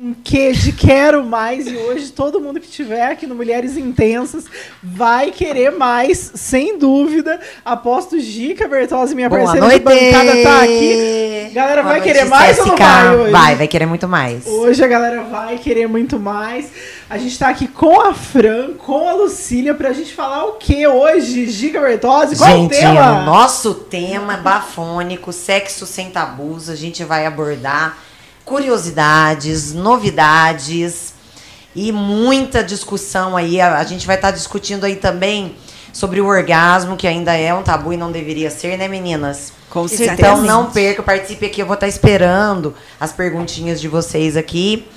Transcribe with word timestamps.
um 0.00 0.14
quê 0.14 0.52
de 0.52 0.70
quero 0.70 1.24
mais 1.24 1.66
e 1.66 1.76
hoje 1.76 2.12
todo 2.12 2.40
mundo 2.40 2.60
que 2.60 2.68
tiver 2.68 3.10
aqui 3.10 3.26
no 3.26 3.34
Mulheres 3.34 3.76
Intensas 3.76 4.44
vai 4.80 5.32
querer 5.32 5.72
mais, 5.72 6.30
sem 6.36 6.78
dúvida. 6.78 7.40
Aposto 7.64 8.20
Gica 8.20 8.68
Bertozzi, 8.68 9.16
minha 9.16 9.28
Boa 9.28 9.40
parceira 9.40 9.66
noite. 9.66 9.78
de 9.80 9.84
bancada, 9.84 10.42
tá 10.44 10.62
aqui. 10.62 11.50
Galera, 11.52 11.82
Boa 11.82 11.94
vai 11.94 12.00
noite, 12.00 12.12
querer 12.12 12.28
mais 12.28 12.58
ou 12.60 12.66
não 12.66 12.76
vai 12.76 13.16
hoje? 13.16 13.32
Vai, 13.32 13.54
vai 13.56 13.66
querer 13.66 13.86
muito 13.86 14.06
mais. 14.06 14.46
Hoje 14.46 14.84
a 14.84 14.86
galera 14.86 15.22
vai 15.24 15.58
querer 15.58 15.88
muito 15.88 16.16
mais. 16.16 16.70
A 17.10 17.18
gente 17.18 17.36
tá 17.36 17.48
aqui 17.48 17.66
com 17.66 18.00
a 18.00 18.14
Fran, 18.14 18.74
com 18.74 19.08
a 19.08 19.14
Lucília, 19.14 19.74
pra 19.74 19.92
gente 19.92 20.14
falar 20.14 20.44
o 20.44 20.52
que 20.52 20.86
hoje, 20.86 21.50
Gica 21.50 21.80
Bertozzi? 21.80 22.36
Qual 22.36 22.48
Gente, 22.48 22.76
é 22.76 22.88
o 22.88 22.94
tema? 22.94 23.22
o 23.22 23.24
nosso 23.24 23.74
tema 23.74 24.34
é 24.34 24.36
bafônico, 24.36 25.32
sexo 25.32 25.84
sem 25.86 26.10
tabus. 26.10 26.70
A 26.70 26.76
gente 26.76 27.02
vai 27.02 27.26
abordar 27.26 27.98
curiosidades, 28.48 29.74
novidades 29.74 31.12
e 31.76 31.92
muita 31.92 32.64
discussão 32.64 33.36
aí. 33.36 33.60
A, 33.60 33.76
a 33.76 33.84
gente 33.84 34.06
vai 34.06 34.16
estar 34.16 34.30
discutindo 34.30 34.84
aí 34.84 34.96
também 34.96 35.54
sobre 35.92 36.18
o 36.18 36.26
orgasmo, 36.26 36.96
que 36.96 37.06
ainda 37.06 37.34
é 37.34 37.52
um 37.52 37.62
tabu 37.62 37.92
e 37.92 37.96
não 37.96 38.10
deveria 38.10 38.50
ser, 38.50 38.78
né, 38.78 38.88
meninas? 38.88 39.52
Com 39.68 39.86
Então 39.86 40.40
não 40.40 40.70
perca, 40.70 41.02
participe 41.02 41.44
aqui. 41.44 41.60
Eu 41.60 41.66
vou 41.66 41.74
estar 41.74 41.88
esperando 41.88 42.74
as 42.98 43.12
perguntinhas 43.12 43.78
de 43.80 43.86
vocês 43.86 44.34
aqui. 44.34 44.88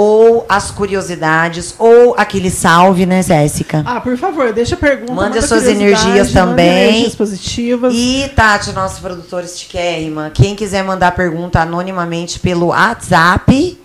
Ou 0.00 0.46
as 0.48 0.70
curiosidades, 0.70 1.74
ou 1.76 2.14
aquele 2.16 2.52
salve, 2.52 3.04
né, 3.04 3.20
Jéssica? 3.20 3.82
Ah, 3.84 4.00
por 4.00 4.16
favor, 4.16 4.52
deixa 4.52 4.76
a 4.76 4.78
pergunta. 4.78 5.12
Mande 5.12 5.30
manda 5.30 5.38
as 5.40 5.46
suas 5.46 5.66
energias 5.66 6.30
também. 6.30 6.90
energias 6.90 7.16
positivas. 7.16 7.92
E 7.92 8.30
Tati, 8.36 8.70
nossa 8.70 9.00
produtora 9.00 9.44
estiquérrima, 9.44 10.30
quem 10.32 10.54
quiser 10.54 10.84
mandar 10.84 11.16
pergunta 11.16 11.58
anonimamente 11.58 12.38
pelo 12.38 12.66
WhatsApp 12.66 13.76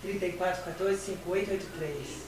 3414 0.00 1.18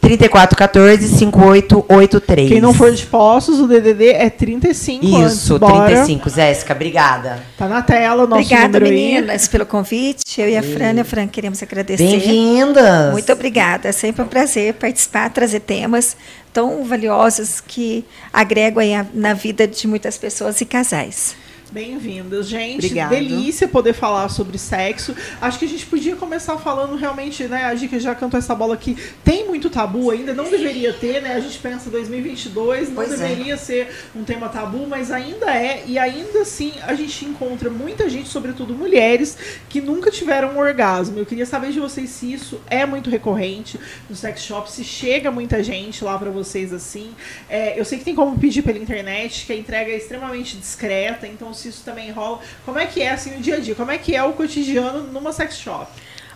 5883. 0.01 2.49
Quem 2.49 2.61
não 2.61 2.73
for 2.75 2.91
de 2.93 3.05
Poços, 3.07 3.59
o 3.61 3.67
DDD 3.67 4.09
é 4.09 4.29
35 4.31 5.17
antes. 5.17 5.33
Isso, 5.35 5.59
Bora. 5.59 5.87
35. 5.87 6.31
Jéssica, 6.31 6.73
obrigada. 6.73 7.43
Tá 7.57 7.69
na 7.69 7.83
tela 7.83 8.25
o 8.25 8.27
nosso 8.27 8.43
Obrigada, 8.43 8.81
meninas, 8.81 9.47
pelo 9.49 9.67
convite. 9.67 10.41
Eu 10.41 10.49
e 10.49 10.57
a 10.57 10.63
Fran, 10.63 11.01
a 11.01 11.05
Fran, 11.05 11.27
queremos 11.27 11.63
agradecer. 11.63 12.05
Bem-vindas. 12.05 13.13
Muito 13.13 13.33
obrigada. 13.33 13.89
É 13.89 13.93
sempre 13.93 14.23
um 14.23 14.27
prazer 14.29 14.75
participar, 14.75 15.31
trazer 15.31 15.61
temas 15.61 16.17
tão 16.53 16.83
valiosos 16.85 17.61
que 17.61 18.05
agregam 18.33 18.83
aí 18.83 18.93
a- 18.95 19.07
na 19.15 19.35
vida 19.35 19.67
de 19.69 19.87
muitas 19.87 20.19
pessoas 20.19 20.61
e 20.61 20.65
casais. 20.65 21.37
Bem-vindas, 21.73 22.49
gente. 22.49 22.87
Obrigado. 22.87 23.11
Delícia 23.11 23.69
poder 23.69 23.93
falar 23.93 24.29
sobre 24.29 24.59
sexo. 24.59 25.15
Acho 25.41 25.57
que 25.57 25.65
a 25.65 25.69
gente 25.69 25.87
podia 25.87 26.17
começar 26.17 26.59
falando 26.59 26.97
realmente, 26.97 27.45
né? 27.45 27.65
A 27.65 27.75
Gica 27.77 28.01
já 28.01 28.13
cantou 28.13 28.39
essa 28.39 28.57
bola 28.57 28.75
aqui. 28.75 28.97
Tem 29.23 29.47
muito 29.47 29.71
tabu 29.71 30.11
ainda, 30.11 30.35
não 30.35 30.51
deveria 30.51 30.93
ter, 30.93 31.23
né? 31.23 31.35
A 31.35 31.41
gente 31.41 31.59
pensa 31.59 31.89
2022, 31.89 32.89
não 32.89 32.97
Pois 32.97 33.13
é. 33.13 33.17
deveria 33.17 33.57
ser 33.57 33.89
um 34.17 34.25
tema 34.25 34.49
tabu, 34.49 34.85
mas 34.89 35.13
ainda 35.13 35.55
é. 35.55 35.85
E 35.87 35.97
ainda 35.97 36.41
assim, 36.41 36.73
a 36.83 36.95
gente 36.95 37.25
encontra 37.25 37.71
muita 37.71 38.11
gente, 38.11 38.29
sobretudo 38.29 38.75
mulheres, 38.75 39.39
que 39.69 39.81
nunca 39.81 40.11
tiveram 40.11 40.55
um 40.55 40.59
orgasmo. 40.59 41.21
Eu 41.21 41.27
queria 41.27 41.47
saber 41.47 41.71
de 41.71 41.79
vocês 41.79 42.11
se 42.11 42.33
isso 42.33 42.61
é 42.69 42.85
muito 42.85 43.09
recorrente 43.09 43.79
no 44.09 44.17
sex 44.17 44.43
shop, 44.43 44.71
se 44.73 44.83
chega 44.83 45.31
muita 45.31 45.63
gente 45.63 46.03
lá 46.03 46.19
pra 46.19 46.31
vocês 46.31 46.73
assim. 46.73 47.13
É, 47.49 47.79
eu 47.79 47.85
sei 47.85 47.99
que 47.99 48.05
tem 48.05 48.15
como 48.17 48.37
pedir 48.37 48.63
pela 48.63 48.79
internet, 48.79 49.47
que 49.47 49.53
a 49.53 49.57
entrega 49.57 49.93
é 49.93 49.97
extremamente 49.97 50.57
discreta, 50.57 51.29
então 51.29 51.55
se 51.61 51.69
isso 51.69 51.83
também 51.85 52.11
rola. 52.11 52.41
Como 52.65 52.79
é 52.79 52.87
que 52.87 53.03
é 53.03 53.11
assim 53.11 53.37
o 53.37 53.41
dia 53.41 53.57
a 53.57 53.61
dia? 53.61 53.75
Como 53.75 53.91
é 53.91 53.99
que 53.99 54.15
é 54.15 54.23
o 54.23 54.33
cotidiano 54.33 55.05
numa 55.13 55.33
sex 55.33 55.59
shop? 55.59 55.91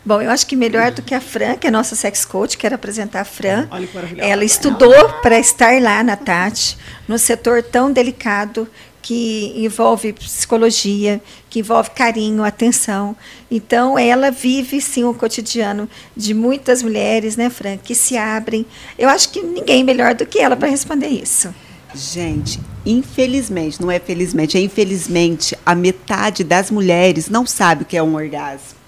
Bom, 0.04 0.20
eu 0.20 0.30
acho 0.30 0.46
que 0.46 0.54
melhor 0.54 0.90
do 0.90 1.00
que 1.00 1.14
a 1.14 1.20
Fran, 1.20 1.56
que 1.56 1.66
é 1.66 1.70
a 1.70 1.72
nossa 1.72 1.96
sex 1.96 2.26
coach, 2.26 2.58
quero 2.58 2.74
apresentar 2.74 3.22
a 3.22 3.24
Fran. 3.24 3.66
Olha 3.70 3.86
que 3.86 3.94
maravilhosa. 3.94 4.28
Ela 4.28 4.44
estudou 4.44 5.08
para 5.22 5.38
estar 5.38 5.80
lá 5.80 6.02
na 6.02 6.14
Tati, 6.14 6.76
num 7.08 7.16
setor 7.16 7.62
tão 7.62 7.90
delicado 7.90 8.68
que 9.00 9.52
envolve 9.56 10.12
psicologia, 10.12 11.22
que 11.48 11.60
envolve 11.60 11.90
carinho, 11.90 12.44
atenção. 12.44 13.16
Então, 13.50 13.98
ela 13.98 14.30
vive 14.30 14.80
sim 14.80 15.04
o 15.04 15.14
cotidiano 15.14 15.88
de 16.14 16.34
muitas 16.34 16.82
mulheres, 16.82 17.36
né, 17.36 17.48
Fran, 17.48 17.78
que 17.78 17.94
se 17.94 18.16
abrem. 18.16 18.66
Eu 18.98 19.08
acho 19.08 19.30
que 19.30 19.42
ninguém 19.42 19.84
melhor 19.84 20.14
do 20.14 20.26
que 20.26 20.38
ela 20.38 20.56
para 20.56 20.68
responder 20.68 21.08
isso. 21.08 21.54
Gente, 21.94 22.60
infelizmente, 22.84 23.80
não 23.80 23.90
é 23.90 24.00
felizmente, 24.00 24.58
é 24.58 24.60
infelizmente, 24.60 25.56
a 25.64 25.74
metade 25.74 26.42
das 26.42 26.70
mulheres 26.70 27.28
não 27.28 27.46
sabe 27.46 27.82
o 27.82 27.86
que 27.86 27.96
é 27.96 28.02
um 28.02 28.14
orgasmo. 28.14 28.78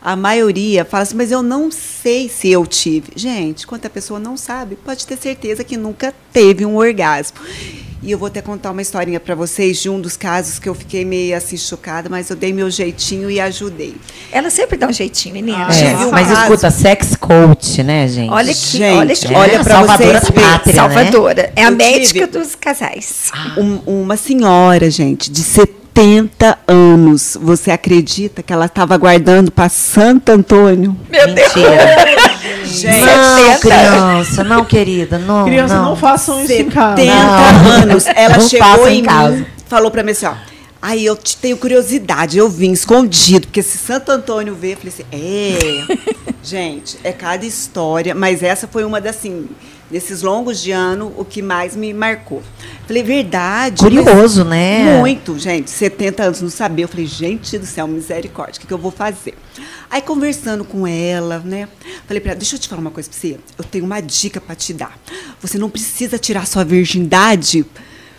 A 0.00 0.14
maioria 0.14 0.84
fala 0.84 1.02
assim, 1.02 1.16
mas 1.16 1.32
eu 1.32 1.42
não 1.42 1.70
sei 1.70 2.28
se 2.28 2.50
eu 2.50 2.66
tive. 2.66 3.12
Gente, 3.16 3.66
quando 3.66 3.86
a 3.86 3.90
pessoa 3.90 4.20
não 4.20 4.36
sabe, 4.36 4.76
pode 4.76 5.06
ter 5.06 5.16
certeza 5.16 5.64
que 5.64 5.78
nunca 5.78 6.14
teve 6.30 6.66
um 6.66 6.76
orgasmo. 6.76 7.38
E 8.06 8.10
eu 8.12 8.18
vou 8.18 8.26
até 8.26 8.42
contar 8.42 8.70
uma 8.70 8.82
historinha 8.82 9.18
para 9.18 9.34
vocês 9.34 9.80
de 9.80 9.88
um 9.88 9.98
dos 9.98 10.14
casos 10.14 10.58
que 10.58 10.68
eu 10.68 10.74
fiquei 10.74 11.06
meio 11.06 11.34
assim 11.34 11.56
chocada, 11.56 12.08
mas 12.10 12.28
eu 12.28 12.36
dei 12.36 12.52
meu 12.52 12.70
jeitinho 12.70 13.30
e 13.30 13.40
ajudei. 13.40 13.96
Ela 14.30 14.50
sempre 14.50 14.76
dá 14.76 14.86
um 14.86 14.92
jeitinho, 14.92 15.34
menina. 15.34 15.66
Ah, 15.70 15.74
É, 15.74 15.96
um 16.06 16.10
mas 16.10 16.28
caso- 16.28 16.42
escuta, 16.42 16.70
sex 16.70 17.16
coach, 17.16 17.82
né, 17.82 18.06
gente? 18.06 18.30
Olha 18.30 18.52
que, 18.52 18.76
Gente, 18.78 18.98
olha 18.98 19.16
que 19.16 19.26
é, 19.34 19.36
olha 19.38 19.64
pra 19.64 19.74
salvadora 19.76 20.20
vocês 20.20 20.34
da 20.34 20.40
pátria, 20.42 20.72
né? 20.74 20.80
Salvadora. 20.80 21.52
É 21.56 21.64
a 21.64 21.68
Eu 21.70 21.76
médica 21.76 22.26
tive- 22.26 22.38
dos 22.38 22.54
casais. 22.54 23.30
Um- 23.56 24.02
uma 24.02 24.18
senhora, 24.18 24.90
gente, 24.90 25.30
de 25.30 25.40
70 25.40 26.58
anos. 26.68 27.38
Você 27.40 27.70
acredita 27.70 28.42
que 28.42 28.52
ela 28.52 28.66
estava 28.66 28.98
guardando 28.98 29.50
para 29.50 29.70
Santo 29.70 30.28
Antônio? 30.30 30.94
Meu 31.10 31.26
Mentira. 31.28 32.04
Não, 32.64 33.52
70. 33.52 33.58
criança, 33.60 34.44
não, 34.44 34.64
querida, 34.64 35.18
não. 35.18 35.44
Criança, 35.44 35.74
não, 35.76 35.84
não. 35.90 35.96
façam 35.96 36.42
isso 36.42 36.52
em 36.52 36.68
casa. 36.70 36.96
70 37.02 37.14
Não. 37.14 37.70
anos. 37.82 38.06
Ela 38.06 38.36
Não 38.38 38.48
chegou 38.48 38.88
em 38.88 38.98
em 38.98 39.02
casa. 39.02 39.36
mim, 39.36 39.46
falou 39.68 39.90
para 39.90 40.02
mim 40.02 40.12
assim, 40.12 40.26
ó. 40.26 40.34
Aí 40.82 41.04
eu 41.06 41.16
te- 41.16 41.36
tenho 41.38 41.56
curiosidade, 41.56 42.36
eu 42.36 42.46
vim 42.48 42.70
escondido, 42.72 43.46
porque 43.46 43.62
se 43.62 43.78
Santo 43.78 44.10
Antônio 44.12 44.54
ver, 44.54 44.72
eu 44.72 44.76
falei 44.76 44.92
assim, 44.92 45.04
é. 45.10 46.14
Gente, 46.44 46.98
é 47.02 47.10
cada 47.10 47.46
história, 47.46 48.14
mas 48.14 48.42
essa 48.42 48.68
foi 48.68 48.84
uma 48.84 49.00
das, 49.00 49.16
assim, 49.16 49.48
nesses 49.90 50.22
longos 50.22 50.60
de 50.60 50.72
ano, 50.72 51.12
o 51.16 51.24
que 51.24 51.42
mais 51.42 51.76
me 51.76 51.92
marcou. 51.92 52.42
Falei, 52.86 53.02
verdade. 53.02 53.82
Curioso, 53.82 54.44
né? 54.44 54.98
Muito, 54.98 55.38
gente. 55.38 55.70
70 55.70 56.22
anos, 56.22 56.40
não 56.40 56.50
sabia. 56.50 56.84
Eu 56.84 56.88
falei, 56.88 57.06
gente 57.06 57.58
do 57.58 57.66
céu, 57.66 57.86
misericórdia, 57.86 58.58
o 58.58 58.60
que, 58.60 58.66
que 58.66 58.72
eu 58.72 58.78
vou 58.78 58.90
fazer? 58.90 59.34
Aí, 59.90 60.02
conversando 60.02 60.64
com 60.64 60.86
ela, 60.86 61.38
né? 61.38 61.68
Falei 62.06 62.20
pra 62.20 62.32
ela, 62.32 62.38
deixa 62.38 62.56
eu 62.56 62.58
te 62.58 62.68
falar 62.68 62.80
uma 62.80 62.90
coisa 62.90 63.08
pra 63.08 63.18
você. 63.18 63.38
Eu 63.56 63.64
tenho 63.64 63.84
uma 63.84 64.00
dica 64.00 64.40
pra 64.40 64.54
te 64.54 64.72
dar. 64.72 64.98
Você 65.40 65.58
não 65.58 65.70
precisa 65.70 66.18
tirar 66.18 66.46
sua 66.46 66.64
virgindade, 66.64 67.64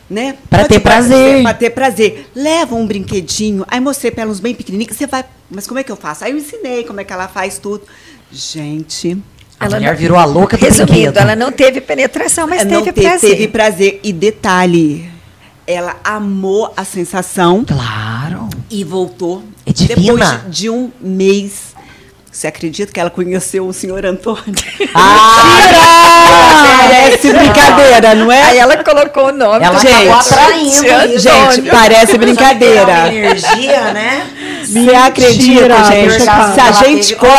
né? 0.09 0.37
Pra 0.49 0.59
Pode 0.59 0.69
ter 0.69 0.79
prazer. 0.79 1.41
Pra 1.41 1.53
ter 1.53 1.69
prazer. 1.71 2.27
Leva 2.35 2.75
um 2.75 2.87
brinquedinho. 2.87 3.65
Aí 3.67 3.79
mostrei 3.79 4.11
pra 4.11 4.23
ela 4.23 4.31
uns 4.31 4.39
bem 4.39 4.55
pequenininhos. 4.55 4.95
Você 4.95 5.07
vai, 5.07 5.25
mas 5.49 5.67
como 5.67 5.79
é 5.79 5.83
que 5.83 5.91
eu 5.91 5.97
faço? 5.97 6.23
Aí 6.23 6.31
eu 6.31 6.37
ensinei 6.37 6.83
como 6.83 7.01
é 7.01 7.03
que 7.03 7.11
ela 7.11 7.27
faz 7.27 7.57
tudo. 7.57 7.83
Gente, 8.31 9.17
A 9.59 9.65
Ela 9.65 9.75
mulher 9.77 9.91
não- 9.91 9.97
virou 9.97 10.17
a 10.17 10.25
louca 10.25 10.57
do 10.57 10.65
Resumindo, 10.65 10.91
brinquedo. 10.93 11.17
ela 11.17 11.35
não 11.35 11.51
teve 11.51 11.79
penetração, 11.81 12.47
mas 12.47 12.65
não 12.65 12.81
teve 12.83 12.91
te- 12.91 13.01
prazer. 13.07 13.29
teve 13.29 13.47
prazer. 13.47 13.99
E 14.03 14.11
detalhe, 14.11 15.09
ela 15.65 15.95
amou 16.03 16.73
a 16.75 16.83
sensação. 16.83 17.63
Claro. 17.65 18.49
E 18.69 18.83
voltou. 18.83 19.43
É 19.65 19.71
divina. 19.71 19.95
Depois 20.03 20.55
de, 20.55 20.69
um 20.69 20.91
mês. 20.99 21.73
Você 22.31 22.47
acredita 22.47 22.91
que 22.91 22.99
ela 22.99 23.09
conheceu 23.09 23.65
o 23.65 23.71
senhor 23.71 24.05
Antônio? 24.05 24.43
Ah, 24.93 26.79
Parece 26.81 27.31
brincadeira, 27.31 28.13
não 28.15 28.29
Aí 28.29 28.57
é? 28.57 28.59
ela 28.59 28.83
colocou 28.83 29.27
o 29.27 29.31
nome. 29.31 29.63
ela 29.65 29.79
do 29.79 29.87
acabou 29.87 30.21
gente. 30.21 30.33
atraindo. 30.33 31.19
Gente, 31.19 31.69
parece 31.69 32.17
brincadeira. 32.17 33.07
energia, 33.13 33.93
né? 33.93 34.27
Você 34.65 34.95
acredita, 34.95 35.83
gente? 35.85 36.19
Se 36.21 36.29
a 36.61 36.71
gente 36.85 37.15
conta. 37.15 37.33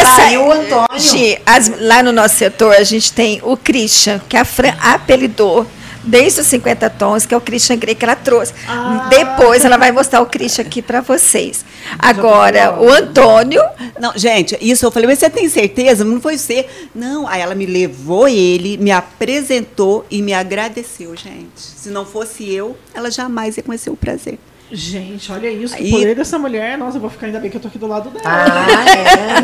Essa- 0.00 0.38
o 0.38 0.52
Antônio. 0.52 0.88
Gi, 1.00 1.38
as- 1.46 1.72
lá 1.80 2.02
no 2.02 2.12
nosso 2.12 2.36
setor, 2.36 2.74
a 2.74 2.84
gente 2.84 3.12
tem 3.12 3.40
o 3.42 3.56
Christian, 3.56 4.20
que 4.28 4.36
a 4.36 4.44
Fran 4.44 4.74
apelidou 4.80 5.66
desde 6.04 6.40
os 6.40 6.48
50 6.48 6.90
tons, 6.90 7.24
que 7.24 7.32
é 7.32 7.36
o 7.36 7.40
Christian 7.40 7.76
Grey 7.76 7.94
que 7.94 8.04
ela 8.04 8.16
trouxe. 8.16 8.52
Ah. 8.68 9.06
Depois 9.08 9.64
ela 9.64 9.76
vai 9.76 9.92
mostrar 9.92 10.20
o 10.20 10.26
Christian 10.26 10.64
aqui 10.64 10.82
para 10.82 11.00
vocês. 11.00 11.64
Agora, 11.96 12.74
o 12.80 12.90
Antônio, 12.90 13.62
Não, 14.00 14.12
gente, 14.16 14.58
isso 14.60 14.84
eu 14.84 14.90
falei, 14.90 15.06
mas 15.08 15.20
você 15.20 15.30
tem 15.30 15.48
certeza? 15.48 16.04
Não 16.04 16.20
foi 16.20 16.36
você. 16.36 16.66
Não, 16.92 17.28
aí 17.28 17.40
ela 17.40 17.54
me 17.54 17.66
levou 17.66 18.26
ele, 18.26 18.76
me 18.76 18.90
apresentou 18.90 20.04
e 20.10 20.20
me 20.20 20.34
agradeceu, 20.34 21.14
gente. 21.16 21.50
Se 21.56 21.88
não 21.88 22.04
fosse 22.04 22.52
eu, 22.52 22.76
ela 22.92 23.10
jamais 23.12 23.56
ia 23.56 23.62
conhecer 23.62 23.90
o 23.90 23.96
prazer. 23.96 24.38
Gente, 24.72 25.30
olha 25.30 25.50
isso. 25.50 25.74
Aí- 25.74 25.88
O 25.88 25.90
poder 25.98 26.14
dessa 26.16 26.38
mulher. 26.38 26.78
Nossa, 26.78 26.96
eu 26.96 27.00
vou 27.00 27.10
ficar 27.10 27.26
ainda 27.26 27.38
bem 27.38 27.50
que 27.50 27.56
eu 27.56 27.60
tô 27.60 27.68
aqui 27.68 27.78
do 27.78 27.86
lado 27.86 28.08
dela. 28.10 28.24
Ah, 28.24 28.84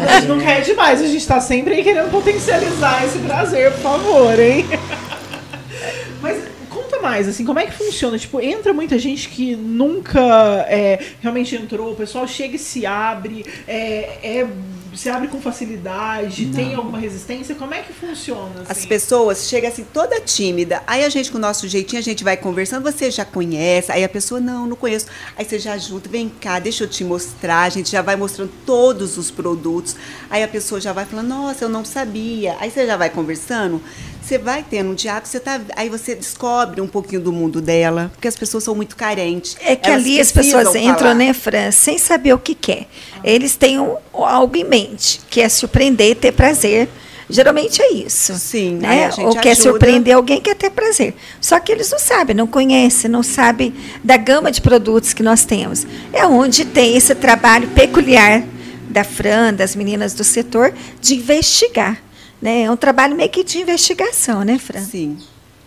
A 0.08 0.12
é. 0.16 0.20
gente 0.20 0.28
não 0.28 0.40
quer 0.40 0.62
demais, 0.62 1.02
a 1.02 1.06
gente 1.06 1.26
tá 1.26 1.38
sempre 1.40 1.75
aí 1.75 1.84
querendo 1.84 2.10
potencializar 2.10 3.04
esse 3.04 3.19
prazer, 3.19 3.70
por 3.72 3.80
favor, 3.82 4.40
hein? 4.40 4.64
Mas 6.22 6.42
conta 6.70 6.98
mais, 7.00 7.28
assim, 7.28 7.44
como 7.44 7.58
é 7.58 7.66
que 7.66 7.72
funciona? 7.72 8.19
Tipo, 8.19 8.40
entra 8.40 8.72
muita 8.72 8.98
gente 8.98 9.28
que 9.28 9.54
nunca 9.54 10.20
é, 10.69 10.98
realmente 11.20 11.54
entrou, 11.54 11.92
o 11.92 11.96
pessoal 11.96 12.26
chega 12.26 12.56
e 12.56 12.58
se 12.58 12.84
abre, 12.86 13.44
é, 13.66 14.19
é 14.22 14.46
se 14.94 15.08
abre 15.08 15.29
com 15.29 15.40
facilidade? 15.40 16.46
Tem 16.46 16.75
alguma 16.75 16.99
resistência? 16.99 17.55
Como 17.55 17.75
é 17.75 17.82
que 17.82 17.93
funciona? 17.93 18.62
As 18.62 18.70
assim? 18.70 18.88
pessoas 18.88 19.49
chegam 19.49 19.70
assim 19.70 19.85
toda 19.85 20.20
tímida. 20.20 20.82
Aí 20.87 21.05
a 21.05 21.08
gente, 21.08 21.31
com 21.31 21.38
o 21.38 21.40
nosso 21.40 21.69
jeitinho, 21.69 22.00
a 22.00 22.02
gente 22.02 22.25
vai 22.25 22.37
conversando. 22.37 22.82
Você 22.82 23.11
já 23.11 23.25
conhece? 23.25 23.93
Aí 23.93 24.02
a 24.02 24.08
pessoa, 24.08 24.40
não, 24.40 24.67
não 24.67 24.76
conheço. 24.76 25.06
Aí 25.37 25.44
você 25.44 25.58
já 25.58 25.73
ajuda, 25.75 26.08
vem 26.08 26.29
cá, 26.29 26.58
deixa 26.58 26.85
eu 26.85 26.88
te 26.88 27.05
mostrar. 27.05 27.62
A 27.62 27.69
gente 27.69 27.90
já 27.90 28.02
vai 28.02 28.17
mostrando 28.17 28.50
todos 28.64 29.19
os 29.19 29.31
produtos. 29.31 29.96
Aí 30.31 30.43
a 30.43 30.49
pessoa 30.49 30.81
já 30.81 30.93
vai 30.93 31.05
falando, 31.05 31.29
nossa, 31.29 31.64
eu 31.64 31.69
não 31.69 31.85
sabia. 31.85 32.56
Aí 32.61 32.70
você 32.70 32.87
já 32.87 32.96
vai 32.96 33.11
conversando. 33.11 33.81
Você 34.28 34.36
vai 34.36 34.62
tendo 34.62 34.90
um 34.90 34.94
diálogo, 34.94 35.26
você 35.26 35.40
tá, 35.40 35.58
aí 35.75 35.88
você 35.88 36.14
descobre 36.14 36.82
um 36.82 36.86
pouquinho 36.86 37.19
do 37.22 37.32
mundo 37.32 37.62
dela, 37.62 38.10
porque 38.12 38.28
as 38.28 38.36
pessoas 38.36 38.62
são 38.62 38.75
muito 38.75 38.94
carentes. 38.94 39.56
É 39.58 39.75
que 39.75 39.88
Elas 39.88 40.02
ali 40.04 40.20
as 40.20 40.30
pessoas 40.30 40.75
entram, 40.75 40.98
falar. 40.98 41.14
né, 41.14 41.32
Fran, 41.32 41.70
sem 41.70 41.96
saber 41.96 42.34
o 42.34 42.38
que 42.38 42.54
quer. 42.54 42.88
Eles 43.25 43.56
têm 43.56 43.80
um- 43.80 43.96
algo 44.12 44.54
em 44.54 44.64
mente, 44.64 45.22
que 45.30 45.40
é 45.40 45.48
surpreender 45.48 46.14
ter 46.16 46.32
prazer. 46.32 46.90
Geralmente 47.30 47.80
é 47.80 47.90
isso. 47.90 48.34
Sim, 48.34 48.75
né? 48.75 49.08
Ou 49.16 49.34
quer 49.34 49.52
ajuda. 49.52 49.70
surpreender 49.70 50.14
alguém, 50.14 50.42
quer 50.42 50.56
ter 50.56 50.69
prazer. 50.72 51.14
Só 51.40 51.58
que 51.58 51.72
eles 51.72 51.90
não 51.90 51.98
sabem, 51.98 52.36
não 52.36 52.46
conhecem, 52.46 53.10
não 53.10 53.22
sabem 53.22 53.72
da 54.04 54.19
gama 54.19 54.52
de 54.52 54.60
produtos 54.60 55.14
que 55.14 55.22
nós 55.22 55.46
temos. 55.46 55.86
É 56.12 56.26
onde 56.26 56.66
tem 56.66 56.94
esse 56.98 57.14
trabalho 57.14 57.66
peculiar 57.69 58.42
da 58.90 59.04
Fran, 59.04 59.54
das 59.54 59.75
meninas 59.75 60.12
do 60.12 60.22
setor, 60.22 60.75
de 61.00 61.14
investigar. 61.14 62.02
Né? 62.40 62.62
É 62.62 62.70
um 62.70 62.76
trabalho 62.76 63.17
meio 63.17 63.31
que 63.31 63.43
de 63.43 63.58
investigação, 63.58 64.43
né, 64.43 64.58
Fran? 64.58 64.81
Sim. 64.81 65.19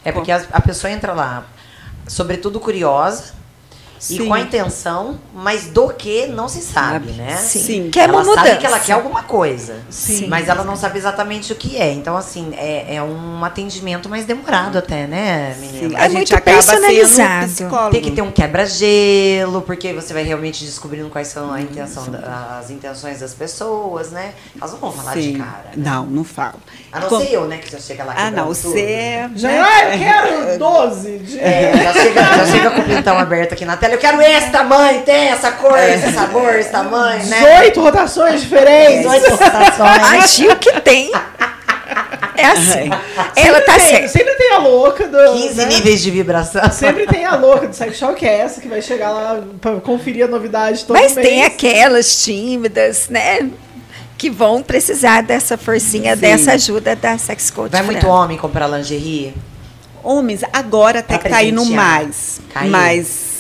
É 0.04 0.12
porque 0.12 0.32
a, 0.32 0.46
a 0.52 0.62
pessoa 0.62 0.92
entra 0.92 1.14
lá, 1.14 1.46
sobretudo 2.08 2.60
curiosa, 2.60 3.34
e 4.10 4.18
Sim. 4.18 4.28
com 4.28 4.34
a 4.34 4.40
intenção, 4.40 5.20
mas 5.34 5.66
do 5.68 5.90
que 5.90 6.26
não 6.26 6.48
se 6.48 6.60
sabe, 6.62 7.12
né? 7.12 7.36
Sim. 7.38 7.60
Sim. 7.60 7.90
Quer 7.92 8.10
ela 8.10 8.14
uma 8.18 8.24
mudança. 8.24 8.48
sabe 8.48 8.60
que 8.60 8.66
ela 8.66 8.80
quer 8.80 8.94
alguma 8.94 9.22
coisa, 9.24 9.76
Sim. 9.92 10.28
mas 10.28 10.50
ela 10.50 10.64
não 10.64 10.76
sabe 10.76 10.98
exatamente 10.98 11.54
o 11.54 11.56
que 11.56 11.78
é. 11.78 11.92
Então, 11.94 12.18
assim, 12.18 12.52
é, 12.58 12.96
é 12.96 13.04
um 13.04 13.46
atendimento 13.46 14.10
mais 14.10 14.26
demorado 14.26 14.78
até, 14.80 15.06
né, 15.06 15.56
menina? 15.60 15.90
Sim. 15.90 15.96
É 15.96 16.00
a 16.00 16.04
gente 16.10 16.16
muito 16.18 16.36
acaba 16.36 16.62
sendo 16.64 16.82
personalizado. 16.82 17.48
psicólogo. 17.48 17.92
Tem 17.92 18.02
que 18.02 18.12
ter 18.12 18.22
um 18.24 18.32
quebra-gelo, 18.32 19.62
porque 19.62 19.94
você 19.94 20.14
vai 20.14 20.24
realmente 20.24 20.66
descobrindo 20.66 21.10
quais 21.10 21.28
são 21.28 21.52
a 21.54 21.62
intenção 21.62 22.06
da- 22.10 22.58
as 22.60 22.72
intenções 22.72 23.20
das 23.20 23.34
pessoas, 23.36 24.10
né? 24.12 24.34
Elas 24.58 24.72
não 24.72 24.80
vão 24.80 24.92
falar 24.92 25.14
de 25.16 25.34
cara. 25.34 25.66
né? 25.76 25.84
Não, 25.92 26.06
não 26.08 26.24
falo. 26.24 26.56
A 26.92 27.00
não 27.02 27.08
Com- 27.08 27.20
ser 27.22 27.34
eu, 27.34 27.46
né? 27.48 27.58
Que 27.60 27.72
já 27.72 27.80
chega 27.80 28.04
lá 28.04 28.14
Ah, 28.18 28.32
não, 28.32 28.48
você 28.48 28.80
é. 28.82 29.30
Já, 29.36 29.48
né? 29.48 29.62
ah, 29.62 29.84
eu 29.96 30.00
quero 30.00 30.60
12. 30.60 31.20
De... 31.20 31.40
É, 31.40 31.72
já 31.84 31.94
chega, 31.94 32.24
já 32.24 32.46
chega 32.48 32.72
com 32.72 32.82
o 32.82 32.86
pintão 32.86 33.18
aberto 33.20 33.54
aqui 33.54 33.64
na 33.64 33.78
tela. 33.78 33.91
Eu 33.92 33.98
quero 33.98 34.22
esse 34.22 34.50
tamanho, 34.50 35.02
tem 35.02 35.28
essa 35.30 35.52
cor, 35.52 35.78
É. 35.78 35.96
esse 35.96 36.12
sabor, 36.14 36.56
esse 36.56 36.70
tamanho, 36.70 37.26
né? 37.26 37.60
18 37.62 37.82
rotações 37.82 38.42
diferentes. 38.42 39.12
18 39.12 39.30
rotações. 39.36 40.24
A 40.24 40.28
Gil 40.28 40.56
que 40.56 40.80
tem. 40.82 41.12
É 42.38 42.46
assim. 42.46 42.90
Ela 43.36 43.60
Sempre 43.60 43.62
tá 43.66 43.74
tem. 43.74 44.08
Sempre 44.08 44.36
tem 44.36 44.52
a 44.54 44.58
louca 44.60 45.08
do. 45.08 45.18
15 45.34 45.54
né? 45.56 45.66
níveis 45.66 46.02
de 46.02 46.10
vibração. 46.10 46.72
Sempre 46.72 47.06
tem 47.06 47.26
a 47.26 47.36
louca 47.36 47.68
do 47.68 47.76
sex 47.76 47.98
shop, 47.98 48.16
que 48.16 48.26
é 48.26 48.40
essa, 48.40 48.62
que 48.62 48.68
vai 48.68 48.82
chegar 48.82 49.12
lá 49.12 49.42
pra 49.60 49.76
conferir 49.82 50.24
a 50.26 50.28
novidade 50.28 50.86
todo 50.86 50.98
Mas 50.98 51.14
mês. 51.14 51.28
tem 51.28 51.44
aquelas 51.44 52.24
tímidas, 52.24 53.10
né? 53.10 53.50
Que 54.18 54.30
vão 54.30 54.64
precisar 54.64 55.22
dessa 55.22 55.58
forcinha, 55.58 56.16
Sim. 56.16 56.22
dessa 56.22 56.54
ajuda 56.54 56.96
da 56.96 57.18
sex 57.18 57.50
coach. 57.52 57.72
Vai 57.72 57.82
Fran. 57.84 57.92
muito 57.92 58.08
homem 58.08 58.38
comprar 58.38 58.68
lingerie? 58.68 59.34
Homens, 60.04 60.42
agora 60.54 61.00
até 61.00 61.18
Pra 61.18 61.24
que 61.24 61.30
tá 61.36 61.44
indo 61.44 61.66
mais. 61.66 62.40
Caiu. 62.54 62.72
Mas 62.72 63.31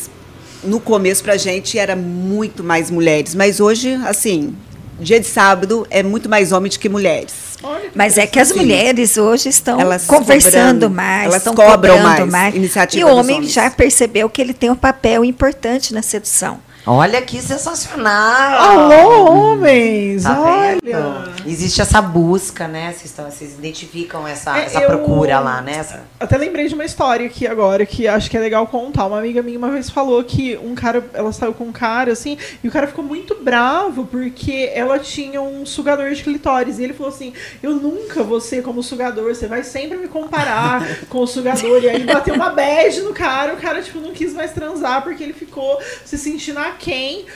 no 0.63 0.79
começo 0.79 1.23
pra 1.23 1.37
gente 1.37 1.77
era 1.77 1.95
muito 1.95 2.63
mais 2.63 2.89
mulheres. 2.89 3.35
Mas 3.35 3.59
hoje, 3.59 3.93
assim, 4.05 4.55
dia 4.99 5.19
de 5.19 5.27
sábado 5.27 5.85
é 5.89 6.03
muito 6.03 6.29
mais 6.29 6.51
homem 6.51 6.71
do 6.71 6.79
que 6.79 6.87
mulheres. 6.87 7.33
Olha 7.63 7.89
que 7.89 7.97
Mas 7.97 8.17
é 8.17 8.25
que 8.25 8.39
as 8.39 8.47
Sim. 8.49 8.55
mulheres 8.55 9.17
hoje 9.17 9.49
estão 9.49 9.79
Elas 9.79 10.05
conversando 10.05 10.55
cobrando, 10.55 10.89
mais, 10.89 11.25
elas 11.25 11.37
estão 11.37 11.53
cobram 11.53 11.97
cobrando 11.97 12.31
mais, 12.31 12.55
iniciativa 12.55 13.07
E 13.07 13.11
o 13.11 13.15
homem 13.15 13.43
já 13.43 13.69
percebeu 13.69 14.29
que 14.29 14.41
ele 14.41 14.53
tem 14.53 14.69
um 14.69 14.75
papel 14.75 15.23
importante 15.23 15.93
na 15.93 16.01
sedução. 16.01 16.59
Olha 16.85 17.21
que 17.21 17.39
sensacional! 17.39 18.59
Alô, 18.59 19.31
homens! 19.51 20.23
Tá 20.23 20.41
olha! 20.41 21.31
Existe 21.45 21.79
essa 21.79 22.01
busca, 22.01 22.67
né? 22.67 22.87
Vocês, 22.91 23.05
estão, 23.05 23.29
vocês 23.29 23.53
identificam 23.53 24.27
essa, 24.27 24.57
É, 24.57 24.65
essa 24.65 24.79
eu- 24.81 24.87
procura 24.87 25.39
lá, 25.39 25.61
né? 25.61 25.73
Essa- 25.77 26.03
Até 26.19 26.37
lembrei 26.37 26.67
de 26.67 26.73
uma 26.73 26.83
história 26.83 27.27
aqui 27.27 27.45
agora 27.45 27.85
que 27.85 28.07
acho 28.07 28.31
que 28.31 28.35
é 28.35 28.39
legal 28.39 28.65
contar. 28.65 29.05
Uma 29.05 29.19
amiga 29.19 29.43
minha 29.43 29.59
uma 29.59 29.69
vez 29.69 29.91
falou 29.91 30.23
que 30.23 30.57
um 30.57 30.73
cara, 30.73 31.03
ela 31.13 31.31
saiu 31.31 31.53
com 31.53 31.65
um 31.65 31.71
cara 31.71 32.13
assim, 32.13 32.35
e 32.63 32.67
o 32.67 32.71
cara 32.71 32.87
ficou 32.87 33.05
muito 33.05 33.35
bravo 33.43 34.05
porque 34.05 34.71
ela 34.73 34.97
tinha 34.97 35.39
um 35.39 35.65
sugador 35.67 36.09
de 36.11 36.23
clitóris. 36.23 36.79
E 36.79 36.83
ele 36.83 36.93
falou 36.93 37.13
assim: 37.13 37.31
Eu 37.61 37.75
nunca 37.75 38.23
vou 38.23 38.41
ser 38.41 38.63
como 38.63 38.81
sugador, 38.81 39.35
você 39.35 39.45
vai 39.45 39.63
sempre 39.63 39.97
me 39.99 40.07
comparar 40.07 40.83
com 41.09 41.19
o 41.19 41.27
sugador. 41.27 41.83
E 41.83 41.89
aí 41.89 42.03
bateu 42.05 42.33
uma 42.33 42.49
bad 42.49 43.01
no 43.01 43.13
cara, 43.13 43.53
o 43.53 43.57
cara, 43.57 43.83
tipo, 43.83 43.99
não 43.99 44.11
quis 44.13 44.33
mais 44.33 44.51
transar 44.51 45.03
porque 45.03 45.23
ele 45.23 45.33
ficou 45.33 45.79
se 46.03 46.17
sentindo 46.17 46.59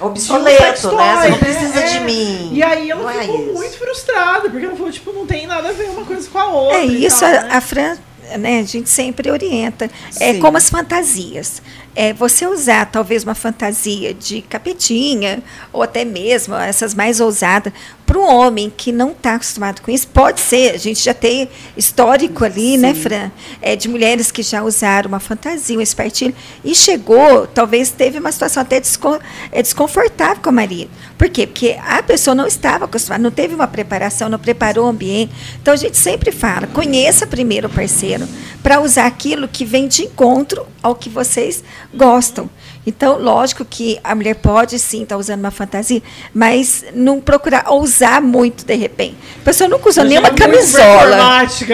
um 0.01 0.05
Obsoleto, 0.05 0.95
né? 0.95 1.15
Você 1.21 1.29
não 1.29 1.37
precisa 1.37 1.83
de 1.83 1.99
mim. 2.01 2.49
E 2.53 2.63
aí 2.63 2.89
ela 2.89 3.01
Não 3.01 3.09
é 3.09 3.27
muito 3.27 3.77
frustrada, 3.77 4.49
porque 4.49 4.65
ela 4.65 4.75
falou, 4.75 4.91
tipo, 4.91 5.11
não 5.11 5.25
tem 5.25 5.47
nada 5.47 5.69
a 5.69 5.71
ver 5.71 5.89
uma 5.89 6.05
coisa 6.05 6.27
com 6.29 6.39
a 6.39 6.47
outra. 6.47 6.79
É 6.79 6.85
isso, 6.85 7.19
tal, 7.19 7.29
a, 7.29 7.31
né? 7.31 7.49
a 7.51 7.61
Fran, 7.61 7.97
né, 8.37 8.59
a 8.59 8.63
gente 8.63 8.89
sempre 8.89 9.29
orienta. 9.29 9.89
É 10.19 10.33
Sim. 10.33 10.39
como 10.39 10.57
as 10.57 10.69
fantasias. 10.69 11.61
É 11.95 12.11
você 12.11 12.45
usar 12.45 12.85
talvez 12.87 13.23
uma 13.23 13.33
fantasia 13.33 14.13
de 14.13 14.41
capetinha, 14.41 15.41
ou 15.71 15.81
até 15.81 16.03
mesmo 16.03 16.53
essas 16.53 16.93
mais 16.93 17.21
ousadas, 17.21 17.71
para 18.05 18.19
um 18.19 18.29
homem 18.29 18.71
que 18.75 18.91
não 18.91 19.11
está 19.11 19.35
acostumado 19.35 19.81
com 19.81 19.89
isso, 19.89 20.07
pode 20.09 20.39
ser. 20.39 20.75
A 20.75 20.77
gente 20.77 21.03
já 21.03 21.13
tem 21.13 21.49
histórico 21.75 22.43
ali, 22.45 22.77
né, 22.77 22.93
Sim. 22.93 23.01
Fran? 23.01 23.31
É, 23.61 23.75
de 23.75 23.87
mulheres 23.87 24.29
que 24.29 24.43
já 24.43 24.61
usaram 24.61 25.07
uma 25.07 25.19
fantasia, 25.19 25.77
um 25.77 25.81
espartilho, 25.81 26.35
e 26.63 26.75
chegou, 26.75 27.47
talvez 27.47 27.89
teve 27.89 28.19
uma 28.19 28.31
situação 28.31 28.61
até 28.61 28.79
descon- 28.79 29.19
é, 29.51 29.61
desconfortável 29.61 30.43
com 30.43 30.49
a 30.49 30.51
marido. 30.51 30.91
Por 31.17 31.29
quê? 31.29 31.47
Porque 31.47 31.77
a 31.83 32.03
pessoa 32.03 32.35
não 32.35 32.45
estava 32.45 32.85
acostumada, 32.85 33.23
não 33.23 33.31
teve 33.31 33.55
uma 33.55 33.67
preparação, 33.67 34.29
não 34.29 34.37
preparou 34.37 34.85
o 34.85 34.89
ambiente. 34.89 35.33
Então 35.61 35.73
a 35.73 35.77
gente 35.77 35.97
sempre 35.97 36.31
fala, 36.31 36.67
conheça 36.67 37.25
primeiro 37.25 37.67
o 37.67 37.71
parceiro 37.71 38.27
para 38.61 38.81
usar 38.81 39.05
aquilo 39.05 39.47
que 39.47 39.63
vem 39.63 39.87
de 39.87 40.03
encontro 40.03 40.67
ao 40.83 40.93
que 40.95 41.09
vocês 41.09 41.63
gostam. 41.97 42.49
Então, 42.85 43.17
lógico 43.19 43.65
que 43.65 43.99
a 44.03 44.13
mulher 44.13 44.35
pode 44.35 44.77
sim 44.79 45.03
estar 45.03 45.17
usando 45.17 45.39
uma 45.39 45.51
fantasia, 45.51 46.01
mas 46.33 46.85
não 46.93 47.19
procurar 47.19 47.65
ousar 47.69 48.21
muito 48.21 48.65
de 48.65 48.75
repente. 48.75 49.15
A 49.41 49.45
pessoa 49.45 49.67
nunca 49.67 49.89
usou 49.89 50.03
nenhuma 50.03 50.27
é 50.27 50.31
camisola 50.33 51.15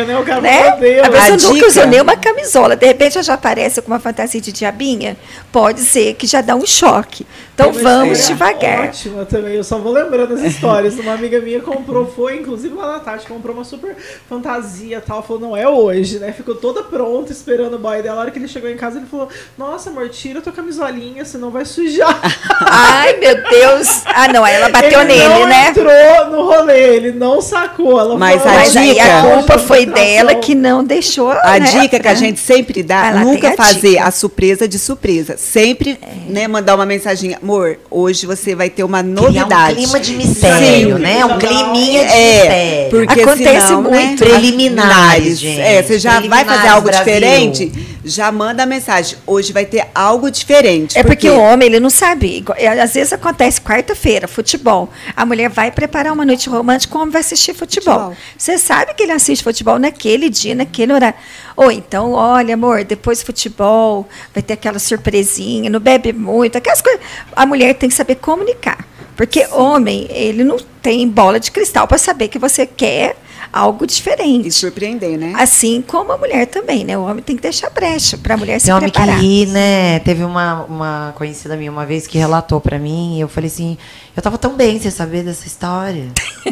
né? 0.05 0.17
O 0.19 0.23
cara 0.23 0.41
né? 0.41 0.77
Deus. 0.77 1.07
A 1.07 1.09
pessoa 1.09 1.27
A 1.27 1.37
nunca 1.37 1.53
dica- 1.53 1.67
usou 1.67 1.87
nenhuma 1.87 2.15
camisola. 2.15 2.75
De 2.75 2.85
repente 2.85 3.17
ela 3.17 3.23
já 3.23 3.33
aparece 3.33 3.81
com 3.81 3.87
uma 3.91 3.99
fantasia 3.99 4.39
de 4.39 4.51
diabinha. 4.51 5.17
Pode 5.51 5.81
ser 5.81 6.13
que 6.15 6.25
já 6.27 6.41
dá 6.41 6.55
um 6.55 6.65
choque. 6.65 7.25
Então 7.53 7.71
Tem 7.73 7.83
vamos 7.83 8.19
história 8.19 8.55
devagar. 8.55 8.87
Ótima 8.87 9.25
também, 9.25 9.53
eu 9.55 9.63
só 9.63 9.77
vou 9.77 9.91
lembrando 9.91 10.33
as 10.33 10.41
histórias. 10.41 10.97
Uma 10.97 11.13
amiga 11.13 11.39
minha 11.41 11.59
comprou, 11.61 12.05
foi 12.07 12.37
inclusive 12.37 12.73
lá 12.73 12.93
na 12.93 12.99
tarde, 12.99 13.25
comprou 13.27 13.53
uma 13.55 13.63
super 13.63 13.95
fantasia 14.29 14.97
e 14.97 15.01
tal. 15.01 15.21
Falou, 15.21 15.41
não 15.41 15.57
é 15.57 15.67
hoje, 15.67 16.19
né? 16.19 16.31
Ficou 16.31 16.55
toda 16.55 16.83
pronta 16.83 17.31
esperando 17.31 17.75
o 17.75 17.79
boy 17.79 18.01
dela. 18.01 18.17
A 18.17 18.21
hora 18.21 18.31
que 18.31 18.39
ele 18.39 18.47
chegou 18.47 18.69
em 18.69 18.77
casa, 18.77 18.97
ele 18.97 19.05
falou: 19.07 19.27
Nossa, 19.57 19.89
amor, 19.89 20.09
tira 20.09 20.41
tua 20.41 20.51
camisolinha, 20.53 21.00
senão 21.25 21.49
vai 21.51 21.65
sujar. 21.65 22.19
Ai, 22.61 23.17
meu 23.17 23.35
Deus. 23.49 24.01
Ah, 24.05 24.27
não, 24.27 24.43
aí 24.43 24.55
ela 24.55 24.69
bateu 24.69 25.01
ele 25.01 25.13
nele, 25.13 25.27
não 25.27 25.47
né? 25.47 25.67
entrou 25.69 26.29
no 26.31 26.43
rolê, 26.45 26.95
ele 26.95 27.11
não 27.11 27.41
sacou. 27.41 27.99
Ela 27.99 28.17
Mas 28.17 28.41
falou, 28.41 28.57
a 28.57 28.59
Mas 28.61 28.77
aí 28.77 28.99
a 28.99 29.03
dica- 29.21 29.21
culpa 29.35 29.57
foi 29.59 29.85
dela 29.85 30.35
que 30.35 30.53
não 30.55 30.83
deixou. 30.83 31.31
A 31.31 31.59
né, 31.59 31.65
dica 31.81 31.99
que 31.99 32.07
a 32.07 32.13
gente 32.13 32.39
sempre 32.39 32.83
dá, 32.83 33.01
lá, 33.11 33.23
nunca 33.23 33.49
a 33.49 33.53
fazer 33.57 33.91
dica. 33.91 34.03
a 34.03 34.11
surpresa 34.11 34.67
de 34.67 34.77
surpresa. 34.79 35.35
Sempre, 35.37 35.99
né, 36.27 36.47
mandar 36.47 36.75
uma 36.75 36.85
mensaginha, 36.85 37.37
amor, 37.41 37.77
hoje 37.89 38.25
você 38.25 38.53
vai 38.55 38.69
ter 38.69 38.83
uma 38.83 39.01
Criar 39.03 39.13
novidade. 39.21 39.71
um 39.73 39.75
clima 39.75 39.99
de 39.99 40.13
mistério, 40.15 40.95
Sim. 40.97 41.01
né? 41.01 41.25
Um 41.25 41.37
climinha 41.37 42.05
de 42.05 42.11
É, 42.13 42.41
mistério. 42.41 42.89
porque 42.89 43.21
Acontece 43.21 43.67
senão, 43.67 43.81
né, 43.83 43.89
muito. 44.05 44.23
Preliminares, 44.23 45.39
gente. 45.39 45.59
É, 45.61 45.81
você 45.81 45.99
já 45.99 46.19
vai 46.21 46.45
fazer 46.45 46.67
algo 46.67 46.87
Brasil. 46.87 47.03
diferente, 47.05 47.71
já 48.03 48.31
manda 48.31 48.63
a 48.63 48.65
mensagem. 48.65 49.17
Hoje 49.25 49.51
vai 49.53 49.65
ter 49.65 49.85
algo 49.93 50.29
diferente. 50.31 50.90
É 50.95 51.03
porque 51.03 51.29
o 51.29 51.39
homem, 51.39 51.67
ele 51.67 51.79
não 51.79 51.89
sabe. 51.89 52.43
É, 52.57 52.67
Às 52.67 52.93
vezes 52.93 53.13
acontece 53.13 53.61
quarta-feira, 53.61 54.27
futebol. 54.27 54.89
A 55.15 55.25
mulher 55.25 55.49
vai 55.49 55.71
preparar 55.71 56.13
uma 56.13 56.25
noite 56.25 56.49
romântica, 56.49 56.97
o 56.97 57.01
homem 57.01 57.11
vai 57.11 57.21
assistir 57.21 57.53
futebol. 57.53 57.93
Futebol. 57.93 58.17
Você 58.37 58.57
sabe 58.57 58.93
que 58.93 59.03
ele 59.03 59.11
assiste 59.11 59.43
futebol 59.43 59.79
naquele 59.79 60.29
dia, 60.29 60.55
naquele 60.55 60.93
horário. 60.93 61.17
Ou 61.55 61.71
então, 61.71 62.11
olha, 62.13 62.53
amor, 62.53 62.83
depois 62.83 63.21
futebol, 63.21 64.07
vai 64.33 64.41
ter 64.41 64.53
aquela 64.53 64.79
surpresinha, 64.79 65.69
não 65.69 65.79
bebe 65.79 66.13
muito, 66.13 66.57
aquelas 66.57 66.81
coisas. 66.81 67.01
A 67.35 67.45
mulher 67.45 67.73
tem 67.75 67.89
que 67.89 67.95
saber 67.95 68.15
comunicar. 68.15 68.85
Porque 69.15 69.45
homem, 69.51 70.07
ele 70.09 70.43
não 70.43 70.57
tem 70.81 71.07
bola 71.07 71.39
de 71.39 71.51
cristal 71.51 71.87
para 71.87 71.97
saber 71.97 72.27
que 72.27 72.39
você 72.39 72.65
quer 72.65 73.15
algo 73.51 73.83
E 73.83 73.87
diferente. 73.87 74.51
surpreender, 74.51 75.17
né? 75.17 75.33
Assim 75.37 75.81
como 75.81 76.11
a 76.11 76.17
mulher 76.17 76.47
também, 76.47 76.83
né? 76.85 76.97
O 76.97 77.03
homem 77.03 77.23
tem 77.23 77.35
que 77.35 77.41
deixar 77.41 77.69
brecha 77.69 78.17
para 78.17 78.35
a 78.35 78.37
mulher 78.37 78.59
se 78.59 78.65
Tem 78.67 78.73
homem 78.75 78.89
que 78.89 78.97
preparar. 78.97 79.19
ri, 79.21 79.45
né? 79.47 79.99
Teve 79.99 80.23
uma, 80.23 80.63
uma 80.65 81.13
conhecida 81.17 81.55
minha 81.57 81.71
uma 81.71 81.85
vez 81.85 82.07
que 82.07 82.17
relatou 82.17 82.61
pra 82.61 82.79
mim 82.79 83.17
e 83.17 83.21
eu 83.21 83.27
falei 83.27 83.49
assim, 83.49 83.77
eu 84.15 84.21
tava 84.21 84.37
tão 84.37 84.55
bem 84.55 84.79
sem 84.79 84.91
saber 84.91 85.23
dessa 85.23 85.45
história. 85.47 86.07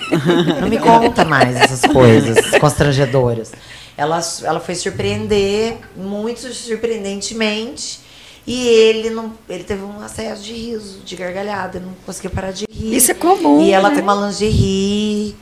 Não 0.61 0.67
me 0.69 0.77
conta 0.79 1.23
mais 1.25 1.55
essas 1.55 1.81
coisas 1.91 2.57
constrangedoras. 2.59 3.51
Ela, 3.97 4.19
ela 4.43 4.59
foi 4.59 4.75
surpreender, 4.75 5.77
muito 5.95 6.39
surpreendentemente, 6.53 7.99
e 8.47 8.65
ele 8.67 9.09
não, 9.09 9.33
ele 9.49 9.63
teve 9.63 9.83
um 9.83 10.01
acesso 10.01 10.41
de 10.41 10.53
riso, 10.53 10.99
de 11.05 11.15
gargalhada, 11.15 11.79
não 11.79 11.93
conseguia 12.05 12.29
parar 12.29 12.51
de 12.51 12.65
rir. 12.71 12.95
Isso 12.95 13.11
é 13.11 13.13
comum, 13.13 13.61
E 13.61 13.71
ela 13.71 13.89
né? 13.89 13.95
tem 13.95 14.03
uma 14.03 14.15
lingerie 14.15 15.35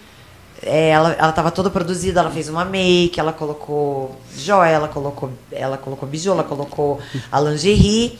é, 0.62 0.90
ela, 0.90 1.14
ela 1.20 1.32
tava 1.32 1.52
toda 1.52 1.70
produzida, 1.70 2.20
ela 2.20 2.32
fez 2.32 2.50
uma 2.50 2.66
make, 2.66 3.20
ela 3.20 3.34
colocou 3.34 4.16
joia, 4.36 4.72
ela 4.72 4.88
colocou, 4.88 5.30
ela 5.52 5.78
colocou 5.78 6.08
bijou, 6.08 6.34
ela 6.34 6.44
colocou 6.44 7.00
a 7.32 7.40
lingerie. 7.40 8.18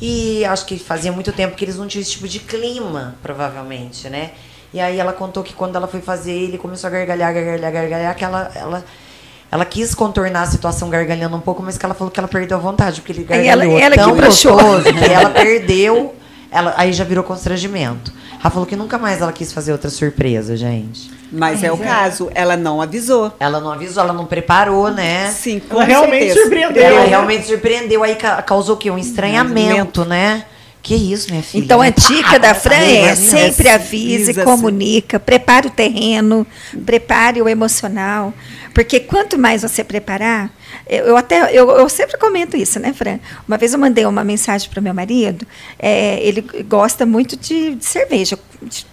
E 0.00 0.44
acho 0.44 0.66
que 0.66 0.78
fazia 0.78 1.12
muito 1.12 1.32
tempo 1.32 1.54
que 1.54 1.64
eles 1.64 1.76
não 1.76 1.86
tinham 1.86 2.02
esse 2.02 2.10
tipo 2.12 2.26
de 2.26 2.40
clima, 2.40 3.14
provavelmente, 3.22 4.08
né? 4.08 4.32
E 4.74 4.80
aí 4.80 4.98
ela 4.98 5.12
contou 5.12 5.42
que 5.44 5.52
quando 5.52 5.76
ela 5.76 5.86
foi 5.86 6.00
fazer, 6.00 6.32
ele 6.32 6.58
começou 6.58 6.88
a 6.88 6.90
gargalhar, 6.90 7.32
gargalhar, 7.32 7.72
gargalhar, 7.72 8.16
que 8.16 8.24
ela, 8.24 8.50
ela, 8.54 8.84
ela 9.50 9.64
quis 9.64 9.94
contornar 9.94 10.42
a 10.42 10.46
situação 10.46 10.88
gargalhando 10.90 11.36
um 11.36 11.40
pouco, 11.40 11.62
mas 11.62 11.76
que 11.78 11.84
ela 11.84 11.94
falou 11.94 12.10
que 12.10 12.18
ela 12.18 12.26
perdeu 12.28 12.56
a 12.56 12.60
vontade, 12.60 13.00
porque 13.00 13.12
ele 13.12 13.26
ela- 13.28 13.56
gargalhou 13.64 13.78
ela 13.78 13.94
que 13.96 14.02
tão 14.02 14.16
broxou. 14.16 14.52
gostoso 14.54 14.84
que 14.94 15.04
ela 15.12 15.30
perdeu, 15.30 16.14
ela, 16.50 16.74
aí 16.76 16.92
já 16.92 17.04
virou 17.04 17.22
constrangimento. 17.22 18.12
Ela 18.40 18.50
falou 18.50 18.66
que 18.66 18.74
nunca 18.74 18.98
mais 18.98 19.20
ela 19.20 19.32
quis 19.32 19.52
fazer 19.52 19.70
outra 19.72 19.90
surpresa, 19.90 20.56
gente. 20.56 21.12
Mas 21.32 21.64
é 21.64 21.72
o 21.72 21.78
caso, 21.78 22.30
ela 22.34 22.56
não 22.56 22.82
avisou. 22.82 23.32
Ela 23.40 23.58
não 23.58 23.72
avisou, 23.72 24.02
ela 24.02 24.12
não 24.12 24.26
preparou, 24.26 24.90
né? 24.90 25.30
Sim, 25.30 25.60
com 25.60 25.76
Ela 25.76 25.84
realmente 25.86 26.26
certeza. 26.26 26.40
surpreendeu. 26.42 26.82
Ela 26.82 27.00
né? 27.00 27.06
realmente 27.06 27.46
surpreendeu, 27.46 28.02
aí 28.02 28.14
ca- 28.16 28.42
causou 28.42 28.74
o 28.74 28.78
quê? 28.78 28.90
Um 28.90 28.98
estranhamento, 28.98 30.04
né? 30.04 30.44
Que 30.82 30.94
isso, 30.96 31.30
minha 31.30 31.42
filha? 31.42 31.62
Então, 31.64 31.80
a 31.80 31.90
dica 31.90 32.38
da 32.40 32.54
Fran 32.54 32.74
é 32.74 33.14
sempre 33.14 33.68
avise, 33.68 34.30
avisa, 34.32 34.44
comunica, 34.44 35.18
prepare 35.20 35.68
o 35.68 35.70
terreno, 35.70 36.44
prepare 36.84 37.40
o 37.40 37.48
emocional. 37.48 38.34
Porque 38.74 38.98
quanto 38.98 39.38
mais 39.38 39.62
você 39.62 39.84
preparar, 39.84 40.50
eu, 40.88 41.04
eu 41.06 41.16
até 41.16 41.56
eu, 41.56 41.70
eu 41.70 41.88
sempre 41.88 42.18
comento 42.18 42.56
isso, 42.56 42.80
né, 42.80 42.92
Fran? 42.92 43.20
Uma 43.46 43.56
vez 43.56 43.72
eu 43.72 43.78
mandei 43.78 44.04
uma 44.06 44.24
mensagem 44.24 44.68
para 44.68 44.80
o 44.80 44.82
meu 44.82 44.92
marido, 44.92 45.46
é, 45.78 46.18
ele 46.20 46.40
gosta 46.68 47.06
muito 47.06 47.36
de, 47.36 47.76
de 47.76 47.84
cerveja. 47.84 48.36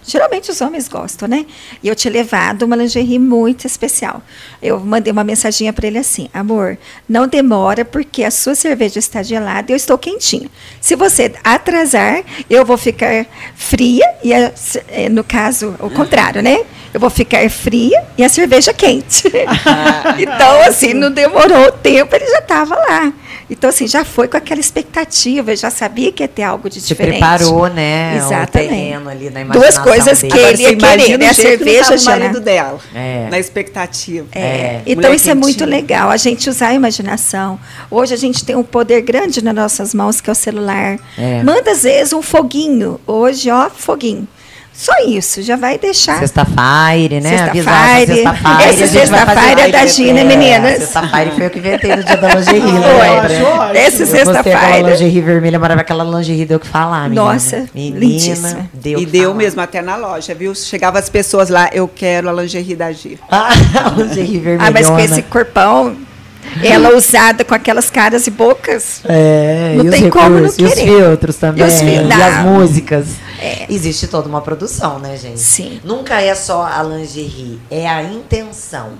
Geralmente 0.04 0.50
os 0.50 0.60
homens 0.60 0.88
gostam, 0.88 1.28
né? 1.28 1.46
E 1.82 1.88
eu 1.88 1.94
tinha 1.94 2.12
levado 2.12 2.62
uma 2.62 2.76
lingerie 2.76 3.18
muito 3.18 3.66
especial. 3.66 4.22
Eu 4.62 4.80
mandei 4.80 5.12
uma 5.12 5.24
mensaginha 5.24 5.72
para 5.72 5.86
ele 5.86 5.98
assim: 5.98 6.28
amor, 6.32 6.76
não 7.08 7.26
demora 7.28 7.84
porque 7.84 8.24
a 8.24 8.30
sua 8.30 8.54
cerveja 8.54 8.98
está 8.98 9.22
gelada 9.22 9.70
e 9.70 9.72
eu 9.72 9.76
estou 9.76 9.96
quentinha. 9.98 10.48
Se 10.80 10.96
você 10.96 11.32
atrasar, 11.44 12.22
eu 12.48 12.64
vou 12.64 12.76
ficar 12.76 13.26
fria 13.54 14.04
e, 14.22 14.32
a- 14.34 14.52
eh, 14.88 15.08
no 15.08 15.22
caso, 15.24 15.74
o 15.80 15.90
contrário, 15.90 16.42
né? 16.42 16.64
Eu 16.92 16.98
vou 16.98 17.08
ficar 17.10 17.48
fria 17.48 18.02
e 18.18 18.24
a 18.24 18.28
cerveja 18.28 18.72
quente. 18.74 19.28
então, 20.18 20.62
assim, 20.66 20.92
não 20.94 21.10
demorou 21.10 21.70
tempo, 21.72 22.14
ele 22.16 22.26
já 22.26 22.38
estava 22.38 22.74
lá. 22.74 23.12
Então, 23.50 23.68
assim, 23.68 23.88
já 23.88 24.04
foi 24.04 24.28
com 24.28 24.36
aquela 24.36 24.60
expectativa, 24.60 25.54
já 25.56 25.70
sabia 25.70 26.12
que 26.12 26.22
ia 26.22 26.28
ter 26.28 26.44
algo 26.44 26.70
de 26.70 26.80
Se 26.80 26.88
diferente. 26.88 27.18
preparou, 27.18 27.66
né? 27.68 28.16
Exatamente. 28.16 28.48
O 28.48 28.52
terreno 28.70 29.10
ali 29.10 29.28
na 29.30 29.42
Duas 29.44 29.76
coisas 29.76 30.20
dele. 30.20 30.32
que 30.32 30.38
Agora, 30.38 30.52
ele 30.52 30.56
você 30.56 30.70
ia 30.70 30.76
querer, 30.76 31.18
né? 31.18 31.28
A 31.28 31.34
cerveja 31.34 31.96
gelada. 31.96 32.20
marido 32.20 32.40
dela. 32.40 32.78
É. 32.94 33.28
Na 33.28 33.38
expectativa. 33.40 34.26
É. 34.32 34.40
É. 34.40 34.82
Então 34.86 35.12
isso 35.12 35.28
é 35.28 35.34
muito 35.34 35.64
legal, 35.64 36.10
a 36.10 36.16
gente 36.16 36.48
usar 36.48 36.68
a 36.68 36.74
imaginação. 36.74 37.58
Hoje 37.90 38.14
a 38.14 38.16
gente 38.16 38.44
tem 38.44 38.54
um 38.54 38.62
poder 38.62 39.00
grande 39.02 39.42
nas 39.42 39.54
nossas 39.54 39.92
mãos, 39.94 40.20
que 40.20 40.30
é 40.30 40.32
o 40.32 40.36
celular. 40.36 40.98
É. 41.18 41.42
Manda 41.42 41.72
às 41.72 41.82
vezes 41.82 42.12
um 42.12 42.22
foguinho. 42.22 43.00
Hoje, 43.06 43.50
ó, 43.50 43.68
foguinho. 43.68 44.28
Só 44.72 44.92
isso, 45.06 45.42
já 45.42 45.56
vai 45.56 45.76
deixar. 45.76 46.18
Sexta-feira, 46.20 47.20
né? 47.20 47.36
Sexta-feira. 47.52 47.70
Avisar 47.70 48.00
essa 48.00 48.86
Sexta-feira. 48.86 49.60
É 49.62 49.68
da. 49.72 49.86
Gina, 49.86 50.20
É, 50.20 50.24
meninas. 50.24 50.78
Sexta-feira 50.78 51.30
foi 51.32 51.46
eu 51.46 51.50
que 51.50 51.58
inventei 51.58 51.96
no 51.96 52.02
dia 52.04 52.16
da 52.16 52.28
lingerie, 52.34 52.60
lembra? 52.62 53.78
Esse 53.78 54.02
Eu 54.02 54.06
postei 54.06 54.22
aquela 54.22 54.42
sexta-feira. 54.42 54.90
lingerie 54.90 55.20
vermelha 55.20 55.58
maravilhosa, 55.58 55.82
aquela 55.82 56.04
lingerie 56.04 56.46
deu 56.46 56.56
o 56.56 56.60
que 56.60 56.66
falar, 56.66 57.02
menina. 57.10 57.22
Nossa, 57.22 57.66
menina, 57.74 57.98
lindíssima. 57.98 58.70
deu 58.72 58.98
o 58.98 59.02
E 59.02 59.06
deu 59.06 59.22
falar. 59.24 59.34
mesmo 59.34 59.60
até 59.60 59.82
na 59.82 59.96
loja, 59.96 60.34
viu? 60.34 60.54
Chegava 60.54 60.98
as 60.98 61.10
pessoas 61.10 61.50
lá, 61.50 61.68
eu 61.74 61.86
quero 61.86 62.30
a 62.30 62.32
lingerie 62.32 62.74
da 62.76 62.90
Gia. 62.90 63.18
Ah, 63.30 63.50
a 63.84 63.88
lingerie 63.90 64.38
vermelhona. 64.38 64.68
Ah, 64.68 64.70
mas 64.70 64.88
com 64.88 64.98
esse 64.98 65.20
corpão, 65.22 65.94
ela 66.62 66.96
usada 66.96 67.44
com 67.44 67.54
aquelas 67.54 67.90
caras 67.90 68.26
e 68.26 68.30
bocas. 68.30 69.02
É, 69.04 69.74
Não 69.76 69.84
e 69.84 69.88
os 69.88 69.94
tem 69.94 70.08
como 70.08 70.28
não 70.30 70.36
recursos, 70.36 70.58
e 70.58 70.64
os 70.64 70.74
querer. 70.74 70.86
filtros 70.88 71.36
também, 71.36 71.64
E 71.64 71.66
os 71.68 71.78
fil- 71.80 71.88
e 72.08 72.12
as 72.22 72.44
músicas. 72.44 73.06
É. 73.40 73.66
Existe 73.68 74.06
toda 74.06 74.28
uma 74.28 74.40
produção, 74.40 74.98
né, 74.98 75.16
gente? 75.16 75.40
Sim. 75.40 75.80
Nunca 75.82 76.20
é 76.20 76.34
só 76.34 76.64
a 76.64 76.82
lingerie, 76.82 77.60
é 77.70 77.88
a 77.88 78.02
intenção. 78.02 78.92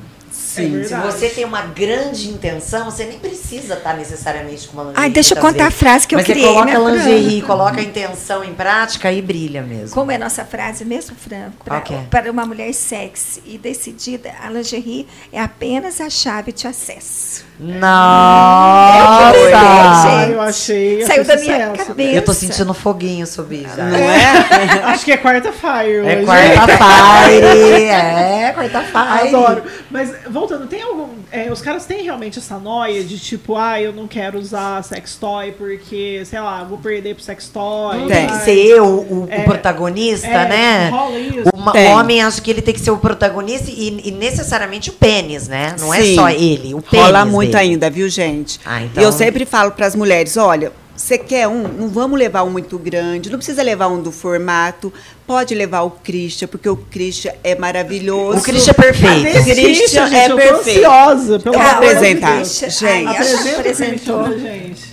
Sim. 0.55 0.85
Se 0.85 0.95
você 0.95 1.29
tem 1.29 1.45
uma 1.45 1.63
grande 1.63 2.29
intenção, 2.29 2.85
você 2.87 3.05
nem 3.05 3.19
precisa 3.19 3.75
estar 3.75 3.95
necessariamente 3.97 4.67
com 4.69 4.75
uma 4.75 4.83
lingerie. 4.85 5.03
Ai, 5.05 5.11
deixa 5.11 5.35
eu 5.35 5.41
contar 5.41 5.65
a 5.65 5.69
vezes. 5.69 5.79
frase 5.79 6.07
que 6.09 6.15
eu 6.15 6.19
Mas 6.19 6.27
criei, 6.27 6.43
você 6.47 6.53
coloca 6.53 6.67
né, 6.67 6.77
a 6.77 6.81
Fran? 6.81 6.91
lingerie, 6.93 7.43
coloca 7.43 7.81
a 7.81 7.83
intenção 7.83 8.45
em 8.45 8.55
prática 8.55 9.13
e 9.13 9.23
brilha 9.23 9.63
mesmo. 9.63 9.95
Como 9.95 10.11
é 10.11 10.17
a 10.17 10.19
nossa 10.19 10.45
frase 10.45 10.85
mesmo, 10.85 11.15
Fran? 11.17 11.51
Qual 11.59 11.81
que 11.83 11.95
é? 11.95 11.99
Para 12.11 12.31
uma 12.31 12.45
mulher 12.45 12.73
sexy 12.75 13.43
e 13.47 13.57
decidida, 13.59 14.33
a 14.43 14.51
lingerie 14.51 15.07
é 15.33 15.41
apenas 15.41 16.01
a 16.01 16.11
chave 16.11 16.53
de 16.53 16.67
acesso. 16.67 17.45
Nossa! 17.61 19.37
Eu 19.37 19.57
Ah, 19.57 20.03
gente. 20.25 20.33
eu 20.33 20.41
achei. 20.41 21.05
Saiu 21.07 21.25
da 21.25 21.37
minha 21.37 21.71
sucesso. 21.71 21.87
cabeça. 21.89 22.17
Eu 22.17 22.23
tô 22.25 22.33
sentindo 22.35 22.73
foguinho 22.75 23.27
subir 23.27 23.67
já. 23.77 23.85
Não 23.85 23.97
é? 23.99 24.83
Acho 24.91 25.05
que 25.05 25.13
é 25.13 25.17
quarta-feira 25.19 26.11
É 26.11 26.17
hoje. 26.17 26.27
quarta-feira, 26.27 27.47
é 27.53 28.53
quarta-feira. 28.55 29.29
Adoro. 29.39 29.63
Mas, 29.91 30.13
voltando, 30.41 30.67
tem 30.67 30.83
algum. 30.83 31.09
é, 31.31 31.51
os 31.53 31.61
caras 31.63 31.87
têm 31.87 32.03
realmente 32.03 32.39
essa 32.39 32.59
noia 32.59 33.05
de 33.05 33.19
tipo, 33.19 33.57
ah, 33.57 33.81
eu 33.81 33.93
não 33.93 34.09
quero 34.09 34.39
usar 34.39 34.83
sex 34.83 35.17
toy 35.17 35.53
porque, 35.53 36.23
sei 36.25 36.41
lá, 36.41 36.65
vou 36.65 36.79
perder 36.79 37.15
pro 37.15 37.23
sex 37.25 37.49
toy. 37.49 38.07
Tem 38.09 38.27
que 38.27 38.37
ser 38.45 38.57
eu 38.57 38.85
o, 38.85 39.25
o 39.25 39.29
É, 39.31 39.43
protagonista, 39.45 40.27
é, 40.27 40.49
né? 40.49 40.89
rola 40.91 41.19
isso. 41.19 41.51
O, 41.55 41.61
o 41.69 41.73
Tem. 41.73 41.87
homem 41.95 42.23
acha 42.23 42.41
que 42.41 42.51
ele 42.51 42.63
tem 42.63 42.75
que 42.75 42.81
ser 42.81 42.91
o 42.91 42.99
protagonista 42.99 43.71
e, 43.71 44.09
e 44.09 44.11
necessariamente 44.11 44.91
o 44.91 44.93
pênis, 44.95 45.47
né? 45.49 45.77
Não 45.79 45.93
é 45.93 46.01
Sim. 46.03 46.15
só 46.17 46.29
ele, 46.31 46.75
o 46.75 46.83
pênis. 46.83 47.07
Rola 47.07 47.25
muito 47.25 47.53
dele. 47.53 47.71
ainda, 47.73 47.91
viu, 47.91 48.09
gente? 48.09 48.59
Ah, 48.65 48.83
então- 48.83 49.03
E 49.03 49.07
eu 49.07 49.13
sempre 49.13 49.45
falo 49.45 49.71
para 49.73 49.87
as 49.87 49.95
mulheres, 49.95 50.37
olha, 50.37 50.73
você 51.01 51.17
quer 51.17 51.49
um, 51.49 51.63
não 51.63 51.89
vamos 51.89 52.19
levar 52.19 52.43
um 52.43 52.51
muito 52.51 52.79
grande, 52.79 53.31
não 53.31 53.39
precisa 53.39 53.63
levar 53.63 53.89
um 53.89 54.03
do 54.03 54.13
formato, 54.13 54.93
pode 55.27 55.55
levar 55.55 55.81
o 55.81 55.91
Christian, 55.91 56.47
porque 56.47 56.69
o 56.69 56.77
Christian 56.77 57.33
é 57.43 57.55
maravilhoso. 57.55 58.39
O 58.39 58.43
Christian 58.43 58.73
é 58.73 58.75
perfeito. 58.75 59.27
Esse 59.27 59.55
Christian 59.55 60.07
gente? 60.09 60.17
é 60.17 60.27
eu 60.27 60.31
tô 60.31 60.37
perfeito. 60.37 60.79
ansiosa. 60.79 61.41
Pelo 61.41 61.55
Eu 61.55 61.59
vou 61.59 61.71
apresentar. 61.71 62.45
Gente. 62.45 62.87
Ai, 62.87 63.07
Apresenta 63.07 63.49
o 63.49 63.61
apresentou. 63.61 64.39
Gente. 64.39 64.90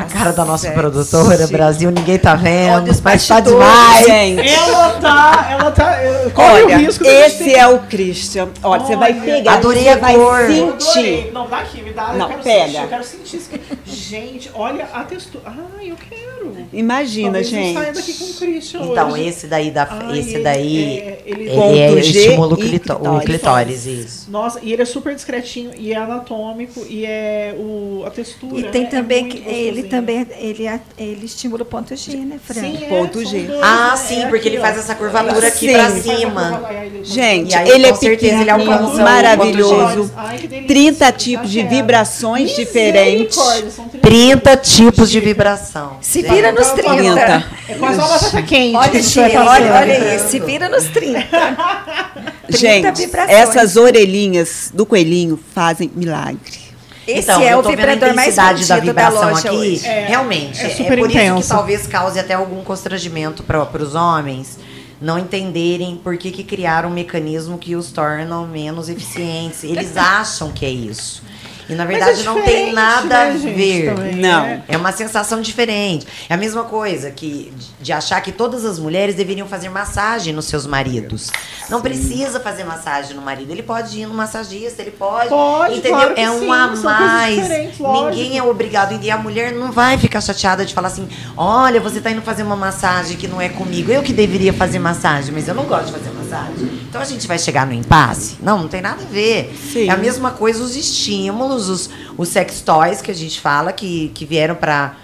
A 0.00 0.04
cara 0.04 0.32
da 0.32 0.44
nossa 0.44 0.62
Sexy. 0.68 0.78
produtora, 0.80 1.46
Brasil, 1.46 1.90
ninguém 1.90 2.18
tá 2.18 2.34
vendo, 2.34 2.84
Olha 2.90 3.00
mas 3.02 3.26
tá 3.28 3.40
demais. 3.40 4.06
gente. 4.06 4.48
Ela 4.48 4.90
tá. 5.00 5.48
Ela 5.50 5.70
tá. 5.70 6.04
eu- 6.04 6.30
Corre 6.30 6.62
Olha, 6.64 6.76
o 6.76 6.80
risco 6.80 7.04
esse 7.04 7.54
é 7.54 7.66
o 7.66 7.80
Christian. 7.80 8.48
Olha, 8.62 8.84
você 8.84 8.96
vai 8.96 9.12
Olha, 9.12 9.20
pegar, 9.22 9.52
adorei 9.54 9.82
você 9.82 9.88
a 9.90 9.96
vai 9.96 10.14
cor. 10.14 10.40
Eu 10.50 10.68
adorei. 10.68 10.80
sentir. 10.80 11.32
Não, 11.32 11.48
dá 11.48 11.58
aqui, 11.58 11.82
me 11.82 11.92
dá. 11.92 12.12
Não, 12.12 12.20
eu 12.30 12.38
quero 12.38 12.42
pega. 12.42 12.64
sentir. 12.66 12.82
Eu 12.82 12.88
quero 12.88 13.04
sentir 13.04 13.36
isso. 13.36 13.50
aqui. 13.54 13.78
Gente, 13.86 14.50
olha 14.54 14.88
a 14.92 15.02
textura. 15.04 15.44
Ai, 15.46 15.90
eu 15.90 15.96
quero. 15.96 16.30
Imagina, 16.72 17.32
Talvez 17.32 17.52
eu 17.52 17.58
gente. 17.58 17.74
saia 17.74 17.92
daqui 17.92 18.14
com 18.14 18.24
o 18.24 18.34
Christian 18.34 18.80
Então, 18.82 19.10
hoje. 19.10 19.26
esse 19.28 19.46
daí, 19.46 19.70
da, 19.70 19.86
Ai, 19.90 20.18
esse 20.20 20.34
ele- 20.34 20.42
daí, 20.44 20.78
é, 20.98 21.22
ele- 21.26 21.42
ele, 21.42 21.50
Ponto 21.54 21.74
é, 21.76 21.92
estimula 22.00 22.54
o, 22.54 22.56
clitóris. 22.56 23.24
clitóris, 23.24 23.86
isso. 23.86 24.30
Nossa, 24.30 24.58
e 24.62 24.72
ele 24.72 24.82
é 24.82 24.84
super 24.84 25.14
discretinho 25.14 25.72
e 25.76 25.92
é 25.92 25.96
anatômico 25.96 26.84
e 26.88 27.04
é 27.04 27.54
o, 27.58 28.04
a 28.06 28.10
textura. 28.10 28.58
E 28.58 28.62
tem 28.64 28.84
né, 28.84 28.88
também 28.88 29.26
é 29.26 29.28
que 29.28 29.38
ele. 29.48 29.82
Também 29.90 30.26
ele, 30.38 30.66
ele 30.96 31.26
estimula 31.26 31.62
o 31.62 31.66
ponto 31.66 31.94
G, 31.94 32.16
né, 32.16 32.38
Fran? 32.42 32.60
Sim, 32.60 32.78
é, 32.84 32.88
Ponto 32.88 33.20
são 33.22 33.30
G. 33.30 33.40
dois, 33.40 33.60
Ah, 33.62 33.90
né? 33.90 33.96
sim, 33.96 34.22
É 34.22 34.26
porque 34.28 34.48
ele 34.48 34.56
aqui, 34.56 34.64
faz 34.66 34.76
ó. 34.76 34.80
essa 34.80 34.94
curvatura 34.94 35.48
aqui 35.48 35.58
Sim. 35.66 35.72
pra 35.72 35.82
Ele 35.90 36.00
faz 36.02 36.18
cima. 36.20 36.62
ele- 36.82 37.04
Gente, 37.04 37.54
aí, 37.56 37.68
ele 37.70 37.86
é 37.86 37.94
certeza, 37.94 38.40
ele 38.40 38.50
alcança 38.50 39.02
maravilhoso. 39.02 40.10
Ai, 40.16 40.38
que 40.38 40.46
delícia. 40.46 40.68
30 40.68 41.12
tipos 41.12 41.50
de 41.50 41.62
vibrações 41.62 42.54
diferentes. 42.56 43.36
Misericórdia, 43.36 43.70
são 43.70 43.88
30 43.88 44.56
tipos 44.56 45.10
de 45.10 45.20
vibração. 45.20 45.98
Se 46.00 46.22
vira 46.22 46.52
nos 46.52 46.68
30. 46.70 47.44
É 47.68 47.74
quase 47.74 47.98
uma 47.98 48.08
batata 48.08 48.42
quente. 48.42 48.76
Olha, 48.76 49.02
gente 49.02 49.36
olha, 49.36 49.72
olha 49.74 50.16
isso. 50.16 50.28
Se 50.28 50.40
vira 50.40 50.68
nos 50.68 50.84
30. 50.84 51.20
30 51.20 52.30
Gente, 52.58 52.96
vibrações. 53.06 53.38
essas 53.38 53.76
orelhinhas 53.76 54.70
do 54.74 54.84
coelhinho 54.86 55.38
fazem 55.54 55.90
milagre. 55.94 56.69
Esse 57.06 57.30
então, 57.30 57.42
é 57.42 57.54
eu 57.54 57.58
o 57.58 57.62
tô 57.62 57.70
vendo 57.70 57.80
a 57.80 57.92
vibrador 57.92 58.14
mais 58.14 58.28
intensidade 58.38 58.66
da 58.66 58.74
da 58.76 58.80
vibração 58.80 59.30
loja 59.30 59.48
aqui. 59.48 59.56
hoje. 59.56 59.86
É, 59.86 60.06
realmente. 60.06 60.60
é 60.60 60.66
É, 60.66 60.70
super 60.70 60.98
por 60.98 61.08
isso 61.10 61.18
que 61.18 61.26
intenso. 61.26 61.48
talvez 61.48 61.86
cause 61.86 62.18
até 62.18 62.34
algum 62.34 62.62
constrangimento 62.62 63.42
para 63.42 63.82
os 63.82 63.94
homens. 63.94 64.58
não 65.00 65.18
entenderem 65.18 65.96
por 65.96 66.16
que, 66.18 66.30
que 66.30 66.44
criaram 66.44 66.90
um 66.90 66.92
mecanismo 66.92 67.56
que 67.56 67.74
os 67.74 67.90
tornam 67.90 68.46
menos 68.46 68.88
eficientes. 68.90 69.64
Eles 69.64 69.96
acham 69.98 70.52
que 70.52 70.66
é 70.66 70.70
isso. 70.70 71.22
E 71.70 71.74
na 71.74 71.84
Mas 71.84 71.94
verdade 71.96 72.20
é 72.20 72.24
não 72.24 72.34
tem 72.34 72.42
diferente, 72.44 72.72
nada 72.74 73.06
né, 73.08 73.30
a 73.30 73.32
gente, 73.38 73.54
ver. 73.54 73.94
também, 73.94 74.14
Não. 74.16 74.42
né? 74.42 74.62
É 74.68 74.76
uma 74.76 74.92
sensação 74.92 75.40
diferente. 75.40 76.06
É 76.28 76.34
a 76.34 76.36
mesma 76.36 76.64
coisa 76.64 77.10
que 77.10 77.52
de- 77.80 77.92
achar 77.92 78.20
que 78.20 78.32
todas 78.32 78.64
as 78.64 78.78
mulheres 78.78 79.14
deveriam 79.14 79.46
fazer 79.46 79.68
massagem 79.68 80.32
nos 80.32 80.46
seus 80.46 80.66
maridos. 80.66 81.30
Não 81.68 81.80
precisa 81.80 82.40
fazer 82.40 82.64
massagem 82.64 83.14
no 83.14 83.22
marido. 83.22 83.50
Ele 83.52 83.62
pode 83.62 84.00
ir 84.00 84.06
no 84.06 84.14
massagista, 84.14 84.82
ele 84.82 84.90
pode. 84.90 85.28
Pode, 85.28 85.74
entendeu? 85.74 85.92
claro 85.98 86.14
que 86.14 86.20
é 86.20 86.30
um 86.30 86.40
sim, 86.40 86.50
a 86.50 86.66
mais. 86.76 87.48
Ninguém 87.78 88.36
é 88.38 88.42
obrigado. 88.42 88.98
E 89.02 89.10
a 89.10 89.16
mulher 89.16 89.52
não 89.52 89.70
vai 89.70 89.96
ficar 89.98 90.20
chateada 90.20 90.64
de 90.64 90.74
falar 90.74 90.88
assim: 90.88 91.08
olha, 91.36 91.80
você 91.80 92.00
tá 92.00 92.10
indo 92.10 92.22
fazer 92.22 92.42
uma 92.42 92.56
massagem 92.56 93.16
que 93.16 93.28
não 93.28 93.40
é 93.40 93.48
comigo. 93.48 93.90
Eu 93.92 94.02
que 94.02 94.12
deveria 94.12 94.52
fazer 94.52 94.78
massagem, 94.78 95.32
mas 95.32 95.46
eu 95.46 95.54
não 95.54 95.64
gosto 95.64 95.86
de 95.86 95.92
fazer 95.92 96.10
massagem. 96.10 96.79
Então 96.90 97.00
a 97.00 97.04
gente 97.04 97.24
vai 97.28 97.38
chegar 97.38 97.64
no 97.64 97.72
impasse? 97.72 98.36
Não, 98.42 98.58
não 98.58 98.68
tem 98.68 98.82
nada 98.82 99.00
a 99.00 99.06
ver. 99.06 99.56
Sim. 99.72 99.88
É 99.88 99.92
a 99.92 99.96
mesma 99.96 100.32
coisa 100.32 100.60
os 100.60 100.74
estímulos, 100.74 101.68
os, 101.68 101.88
os 102.18 102.28
sex 102.28 102.60
toys 102.62 103.00
que 103.00 103.12
a 103.12 103.14
gente 103.14 103.40
fala, 103.40 103.72
que, 103.72 104.10
que 104.12 104.26
vieram 104.26 104.56
para 104.56 104.96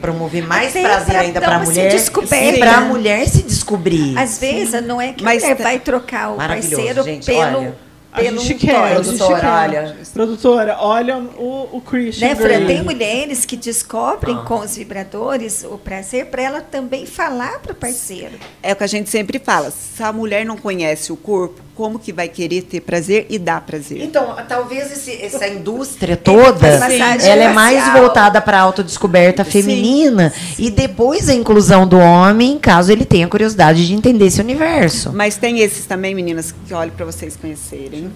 promover 0.00 0.46
mais 0.46 0.70
Até 0.70 0.82
prazer 0.82 1.06
pra 1.06 1.20
ainda 1.20 1.40
para 1.40 1.56
a 1.56 1.58
mulher 1.58 1.94
e 1.94 2.58
para 2.58 2.76
a 2.76 2.80
mulher 2.80 3.28
se 3.28 3.42
descobrir. 3.42 4.16
Às 4.16 4.38
vezes 4.38 4.82
não 4.82 4.98
é 4.98 5.12
que 5.12 5.22
Mas 5.22 5.42
tá- 5.42 5.54
vai 5.54 5.78
trocar 5.78 6.30
o 6.30 6.36
parceiro 6.36 7.02
gente, 7.02 7.26
pelo, 7.26 7.58
olha. 7.58 7.85
A 8.12 8.20
pelo 8.20 8.38
gente 8.40 8.54
quer, 8.66 8.72
toy. 8.72 8.82
a 8.82 9.02
gente 9.02 9.18
Produtora, 9.18 9.40
quer. 9.40 9.46
olha. 9.48 9.96
Produtora, 10.14 10.76
olha 10.80 11.18
o, 11.18 11.68
o 11.76 11.80
Christian 11.82 12.28
Né, 12.28 12.34
Fran? 12.34 12.66
Tem 12.66 12.82
mulheres 12.82 13.44
que 13.44 13.56
descobrem 13.56 14.36
Ah. 14.36 14.42
com 14.44 14.60
os 14.60 14.76
vibradores 14.76 15.64
o 15.64 15.76
prazer 15.76 16.26
para 16.26 16.42
ela 16.42 16.60
também 16.62 17.04
falar 17.04 17.58
para 17.60 17.72
o 17.72 17.74
parceiro. 17.74 18.32
É 18.62 18.72
o 18.72 18.76
que 18.76 18.84
a 18.84 18.86
gente 18.86 19.10
sempre 19.10 19.38
fala. 19.38 19.70
Se 19.70 20.02
a 20.02 20.12
mulher 20.12 20.46
não 20.46 20.56
conhece 20.56 21.12
o 21.12 21.16
corpo, 21.16 21.60
como 21.76 21.98
que 21.98 22.12
vai 22.12 22.28
querer 22.28 22.62
ter 22.62 22.80
prazer 22.80 23.26
e 23.28 23.38
dar 23.38 23.60
prazer? 23.60 24.02
Então, 24.02 24.34
talvez 24.48 24.90
esse- 24.90 25.22
essa 25.22 25.46
indústria 25.46 26.16
toda, 26.16 26.66
ela 26.66 27.42
é 27.44 27.52
mais 27.52 27.92
voltada 27.92 28.40
para 28.40 28.58
a 28.58 28.62
autodescoberta 28.62 29.44
Sim, 29.44 29.50
feminina 29.50 30.32
e 30.58 30.70
depois 30.70 31.28
a 31.28 31.34
inclusão 31.34 31.86
do 31.86 31.98
homem, 31.98 32.58
caso 32.58 32.90
ele 32.90 33.04
tenha 33.04 33.28
curiosidade 33.28 33.86
de 33.86 33.92
entender 33.94 34.26
esse 34.26 34.40
universo. 34.40 35.12
Mas 35.12 35.36
tem 35.36 35.60
esses 35.60 35.84
também, 35.84 36.14
meninas, 36.14 36.54
que 36.66 36.72
olho 36.72 36.92
para 36.92 37.04
vocês 37.04 37.36
conhecerem. 37.36 38.10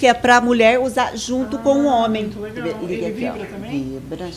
Que 0.00 0.06
é 0.06 0.14
para 0.14 0.38
a 0.38 0.40
mulher 0.40 0.80
usar 0.80 1.16
junto 1.16 1.58
com 1.58 1.82
o 1.82 1.84
homem. 1.84 2.24
muito 2.36 2.40
legal. 2.60 2.80
Ele 2.82 3.28
ó. 3.28 3.32
vibra 3.32 3.46
também? 3.46 4.00
Vibra. 4.10 4.28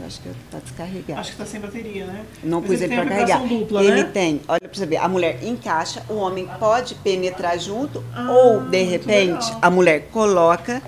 Eu 0.00 0.06
acho 0.06 0.20
que 0.20 0.28
está 0.28 0.58
descarregado. 0.58 1.20
Acho 1.20 1.30
que 1.32 1.36
tá 1.38 1.46
sem 1.46 1.60
bateria, 1.60 2.04
né? 2.06 2.24
Não 2.42 2.60
Mas 2.60 2.70
pus 2.70 2.80
ele 2.80 2.94
ele 2.94 3.00
para 3.02 3.10
carregar. 3.10 3.46
dupla, 3.46 3.82
ele 3.84 4.02
né? 4.02 4.10
tem, 4.12 4.40
olha 4.48 4.60
para 4.60 4.70
você 4.74 4.86
ver, 4.86 4.96
a 4.96 5.08
mulher 5.08 5.42
encaixa, 5.42 6.02
o 6.08 6.14
homem 6.16 6.48
pode 6.58 6.94
penetrar 6.96 7.58
junto, 7.58 8.02
Ah, 8.14 8.30
ou 8.30 8.60
de 8.62 8.82
repente 8.82 9.52
a 9.62 9.70
mulher 9.70 10.08
coloca, 10.12 10.82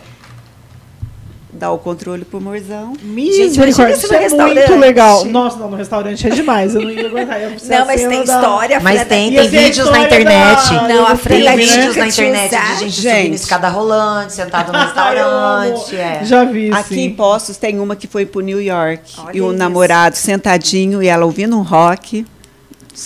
dá 1.57 1.71
o 1.73 1.79
controle 1.79 2.25
pro 2.25 2.41
morzão. 2.41 2.93
Misericórdia, 3.03 3.95
isso 3.97 4.13
é 4.15 4.29
muito 4.29 4.77
legal. 4.77 5.25
Nossa, 5.25 5.57
não, 5.59 5.71
no 5.71 5.77
restaurante 5.77 6.27
é 6.27 6.31
demais. 6.31 6.75
Eu 6.75 6.83
não 6.83 6.91
ia 6.91 7.07
aguentar. 7.07 7.41
ia 7.41 7.49
Não, 7.51 7.87
mas 7.87 8.01
tem 8.01 8.25
da- 8.25 8.35
história. 8.35 8.81
Mas 8.81 9.05
tem, 9.07 9.33
tem 9.33 9.49
vídeos 9.49 9.91
na 9.91 9.99
internet. 10.05 10.75
da- 10.75 10.89
Não, 10.89 11.07
a 11.07 11.17
Fran 11.17 11.37
Tem 11.37 11.45
né? 11.45 11.57
vídeos 11.57 11.97
na 11.97 12.05
te 12.09 12.11
internet 12.23 12.51
de 12.51 12.79
gente, 12.89 12.91
Gente. 13.01 13.17
subindo 13.19 13.35
escada 13.35 13.69
rolante, 13.69 14.33
sentado 14.35 14.73
no 14.73 14.79
restaurante. 14.85 15.97
é. 15.97 16.21
Já 16.25 16.45
vi, 16.45 16.71
Aqui 16.73 16.95
sim. 16.95 17.05
em 17.05 17.11
Postos 17.15 17.57
tem 17.57 17.79
uma 17.81 17.97
que 17.97 18.07
foi 18.07 18.27
pro 18.27 18.41
New 18.41 18.61
York 18.61 19.03
Olha 19.19 19.37
e 19.37 19.41
o 19.41 19.49
isso. 19.49 19.57
namorado 19.59 20.17
sentadinho 20.17 21.03
e 21.03 21.09
ela 21.09 21.25
ouvindo 21.25 21.57
um 21.57 21.63
rock. 21.63 22.25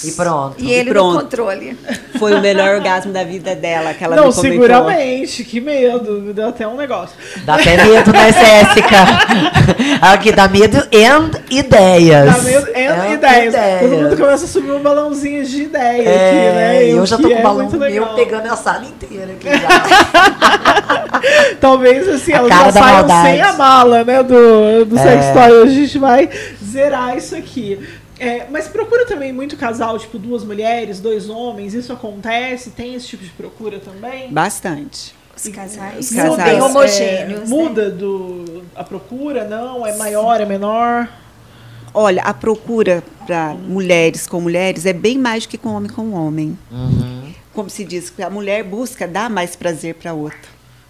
E 0.05 0.13
pronto. 0.13 0.55
E 0.59 0.73
ele 0.73 0.91
Pronto. 0.91 1.15
no 1.15 1.21
controle. 1.23 1.77
Foi 2.19 2.33
o 2.35 2.41
melhor 2.41 2.77
orgasmo 2.77 3.13
da 3.13 3.25
vida 3.25 3.57
dela, 3.57 3.93
que 3.93 4.05
ela 4.05 4.15
Não, 4.15 4.29
me 4.29 4.33
comentou. 4.33 4.53
seguramente. 4.53 5.43
Que 5.45 5.61
medo. 5.61 6.13
Me 6.21 6.33
deu 6.33 6.49
até 6.49 6.67
um 6.69 6.77
negócio. 6.77 7.17
Dá 7.45 7.55
até 7.57 7.77
medo, 7.85 8.13
né, 8.13 8.33
Jéssica? 8.33 8.97
Aqui 10.01 10.31
dá 10.31 10.47
medo 10.47 10.87
e 10.93 11.59
ideias. 11.59 12.37
Dá 12.37 12.43
medo. 12.43 12.67
And 12.71 12.75
É, 12.75 13.13
ideias. 13.15 13.55
Todo 13.81 13.91
mundo 13.97 14.17
começa 14.17 14.45
a 14.45 14.49
subir 14.49 14.71
um 14.71 14.81
balãozinho 14.81 15.45
de 15.45 15.63
ideia 15.65 16.09
É, 16.09 16.29
aqui, 16.29 16.57
né? 16.57 16.85
E 16.87 16.91
eu 16.91 17.05
já 17.07 17.17
tô 17.17 17.29
com 17.29 17.35
é 17.35 17.41
o 17.41 17.43
balão 17.43 17.57
muito 17.65 17.77
meu 17.77 17.89
legal. 17.89 18.15
pegando 18.15 18.47
a 18.47 18.57
sala 18.57 18.85
inteira 18.85 19.33
aqui 19.33 19.49
já. 19.49 19.69
Talvez 21.61 22.09
assim, 22.09 22.33
A 22.33 22.37
elas 22.39 22.49
cara 22.49 22.65
já 22.67 22.71
da 22.71 22.81
saiam 22.81 22.97
maldade. 22.99 23.29
sem 23.29 23.41
a 23.43 23.53
mala, 23.55 24.05
né? 24.05 24.23
Do, 24.23 24.85
do 24.85 24.99
É. 24.99 25.03
sex 25.03 25.27
toy. 25.33 25.51
Hoje 25.53 25.73
a 25.73 25.75
gente 25.85 25.99
vai 25.99 26.29
zerar 26.65 27.17
isso 27.17 27.35
aqui. 27.35 27.79
É, 28.21 28.47
mas 28.51 28.69
procura 28.69 29.07
também 29.07 29.33
muito 29.33 29.57
casal, 29.57 29.99
tipo 29.99 30.19
duas 30.19 30.45
mulheres, 30.45 31.01
dois 31.01 31.31
homens. 31.31 31.73
Isso 31.73 31.93
acontece? 31.93 32.71
Tem 32.71 32.95
esse 32.95 33.09
tipo 33.09 33.25
de 33.25 33.31
procura 33.31 33.81
também? 33.81 34.31
Bastante. 34.31 35.15
Os 35.35 35.49
casais 35.49 35.99
Os 36.01 36.07
são 36.15 36.37
casais, 36.37 36.51
bem 36.51 36.59
é, 36.59 36.63
homogêneos. 36.63 37.41
né? 37.41 37.47
muda 37.47 37.91
do, 37.91 38.63
a 38.77 38.85
procura? 38.85 39.45
Não? 39.49 39.87
É 39.87 39.97
maior, 39.97 40.39
é 40.39 40.45
menor? 40.45 41.09
Olha, 41.95 42.23
a 42.23 42.35
procura 42.35 43.03
para 43.27 43.55
mulheres 43.55 44.27
com 44.27 44.39
mulheres 44.39 44.85
é 44.85 44.93
bem 44.93 45.19
mais 45.19 45.45
do 45.45 45.49
que 45.49 45.57
com 45.59 45.71
homem 45.71 45.91
com 45.91 46.13
homem. 46.13 46.59
Uhum. 46.71 47.33
Como 47.55 47.71
se 47.71 47.85
diz, 47.85 48.11
que 48.11 48.23
a 48.23 48.29
mulher 48.29 48.63
busca 48.65 49.09
dar 49.09 49.31
mais 49.31 49.57
prazer 49.57 49.95
para 49.95 50.13
outra. 50.13 50.39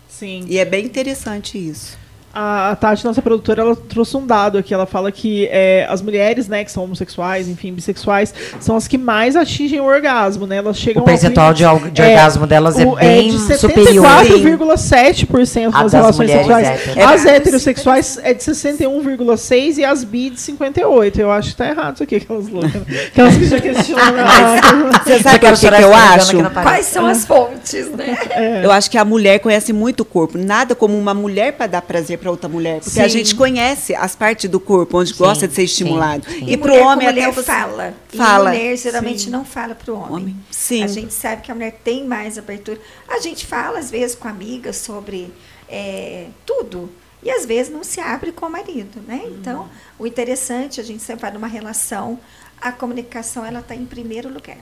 Sim. 0.09 0.45
E 0.49 0.59
é 0.59 0.65
bem 0.65 0.85
interessante 0.85 1.57
isso. 1.57 1.97
A, 2.33 2.77
Tati, 2.81 3.05
nossa 3.05 3.21
produtora, 3.21 3.63
ela 3.63 3.75
trouxe 3.75 4.17
um 4.17 4.25
dado 4.25 4.57
aqui. 4.57 4.73
Ela 4.73 4.87
fala 4.87 5.11
que 5.11 5.49
é, 5.51 5.85
as 5.89 6.01
mulheres, 6.01 6.47
né, 6.47 6.65
que 6.65 6.71
são 6.71 6.85
homossexuais, 6.85 7.49
enfim, 7.49 7.73
bissexuais, 7.73 8.33
são 8.61 8.77
as 8.77 8.87
que 8.87 8.97
mais 8.97 9.35
atingem 9.35 9.81
o 9.81 9.85
orgasmo, 9.85 10.47
né? 10.47 10.57
Elas 10.59 10.77
chegam 10.79 11.03
O 11.03 11.05
percentual 11.05 11.53
de, 11.53 11.65
de 11.91 12.03
orgasmo 12.03 12.47
delas 12.47 12.79
é 12.79 12.87
o- 12.87 12.95
bem 12.95 13.31
de 13.31 13.59
superior. 13.59 14.07
74,7% 14.07 15.67
A 15.75 15.83
nas 15.83 15.93
das 15.93 15.93
relações 15.93 16.17
mulheres 16.31 16.47
sexuais. 16.47 16.69
héteros. 16.69 17.11
As 17.11 17.27
heterossexuais 17.27 18.19
é 18.23 18.35
de 18.35 18.43
61,6% 18.45 19.79
e 19.79 19.85
as 19.85 20.05
bi 20.05 20.31
de 20.31 20.37
58%. 20.37 21.19
Eu 21.19 21.31
acho 21.33 21.51
que 21.51 21.57
tá 21.57 21.67
errado 21.69 21.95
isso 21.95 22.03
aqui, 22.05 22.17
aquelas 22.17 22.49
loucas. 22.49 22.73
né? 22.75 22.81
Aquelas 23.11 23.37
que 23.37 23.45
já 23.47 23.61
questionam. 23.61 24.05
Você 25.05 25.19
sabe 25.19 25.37
o 25.37 25.41
que, 25.41 25.69
que 25.71 25.83
eu 25.83 25.95
acho? 25.95 26.37
Quais 26.63 26.87
são 26.87 27.07
as 27.07 27.25
fontes, 27.25 27.91
né? 27.91 28.17
Eu 28.63 28.71
acho 28.71 28.91
que 28.91 28.97
a 28.99 29.05
mulher 29.05 29.41
conhece 29.41 29.73
muito 29.73 30.01
o 30.01 30.05
corpo. 30.05 30.39
Nada 30.39 30.75
como 30.75 30.97
uma 30.97 31.13
mulher 31.15 31.53
para 31.55 31.67
dar 31.67 31.83
prazer 31.83 32.19
para 32.21 32.31
outra 32.31 32.49
mulher. 32.49 32.81
Porque 32.81 33.01
a 33.01 33.05
Sim. 33.05 33.09
gente 33.09 33.35
conhece 33.35 33.95
as 33.95 34.15
partes 34.15 34.49
do 34.49 34.61
corpo 34.61 34.99
onde 34.99 35.13
Sim, 35.13 35.19
gosta 35.19 35.49
de 35.49 35.55
ser 35.55 35.65
estimulado. 35.65 36.25
sim. 36.31 36.45
E 36.47 36.57
para 36.57 36.71
mulher 36.71 36.85
o 36.85 36.87
homem 36.87 37.09
até 37.09 37.21
mulher 37.21 37.35
você 37.35 37.43
fala. 37.43 37.95
Fala. 38.15 38.55
E 38.55 38.59
mulher 38.59 38.77
geralmente 38.77 39.31
não 39.31 39.45
fala 39.45 39.75
para 39.75 39.93
o 39.93 39.97
homem. 39.97 40.13
Homem, 40.13 40.37
sim. 40.51 40.85
A 40.85 40.87
gente 40.87 41.13
sabe 41.13 41.43
que 41.43 41.51
a 41.51 41.55
mulher 41.55 41.81
tem 41.83 42.07
mais 42.07 42.39
abertura. 42.39 42.79
A 43.09 43.19
gente 43.19 43.47
fala, 43.47 43.79
às 43.79 43.91
vezes, 43.91 44.15
com 44.15 44.29
amigas 44.29 44.77
sobre 44.77 45.33
é, 45.69 46.27
tudo. 46.47 46.91
E 47.23 47.31
às 47.31 47.45
vezes 47.45 47.73
não 47.73 47.85
se 47.85 48.01
abre 48.01 48.33
com 48.33 48.47
o 48.47 48.51
marido, 48.51 49.01
né? 49.07 49.23
Uhum. 49.25 49.37
Então, 49.39 49.69
o 49.99 50.07
interessante, 50.07 50.81
a 50.81 50.85
gente 50.85 51.03
sempre 51.03 51.21
fala 51.23 51.35
numa 51.35 51.47
relação, 51.47 52.19
a 52.61 52.73
comunicação 52.73 53.45
ela 53.45 53.61
está 53.61 53.75
em 53.75 53.85
primeiro 53.85 54.29
lugar. 54.29 54.57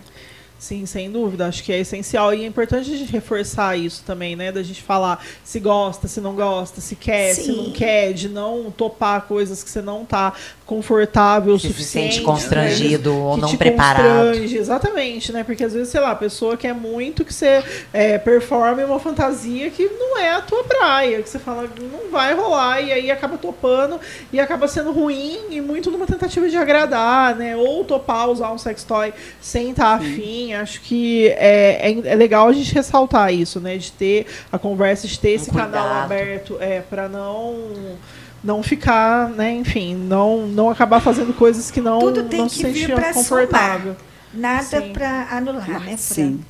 Sim, 0.58 0.84
sem 0.86 1.10
dúvida. 1.10 1.46
Acho 1.46 1.62
que 1.62 1.72
é 1.72 1.78
essencial. 1.78 2.34
E 2.34 2.42
é 2.42 2.46
importante 2.46 2.92
a 2.92 2.96
gente 2.96 3.12
reforçar 3.12 3.76
isso 3.76 4.02
também, 4.04 4.34
né? 4.34 4.50
Da 4.50 4.62
gente 4.62 4.82
falar 4.82 5.24
se 5.44 5.60
gosta, 5.60 6.08
se 6.08 6.20
não 6.20 6.34
gosta, 6.34 6.80
se 6.80 6.96
quer, 6.96 7.34
se 7.34 7.44
Sim. 7.44 7.56
não 7.56 7.70
quer, 7.70 8.12
de 8.12 8.28
não 8.28 8.70
topar 8.70 9.22
coisas 9.22 9.62
que 9.62 9.70
você 9.70 9.80
não 9.80 10.04
tá 10.04 10.32
confortável 10.68 11.54
o 11.54 11.58
se 11.58 11.68
suficiente. 11.68 12.16
sente 12.16 12.24
constrangido 12.26 13.10
né? 13.10 13.16
ou 13.18 13.34
Que 13.36 13.40
não 13.40 13.48
te 13.48 13.56
preparado. 13.56 14.26
constrange, 14.26 14.58
exatamente, 14.58 15.32
né? 15.32 15.42
Porque 15.42 15.64
às 15.64 15.72
vezes, 15.72 15.88
sei 15.88 15.98
lá, 15.98 16.10
a 16.10 16.14
pessoa 16.14 16.58
quer 16.58 16.74
muito 16.74 17.24
que 17.24 17.32
você 17.32 17.64
é, 17.90 18.18
performe 18.18 18.84
uma 18.84 19.00
fantasia 19.00 19.70
que 19.70 19.84
não 19.86 20.18
é 20.18 20.34
a 20.34 20.42
tua 20.42 20.62
praia, 20.64 21.22
que 21.22 21.28
você 21.30 21.38
fala, 21.38 21.66
não 21.80 22.10
vai 22.10 22.34
rolar, 22.34 22.82
e 22.82 22.92
aí 22.92 23.10
acaba 23.10 23.38
topando 23.38 23.98
e 24.30 24.38
acaba 24.38 24.68
sendo 24.68 24.92
ruim 24.92 25.38
e 25.48 25.58
muito 25.62 25.90
numa 25.90 26.06
tentativa 26.06 26.46
de 26.46 26.56
agradar, 26.58 27.34
né? 27.34 27.56
Ou 27.56 27.82
topar 27.82 28.28
usar 28.28 28.52
um 28.52 28.58
sex 28.58 28.84
toy 28.84 29.14
sem 29.40 29.70
estar 29.70 29.94
afim. 29.94 30.52
Acho 30.52 30.82
que 30.82 31.28
é, 31.28 31.90
é, 31.90 32.12
é 32.12 32.14
legal 32.14 32.46
a 32.46 32.52
gente 32.52 32.74
ressaltar 32.74 33.32
isso, 33.32 33.58
né? 33.58 33.78
De 33.78 33.90
ter 33.90 34.26
a 34.52 34.58
conversa, 34.58 35.08
de 35.08 35.18
ter 35.18 35.30
Um 35.30 35.34
esse 35.36 35.50
canal 35.50 35.82
cuidado. 35.82 36.04
aberto, 36.04 36.56
é, 36.60 36.82
para 36.82 37.08
não 37.08 37.96
não 38.42 38.62
ficar, 38.62 39.28
né, 39.30 39.52
enfim, 39.52 39.94
não 39.94 40.46
não 40.46 40.70
acabar 40.70 41.00
fazendo 41.00 41.32
coisas 41.34 41.70
que 41.70 41.80
não 41.80 41.98
Tudo 41.98 42.24
tem 42.24 42.40
não 42.40 42.48
que 42.48 42.54
se 42.56 42.66
vir 42.70 42.94
para 42.94 43.12
confortável. 43.12 43.94
somar. 43.94 44.08
Nada 44.34 44.82
para 44.92 45.28
anular, 45.30 45.80
né? 45.80 45.96
Fran? 45.96 45.96
Sim. 45.96 46.40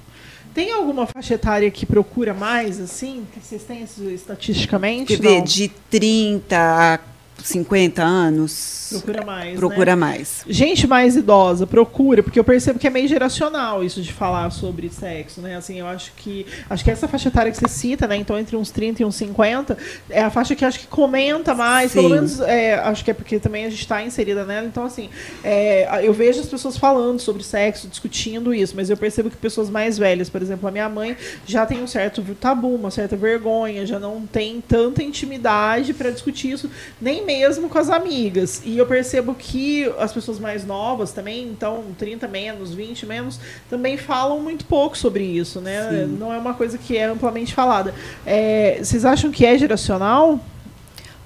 Tem 0.52 0.72
alguma 0.72 1.06
faixa 1.06 1.34
etária 1.34 1.70
que 1.70 1.86
procura 1.86 2.34
mais, 2.34 2.80
assim? 2.80 3.24
Que 3.32 3.38
vocês 3.40 3.62
têm 3.62 3.82
isso 3.84 4.02
estatisticamente? 4.10 5.16
Quer 5.16 5.22
ver, 5.22 5.42
de 5.42 5.68
30 5.88 6.56
a 6.56 6.98
50 7.42 8.02
anos, 8.02 8.88
Procura 8.90 9.24
mais. 9.24 9.58
procura 9.58 9.96
né? 9.96 9.96
mais. 9.96 10.44
Gente 10.48 10.86
mais 10.86 11.16
idosa, 11.16 11.66
procura, 11.66 12.22
porque 12.22 12.38
eu 12.38 12.44
percebo 12.44 12.78
que 12.78 12.86
é 12.86 12.90
meio 12.90 13.08
geracional 13.08 13.84
isso 13.84 14.00
de 14.00 14.12
falar 14.12 14.50
sobre 14.50 14.88
sexo, 14.88 15.40
né? 15.40 15.56
Assim, 15.56 15.78
eu 15.78 15.86
acho 15.86 16.12
que. 16.16 16.46
Acho 16.68 16.84
que 16.84 16.90
essa 16.90 17.06
faixa 17.06 17.28
etária 17.28 17.50
que 17.50 17.58
você 17.58 17.68
cita, 17.68 18.06
né? 18.06 18.16
Então, 18.16 18.38
entre 18.38 18.56
uns 18.56 18.70
30 18.70 19.02
e 19.02 19.04
uns 19.04 19.14
50, 19.16 19.76
é 20.10 20.22
a 20.22 20.30
faixa 20.30 20.54
que 20.54 20.64
acho 20.64 20.80
que 20.80 20.86
comenta 20.86 21.54
mais, 21.54 21.92
pelo 21.92 22.08
Sim. 22.08 22.14
menos. 22.14 22.40
é, 22.40 22.74
acho 22.74 23.04
que 23.04 23.10
é 23.10 23.14
porque 23.14 23.38
também 23.38 23.66
a 23.66 23.70
gente 23.70 23.80
está 23.80 24.02
inserida 24.02 24.44
nela. 24.44 24.66
Então, 24.66 24.84
assim, 24.84 25.10
é, 25.44 26.06
eu 26.06 26.12
vejo 26.12 26.40
as 26.40 26.46
pessoas 26.46 26.76
falando 26.76 27.20
sobre 27.20 27.42
sexo, 27.42 27.88
discutindo 27.88 28.54
isso, 28.54 28.74
mas 28.74 28.90
eu 28.90 28.96
percebo 28.96 29.30
que 29.30 29.36
pessoas 29.36 29.68
mais 29.68 29.98
velhas, 29.98 30.28
por 30.28 30.40
exemplo, 30.40 30.68
a 30.68 30.72
minha 30.72 30.88
mãe 30.88 31.16
já 31.46 31.66
tem 31.66 31.82
um 31.82 31.86
certo 31.86 32.22
tabu, 32.40 32.74
uma 32.74 32.90
certa 32.90 33.16
vergonha, 33.16 33.84
já 33.86 33.98
não 33.98 34.26
tem 34.26 34.60
tanta 34.60 35.02
intimidade 35.02 35.92
para 35.92 36.10
discutir 36.10 36.52
isso, 36.52 36.70
nem 37.00 37.24
mesmo 37.28 37.68
com 37.68 37.76
as 37.76 37.90
amigas. 37.90 38.62
E 38.64 38.78
eu 38.78 38.86
percebo 38.86 39.34
que 39.34 39.84
as 39.98 40.10
pessoas 40.10 40.38
mais 40.38 40.64
novas 40.64 41.12
também, 41.12 41.44
então 41.44 41.84
30 41.98 42.26
menos, 42.26 42.72
20 42.72 43.04
menos, 43.04 43.38
também 43.68 43.98
falam 43.98 44.40
muito 44.40 44.64
pouco 44.64 44.96
sobre 44.96 45.24
isso, 45.24 45.60
né? 45.60 45.90
Sim. 45.90 46.16
Não 46.18 46.32
é 46.32 46.38
uma 46.38 46.54
coisa 46.54 46.78
que 46.78 46.96
é 46.96 47.04
amplamente 47.04 47.54
falada. 47.54 47.94
É, 48.24 48.78
vocês 48.82 49.04
acham 49.04 49.30
que 49.30 49.44
é 49.44 49.58
geracional? 49.58 50.40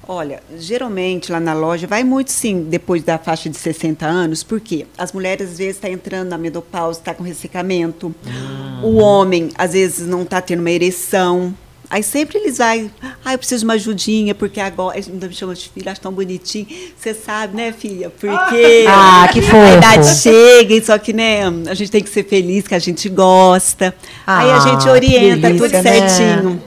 Olha, 0.08 0.42
geralmente 0.58 1.30
lá 1.30 1.38
na 1.38 1.54
loja 1.54 1.86
vai 1.86 2.02
muito 2.02 2.32
sim 2.32 2.64
depois 2.64 3.04
da 3.04 3.16
faixa 3.16 3.48
de 3.48 3.56
60 3.56 4.04
anos, 4.04 4.42
porque 4.42 4.84
as 4.98 5.12
mulheres 5.12 5.52
às 5.52 5.58
vezes 5.58 5.76
estão 5.76 5.88
entrando 5.88 6.30
na 6.30 6.38
menopausa, 6.38 6.98
está 6.98 7.14
com 7.14 7.22
ressecamento. 7.22 8.12
O 8.82 8.96
homem 8.96 9.50
às 9.56 9.74
vezes 9.74 10.04
não 10.08 10.22
está 10.22 10.40
tendo 10.40 10.58
uma 10.58 10.70
ereção. 10.72 11.54
Aí 11.92 12.02
sempre 12.02 12.38
eles 12.38 12.57
vai, 12.57 12.90
ah, 13.22 13.35
eu 13.35 13.38
preciso 13.38 13.59
de 13.61 13.64
uma 13.66 13.74
ajudinha, 13.74 14.35
porque 14.35 14.59
agora, 14.59 14.96
eles 14.96 15.09
me 15.09 15.31
chamam 15.35 15.55
de 15.55 15.68
filha, 15.68 15.92
acho 15.92 16.00
tão 16.00 16.11
bonitinho. 16.11 16.66
Você 16.96 17.12
sabe, 17.12 17.55
né, 17.55 17.70
filha? 17.70 18.09
Porque 18.09 18.87
Ah, 18.88 19.28
que 19.31 19.40
a 19.40 19.42
fofo. 19.42 19.76
idade 19.76 20.14
chega, 20.16 20.72
e 20.74 20.83
só 20.83 20.96
que, 20.96 21.12
né, 21.12 21.42
a 21.68 21.74
gente 21.74 21.90
tem 21.90 22.02
que 22.02 22.09
ser 22.09 22.24
feliz, 22.24 22.66
que 22.66 22.74
a 22.74 22.78
gente 22.78 23.11
gosta. 23.11 23.94
Aí 24.26 24.50
a 24.50 24.57
Ah, 24.57 24.61
gente 24.61 24.85
que 24.85 24.88
orienta 24.88 25.48
delícia, 25.48 25.68
tudo 25.68 25.83
né? 25.83 26.09
certinho. 26.09 26.62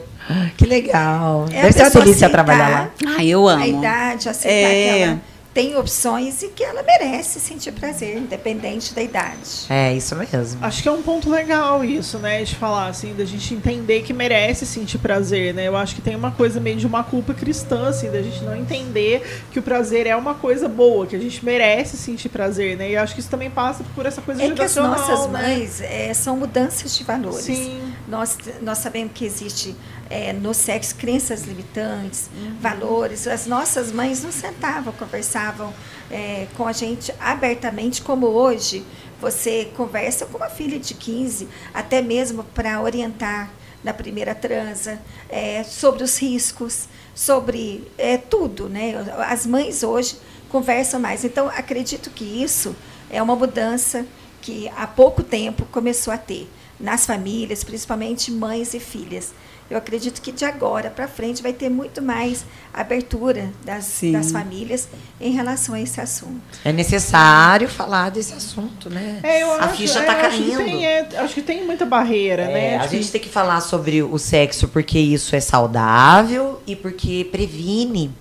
Que 0.57 0.65
legal. 0.67 1.45
É 1.51 1.59
a 1.59 1.61
Deve 1.63 1.73
ser 1.73 1.81
uma 1.83 1.89
delícia 1.89 2.29
trabalhar 2.29 2.69
lá. 2.69 2.89
Ah, 3.17 3.23
eu 3.25 3.47
amo. 3.47 3.63
A 3.63 3.67
idade, 3.67 4.29
aceitar 4.29 4.51
É. 4.69 4.93
que 4.97 5.03
ela 5.03 5.21
tem 5.55 5.73
opções 5.77 6.43
e 6.43 6.49
que 6.49 6.61
ela 6.65 6.83
merece 6.83 7.39
sentir 7.39 7.71
prazer, 7.71 8.17
independente 8.17 8.93
da 8.93 9.01
idade. 9.01 9.65
É, 9.69 9.93
isso 9.93 10.13
mesmo. 10.13 10.59
Acho 10.61 10.83
que 10.83 10.89
é 10.89 10.91
um 10.91 11.01
ponto 11.01 11.29
legal 11.29 11.81
isso, 11.81 12.19
né? 12.19 12.43
De 12.43 12.53
falar, 12.57 12.89
assim, 12.89 13.15
da 13.15 13.23
gente 13.23 13.53
entender 13.53 14.01
que 14.01 14.11
merece 14.11 14.65
sentir 14.65 14.97
prazer, 14.97 15.53
né? 15.53 15.65
Eu 15.65 15.77
acho 15.77 15.95
que 15.95 16.01
tem 16.01 16.13
uma 16.13 16.29
coisa 16.29 16.59
meio 16.59 16.75
de 16.75 16.85
uma 16.85 17.05
culpa 17.05 17.33
cristã, 17.33 17.87
assim, 17.87 18.11
da 18.11 18.21
gente 18.21 18.43
não 18.43 18.53
entender 18.53 19.45
que 19.49 19.57
o 19.57 19.63
prazer 19.63 20.05
é 20.05 20.15
uma 20.17 20.33
coisa 20.33 20.67
boa, 20.67 21.07
que 21.07 21.15
a 21.15 21.19
gente 21.19 21.43
merece 21.45 21.95
sentir 21.95 22.27
prazer, 22.27 22.75
né? 22.75 22.89
E 22.89 22.95
eu 22.95 23.01
acho 23.01 23.13
que 23.13 23.21
isso 23.21 23.29
também 23.29 23.49
passa 23.49 23.81
por 23.95 24.05
essa 24.05 24.21
coisa 24.21 24.43
É 24.43 24.51
que 24.51 24.61
as 24.61 24.75
nossas 24.75 25.25
né? 25.27 25.41
mães 25.41 25.79
é, 25.79 26.13
são 26.13 26.35
mudanças 26.35 26.97
de 26.97 27.05
valores. 27.05 27.45
Sim. 27.45 27.79
Nós, 28.09 28.37
nós 28.61 28.79
sabemos 28.79 29.13
que 29.13 29.23
existe 29.23 29.73
é, 30.09 30.31
no 30.33 30.53
sexo 30.53 30.95
crenças 30.95 31.43
limitantes, 31.43 32.29
Uhum. 32.35 32.55
valores. 32.59 33.27
As 33.27 33.45
nossas 33.45 33.91
mães 33.91 34.23
não 34.23 34.31
sentavam, 34.31 34.93
conversavam 34.93 35.73
é, 36.11 36.47
com 36.55 36.67
a 36.67 36.71
gente 36.71 37.13
abertamente, 37.19 38.01
como 38.01 38.27
hoje 38.27 38.85
você 39.19 39.71
conversa 39.75 40.25
com 40.25 40.37
uma 40.37 40.49
filha 40.49 40.77
de 40.79 40.93
15, 40.93 41.47
até 41.73 42.01
mesmo 42.01 42.43
para 42.43 42.81
orientar 42.81 43.49
na 43.83 43.93
primeira 43.93 44.35
transa, 44.35 44.99
é, 45.29 45.63
sobre 45.63 46.03
os 46.03 46.17
riscos, 46.19 46.87
sobre 47.13 47.87
é, 47.97 48.17
tudo. 48.17 48.67
Né? 48.67 48.93
As 49.27 49.45
mães 49.45 49.83
hoje 49.83 50.17
conversam 50.49 50.99
mais. 50.99 51.23
Então, 51.23 51.47
acredito 51.47 52.09
que 52.09 52.23
isso 52.23 52.75
é 53.09 53.21
uma 53.21 53.35
mudança 53.35 54.05
que 54.41 54.69
há 54.75 54.85
pouco 54.85 55.23
tempo 55.23 55.65
começou 55.71 56.13
a 56.13 56.17
ter 56.17 56.47
nas 56.79 57.05
famílias, 57.05 57.63
principalmente 57.63 58.31
mães 58.31 58.73
e 58.73 58.79
filhas. 58.79 59.33
Eu 59.69 59.77
acredito 59.79 60.21
que 60.21 60.31
de 60.31 60.45
agora 60.45 60.91
para 60.91 61.07
frente 61.07 61.41
vai 61.41 61.51
ter 61.51 61.69
muito 61.69 61.99
mais 62.01 62.45
abertura 62.73 63.49
das, 63.65 63.85
Sim. 63.85 64.11
das 64.11 64.31
famílias 64.31 64.87
em 65.19 65.31
relação 65.31 65.73
a 65.73 65.81
esse 65.81 65.99
assunto. 65.99 66.39
É 66.63 66.71
necessário 66.71 67.67
falar 67.67 68.11
desse 68.11 68.33
assunto, 68.33 68.89
né? 68.89 69.19
É, 69.23 69.41
eu 69.41 69.51
a 69.53 69.57
acho, 69.65 69.75
ficha 69.77 69.99
é, 69.99 70.03
tá 70.03 70.13
eu 70.13 70.27
acho 70.27 70.37
que 70.37 70.43
caindo. 70.51 70.63
tem, 70.65 70.85
é, 70.85 71.07
acho 71.17 71.33
que 71.33 71.41
tem 71.41 71.65
muita 71.65 71.83
barreira, 71.85 72.43
É, 72.43 72.53
né? 72.53 72.77
a 72.77 72.87
que- 72.87 72.97
gente 72.97 73.11
tem 73.11 73.21
que 73.21 73.29
falar 73.29 73.59
sobre 73.61 74.03
o 74.03 74.17
sexo 74.19 74.67
porque 74.67 74.99
isso 74.99 75.35
é 75.35 75.39
saudável 75.39 76.61
e 76.67 76.75
porque 76.75 77.27
previne 77.31 78.11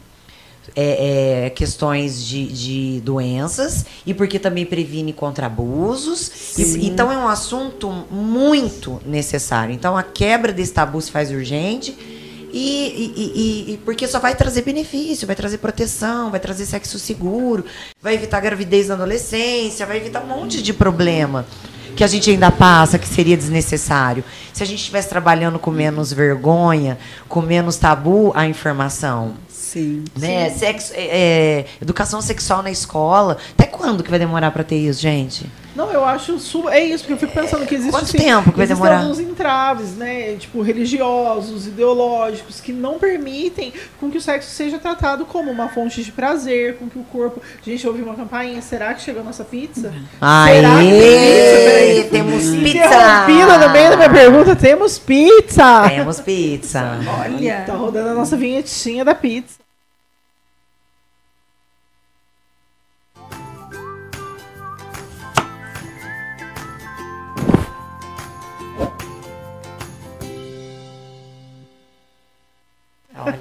é, 0.77 1.47
é, 1.47 1.51
questões 1.51 2.25
de, 2.25 2.47
de 2.47 3.01
doenças 3.01 3.85
e 4.05 4.13
porque 4.13 4.39
também 4.39 4.67
previne 4.67 5.13
contra 5.13 5.47
abusos. 5.47 6.57
E- 6.59 6.87
então 6.87 7.11
é 7.13 7.17
um 7.17 7.29
assunto 7.29 7.91
muito 8.11 9.01
necessário. 9.07 9.75
Então 9.75 9.97
a 9.97 10.03
quebra 10.03 10.53
desse 10.53 10.73
tabu 10.73 11.01
se 11.01 11.11
faz 11.11 11.31
urgente. 11.31 11.97
E, 12.57 13.13
e- 13.17 13.73
e- 13.73 13.77
porque 13.79 14.07
só 14.07 14.21
vai 14.21 14.35
trazer 14.37 14.63
benefício, 14.63 15.27
vai 15.27 15.35
trazer 15.35 15.59
proteção, 15.59 16.31
vai 16.31 16.39
trazer 16.39 16.65
sexo 16.67 17.01
seguro, 17.01 17.65
vai 18.01 18.15
evitar 18.15 18.39
gravidez 18.41 18.87
na 18.87 18.95
adolescência, 18.95 19.85
vai 19.85 19.97
evitar 19.97 20.23
um 20.23 20.29
monte 20.29 20.63
de 20.63 20.73
problema 20.73 21.45
que 21.97 22.05
a 22.05 22.07
gente 22.07 22.31
ainda 22.31 22.53
passa, 22.53 22.97
que 22.99 23.09
seria 23.09 23.37
desnecessário. 23.37 24.23
Se 24.53 24.63
a 24.63 24.67
gente 24.67 24.79
estivesse 24.79 25.09
trabalhando 25.09 25.59
com 25.59 25.71
menos 25.73 26.13
vergonha, 26.13 26.97
com 27.29 27.41
menos 27.43 27.77
tabu 27.77 28.31
à 28.37 28.47
informação, 28.47 29.35
Sim. 29.81 30.05
né? 30.17 30.51
Sexo, 30.51 30.93
é, 30.95 31.07
é, 31.07 31.65
educação 31.81 32.21
sexual 32.21 32.63
na 32.63 32.71
escola. 32.71 33.37
Até 33.53 33.67
quando 33.67 34.03
que 34.03 34.11
vai 34.11 34.19
demorar 34.19 34.51
para 34.51 34.65
ter 34.65 34.77
isso, 34.77 35.01
gente? 35.01 35.47
Não, 35.75 35.91
eu 35.91 36.05
acho 36.05 36.39
é 36.71 36.85
isso, 36.85 37.01
porque 37.05 37.15
eu 37.15 37.17
fico 37.17 37.33
pensando 37.33 37.67
que 37.67 37.75
existe 37.75 37.91
Quanto 37.91 38.05
assim, 38.05 38.19
tempo 38.19 38.53
que 38.53 38.57
vai 38.57 38.65
existem 38.65 38.77
demorar? 38.85 39.03
alguns 39.03 39.19
entraves, 39.19 39.97
né, 39.97 40.37
tipo 40.37 40.63
religiosos, 40.63 41.67
ideológicos 41.67 42.61
que 42.61 42.73
não 42.73 42.97
permitem 42.99 43.73
com 43.99 44.09
que 44.09 44.17
o 44.17 44.21
sexo 44.21 44.51
seja 44.51 44.79
tratado 44.79 45.27
como 45.27 45.51
uma 45.51 45.69
fonte 45.69 46.05
de 46.05 46.13
prazer, 46.13 46.77
com 46.77 46.89
que 46.89 46.97
o 46.97 47.03
corpo, 47.03 47.43
gente, 47.67 47.87
ouviu 47.89 48.05
uma 48.05 48.15
campainha, 48.15 48.63
será 48.63 48.95
que 48.95 49.03
chegou 49.03 49.23
a 49.23 49.25
nossa 49.25 49.43
pizza? 49.43 49.91
Será 49.91 49.93
que 49.93 49.99
tem 49.99 50.05
pizza? 50.05 50.15
Aê, 50.21 50.63
Peraí. 50.63 52.11
temos 52.11 52.45
pizza! 52.45 53.59
no 53.59 53.71
meio 53.73 53.91
da 53.91 53.97
minha 53.97 54.11
pergunta, 54.11 54.55
temos 54.55 54.99
pizza! 54.99 55.89
Temos 55.89 56.21
pizza. 56.21 56.99
Olha, 57.21 57.65
Tá 57.67 57.75
rodando 57.75 58.11
a 58.11 58.15
nossa 58.15 58.37
vinhetinha 58.37 59.05
da 59.05 59.15
pizza. 59.15 59.64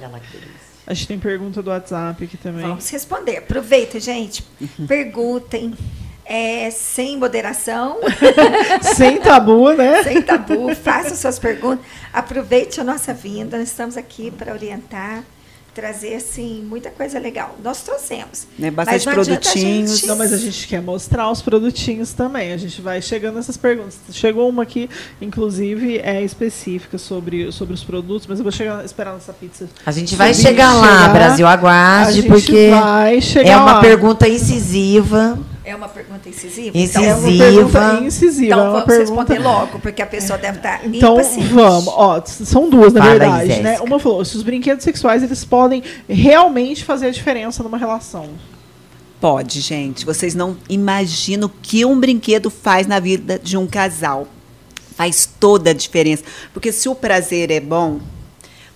Olha 0.04 0.12
lá 0.12 0.20
que 0.20 0.30
delícia. 0.32 0.74
A 0.86 0.92
gente 0.92 1.08
tem 1.08 1.18
pergunta 1.18 1.62
do 1.62 1.70
WhatsApp 1.70 2.24
aqui 2.24 2.36
também. 2.36 2.62
vamos 2.66 2.88
responder. 2.90 3.38
Aproveita, 3.38 3.98
gente. 3.98 4.42
Perguntem. 4.86 5.74
É, 6.26 6.70
sem 6.70 7.18
moderação, 7.18 7.98
Sem 8.96 9.20
tabu, 9.20 9.74
né? 9.74 10.02
sem 10.02 10.22
tabu, 10.22 10.74
façam 10.74 11.14
suas 11.14 11.38
perguntas. 11.38 11.84
Aproveite 12.10 12.80
a 12.80 12.84
nossa 12.84 13.12
vinda. 13.12 13.58
Nós 13.58 13.68
estamos 13.68 13.94
aqui 13.98 14.30
para 14.30 14.54
orientar, 14.54 15.22
trazer 15.74 16.14
assim 16.14 16.62
muita 16.68 16.90
coisa 16.90 17.18
legal. 17.18 17.56
Nós 17.62 17.82
trouxemos. 17.82 18.46
Né, 18.58 18.70
bastante 18.70 19.04
Mas 19.06 19.14
produtinhos. 19.14 19.90
gente- 19.98 20.06
Não, 20.06 20.16
mas 20.16 20.32
a 20.32 20.36
gente 20.38 20.66
quer 20.68 20.80
mostrar 20.80 21.30
os 21.30 21.42
produtinhos 21.42 22.12
também. 22.12 22.52
A 22.52 22.56
gente 22.56 22.80
vai 22.80 23.02
chegando 23.02 23.34
nessas 23.36 23.56
perguntas. 23.56 23.96
Chegou 24.12 24.48
uma 24.48 24.62
aqui, 24.62 24.88
inclusive, 25.20 25.98
é 25.98 26.22
específica 26.22 26.96
sobre, 26.98 27.50
sobre 27.52 27.74
os 27.74 27.82
produtos, 27.82 28.26
mas 28.26 28.38
eu 28.38 28.42
vou 28.44 28.52
chegar, 28.52 28.84
esperar 28.84 29.12
nossa 29.12 29.32
pizza. 29.32 29.68
A 29.84 29.90
gente 29.92 30.14
vai 30.14 30.32
subir, 30.32 30.46
chegar 30.48 30.72
lá, 30.74 30.98
chegar. 31.02 31.12
Brasil, 31.12 31.46
a 31.46 31.52
aguarde, 31.52 32.12
gente 32.22 32.28
porque 32.28 32.70
vai 32.70 33.20
chegar 33.20 33.50
é 33.50 33.56
uma 33.56 33.72
lá. 33.74 33.80
pergunta 33.80 34.28
incisiva. 34.28 35.38
É 35.64 35.74
uma 35.74 35.88
pergunta 35.88 36.28
incisiva? 36.28 36.76
Incisiva. 36.76 37.04
É 37.06 37.14
uma 37.14 37.38
pergunta 37.38 38.04
incisiva. 38.04 38.46
Então 38.46 38.58
é 38.58 38.62
uma 38.62 38.70
vamos 38.72 38.84
pergunta... 38.84 39.20
responder 39.22 39.38
logo, 39.38 39.78
porque 39.78 40.02
a 40.02 40.06
pessoa 40.06 40.38
deve 40.38 40.58
estar 40.58 40.84
Então, 40.86 41.14
impaciente. 41.14 41.48
vamos. 41.54 41.88
Ó, 41.88 42.22
são 42.26 42.68
duas, 42.68 42.92
na 42.92 43.00
Fala 43.00 43.12
verdade, 43.12 43.62
né? 43.62 43.80
Uma 43.80 43.98
falou, 43.98 44.24
se 44.24 44.36
os 44.36 44.42
brinquedos 44.42 44.84
sexuais, 44.84 45.22
eles 45.22 45.42
podem 45.44 45.82
realmente 46.08 46.84
fazer 46.84 47.06
a 47.06 47.10
diferença 47.10 47.62
numa 47.62 47.78
relação. 47.78 48.28
Pode, 49.20 49.62
gente. 49.62 50.04
Vocês 50.04 50.34
não 50.34 50.54
imaginam 50.68 51.46
o 51.46 51.52
que 51.62 51.82
um 51.82 51.98
brinquedo 51.98 52.50
faz 52.50 52.86
na 52.86 53.00
vida 53.00 53.40
de 53.42 53.56
um 53.56 53.66
casal. 53.66 54.28
Faz 54.94 55.26
toda 55.40 55.70
a 55.70 55.72
diferença. 55.72 56.22
Porque 56.52 56.70
se 56.70 56.90
o 56.90 56.94
prazer 56.94 57.50
é 57.50 57.58
bom, 57.58 58.00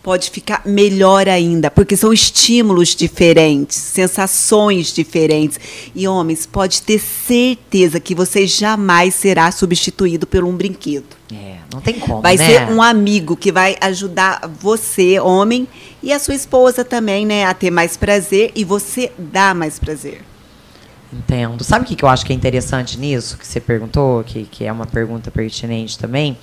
pode 0.09 0.31
ficar 0.31 0.63
melhor 0.65 1.29
ainda, 1.29 1.71
porque 1.71 1.95
são 1.95 2.15
estímulos 2.15 2.97
diferentes, 2.97 3.77
sensações 3.77 4.91
diferentes. 4.91 5.61
E 5.95 6.09
homens, 6.09 6.47
pode 6.47 6.81
ter 6.81 6.99
certeza 6.99 8.01
que 8.01 8.15
você 8.15 8.47
jamais 8.47 9.15
será 9.15 9.53
substituído 9.53 10.27
por 10.27 10.45
um 10.45 10.57
brinquedo. 10.57 11.15
É, 11.31 11.57
não 11.71 11.83
tem 11.83 11.99
como, 11.99 12.23
Vai 12.23 12.39
né? 12.39 12.47
ser 12.47 12.73
um 12.73 12.81
amigo 12.81 13.37
que 13.37 13.53
vai 13.53 13.77
ajudar 13.83 14.51
você, 14.59 15.21
homem, 15.21 15.69
e 16.03 16.11
a 16.11 16.19
sua 16.19 16.35
esposa 16.35 16.83
também, 16.83 17.27
né, 17.27 17.45
a 17.45 17.53
ter 17.53 17.71
mais 17.71 17.95
prazer 17.95 18.51
e 18.57 18.65
você 18.65 19.13
dá 19.19 19.53
mais 19.53 19.79
prazer. 19.79 20.23
Entendo. 21.13 21.63
Sabe 21.63 21.85
o 21.85 21.87
que, 21.87 22.03
eu 22.03 22.09
acho 22.09 22.25
que 22.25 22.33
é 22.33 22.35
interessante 22.35 22.99
nisso, 22.99 23.37
que 23.37 23.47
você 23.47 23.61
perguntou, 23.61 24.25
que, 24.25 24.45
que 24.45 24.65
é 24.65 24.73
uma 24.73 24.87
pergunta 24.87 25.31
pertinente 25.31 25.99
também? 25.99 26.35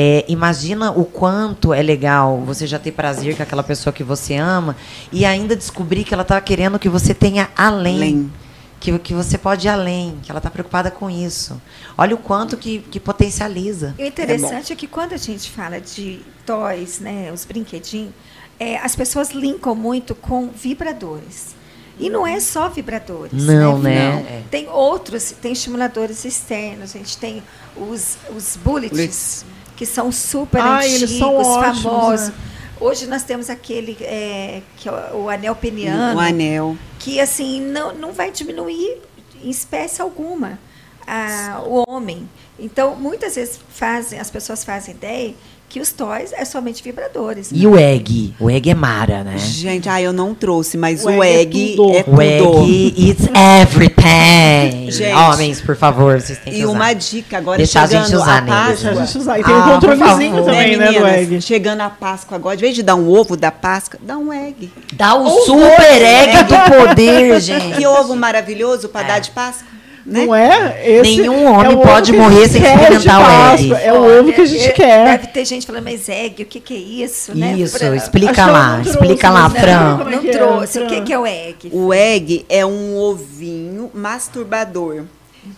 É, 0.00 0.24
imagina 0.28 0.92
o 0.92 1.04
quanto 1.04 1.74
é 1.74 1.82
legal 1.82 2.40
você 2.46 2.68
já 2.68 2.78
ter 2.78 2.92
prazer 2.92 3.36
com 3.36 3.42
aquela 3.42 3.64
pessoa 3.64 3.92
que 3.92 4.04
você 4.04 4.36
ama 4.36 4.76
e 5.10 5.24
ainda 5.24 5.56
descobrir 5.56 6.04
que 6.04 6.14
ela 6.14 6.22
está 6.22 6.40
querendo 6.40 6.78
que 6.78 6.88
você 6.88 7.12
tenha 7.12 7.50
além. 7.56 7.96
Além. 7.96 8.32
Que, 8.78 8.96
que 9.00 9.12
você 9.12 9.36
pode 9.36 9.66
ir 9.66 9.70
além, 9.70 10.16
que 10.22 10.30
ela 10.30 10.38
está 10.38 10.48
preocupada 10.48 10.88
com 10.88 11.10
isso. 11.10 11.60
Olha 11.96 12.14
o 12.14 12.18
quanto 12.18 12.56
que, 12.56 12.78
que 12.78 13.00
potencializa. 13.00 13.92
E 13.98 14.04
o 14.04 14.06
interessante 14.06 14.72
é, 14.72 14.76
que 14.76 14.86
quando 14.86 15.14
a 15.14 15.16
gente 15.16 15.50
fala 15.50 15.80
de 15.80 16.20
toys, 16.46 17.00
né, 17.00 17.32
os 17.34 17.44
brinquedinhos, 17.44 18.12
é, 18.56 18.76
as 18.76 18.94
pessoas 18.94 19.32
linkam 19.32 19.74
muito 19.74 20.14
com 20.14 20.48
vibradores. 20.48 21.56
E 21.98 22.08
não 22.08 22.24
é 22.24 22.38
só 22.38 22.68
vibradores. 22.68 23.32
Não, 23.32 23.80
né? 23.80 24.12
Não. 24.12 24.18
É. 24.20 24.42
Tem 24.48 24.68
outros, 24.68 25.32
tem 25.42 25.52
estimuladores 25.52 26.24
externos, 26.24 26.94
a 26.94 26.98
gente 26.98 27.18
tem 27.18 27.42
os, 27.76 28.16
os 28.30 28.56
bullets, 28.56 28.90
Bullets. 28.90 29.44
Que 29.78 29.86
são 29.86 30.10
super 30.12 30.60
Ah, 30.60 30.78
antigos, 30.80 30.94
eles 30.96 31.10
são 31.18 31.36
ótimos, 31.36 31.82
famosos. 31.82 32.28
né? 32.28 32.34
Hoje 32.80 33.06
nós 33.06 33.22
temos 33.22 33.48
aquele 33.48 33.96
é, 34.00 34.60
que 34.76 34.88
é 34.88 34.92
o, 34.92 35.22
o 35.24 35.28
anel 35.30 35.54
peniano, 35.54 36.16
Um 36.18 36.20
anel. 36.20 36.76
que 36.98 37.20
assim 37.20 37.60
não, 37.60 37.94
não 37.94 38.12
vai 38.12 38.30
diminuir 38.30 38.98
em 39.42 39.48
espécie 39.50 40.02
alguma 40.02 40.58
a- 41.06 41.62
o 41.64 41.84
homem. 41.88 42.28
Então, 42.58 42.96
muitas 42.96 43.36
vezes 43.36 43.58
fazem, 43.70 44.18
as 44.18 44.30
pessoas 44.30 44.64
fazem 44.64 44.94
ideia 44.94 45.32
que 45.68 45.80
os 45.80 45.92
toys 45.92 46.32
é 46.32 46.44
somente 46.46 46.82
vibradores. 46.82 47.50
E 47.52 47.66
o 47.66 47.76
egg? 47.78 48.34
O 48.40 48.48
egg 48.50 48.70
é 48.70 48.74
mara, 48.74 49.22
né? 49.22 49.36
Gente, 49.38 49.86
ah, 49.88 50.00
eu 50.00 50.12
não 50.14 50.34
trouxe, 50.34 50.76
mas 50.78 51.04
O 51.04 51.08
o, 51.08 51.22
egg 51.22 51.36
é 51.36 51.40
egg 51.42 51.76
tudo. 51.76 51.92
é 51.94 52.02
tudo. 52.02 52.16
O 52.16 52.22
egg, 52.22 52.94
it's 53.10 53.26
everything. 53.62 53.87
Gente, 54.00 55.02
Homens, 55.14 55.60
por 55.60 55.76
favor, 55.76 56.20
vocês 56.20 56.38
têm 56.38 56.52
que 56.52 56.60
E 56.60 56.64
usar. 56.64 56.72
uma 56.72 56.92
dica 56.92 57.38
agora 57.38 57.58
Deixar 57.58 57.82
a 57.82 57.86
chegando 57.88 58.04
gente 58.06 58.16
usar 58.16 58.38
a 58.38 58.40
nele. 58.40 58.50
Páscoa. 58.56 58.74
Deixa 58.74 58.90
a 58.90 59.04
gente 59.06 59.18
usar. 59.18 59.38
E 59.40 59.44
tem 59.44 59.54
Ah, 59.54 59.58
um 59.58 59.70
controlezinho 59.72 60.30
favor. 60.36 60.44
também, 60.46 60.76
né, 60.76 60.86
do 60.86 60.92
meninas? 60.92 61.12
egg. 61.18 61.40
Chegando 61.42 61.80
a 61.82 61.90
Páscoa 61.90 62.36
agora, 62.36 62.56
de 62.56 62.62
vez 62.62 62.74
de 62.74 62.82
dar 62.82 62.94
um 62.94 63.08
ovo 63.08 63.36
da 63.36 63.50
Páscoa, 63.50 63.98
dá 64.02 64.16
um 64.16 64.32
egg. 64.32 64.72
Dá 64.94 65.14
o 65.14 65.28
super 65.40 66.02
egg 66.02 66.44
do 66.44 66.86
poder, 66.86 67.40
gente. 67.42 67.76
Que 67.76 67.86
ovo 67.86 68.14
maravilhoso 68.16 68.88
para 68.88 69.06
dar 69.08 69.18
de 69.20 69.30
Páscoa. 69.30 69.66
Né? 70.08 70.24
Não 70.24 70.34
é? 70.34 70.90
Esse 70.90 71.18
Nenhum 71.20 71.44
homem 71.52 71.66
é 71.66 71.68
o 71.68 71.72
ovo 71.78 71.82
pode 71.82 72.12
morrer 72.14 72.48
sem 72.48 72.62
experimentar 72.62 73.20
o 73.20 73.54
egg. 73.54 73.74
É 73.74 73.92
o 73.92 74.20
ovo 74.20 74.32
que 74.32 74.40
a 74.40 74.46
gente 74.46 74.64
Olha, 74.64 74.72
quer. 74.72 75.04
Deve 75.18 75.26
ter 75.26 75.44
gente 75.44 75.66
falando, 75.66 75.84
mas 75.84 76.08
egg, 76.08 76.42
o 76.42 76.46
que, 76.46 76.60
que 76.60 76.72
é 76.74 77.04
isso? 77.04 77.36
né? 77.36 77.54
Isso, 77.58 77.76
Pra- 77.78 77.94
explica 77.94 78.42
Acho 78.44 78.52
lá, 78.52 78.68
não 78.68 78.82
trouxe, 78.84 78.90
explica 78.98 79.30
lá, 79.30 79.48
né? 79.50 79.60
Fran. 79.60 80.00
É 80.00 80.10
Não 80.10 80.20
que 80.22 80.28
é, 80.28 80.32
trouxe. 80.32 80.78
O 80.80 80.86
que, 80.86 81.00
que 81.02 81.12
é 81.12 81.18
o 81.18 81.26
egg? 81.26 81.70
O 81.72 81.92
egg 81.92 82.46
é 82.48 82.64
um 82.64 82.96
ovinho 82.96 83.90
masturbador 83.92 85.04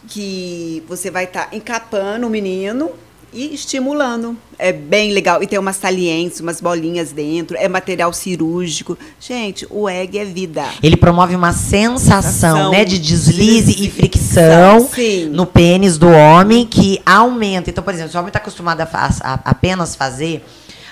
que 0.09 0.83
você 0.89 1.11
vai 1.11 1.25
estar 1.25 1.49
encapando 1.53 2.27
o 2.27 2.31
menino 2.31 2.91
e 3.33 3.55
estimulando. 3.55 4.37
É 4.59 4.73
bem 4.73 5.13
legal. 5.13 5.43
E 5.43 5.47
tem 5.47 5.59
umas 5.59 5.77
salientes, 5.77 6.41
umas 6.41 6.61
bolinhas 6.61 7.13
dentro. 7.13 7.57
É 7.57 7.69
material 7.69 8.13
cirúrgico. 8.13 8.99
Gente, 9.21 9.67
o 9.71 9.89
egg 9.89 10.19
é 10.19 10.25
vida. 10.25 10.65
Ele 10.83 10.97
promove 10.97 11.35
uma 11.37 11.53
sensação, 11.53 12.23
Sensação 12.23 12.71
né, 12.73 12.85
de 12.85 12.99
deslize 12.99 13.75
de 13.75 13.87
e 13.87 13.91
fricção 13.91 14.20
Sim. 14.95 15.27
no 15.27 15.47
pênis 15.47 15.99
do 15.99 16.09
homem 16.09 16.67
que 16.67 17.01
aumenta. 17.05 17.71
Então, 17.71 17.83
por 17.85 17.93
exemplo, 17.93 18.11
se 18.11 18.17
o 18.17 18.21
homem 18.21 18.29
está 18.31 18.39
acostumado 18.39 18.81
a, 18.81 18.87
fa- 18.87 19.11
a- 19.23 19.41
apenas 19.45 19.95
fazer 19.97 20.45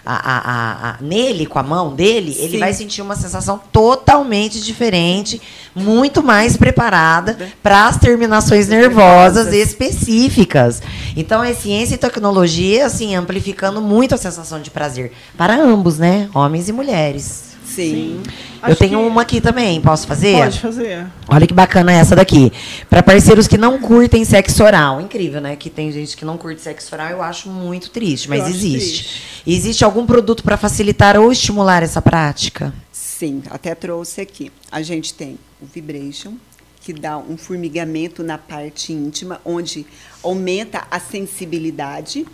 a- 0.07 0.14
a- 0.14 0.38
a- 0.38 0.90
a- 0.90 0.96
nele, 1.03 1.44
com 1.44 1.59
a 1.59 1.62
mão 1.62 1.94
dele, 1.94 2.35
ele 2.38 2.53
Sim. 2.53 2.59
vai 2.59 2.72
sentir 2.72 3.03
uma 3.03 3.14
sensação 3.14 3.61
totalmente 3.70 4.59
diferente, 4.61 5.38
muito 5.74 6.22
mais 6.22 6.57
preparada 6.57 7.37
para 7.62 7.87
as 7.88 7.98
terminações 7.98 8.68
nervosas 8.68 9.53
específicas. 9.53 10.81
Então, 11.16 11.44
é 11.44 11.53
ciência 11.53 11.94
e 11.94 11.98
tecnologia, 11.98 12.87
assim, 12.87 13.14
amplificando 13.14 13.83
muito 13.83 14.14
a 14.14 14.18
sensação 14.18 14.62
de 14.62 14.70
prazer 14.70 15.12
para 15.37 15.55
ambos, 15.61 15.98
né? 15.98 16.29
Homens 16.35 16.68
e 16.68 16.72
mulheres. 16.72 17.47
Sim. 17.84 18.22
Eu 18.24 18.32
Acho 18.70 18.76
tenho 18.76 18.98
que- 18.98 19.06
uma 19.06 19.22
aqui 19.22 19.40
também, 19.40 19.80
posso 19.80 20.06
fazer? 20.06 20.36
Pode 20.36 20.60
fazer. 20.60 21.06
Olha 21.28 21.46
que 21.46 21.54
bacana 21.54 21.92
essa 21.92 22.16
daqui. 22.16 22.52
Para 22.90 23.02
parceiros 23.02 23.46
que 23.46 23.56
não 23.58 23.78
curtem 23.78 24.24
sexo 24.24 24.64
oral. 24.64 25.00
Incrível, 25.00 25.40
né? 25.40 25.54
Que 25.56 25.70
tem 25.70 25.90
gente 25.92 26.16
que 26.16 26.24
não 26.24 26.36
curte 26.36 26.60
sexo 26.60 26.94
oral, 26.94 27.10
eu 27.10 27.22
acho 27.22 27.48
muito 27.48 27.90
triste, 27.90 28.28
mas 28.28 28.42
Eu 28.42 28.48
existe. 28.48 29.04
triste. 29.04 29.22
Existe 29.46 29.84
algum 29.84 30.04
produto 30.06 30.42
para 30.42 30.56
facilitar 30.56 31.16
ou 31.18 31.30
estimular 31.30 31.82
essa 31.82 32.02
prática? 32.02 32.72
Sim, 32.92 33.42
até 33.50 33.74
trouxe 33.74 34.20
aqui. 34.20 34.50
A 34.70 34.82
gente 34.82 35.14
tem 35.14 35.38
o 35.60 35.66
Vibration, 35.66 36.34
que 36.80 36.92
dá 36.92 37.18
um 37.18 37.36
formigamento 37.36 38.22
na 38.22 38.38
parte 38.38 38.92
íntima, 38.92 39.40
onde 39.44 39.84
aumenta 40.22 40.84
a 40.90 40.98
sensibilidade. 41.00 42.26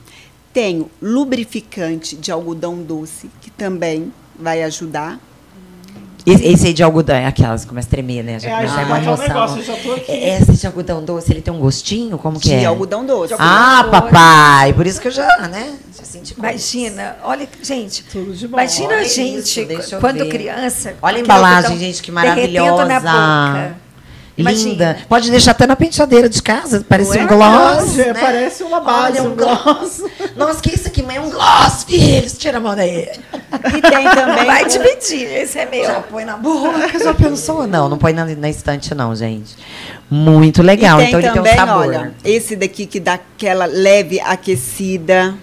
Tem 0.52 0.80
o 0.80 0.90
lubrificante 1.02 2.14
de 2.16 2.30
algodão 2.30 2.82
doce, 2.82 3.28
que 3.40 3.50
também 3.50 4.12
vai 4.38 4.62
ajudar. 4.62 5.18
Esse, 6.26 6.44
esse 6.46 6.66
aí 6.68 6.72
de 6.72 6.82
algodão, 6.82 7.14
é 7.16 7.26
aquelas 7.26 7.62
que 7.62 7.68
começa 7.68 7.86
a 7.86 7.90
tremer, 7.90 8.22
né? 8.24 8.38
Já 8.40 8.48
É, 8.62 8.66
já 8.66 8.76
dar 8.76 8.86
uma 8.86 8.98
emoção. 8.98 9.26
negócio, 9.28 9.58
eu 9.58 9.64
já 9.64 9.76
tô 9.76 9.92
aqui. 9.92 10.10
É, 10.10 10.38
Esse 10.40 10.52
de 10.52 10.66
algodão 10.66 11.04
doce, 11.04 11.30
ele 11.32 11.42
tem 11.42 11.52
um 11.52 11.58
gostinho? 11.58 12.16
Como 12.16 12.40
que 12.40 12.48
de 12.48 12.54
é? 12.54 12.64
algodão 12.64 13.04
doce. 13.04 13.34
Ah, 13.38 13.82
doce. 13.82 13.90
papai! 13.90 14.72
Por 14.72 14.86
isso 14.86 15.00
que 15.00 15.08
eu 15.08 15.12
já, 15.12 15.48
né? 15.48 15.74
Já 15.96 16.04
senti. 16.04 16.34
Imagina, 16.38 17.16
olha, 17.22 17.46
gente. 17.62 18.04
Tudo 18.04 18.32
de 18.34 18.48
bom. 18.48 18.56
Imagina 18.56 18.88
Olha 18.88 18.98
a 19.00 19.04
gente, 19.04 19.60
isso, 19.60 19.98
quando 20.00 20.26
criança. 20.28 20.94
Olha 21.02 21.18
a 21.18 21.20
embalagem, 21.20 21.56
algodão 21.70 21.78
gente, 21.86 22.02
que 22.02 22.10
derretendo 22.10 22.64
maravilhosa. 22.76 22.84
na 22.86 23.00
boca. 23.60 23.83
Imagina. 24.36 24.70
Linda. 24.70 24.96
Pode 25.08 25.30
deixar 25.30 25.52
até 25.52 25.66
na 25.66 25.76
penteadeira 25.76 26.28
de 26.28 26.42
casa, 26.42 26.84
parece 26.88 27.10
Não 27.10 27.20
é? 27.20 27.24
um 27.24 27.26
gloss. 27.28 27.92
Verdade, 27.94 28.18
né? 28.18 28.20
Parece 28.20 28.62
uma 28.64 28.80
base, 28.80 29.20
Olha, 29.20 29.28
um 29.30 29.36
gloss. 29.36 30.02
Nossa, 30.36 30.60
que 30.60 30.74
isso 30.74 30.88
aqui, 30.88 31.02
mãe? 31.04 31.16
É 31.16 31.20
um 31.20 31.30
gloss, 31.30 31.84
filhos. 31.84 32.32
Tira 32.36 32.58
a 32.58 32.60
mão 32.60 32.74
daí. 32.74 33.08
E 33.12 33.80
tem 33.80 34.08
também. 34.10 34.44
Vai 34.44 34.64
o- 34.64 34.68
dividir, 34.68 35.22
esse 35.32 35.58
é 35.58 35.66
meu. 35.66 35.84
Já 35.84 36.00
põe 36.00 36.24
na 36.24 36.36
boca, 36.36 36.98
já 36.98 37.14
pensou? 37.14 37.66
Não, 37.66 37.88
não 37.88 37.96
põe 37.96 38.12
na, 38.12 38.24
na 38.24 38.48
estante, 38.50 38.92
não, 38.94 39.14
gente. 39.14 39.54
Muito 40.10 40.62
legal. 40.62 40.98
e 41.00 41.04
tem 41.04 41.08
então 41.08 41.20
ele 41.20 41.28
também, 41.30 41.52
tem 41.54 41.62
um 41.62 41.66
sabor. 41.66 41.86
olha, 41.86 42.14
esse 42.24 42.56
daqui 42.56 42.86
que 42.86 42.98
dá 42.98 43.14
aquela 43.14 43.66
leve 43.66 44.18
aquecida. 44.20 45.34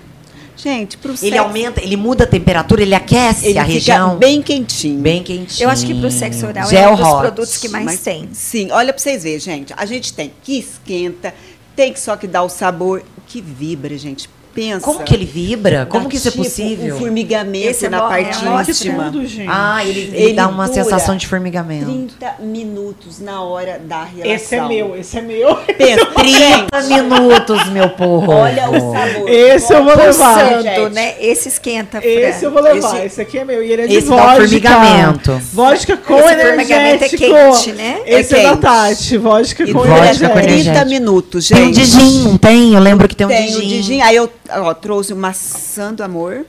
Gente, 0.62 0.96
pro 0.98 1.12
ele 1.12 1.18
sexo, 1.18 1.40
aumenta, 1.40 1.82
ele 1.82 1.96
muda 1.98 2.24
a 2.24 2.28
temperatura, 2.28 2.84
ele 2.84 2.94
aquece 2.94 3.48
ele 3.48 3.58
a 3.58 3.64
fica 3.64 3.74
região. 3.74 4.18
bem 4.18 4.42
quentinho. 4.44 5.00
bem 5.02 5.24
quentinho. 5.24 5.66
Eu 5.66 5.70
acho 5.72 5.86
que 5.86 5.94
pro 6.00 6.12
sexo 6.12 6.46
oral 6.46 6.70
Gel 6.70 6.80
é 6.82 6.88
um 6.90 6.96
dos 6.96 7.08
hot. 7.08 7.20
produtos 7.22 7.58
que 7.58 7.68
mais 7.68 7.86
Mas- 7.86 8.00
tem. 8.02 8.30
Sim, 8.34 8.70
olha 8.72 8.94
pra 8.94 9.02
vocês 9.02 9.24
verem, 9.24 9.40
gente. 9.40 9.74
A 9.76 9.86
gente 9.88 10.14
tem 10.14 10.32
que 10.44 10.60
esquenta, 10.60 11.34
tem 11.76 11.92
que 11.92 12.00
só 12.00 12.16
que 12.16 12.28
dá 12.28 12.44
o 12.44 12.50
sabor, 12.50 13.04
o 13.18 13.22
que 13.22 13.42
vibra, 13.42 13.98
gente. 13.98 14.30
Pensa. 14.54 14.82
Como 14.82 15.00
que 15.04 15.14
ele 15.14 15.26
vibra? 15.26 15.86
Como 15.90 16.04
Dá 16.06 16.10
que 16.10 16.18
isso 16.18 16.28
é 16.28 16.32
tipo 16.32 16.44
possível? 16.44 16.96
Um 16.96 17.00
formigamento 17.00 17.68
Esse 17.70 17.86
é 17.86 17.90
na 17.90 17.98
é 17.98 18.02
parte 18.02 18.46
amostra. 18.46 18.72
íntima. 18.72 19.04
Tudo, 19.06 19.26
gente. 19.26 19.48
Ah, 19.50 19.84
ele, 19.86 20.00
ele, 20.02 20.18
Ele 20.18 20.34
dá 20.34 20.48
uma 20.48 20.68
sensação 20.68 21.16
de 21.16 21.26
formigamento. 21.28 21.86
30 21.86 22.36
minutos 22.42 23.20
na 23.20 23.42
hora 23.42 23.80
da 23.80 24.04
relação. 24.04 24.32
Esse 24.34 24.56
é 24.56 24.68
meu, 24.68 24.96
esse 24.98 25.18
é 25.18 25.22
meu. 25.22 25.56
Pensa, 25.78 26.06
30 26.16 26.82
minutos, 26.90 27.70
meu 27.70 27.90
porro. 27.92 28.34
Olha 28.34 28.70
o 28.70 28.74
sabor. 28.94 29.30
Esse 29.30 29.74
eu 29.74 29.84
vou 29.84 29.96
levar. 29.96 30.50
gente. 30.62 30.70
Pulsando, 30.76 30.90
né? 30.96 31.14
Esse 31.20 31.48
esquenta, 31.50 32.02
Fran. 32.02 32.10
Esse 32.10 32.44
eu 32.46 32.52
vou 32.52 32.62
levar, 32.62 32.96
Esse- 32.98 33.06
esse, 33.06 33.22
aqui 33.22 33.38
é 33.38 33.46
meu. 33.46 33.64
E 33.64 33.72
ele 33.72 33.82
é 33.84 33.88
de 33.88 33.96
Esse 33.96 34.10
dá 34.10 34.16
vodka. 34.18 34.36
formigamento. 34.36 35.42
Vodka 35.54 35.98
com 35.98 36.18
Esse 36.18 36.28
formigamento 36.28 37.04
é 37.04 37.08
energético. 37.08 37.24
quente, 37.24 37.72
né? 37.74 38.02
Esse 38.06 38.36
É 38.36 38.40
é, 38.40 38.44
da. 38.44 38.58
Tati. 38.58 39.18
Vodka 39.18 39.64
E 39.64 39.74
com 39.74 39.80
vodka 39.80 40.30
com 40.30 40.34
30 40.36 40.50
energético. 40.52 40.86
minutos, 40.90 41.48
Tem 41.48 41.62
um 41.70 41.74
gente. 41.74 41.80
Digin, 41.92 42.24
não 42.24 42.38
tem? 42.38 42.74
Eu 42.74 42.80
lembro 42.80 43.08
que 43.08 43.16
tem 43.16 43.26
um 43.26 43.30
Tem 43.30 43.48
o 43.50 43.62
Digin. 43.62 43.68
Digin. 43.82 44.02
Aí 44.02 44.16
eu 44.16 44.30
ó, 44.56 44.74
trouxe 44.74 45.14
o 45.14 45.16
maçã 45.16 45.94
do 45.94 46.04
amor, 46.04 46.46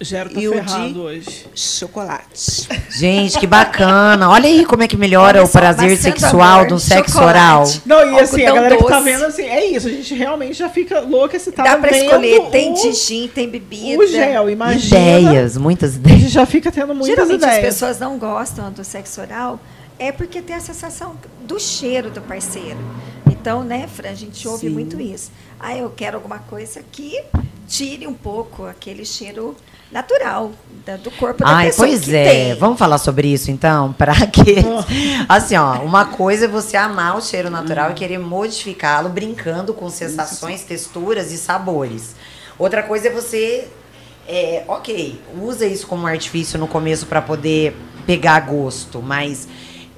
Gero 0.00 0.28
tá 0.28 0.40
E 0.40 0.48
o 0.48 0.60
de- 0.60 0.98
hoje. 0.98 1.46
chocolate. 1.54 2.68
Gente, 2.90 3.38
que 3.38 3.46
bacana. 3.46 4.28
Olha 4.28 4.48
aí 4.48 4.66
como 4.66 4.82
é 4.82 4.88
que 4.88 4.96
melhora 4.96 5.38
Olha 5.38 5.44
o 5.44 5.46
só, 5.46 5.60
prazer 5.60 5.88
maçã 5.90 6.10
do 6.10 6.18
sexual 6.20 6.42
amor, 6.42 6.66
do 6.66 6.78
sexo 6.80 7.12
chocolate. 7.12 7.38
oral. 7.38 7.64
Não, 7.86 8.12
e 8.12 8.18
assim, 8.20 8.42
a 8.44 8.50
Algodão 8.50 8.54
galera 8.56 8.76
que 8.76 8.82
tá 8.88 8.98
doce. 8.98 9.04
vendo 9.04 9.24
assim, 9.24 9.42
é 9.44 9.64
isso, 9.66 9.86
a 9.86 9.90
gente 9.90 10.12
realmente 10.14 10.54
já 10.54 10.68
fica 10.68 10.98
louca 10.98 11.38
se 11.38 11.52
tá 11.52 11.62
Dá 11.62 11.76
pra 11.78 11.90
vendo 11.90 12.06
escolher, 12.06 12.40
tem 12.50 12.72
o, 12.72 12.74
digin, 12.74 13.28
tem 13.32 13.48
bebida. 13.48 14.02
o 14.02 14.06
gel, 14.08 14.50
imagina. 14.50 14.98
Ideias, 15.20 15.56
muitas 15.56 15.92
A 15.94 15.96
ideias. 15.96 16.20
gente 16.22 16.32
já 16.32 16.44
fica 16.44 16.72
tendo 16.72 16.88
muitas 16.92 17.06
Geralmente 17.06 17.44
as 17.44 17.52
ideias. 17.54 17.64
pessoas 17.74 18.00
não 18.00 18.18
gostam 18.18 18.72
do 18.72 18.82
sexo 18.82 19.20
oral 19.20 19.60
é 19.96 20.10
porque 20.10 20.42
tem 20.42 20.56
a 20.56 20.60
sensação 20.60 21.14
do 21.46 21.60
cheiro 21.60 22.10
do 22.10 22.20
parceiro. 22.20 22.78
Então, 23.30 23.62
né, 23.62 23.86
Fran, 23.86 24.10
a 24.10 24.14
gente 24.14 24.46
ouve 24.48 24.66
Sim. 24.66 24.72
muito 24.72 25.00
isso. 25.00 25.30
Ah, 25.66 25.74
eu 25.76 25.88
quero 25.96 26.16
alguma 26.18 26.38
coisa 26.40 26.82
que 26.92 27.24
tire 27.66 28.06
um 28.06 28.12
pouco 28.12 28.66
aquele 28.66 29.02
cheiro 29.04 29.56
natural 29.90 30.52
da- 30.84 30.98
do 30.98 31.10
corpo 31.12 31.42
da 31.42 31.48
Ai, 31.56 31.66
pessoa 31.68 31.88
pois 31.88 32.04
que 32.04 32.14
é. 32.14 32.24
tem. 32.50 32.54
Vamos 32.56 32.78
falar 32.78 32.98
sobre 32.98 33.28
isso 33.28 33.50
então? 33.50 33.90
Pra 33.96 34.14
que. 34.26 34.56
Assim, 35.26 35.56
ó, 35.56 35.76
uma 35.80 36.04
coisa 36.04 36.44
é 36.44 36.48
você 36.48 36.76
amar 36.76 37.16
o 37.16 37.22
cheiro 37.22 37.48
natural 37.48 37.92
e 37.92 37.94
querer 37.94 38.18
modificá-lo 38.18 39.08
brincando 39.08 39.72
com 39.72 39.88
sensações, 39.88 40.62
texturas 40.64 41.32
e 41.32 41.38
sabores. 41.38 42.14
Outra 42.58 42.82
coisa 42.82 43.08
é 43.08 43.10
você. 43.10 43.66
É, 44.28 44.64
ok, 44.68 45.18
usa 45.40 45.64
isso 45.66 45.86
como 45.86 46.06
artifício 46.06 46.58
no 46.58 46.66
começo 46.68 47.06
para 47.06 47.22
poder 47.22 47.74
pegar 48.06 48.40
gosto, 48.40 49.00
mas 49.00 49.48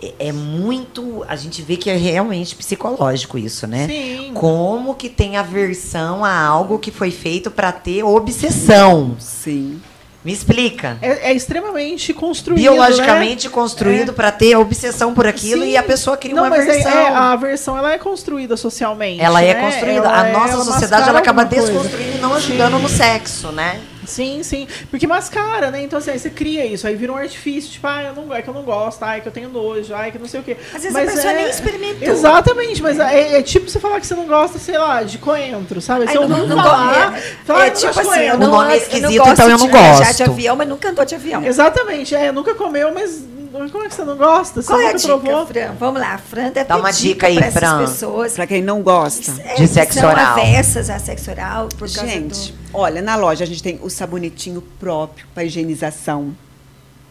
é, 0.02 0.28
é 0.28 0.32
muito. 0.32 1.24
A 1.28 1.37
gente 1.37 1.62
vê 1.62 1.76
que 1.76 1.88
é 1.90 1.96
realmente 1.96 2.54
psicológico 2.54 3.38
isso, 3.38 3.66
né? 3.66 3.87
Sim. 3.87 4.32
Como 4.35 4.94
que 4.94 5.09
tem 5.09 5.37
aversão 5.37 6.24
a 6.24 6.38
algo 6.38 6.78
que 6.78 6.90
foi 6.90 7.11
feito 7.11 7.50
para 7.50 7.72
ter 7.72 8.02
obsessão? 8.02 9.16
Sim. 9.18 9.80
Me 10.24 10.32
explica. 10.32 10.98
É, 11.00 11.30
é 11.30 11.32
extremamente 11.32 12.12
construído. 12.12 12.61
biologicamente 12.61 13.46
né? 13.46 13.54
construído 13.54 14.12
para 14.12 14.32
ter 14.32 14.56
obsessão 14.56 15.14
por 15.14 15.24
aquilo 15.24 15.62
Sim. 15.62 15.70
e 15.70 15.76
a 15.76 15.85
pessoa 15.85 16.16
cria 16.16 16.35
Não, 16.35 16.42
uma 16.42 16.50
mas 16.50 16.66
é- 16.66 16.70
aversão. 16.70 16.92
é, 16.92 17.09
a 17.11 17.30
aversão 17.30 17.78
ela 17.78 17.92
é 17.92 17.98
construída 17.98 18.56
socialmente. 18.56 19.20
ela 19.22 19.40
é 19.40 19.54
né? 19.54 19.61
construída. 19.61 20.09
Ela 20.09 20.22
a 20.22 20.28
é- 20.28 20.32
nossa 20.32 20.54
ela 20.54 20.64
sociedade 20.64 21.09
ela 21.09 21.20
acaba 21.20 21.44
desconstruindo 21.44 22.16
e 22.16 22.20
não 22.20 22.35
ajudando 22.35 22.76
no 22.80 22.88
sexo, 22.88 23.52
né? 23.52 23.80
Sim, 24.07 24.42
sim. 24.42 24.66
Porque 24.90 25.07
mascara, 25.07 25.71
né? 25.71 25.83
Então, 25.83 25.99
assim, 25.99 26.11
aí 26.12 26.19
você 26.19 26.31
cria 26.31 26.64
isso, 26.64 26.87
aí 26.87 26.95
vira 26.97 27.12
um 27.12 27.16
artifício, 27.16 27.71
tipo, 27.71 27.87
ah, 27.87 28.03
eu 28.03 28.14
não, 28.14 28.35
é 28.35 28.40
que 28.40 28.49
eu 28.49 28.55
não 28.55 28.62
gosto, 28.62 29.03
ah, 29.03 29.16
é 29.16 29.21
que 29.21 29.29
eu 29.29 29.33
tenho 29.33 29.49
nojo, 29.49 29.95
ah, 29.95 30.07
é 30.07 30.11
que 30.11 30.19
não 30.19 30.27
sei 30.29 30.40
o 30.40 30.42
quê. 30.42 30.57
Às 30.75 30.83
vezes 30.83 30.92
Mas 30.92 31.09
a 31.09 31.12
pessoa 31.12 31.33
é- 31.33 31.37
nem 31.37 31.51
experimentou. 31.51 32.09
Exatamente, 32.09 32.83
mas 32.83 32.99
é, 32.99 33.38
é 33.38 33.42
tipo 33.42 33.69
você 33.69 33.79
falar 33.79 34.01
que 34.01 34.07
você 34.07 34.14
não 34.14 34.27
gosta, 34.27 34.59
sei 34.59 34.79
lá, 34.79 35.03
de 35.03 35.19
coentro, 35.19 35.81
sabe? 35.81 36.05
Ai, 36.07 36.12
Se 36.12 36.16
eu 36.16 36.29
não- 36.29 36.38
não, 36.38 36.47
não 36.47 36.57
falar, 36.62 37.16
é- 37.19 37.21
falar 37.45 37.66
é 37.66 37.71
que 37.71 37.81
tipo 37.81 37.92
de 37.92 37.99
assim, 38.01 38.09
eu 38.09 38.14
coentro. 38.14 38.38
não, 38.38 38.49
O 38.49 38.51
nome 38.53 38.71
é 38.71 38.75
eu 38.75 38.79
esquisito, 38.79 39.03
não 39.03 39.16
gosto 39.19 39.33
então 39.33 39.51
eu 39.51 39.59
não 39.59 39.66
de 39.66 39.73
viajar 39.73 39.99
gosto. 40.05 40.16
de 40.16 40.23
avião, 40.23 40.57
mas 40.57 40.69
nunca 40.69 40.88
andou 40.90 41.05
de 41.05 41.14
avião. 41.14 41.45
Exatamente, 41.45 42.14
é, 42.14 42.33
nunca 42.33 42.55
comeu, 42.55 42.92
mas 42.95 43.23
como 43.50 43.85
é 43.85 43.88
que 43.88 43.94
você 43.94 44.04
não 44.04 44.16
gosta? 44.16 44.62
Você 44.62 44.68
Qual 44.68 44.80
é 44.80 44.88
a 44.88 44.92
dica, 44.92 45.18
provou? 45.18 45.46
Fran? 45.46 45.72
Vamos 45.78 46.00
lá, 46.00 46.14
a 46.14 46.18
Fran 46.18 46.50
deve 46.50 46.64
Dá 46.68 46.76
uma 46.76 46.90
dica 46.90 47.26
aí, 47.26 47.37
pra 47.37 47.46
essas 47.46 47.59
Fran. 47.61 47.78
pessoas. 47.78 48.32
Para 48.35 48.46
quem 48.46 48.62
não 48.62 48.82
gosta. 48.82 49.32
é, 49.42 49.54
De 49.54 49.66
sexo 49.68 49.98
são 50.00 50.09
oral. 50.11 50.32
avessas 50.38 50.90
a 50.90 50.98
sexo 50.98 51.30
oral 51.30 51.68
por 51.78 51.90
causa 51.90 52.06
Gente, 52.06 52.52
do... 52.52 52.59
olha, 52.74 53.00
na 53.02 53.16
loja 53.16 53.44
a 53.44 53.46
gente 53.46 53.62
tem 53.62 53.78
o 53.82 53.88
sabonetinho 53.90 54.61
próprio 54.78 55.26
para 55.35 55.44
higienização, 55.44 56.35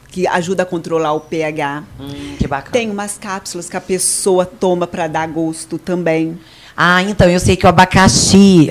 que 0.09 0.25
ajuda 0.27 0.63
a 0.63 0.65
controlar 0.65 1.13
o 1.13 1.19
pH. 1.19 1.83
Hum, 1.99 2.35
que 2.39 2.47
bacana. 2.47 2.71
Tem 2.71 2.89
umas 2.89 3.17
cápsulas 3.17 3.69
que 3.69 3.75
a 3.77 3.81
pessoa 3.81 4.45
toma 4.45 4.87
para 4.87 5.07
dar 5.07 5.27
gosto 5.27 5.77
também, 5.77 6.39
Ah, 6.77 7.01
então 7.03 7.29
eu 7.29 7.39
sei 7.39 7.55
que 7.55 7.65
o 7.65 7.69
abacaxi. 7.69 8.67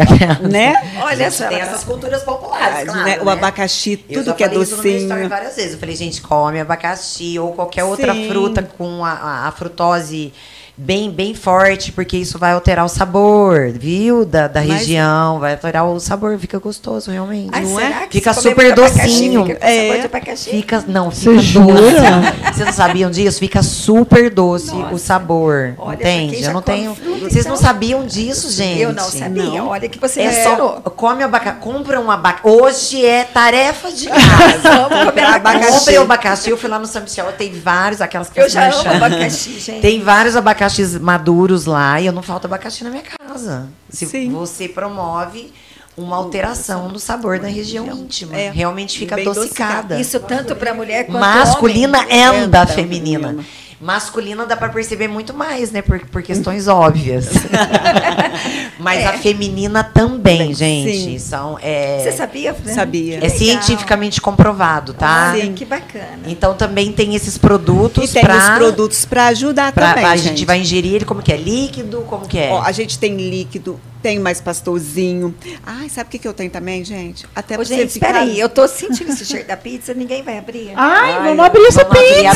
né? 0.51 0.75
Olha 1.03 1.31
só, 1.31 1.49
tem 1.49 1.59
essas 1.61 1.85
culturas 1.85 2.23
populares, 2.23 2.85
claro, 2.85 3.05
né? 3.05 3.19
O 3.21 3.25
né? 3.25 3.33
abacaxi, 3.33 4.05
Eu 4.11 4.19
tudo 4.21 4.27
já 4.27 4.33
que 4.35 4.45
é 4.45 4.49
docinho. 4.49 5.29
várias 5.29 5.57
vezes. 5.57 5.73
Eu 5.73 5.79
falei, 5.79 5.97
gente, 5.97 6.21
come 6.21 6.61
abacaxi 6.61 7.39
ou 7.39 7.53
qualquer 7.53 7.85
outra 7.85 8.13
Sim. 8.13 8.29
fruta 8.29 8.63
com 8.63 9.05
a, 9.05 9.13
a- 9.13 9.49
a 9.49 9.53
frutose 9.53 10.33
bem, 10.77 11.11
bem 11.11 11.35
forte, 11.35 11.93
porque 11.93 12.17
isso 12.17 12.39
vai 12.39 12.53
alterar 12.53 12.85
o 12.85 12.89
sabor, 12.89 13.71
viu? 13.73 14.25
Da, 14.25 14.49
da 14.49 14.61
Mas- 14.63 14.81
região, 14.81 15.39
vai 15.39 15.53
alterar 15.53 15.87
o 15.87 16.01
sabor, 16.01 16.37
fica 16.39 16.59
gostoso, 16.59 17.11
realmente. 17.11 17.51
Ai, 17.53 17.63
não 17.63 17.77
será 17.77 18.03
é? 18.03 18.07
que 18.07 18.19
Fica 18.19 18.35
super 18.35 18.73
abacaxi, 18.73 18.99
docinho. 19.07 19.45
Fica 19.47 19.55
com 19.61 19.67
sabor 19.67 19.71
É. 19.95 19.99
de 19.99 20.07
abacaxi? 20.07 20.51
Fica, 20.51 20.85
não, 20.89 21.11
Você 21.11 21.31
fica 21.31 21.43
jura? 21.43 21.75
doce. 21.75 22.55
Vocês 22.55 22.67
não 22.67 22.73
sabiam 22.73 23.11
disso? 23.11 23.39
Fica 23.39 23.63
super 23.63 24.31
doce 24.31 24.75
Nossa. 24.75 24.95
o 24.95 24.99
sabor. 24.99 25.75
Olha, 25.79 25.95
entende? 25.97 26.43
Eu 26.43 26.53
não 26.53 26.63
tenho. 26.63 26.95
Vocês 26.95 27.47
não 27.47 27.55
então- 27.55 27.57
sabiam 27.57 28.07
disso, 28.07 28.51
gente? 28.51 28.81
Eu 28.81 28.93
não 28.93 29.05
sabia. 29.05 29.43
Não. 29.45 29.69
Olha 29.69 29.89
que 29.89 29.99
você 29.99 30.23
É 30.23 30.43
só 30.45 30.57
come 30.97 31.23
abacaxi, 31.23 31.61
compra 31.61 32.01
um 32.01 32.11
abacaxi. 32.11 32.49
Hoje 32.49 33.05
é 33.07 33.25
tarefa 33.25 33.91
de 33.93 34.09
casa. 34.09 34.89
Vamos 34.89 35.05
comer 35.11 35.25
abacaxi. 35.25 35.79
Comprei 35.79 35.99
o 35.99 36.03
abacaxi, 36.03 36.51
eu 36.51 36.57
fui 36.57 36.69
lá 36.69 36.79
no 36.79 36.87
São 36.87 37.03
Michel, 37.03 37.33
tem 37.39 37.53
vários, 37.53 38.01
aquelas 38.01 38.29
que 38.29 38.41
Eu 38.41 38.49
já 38.49 38.69
amo 38.71 38.91
abacaxi, 38.91 39.59
gente. 39.61 39.81
Tem 39.81 40.01
vários 40.01 40.37
abacaxis 40.65 40.99
maduros 40.99 41.67
lá 41.67 42.01
e 42.01 42.07
eu 42.07 42.13
não 42.13 42.23
falta 42.23 42.47
abacaxi 42.47 42.85
na 42.85 42.91
minha 42.91 43.03
casa. 43.03 43.69
Se 43.89 44.07
Sim. 44.07 44.31
você 44.31 44.69
promove 44.69 45.53
uma 45.97 46.17
alteração 46.17 46.89
no 46.89 46.99
sabor 46.99 47.39
da 47.39 47.49
região 47.49 47.87
íntima. 47.87 48.37
É. 48.37 48.51
Realmente 48.51 48.99
fica 48.99 49.21
adocicada. 49.21 50.01
Isso 50.01 50.19
tanto 50.21 50.57
para 50.57 50.75
mulher 50.75 51.07
quanto 51.07 51.21
Masculina 51.21 52.01
homem. 52.01 52.21
Anda 52.21 52.67
feminina. 52.67 53.29
feminina. 53.29 53.47
Masculina 53.85 54.47
dá 54.47 54.57
pra 54.57 54.71
perceber 54.71 55.09
muito 55.09 55.35
mais, 55.35 55.71
né? 55.71 55.83
Por, 55.83 56.01
por 56.07 56.23
questões 56.23 56.67
óbvias. 56.69 57.29
Mas 58.81 59.01
É. 59.01 59.07
a 59.07 59.13
feminina 59.19 59.85
também, 59.85 60.55
gente. 60.55 60.91
Sim. 60.99 61.19
São, 61.19 61.59
é, 61.61 62.01
Você 62.03 62.13
sabia, 62.13 62.55
Fran? 62.55 62.73
Sabia. 62.73 63.19
é 63.25 63.29
cientificamente 63.29 64.21
comprovado, 64.23 64.95
tá? 64.95 65.33
Olha, 65.35 65.43
Sim. 65.43 65.53
que 65.53 65.65
bacana. 65.67 66.21
Então 66.27 66.55
também 66.55 66.93
tem 66.93 67.15
esses 67.15 67.37
produtos 67.37 68.11
E 68.11 68.13
tem 68.15 68.23
pra, 68.23 68.37
os 68.39 68.49
produtos 68.59 69.05
para 69.05 69.27
ajudar 69.27 69.73
pra- 69.73 69.91
também, 69.91 70.05
a 70.07 70.17
gente. 70.17 70.29
gente 70.39 70.45
vai 70.47 70.61
ingerir 70.61 70.95
ele 70.95 71.05
como 71.05 71.23
que 71.23 71.33
é? 71.33 71.37
Líquido? 71.37 72.03
Como 72.09 72.27
que 72.27 72.39
é? 72.39 72.51
Ó, 72.53 72.63
a 72.63 72.73
gente 72.73 72.99
tem 72.99 73.15
líquido, 73.17 73.79
tem 74.03 74.19
mais 74.19 74.41
pastorzinho. 74.41 75.35
Ai, 75.65 75.89
sabe 75.89 76.09
o 76.09 76.11
que, 76.11 76.19
que 76.19 76.29
eu 76.29 76.33
tenho 76.35 76.51
também, 76.51 76.85
gente? 76.85 77.27
Até 77.37 77.59
Ô, 77.59 77.65
gente, 77.65 77.93
ficar... 77.93 78.15
aí, 78.15 78.39
eu 78.41 78.49
tô 78.49 78.67
sentindo 78.67 79.13
esse 79.13 79.25
cheiro 79.27 79.47
da 79.47 79.57
pizza, 79.57 79.93
ninguém 79.95 80.23
vai 80.23 80.39
abrir. 80.39 80.73
Ai, 80.75 81.13
Ai, 81.13 81.29
vamos 81.29 81.45
abrir 81.45 81.67
essa 81.67 81.85
vamos 81.85 81.99
abrir 81.99 82.27
a 82.27 82.35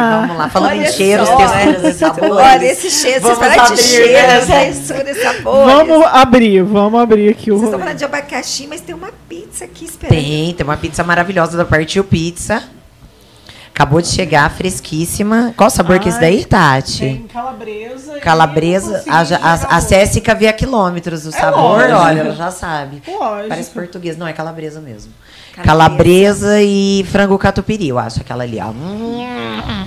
vamos 0.00 0.36
lá. 0.36 0.48
Falando 0.48 0.70
Olha 0.70 0.88
em 0.88 0.92
cheiros, 0.92 1.28
só, 1.28 1.36
texturas 1.36 1.84
e 1.84 1.98
sabores. 1.98 2.32
Olha 2.32 2.64
esse 2.66 2.90
cheiro, 2.90 3.20
vocês 3.20 3.38
Vamos 3.38 3.54
falam 3.54 3.66
de 3.66 3.72
abrir, 3.72 3.82
cheiro, 3.82 4.46
né? 4.46 4.64
textura 4.66 5.10
e 5.10 5.14
sabores. 5.14 5.74
Vamos 5.74 6.06
abrir, 6.06 6.62
vamos 6.62 7.00
abrir 7.00 7.28
aqui 7.30 7.50
o 7.50 7.56
Vocês 7.56 7.68
estão 7.68 7.80
falando 7.80 7.98
de 7.98 8.04
abacaxi, 8.04 8.66
mas 8.66 8.80
tem 8.80 8.94
uma 8.94 9.10
pizza 9.28 9.64
aqui 9.64 9.84
esperando. 9.84 10.18
Tem, 10.18 10.54
tem 10.54 10.64
uma 10.64 10.76
pizza 10.76 11.04
maravilhosa 11.04 11.56
da 11.56 11.64
Partiu 11.64 12.04
Pizza. 12.04 12.62
Acabou 13.80 14.02
de 14.02 14.08
chegar, 14.08 14.50
fresquíssima. 14.50 15.54
Qual 15.56 15.70
sabor 15.70 15.98
que 15.98 16.08
é 16.08 16.10
esse 16.10 16.20
daí, 16.20 16.38
Ai, 16.40 16.44
Tati? 16.44 16.98
Tem 16.98 17.26
calabresa. 17.28 18.20
Calabresa. 18.20 19.04
A, 19.08 19.20
a, 19.20 19.76
a. 19.76 19.80
Céssica 19.80 20.34
vê 20.34 20.48
a 20.48 20.52
quilômetros 20.52 21.24
o 21.24 21.32
sabor, 21.32 21.78
lógico. 21.78 21.98
olha, 21.98 22.20
ela 22.20 22.34
já 22.34 22.50
sabe. 22.50 23.02
Lógico. 23.08 23.48
Parece 23.48 23.70
português. 23.70 24.18
Não, 24.18 24.26
é 24.26 24.34
calabresa 24.34 24.82
mesmo. 24.82 25.10
Calabresa. 25.54 25.64
Calabresa, 25.64 26.62
e 26.62 27.06
frango 27.10 27.38
catupiry, 27.38 27.88
eu 27.88 27.98
acho 27.98 28.20
aquela 28.20 28.44
ali, 28.44 28.58
ó. 28.60 28.68
Hum. 28.68 29.79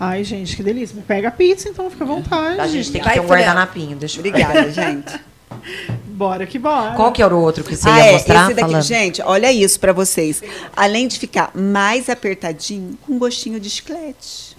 Ai, 0.00 0.22
gente, 0.24 0.56
que 0.56 0.62
delícia. 0.62 0.96
Pega 1.06 1.28
a 1.28 1.30
pizza, 1.30 1.68
então 1.68 1.90
fica 1.90 2.04
à 2.04 2.06
vontade. 2.06 2.60
A 2.60 2.66
gente 2.66 2.92
tem 2.92 3.00
que 3.00 3.06
Vai, 3.06 3.14
ter 3.14 3.20
um 3.20 3.26
guardanapinho, 3.26 3.96
deixa 3.96 4.16
eu 4.16 4.20
Obrigada, 4.20 4.70
gente. 4.70 5.18
Bora 6.18 6.46
que 6.46 6.58
bora. 6.58 6.96
Qual 6.96 7.12
que 7.12 7.22
era 7.22 7.34
o 7.34 7.40
outro 7.40 7.62
que 7.62 7.76
você 7.76 7.88
ah, 7.88 7.96
ia 7.96 8.06
é, 8.06 8.12
mostrar? 8.12 8.46
esse 8.46 8.54
daqui, 8.54 8.70
falando? 8.72 8.82
gente, 8.82 9.22
olha 9.22 9.52
isso 9.52 9.78
pra 9.78 9.92
vocês. 9.92 10.42
Além 10.74 11.06
de 11.06 11.16
ficar 11.16 11.52
mais 11.54 12.08
apertadinho, 12.08 12.98
com 13.06 13.18
gostinho 13.18 13.60
de 13.60 13.70
chiclete. 13.70 14.56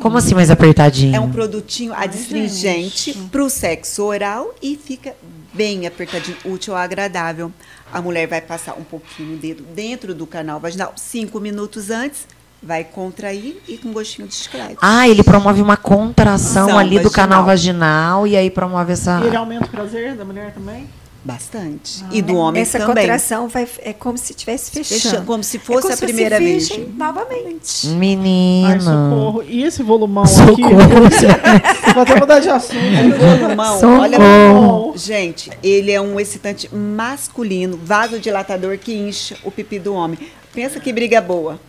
Como 0.00 0.18
assim 0.18 0.34
mais 0.34 0.50
apertadinho? 0.50 1.16
É 1.16 1.20
um 1.20 1.30
produtinho 1.30 1.94
adstringente 1.94 3.14
pro 3.32 3.48
sexo 3.48 4.04
oral 4.04 4.54
e 4.62 4.76
fica 4.76 5.14
bem 5.54 5.86
apertadinho, 5.86 6.36
útil 6.44 6.74
ao 6.74 6.80
agradável. 6.80 7.50
A 7.90 8.02
mulher 8.02 8.28
vai 8.28 8.42
passar 8.42 8.74
um 8.74 8.84
pouquinho 8.84 9.34
o 9.34 9.38
dedo 9.38 9.62
dentro 9.74 10.14
do 10.14 10.26
canal 10.26 10.60
vaginal, 10.60 10.92
cinco 10.94 11.40
minutos 11.40 11.88
antes, 11.88 12.26
vai 12.62 12.84
contrair 12.84 13.60
e 13.68 13.76
com 13.78 13.92
gostinho 13.92 14.26
de 14.28 14.34
chiclete. 14.34 14.76
Ah, 14.82 15.08
ele 15.08 15.22
promove 15.22 15.62
uma 15.62 15.76
contração 15.76 16.66
Ação 16.66 16.78
ali 16.78 16.98
do 16.98 17.04
vaginal. 17.04 17.12
canal 17.12 17.44
vaginal 17.44 18.26
e 18.26 18.36
aí 18.36 18.50
promove 18.50 18.92
essa. 18.92 19.20
E 19.22 19.26
ele 19.28 19.36
aumenta 19.36 19.66
o 19.66 19.68
prazer 19.68 20.14
da 20.16 20.24
mulher 20.24 20.52
também? 20.52 20.86
Bastante. 21.24 22.04
E 22.12 22.22
do 22.22 22.36
homem 22.36 22.62
Essa 22.62 22.78
também. 22.78 22.94
contração 23.04 23.48
vai, 23.48 23.68
é 23.80 23.92
como 23.92 24.16
se 24.16 24.32
estivesse 24.32 24.70
fechando. 24.70 25.00
Fechando, 25.02 25.26
como 25.26 25.42
se 25.42 25.56
É 25.56 25.60
fosse 25.60 25.82
como 25.82 25.92
a 25.92 25.96
se 25.96 26.04
primeira 26.06 26.38
vez. 26.38 26.70
Novamente. 26.96 27.88
Menina. 27.88 28.70
Ai, 28.72 28.80
socorro. 28.80 29.42
E 29.46 29.62
esse 29.64 29.82
volumão 29.82 30.24
Socorro. 30.24 30.78
aqui? 30.80 31.26
Vou 31.92 32.02
até 32.04 32.14
mudar 32.18 32.38
de 32.38 32.48
assunto. 32.48 32.76
O 32.78 33.38
volumão, 33.40 33.80
Socorro. 33.80 34.00
olha 34.00 34.16
Socorro. 34.16 34.92
Gente, 34.96 35.50
ele 35.62 35.90
é 35.90 36.00
um 36.00 36.18
excitante 36.20 36.72
masculino, 36.74 37.78
vasodilatador 37.82 38.78
que 38.78 38.94
incha 38.94 39.36
o 39.44 39.50
pipi 39.50 39.78
do 39.78 39.92
homem. 39.94 40.18
Pensa 40.54 40.80
que 40.80 40.92
briga 40.92 41.20
boa. 41.20 41.60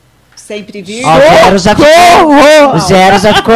Sempre. 0.47 0.84
Ó, 1.06 1.17
o 1.17 1.21
Gero 1.21 1.58
já 1.60 1.75
ficou. 1.75 2.75
O 2.75 2.80
Gero 2.80 3.19
já 3.19 3.34
ficou 3.36 3.56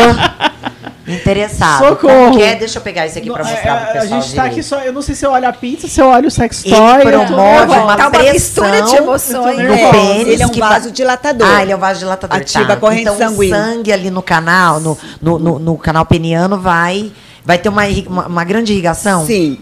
interessado. 1.08 1.80
Socorro. 1.88 2.14
Como 2.26 2.38
que 2.38 2.44
é? 2.44 2.56
Deixa 2.56 2.78
eu 2.78 2.82
pegar 2.84 3.06
isso 3.08 3.18
aqui 3.18 3.30
pra 3.32 3.44
mostrar 3.44 3.72
é, 3.76 3.76
pro 3.80 3.90
a 3.90 4.02
pessoal. 4.02 4.22
gente 4.22 4.36
tá 4.36 4.42
aqui 4.44 4.50
direito. 4.52 4.68
só. 4.68 4.80
Eu 4.82 4.94
não 4.94 5.02
sei 5.02 5.16
se 5.16 5.26
eu 5.26 5.32
olho 5.32 5.48
a 5.50 5.54
pizza, 5.54 5.88
se 5.88 6.00
eu 6.00 6.08
olho 6.08 6.28
o 6.28 6.32
sex 6.32 6.64
Ele 6.66 6.76
toy. 6.76 6.86
eu 7.14 7.20
tô 7.20 7.26
promove 7.34 7.72
uma 7.80 7.98
Tá 7.98 8.04
uma 8.08 8.12
pressão 8.12 8.34
mistura 8.34 8.82
de 8.84 8.96
emoções. 8.96 9.58
no 9.58 9.74
É, 9.74 9.92
pênis 9.92 10.28
ele 10.28 10.44
é 10.44 10.46
um 10.46 10.50
que 10.50 10.60
vai- 10.60 10.70
vasodilatador. 10.80 11.48
Ah, 11.48 11.62
ele 11.62 11.72
é 11.72 11.76
um 11.76 11.80
vasodilatador. 11.80 12.38
Ativa 12.38 12.66
tá. 12.68 12.74
a 12.74 12.78
corrente 12.78 13.02
então, 13.02 13.18
sanguínea. 13.18 13.56
o 13.58 13.64
sangue 13.66 13.92
ali 13.92 14.10
no 14.12 14.22
canal, 14.22 14.80
no, 14.80 14.98
no, 15.22 15.40
no, 15.40 15.60
no 15.60 15.78
canal 15.78 16.06
peniano, 16.06 16.58
vai, 16.60 17.12
vai 17.44 17.58
ter 17.58 17.70
uma, 17.70 17.88
irri- 17.88 18.08
uma, 18.08 18.28
uma 18.28 18.44
grande 18.44 18.72
irrigação? 18.72 19.26
Sim. 19.26 19.58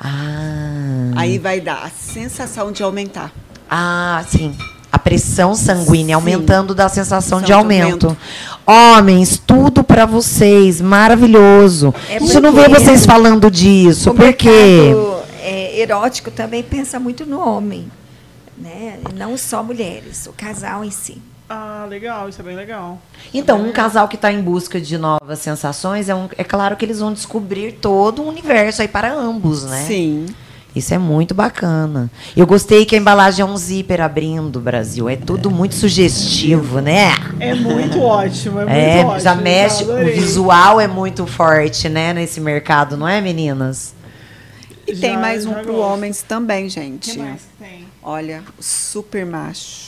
Ah, 0.00 1.10
Aí 1.16 1.38
vai 1.38 1.60
dar 1.60 1.82
a 1.84 1.90
sensação 1.90 2.70
de 2.72 2.82
aumentar. 2.82 3.30
ah, 3.70 4.22
sim. 4.28 4.56
A 4.90 4.98
pressão 4.98 5.54
sanguínea 5.54 6.16
Sim. 6.16 6.20
aumentando 6.22 6.74
dá 6.74 6.86
a 6.86 6.88
sensação 6.88 7.40
de 7.40 7.46
de 7.46 7.52
aumento. 7.52 8.16
Homens, 8.66 9.40
tudo 9.44 9.82
pra 9.84 10.06
vocês, 10.06 10.80
maravilhoso. 10.80 11.94
É 12.08 12.16
Isso 12.18 12.40
não 12.40 12.52
vê 12.52 12.68
vocês 12.68 13.04
falando 13.06 13.50
disso, 13.50 14.10
O 14.10 14.14
por 14.14 14.32
quê? 14.32 14.48
mercado 14.48 15.18
erótico 15.78 16.30
também 16.30 16.62
pensa 16.62 16.98
muito 16.98 17.24
no 17.24 17.38
homem, 17.40 17.88
né? 18.56 18.98
E 19.08 19.14
não 19.14 19.36
só 19.38 19.62
mulheres, 19.62 20.26
o 20.26 20.32
casal 20.32 20.84
em 20.84 20.90
si. 20.90 21.22
Ah, 21.48 21.86
legal, 21.88 22.28
isso 22.28 22.40
é 22.40 22.44
bem 22.44 22.56
legal. 22.56 22.98
Então, 23.32 23.62
um 23.62 23.72
casal 23.72 24.06
que 24.08 24.16
está 24.16 24.30
em 24.32 24.42
busca 24.42 24.78
de 24.80 24.98
novas 24.98 25.38
sensações, 25.38 26.08
é, 26.08 26.14
um- 26.14 26.28
é 26.36 26.44
claro 26.44 26.76
que 26.76 26.84
eles 26.84 26.98
vão 26.98 27.12
descobrir 27.12 27.72
todo 27.72 28.22
o 28.22 28.28
universo 28.28 28.82
aí 28.82 28.88
para 28.88 29.10
ambos, 29.12 29.64
né? 29.64 29.84
Sim. 29.86 30.26
Isso 30.76 30.94
é 30.94 30.98
muito 30.98 31.34
bacana. 31.34 32.10
Eu 32.36 32.46
gostei 32.46 32.84
que 32.84 32.94
a 32.94 32.98
embalagem 32.98 33.42
é 33.42 33.44
um 33.44 33.56
zíper 33.56 34.00
abrindo, 34.00 34.60
Brasil. 34.60 35.08
É 35.08 35.16
tudo 35.16 35.50
muito 35.50 35.74
sugestivo, 35.74 36.80
né? 36.80 37.14
É 37.40 37.54
muito 37.54 38.00
ótimo, 38.00 38.60
é 38.60 38.64
muito 38.64 38.76
É, 38.76 39.04
ótimo. 39.04 39.20
já 39.20 39.34
mexe, 39.34 39.84
o 39.84 39.96
visual 40.04 40.80
é 40.80 40.86
muito 40.86 41.26
forte, 41.26 41.88
né, 41.88 42.12
nesse 42.12 42.40
mercado, 42.40 42.96
não 42.96 43.08
é, 43.08 43.20
meninas? 43.20 43.94
E 44.86 44.94
tem 44.94 45.12
Já- 45.14 45.18
mais 45.18 45.44
um 45.46 45.52
para 45.52 45.62
gosto. 45.64 45.78
homens 45.80 46.22
também, 46.22 46.68
gente. 46.68 47.12
que 47.12 47.18
mais 47.18 47.42
tem? 47.58 47.86
Olha, 48.02 48.42
o 48.58 48.62
super 48.62 49.26
macho. 49.26 49.87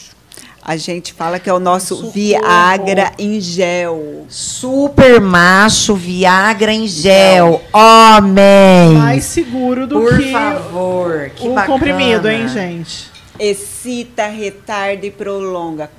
A 0.63 0.77
gente 0.77 1.11
fala 1.11 1.39
que 1.39 1.49
é 1.49 1.53
o 1.53 1.59
nosso 1.59 1.95
Socorro. 1.95 2.11
Viagra 2.11 3.11
em 3.17 3.41
gel. 3.41 4.25
Super 4.29 5.19
macho, 5.19 5.95
Viagra 5.95 6.71
em 6.71 6.87
gel. 6.87 7.59
Homem! 7.73 8.93
Mais 8.97 9.23
seguro 9.23 9.87
do 9.87 9.99
Por 9.99 10.17
que 10.19 10.31
favor, 10.31 11.31
que 11.35 11.47
o 11.47 11.53
bacana. 11.53 11.65
comprimido, 11.73 12.29
hein, 12.29 12.47
gente? 12.47 13.09
Excita, 13.39 14.27
retarda 14.27 15.03
e 15.05 15.09
prolonga. 15.11 15.89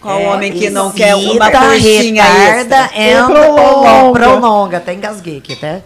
Qual 0.00 0.18
É, 0.18 0.26
homem 0.28 0.52
que 0.52 0.70
não 0.70 0.90
quer 0.90 1.14
uma 1.14 1.50
coxinha 1.50 2.24
retarda 2.24 2.90
extra? 2.94 3.00
E 3.02 3.24
prolonga. 3.26 4.12
prolonga. 4.18 4.76
Até 4.78 4.94
engasguei 4.94 5.38
aqui, 5.38 5.52
até, 5.52 5.82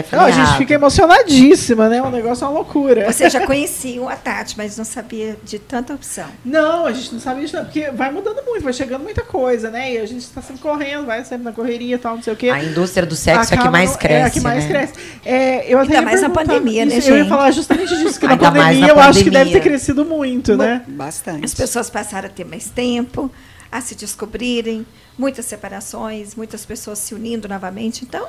até 0.00 0.16
Não, 0.16 0.24
a 0.24 0.30
gente 0.30 0.56
fica 0.56 0.74
emocionadíssima, 0.74 1.88
né? 1.88 2.00
O 2.02 2.10
negócio 2.10 2.44
é 2.44 2.48
uma 2.48 2.54
loucura. 2.54 3.10
Você 3.12 3.28
já 3.30 3.44
conhecia 3.46 4.08
a 4.08 4.16
Tati, 4.16 4.56
mas 4.56 4.76
não 4.76 4.84
sabia 4.84 5.36
de 5.44 5.58
tanta 5.58 5.94
opção. 5.94 6.26
Não, 6.44 6.86
a 6.86 6.92
gente 6.92 7.14
não 7.14 7.40
disso, 7.40 7.56
não, 7.56 7.64
porque 7.64 7.90
vai 7.90 8.10
mudando 8.10 8.42
muito, 8.44 8.62
vai 8.62 8.72
chegando 8.72 9.02
muita 9.02 9.22
coisa, 9.22 9.70
né? 9.70 9.94
E 9.94 9.98
a 9.98 10.06
gente 10.06 10.26
tá 10.28 10.40
sempre 10.42 10.60
correndo, 10.62 11.06
vai 11.06 11.24
sempre 11.24 11.44
na 11.44 11.52
correria 11.52 11.94
e 11.94 11.98
tal, 11.98 12.16
não 12.16 12.22
sei 12.22 12.32
o 12.32 12.36
quê. 12.36 12.50
A 12.50 12.62
indústria 12.62 13.06
do 13.06 13.14
sexo 13.16 13.54
é 13.54 13.56
a 13.56 13.60
que 13.62 13.68
mais 13.68 13.96
cresce, 13.96 14.14
É 14.14 14.24
a 14.24 14.30
que 14.30 14.40
mais 14.40 14.64
né? 14.64 14.70
cresce. 14.70 14.92
É, 15.24 15.72
eu 15.72 15.78
até 15.78 15.96
Ainda 15.96 16.02
mais 16.02 16.22
na 16.22 16.30
pandemia, 16.30 16.84
né, 16.84 16.96
isso, 16.96 17.08
Eu 17.10 17.16
ia 17.16 17.22
gente? 17.22 17.28
falar 17.30 17.50
justamente 17.50 17.96
disso, 17.96 18.18
que 18.18 18.26
na 18.26 18.36
pandemia 18.36 18.80
na 18.80 18.88
eu 18.88 19.00
acho 19.00 19.18
que 19.24 19.30
deve 19.30 19.36
pandemia. 19.44 19.52
ter 19.62 19.68
crescido 19.68 20.04
muito, 20.04 20.56
né? 20.56 20.82
Bastante. 20.88 21.44
As 21.44 21.54
pessoas 21.54 21.90
passaram 21.90 22.26
a 22.28 22.30
ter 22.30 22.44
mais 22.44 22.66
tempo, 22.70 23.30
a 23.70 23.80
se 23.80 23.94
descobrirem, 23.94 24.86
muitas 25.16 25.44
separações, 25.44 26.34
muitas 26.34 26.64
pessoas 26.64 26.98
se 26.98 27.14
unindo 27.14 27.48
novamente. 27.48 28.04
Então, 28.04 28.26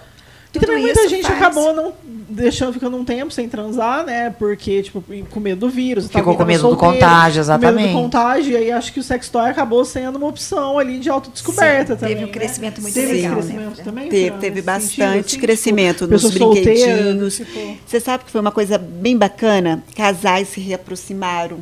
E 0.52 0.54
tudo 0.60 0.66
também 0.68 0.82
muita 0.84 1.02
isso 1.02 1.10
gente 1.10 1.28
faz- 1.28 1.38
acabou 1.40 1.74
não 1.76 1.94
deixando, 2.28 2.74
ficando 2.74 2.98
um 2.98 3.06
tempo 3.06 3.32
sem 3.32 3.48
transar, 3.48 4.04
né? 4.04 4.32
Porque, 4.32 4.82
tipo, 4.82 5.04
com 5.30 5.40
medo 5.40 5.60
do 5.60 5.70
vírus. 5.70 6.08
Ficou 6.08 6.36
com 6.36 6.44
medo 6.46 6.62
do 6.64 6.70
solteiro, 6.70 6.94
contágio, 6.96 7.36
Com 7.36 7.42
exatamente. 7.42 7.76
medo 7.88 7.94
do 7.98 8.02
contágio, 8.02 8.52
e 8.54 8.58
aí 8.58 8.72
acho 8.72 8.92
que 8.92 9.00
o 9.00 9.04
sex 9.04 9.30
toy 9.30 9.48
acabou 9.50 9.86
sendo 9.86 10.16
uma 10.18 10.28
opção 10.28 10.80
ali 10.80 10.98
de 11.00 11.08
autodescoberta 11.10 11.94
Sim, 11.94 12.00
também. 12.00 12.16
teve 12.16 12.24
um 12.24 12.28
né? 12.28 12.34
crescimento 12.34 12.82
muito 12.82 12.94
teve 12.96 13.14
legal, 13.14 13.32
né, 13.32 13.38
crescimento 13.42 13.76
Fran? 13.76 13.84
também? 13.84 14.10
Teve, 14.10 14.38
teve 14.38 14.62
bastante 14.64 15.26
assim, 15.28 15.40
crescimento 15.40 16.00
tipo, 16.08 16.12
nos 16.14 16.22
solteira, 16.24 16.64
brinquedinhos. 16.64 17.36
tipo- 17.38 17.78
Você 17.86 18.00
sabe 18.00 18.24
que 18.24 18.32
foi 18.32 18.42
uma 18.42 18.52
coisa 18.52 18.78
bem 18.80 19.16
bacana? 19.18 19.84
Casais 19.96 20.48
se 20.50 20.60
reaproximaram. 20.60 21.60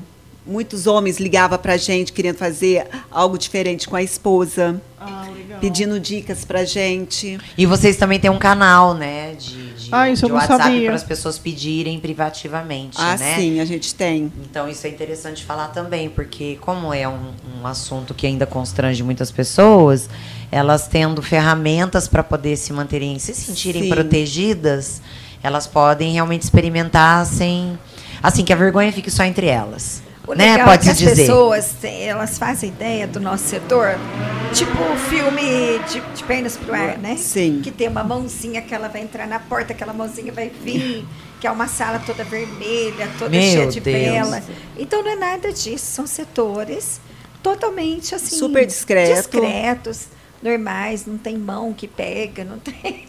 Muitos 0.47 0.87
homens 0.87 1.19
ligavam 1.19 1.57
pra 1.59 1.75
gente 1.77 2.13
querendo 2.13 2.37
fazer 2.37 2.87
algo 3.11 3.37
diferente 3.37 3.87
com 3.87 3.95
a 3.95 4.01
esposa, 4.01 4.81
Ah, 4.99 5.25
legal. 5.35 5.59
pedindo 5.59 5.99
dicas 5.99 6.45
pra 6.45 6.63
gente. 6.63 7.37
E 7.57 7.65
vocês 7.65 7.97
também 7.97 8.19
têm 8.19 8.31
um 8.31 8.39
canal, 8.39 8.93
né? 8.93 9.33
De, 9.33 9.73
de, 9.73 9.89
Ah, 9.91 10.09
isso 10.09 10.25
de 10.25 10.31
eu 10.31 10.35
não 10.35 10.35
WhatsApp 10.37 10.85
para 10.85 10.95
as 10.95 11.03
pessoas 11.03 11.37
pedirem 11.37 11.99
privativamente, 11.99 12.95
Ah, 12.99 13.17
né? 13.17 13.35
sim, 13.35 13.59
a 13.59 13.65
gente 13.65 13.93
tem. 13.93 14.31
Então 14.49 14.69
isso 14.69 14.87
é 14.87 14.89
interessante 14.89 15.43
falar 15.43 15.67
também, 15.67 16.09
porque 16.09 16.57
como 16.61 16.93
é 16.93 17.07
um, 17.07 17.31
um 17.61 17.67
assunto 17.67 18.13
que 18.13 18.25
ainda 18.25 18.45
constrange 18.45 19.03
muitas 19.03 19.29
pessoas, 19.31 20.09
elas 20.49 20.87
tendo 20.87 21.21
ferramentas 21.21 22.07
para 22.07 22.23
poder 22.23 22.55
se 22.55 22.71
manterem, 22.71 23.19
se 23.19 23.33
sentirem 23.33 23.83
Sim. 23.83 23.89
protegidas, 23.89 25.01
elas 25.43 25.67
podem 25.67 26.13
realmente 26.13 26.43
experimentar 26.43 27.25
sem, 27.25 27.77
assim 28.23 28.43
que 28.45 28.53
a 28.53 28.55
vergonha 28.55 28.91
fique 28.93 29.11
só 29.11 29.23
entre 29.23 29.47
elas, 29.47 30.01
O 30.27 30.35
né? 30.35 30.51
legal 30.51 30.67
Pode 30.67 30.81
é 30.81 30.83
se 30.83 30.89
as 30.91 30.97
dizer. 30.97 31.15
pessoas 31.21 31.75
elas 31.83 32.37
fazem 32.37 32.69
ideia 32.69 33.07
do 33.07 33.17
nosso 33.19 33.45
setor, 33.45 33.97
tipo 34.53 34.77
filme 35.09 35.79
de, 35.89 36.01
de 36.01 36.23
pernas 36.25 36.57
pro 36.57 36.73
ar, 36.75 36.97
né? 36.97 37.15
Sim. 37.15 37.61
Que 37.63 37.71
tem 37.71 37.87
uma 37.87 38.03
mãozinha 38.03 38.61
que 38.61 38.75
ela 38.75 38.89
vai 38.89 39.01
entrar 39.01 39.25
na 39.25 39.39
porta, 39.39 39.71
aquela 39.71 39.93
mãozinha 39.93 40.33
vai 40.33 40.49
vir, 40.49 41.05
que 41.39 41.47
é 41.47 41.51
uma 41.51 41.67
sala 41.69 41.99
toda 42.05 42.25
vermelha, 42.25 43.09
toda 43.17 43.31
Meu 43.31 43.41
cheia 43.41 43.67
de 43.67 43.79
Deus. 43.79 43.97
vela. 43.97 44.43
Então 44.77 45.01
não 45.01 45.11
é 45.11 45.15
nada 45.15 45.51
disso, 45.53 45.85
são 45.85 46.05
setores 46.05 46.99
totalmente 47.41 48.13
assim 48.13 48.35
Super 48.35 48.65
discreto. 48.65 49.15
discretos, 49.15 50.07
normais, 50.43 51.05
não 51.05 51.17
tem 51.17 51.37
mão 51.37 51.73
que 51.73 51.87
pega, 51.87 52.43
não 52.43 52.59
tem. 52.59 53.05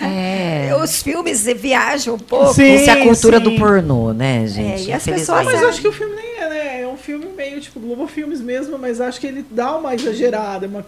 É. 0.00 0.70
Os 0.82 1.02
filmes 1.02 1.44
viajam 1.56 2.14
um 2.14 2.18
pouco. 2.18 2.54
Sim. 2.54 2.74
Essa 2.74 2.90
é 2.92 3.02
a 3.02 3.04
cultura 3.04 3.38
sim. 3.38 3.44
do 3.44 3.52
pornô, 3.52 4.12
né, 4.12 4.46
gente? 4.46 4.88
e 4.88 4.92
as 4.92 5.04
pessoas- 5.04 5.44
Mas 5.44 5.60
eu 5.62 5.68
acho 5.68 5.80
que 5.80 5.88
o 5.88 5.92
filme 5.92 6.14
nem 6.16 6.36
é, 6.38 6.48
né? 6.48 6.82
É 6.82 6.86
um 6.86 6.96
filme 6.96 7.26
meio 7.36 7.60
tipo 7.60 7.78
Globo 7.80 8.06
Filmes 8.06 8.40
mesmo, 8.40 8.78
mas 8.78 9.00
acho 9.00 9.20
que 9.20 9.26
ele 9.26 9.44
dá 9.50 9.76
uma 9.76 9.94
exagerada, 9.94 10.66
uma 10.66 10.82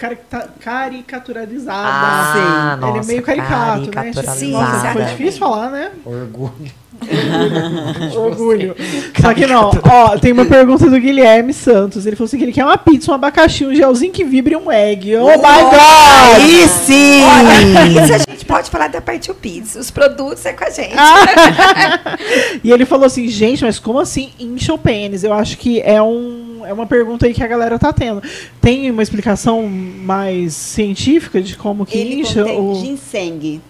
caricaturalizada. 0.61 1.79
Ah, 1.83 2.77
Ele 2.81 2.91
é 2.91 2.95
nossa, 2.97 3.09
meio 3.09 3.23
caricato, 3.23 3.79
né? 3.79 3.81
Tipo, 3.83 3.93
caricaturalizada. 3.93 4.73
nossa, 4.73 4.93
foi 4.93 5.05
difícil 5.05 5.39
falar, 5.41 5.71
né? 5.71 5.91
Orgulho. 6.05 6.81
Orgulho. 8.15 8.77
Só 9.21 9.33
que 9.33 9.47
não. 9.47 9.71
Ó, 9.91 10.19
tem 10.19 10.33
uma 10.33 10.45
pergunta 10.45 10.89
do 10.89 10.99
Guilherme 11.01 11.53
Santos. 11.55 12.05
Ele 12.07 12.15
falou 12.17 12.27
assim 12.27 12.37
que 12.39 12.45
ele 12.45 12.53
quer 12.53 12.65
uma 12.65 12.77
pizza, 12.77 13.11
um 13.11 13.15
abacaxi, 13.15 13.65
um 13.65 13.75
gelzinho 13.75 14.13
que 14.13 14.23
vibre 14.25 14.53
e 14.55 14.57
um 14.57 14.71
egg. 14.71 15.17
Oh 15.17 15.27
my 15.29 15.37
God! 15.39 16.35
Aí 16.37 16.69
sim! 16.69 17.23
Isso 18.05 18.15
a 18.15 18.19
gente 18.19 18.30
pode 18.45 18.71
falar 18.71 18.89
da 18.89 19.01
parte 19.01 19.33
pizza. 19.35 19.79
Os 19.79 19.91
produtos 19.91 20.45
é 20.45 20.53
com 20.53 20.65
a 20.65 20.71
gente. 20.71 20.95
E 22.63 22.71
ele 22.71 22.85
falou 22.85 23.07
assim, 23.07 23.27
gente, 23.29 23.65
mas 23.65 23.79
como 23.79 23.99
assim 23.99 24.31
incha 24.39 24.75
o 24.75 24.79
pênis? 24.79 25.25
Eu 25.25 25.33
acho 25.33 25.57
que 25.57 25.81
é, 25.81 26.03
um, 26.03 26.63
é 26.67 26.73
uma 26.73 26.87
pergunta 26.87 27.27
aí 27.27 27.33
que 27.33 27.43
a 27.43 27.47
galera 27.47 27.79
tá 27.79 27.93
tendo. 27.93 28.23
Tem 28.61 28.91
uma 28.91 29.03
explicação 29.03 29.67
mais 29.67 30.55
científica 30.55 31.41
de 31.41 31.57
como 31.57 31.87
que 31.87 31.97
Ele 31.97 32.17
incha 32.17 32.43
contém 32.43 32.59
o... 32.59 32.75
ginseng, 32.75 33.61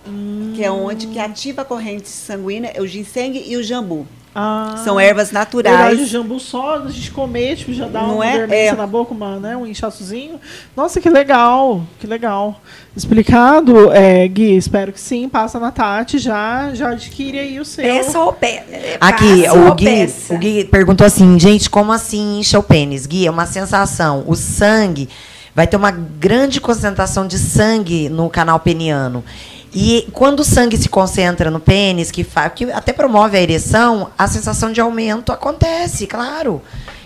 que 0.54 0.64
é 0.64 0.70
onde 0.70 1.06
que 1.06 1.18
ativa 1.18 1.62
a 1.62 1.64
corrente 1.64 2.08
sanguínea, 2.08 2.72
é 2.74 2.80
o 2.80 2.86
ginseng 2.86 3.42
e 3.46 3.56
o 3.56 3.62
jambu. 3.62 4.06
Ah, 4.32 4.80
São 4.84 4.98
ervas 5.00 5.30
Verdade, 5.32 5.56
o 5.56 5.60
naturais. 5.64 6.08
jambu 6.08 6.38
só 6.38 6.76
a 6.84 6.88
gente 6.88 7.10
comer, 7.10 7.56
tipo, 7.56 7.72
já 7.72 7.88
dá 7.88 8.02
Não 8.02 8.16
uma 8.16 8.26
é? 8.26 8.38
dormência 8.38 8.70
É. 8.72 8.76
na 8.76 8.86
boca, 8.86 9.12
uma, 9.12 9.40
né, 9.40 9.56
um 9.56 9.66
inchaçozinho. 9.66 10.38
Nossa, 10.76 11.00
que 11.00 11.10
legal, 11.10 11.82
que 11.98 12.06
legal. 12.06 12.60
Explicado, 12.96 13.90
é, 13.92 14.26
Gui, 14.28 14.56
espero 14.56 14.92
que 14.92 15.00
sim, 15.00 15.28
passa 15.28 15.58
na 15.58 15.72
Tati, 15.72 16.18
já, 16.18 16.70
já 16.74 16.90
adquire 16.90 17.38
aí 17.40 17.58
o 17.58 17.64
seu. 17.64 17.82
Peça 17.82 18.20
ou 18.20 18.32
peça. 18.32 18.64
Aqui, 19.00 19.42
Passa 19.42 19.58
o 19.58 19.74
Gui, 19.74 19.84
peça. 19.84 20.34
o 20.34 20.38
Gui 20.38 20.64
perguntou 20.64 21.04
assim, 21.06 21.38
gente, 21.38 21.68
como 21.68 21.90
assim 21.90 22.38
incha 22.38 22.58
o 22.58 22.62
pênis? 22.62 23.06
Gui, 23.06 23.26
é 23.26 23.30
uma 23.30 23.46
sensação. 23.46 24.22
O 24.28 24.36
sangue 24.36 25.08
vai 25.54 25.66
ter 25.66 25.76
uma 25.76 25.90
grande 25.90 26.60
concentração 26.60 27.26
de 27.26 27.36
sangue 27.36 28.08
no 28.08 28.30
canal 28.30 28.60
peniano. 28.60 29.24
E 29.72 30.08
quando 30.12 30.40
o 30.40 30.44
sangue 30.44 30.76
se 30.76 30.88
concentra 30.88 31.50
no 31.50 31.60
pênis, 31.60 32.10
que, 32.10 32.24
fa- 32.24 32.50
que 32.50 32.70
até 32.72 32.92
promove 32.92 33.36
a 33.36 33.40
ereção, 33.40 34.10
a 34.18 34.26
sensação 34.26 34.72
de 34.72 34.80
aumento 34.80 35.30
acontece, 35.32 36.06
claro. 36.06 36.60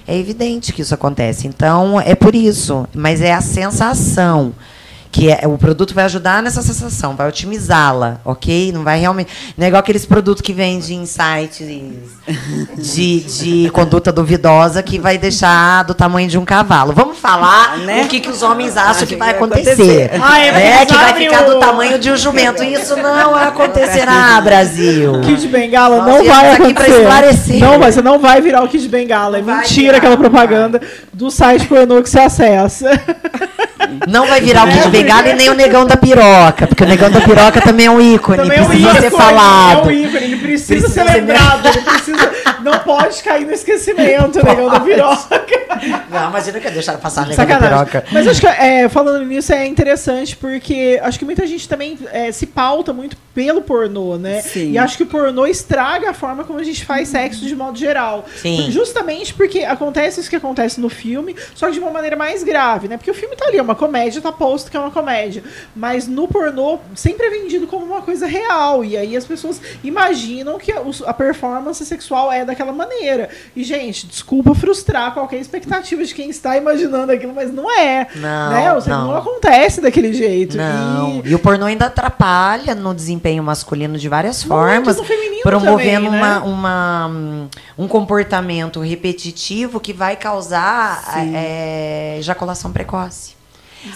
É 0.06 0.16
evidente 0.16 0.72
que 0.72 0.82
isso 0.82 0.94
acontece. 0.94 1.46
Então, 1.46 2.00
é 2.00 2.14
por 2.14 2.34
isso. 2.34 2.86
Mas 2.94 3.20
é 3.20 3.32
a 3.32 3.40
sensação. 3.40 4.54
Que 5.14 5.30
é, 5.30 5.46
o 5.46 5.56
produto 5.56 5.94
vai 5.94 6.02
ajudar 6.06 6.42
nessa 6.42 6.60
sensação, 6.60 7.14
vai 7.14 7.28
otimizá-la, 7.28 8.18
ok? 8.24 8.72
Não 8.72 8.82
vai 8.82 8.98
realmente. 8.98 9.30
Não 9.56 9.64
é 9.64 9.68
igual 9.68 9.78
aqueles 9.78 10.04
produtos 10.04 10.42
que 10.42 10.52
vendem 10.52 11.02
em 11.02 11.06
sites 11.06 11.64
de, 12.76 13.20
de 13.20 13.70
conduta 13.70 14.10
duvidosa 14.10 14.82
que 14.82 14.98
vai 14.98 15.16
deixar 15.16 15.84
do 15.84 15.94
tamanho 15.94 16.28
de 16.28 16.36
um 16.36 16.44
cavalo. 16.44 16.92
Vamos 16.92 17.16
falar 17.16 17.78
Né? 17.78 18.02
o 18.02 18.08
que, 18.08 18.18
que 18.18 18.28
os 18.28 18.42
homens 18.42 18.76
acham 18.76 19.06
que 19.06 19.14
vai 19.14 19.30
acontecer. 19.30 19.70
acontecer. 19.70 20.10
Ah, 20.20 20.38
é, 20.40 20.50
né? 20.50 20.76
porque 20.78 20.86
Que 20.86 20.94
vai 20.98 21.14
ficar 21.14 21.42
do 21.44 21.60
tamanho 21.60 21.96
de 21.96 22.10
um 22.10 22.16
jumento. 22.16 22.64
Isso 22.64 22.96
não 22.96 23.36
acontecerá, 23.36 24.40
Brasil. 24.40 25.20
Kid 25.20 25.46
Bengala 25.46 25.98
Nós 25.98 26.06
não 26.06 26.24
vai 26.24 26.54
acontecer. 26.54 26.90
esclarecer. 27.02 27.60
Não, 27.60 27.78
mas 27.78 27.94
você 27.94 28.02
não 28.02 28.18
vai 28.18 28.40
virar 28.40 28.64
o 28.64 28.68
Kid 28.68 28.88
Bengala. 28.88 29.38
É 29.38 29.42
mentira 29.42 29.84
virar, 29.92 29.98
aquela 29.98 30.16
propaganda 30.16 30.80
do 31.12 31.30
site 31.30 31.66
pornô 31.68 32.02
que 32.02 32.10
você 32.10 32.18
acessa. 32.18 32.90
Não 34.08 34.26
vai 34.26 34.40
virar 34.40 34.66
o 34.66 34.70
Kid 34.70 34.88
Bengala 34.88 35.28
e 35.28 35.34
nem 35.34 35.50
o 35.50 35.54
negão 35.54 35.86
da 35.86 35.96
piroca, 35.96 36.66
porque 36.66 36.84
o 36.84 36.86
negão 36.86 37.10
da 37.10 37.20
piroca 37.20 37.60
também 37.60 37.86
é 37.86 37.90
um 37.90 38.00
ícone, 38.00 38.38
Também 38.38 38.58
é 38.58 38.62
um 38.62 38.66
precisa 38.66 38.88
ícone, 38.88 39.00
ser 39.00 39.10
falado. 39.10 39.90
É 39.90 39.92
um 39.92 39.96
ícone, 39.96 40.24
ele 40.24 40.36
precisa, 40.36 40.74
Precisa 40.74 40.88
ser 40.88 41.04
lembrado, 41.04 41.66
ele 41.66 41.80
precisa. 41.80 42.32
Não 42.62 42.78
pode 42.78 43.22
cair 43.22 43.44
no 43.46 43.52
esquecimento, 43.52 44.40
o 44.40 44.44
negão 44.44 44.70
da 44.70 44.80
piroca. 44.80 45.42
Não, 46.10 46.30
imagina 46.30 46.60
que 46.60 46.70
deixar 46.70 46.96
passar 46.98 47.26
nega 47.26 47.36
da 47.44 47.54
Sacanagem. 47.54 47.84
piroca. 47.84 48.04
Mas 48.12 48.26
acho 48.26 48.40
que, 48.40 48.46
é, 48.46 48.88
falando 48.88 49.24
nisso, 49.24 49.52
é 49.52 49.66
interessante 49.66 50.36
porque 50.36 50.98
acho 51.02 51.18
que 51.18 51.24
muita 51.24 51.46
gente 51.46 51.68
também 51.68 51.98
é, 52.12 52.32
se 52.32 52.46
pauta 52.46 52.92
muito 52.92 53.16
pelo 53.34 53.60
pornô, 53.62 54.16
né? 54.16 54.40
Sim. 54.40 54.72
E 54.72 54.78
acho 54.78 54.96
que 54.96 55.02
o 55.02 55.06
pornô 55.06 55.46
estraga 55.46 56.10
a 56.10 56.14
forma 56.14 56.44
como 56.44 56.58
a 56.58 56.62
gente 56.62 56.84
faz 56.84 57.08
sexo 57.08 57.44
de 57.44 57.54
modo 57.54 57.76
geral. 57.78 58.24
Sim. 58.40 58.70
Justamente 58.70 59.34
porque 59.34 59.60
acontece 59.60 60.20
isso 60.20 60.30
que 60.30 60.36
acontece 60.36 60.80
no 60.80 60.88
filme, 60.88 61.34
só 61.54 61.66
que 61.66 61.74
de 61.74 61.80
uma 61.80 61.90
maneira 61.90 62.16
mais 62.16 62.42
grave, 62.42 62.88
né? 62.88 62.96
Porque 62.96 63.10
o 63.10 63.14
filme 63.14 63.36
tá 63.36 63.46
ali, 63.46 63.58
é 63.58 63.62
uma 63.62 63.73
comédia, 63.74 64.20
tá 64.20 64.32
posto 64.32 64.70
que 64.70 64.76
é 64.76 64.80
uma 64.80 64.90
comédia. 64.90 65.42
Mas 65.74 66.06
no 66.08 66.26
pornô, 66.28 66.78
sempre 66.94 67.26
é 67.26 67.30
vendido 67.30 67.66
como 67.66 67.84
uma 67.84 68.02
coisa 68.02 68.26
real. 68.26 68.84
E 68.84 68.96
aí 68.96 69.16
as 69.16 69.24
pessoas 69.24 69.60
imaginam 69.82 70.58
que 70.58 70.72
a, 70.72 71.12
performance 71.14 71.84
sexual 71.84 72.30
é 72.32 72.44
daquela 72.44 72.72
maneira. 72.72 73.28
E, 73.54 73.62
gente, 73.64 74.06
desculpa 74.06 74.54
frustrar 74.54 75.12
qualquer 75.14 75.38
expectativa 75.38 76.04
de 76.04 76.14
quem 76.14 76.30
está 76.30 76.56
imaginando 76.56 77.12
aquilo, 77.12 77.34
mas 77.34 77.52
não 77.52 77.70
é. 77.70 78.06
Não, 78.16 78.50
né? 78.50 78.72
O 78.72 78.80
sexo 78.80 78.90
não. 78.90 79.08
não 79.08 79.16
acontece 79.16 79.80
daquele 79.80 80.12
jeito. 80.12 80.56
Não. 80.56 81.22
E- 81.24 81.30
E 81.30 81.34
o 81.34 81.38
pornô 81.38 81.66
ainda 81.66 81.86
atrapalha 81.86 82.74
no 82.74 82.94
desempenho 82.94 83.42
masculino 83.42 83.96
de 83.98 84.08
várias 84.08 84.44
Muito, 84.44 84.48
formas, 84.48 84.96
no 84.96 85.04
feminino 85.04 85.42
promovendo 85.42 86.06
também, 86.06 86.20
uma, 86.20 86.34
né? 86.34 86.46
uma, 86.46 87.06
hum, 87.08 87.48
um 87.78 87.88
comportamento 87.88 88.80
repetitivo 88.80 89.80
que 89.80 89.92
vai 89.92 90.16
causar 90.16 91.02
é, 91.34 92.16
ejaculação 92.18 92.72
precoce. 92.72 93.34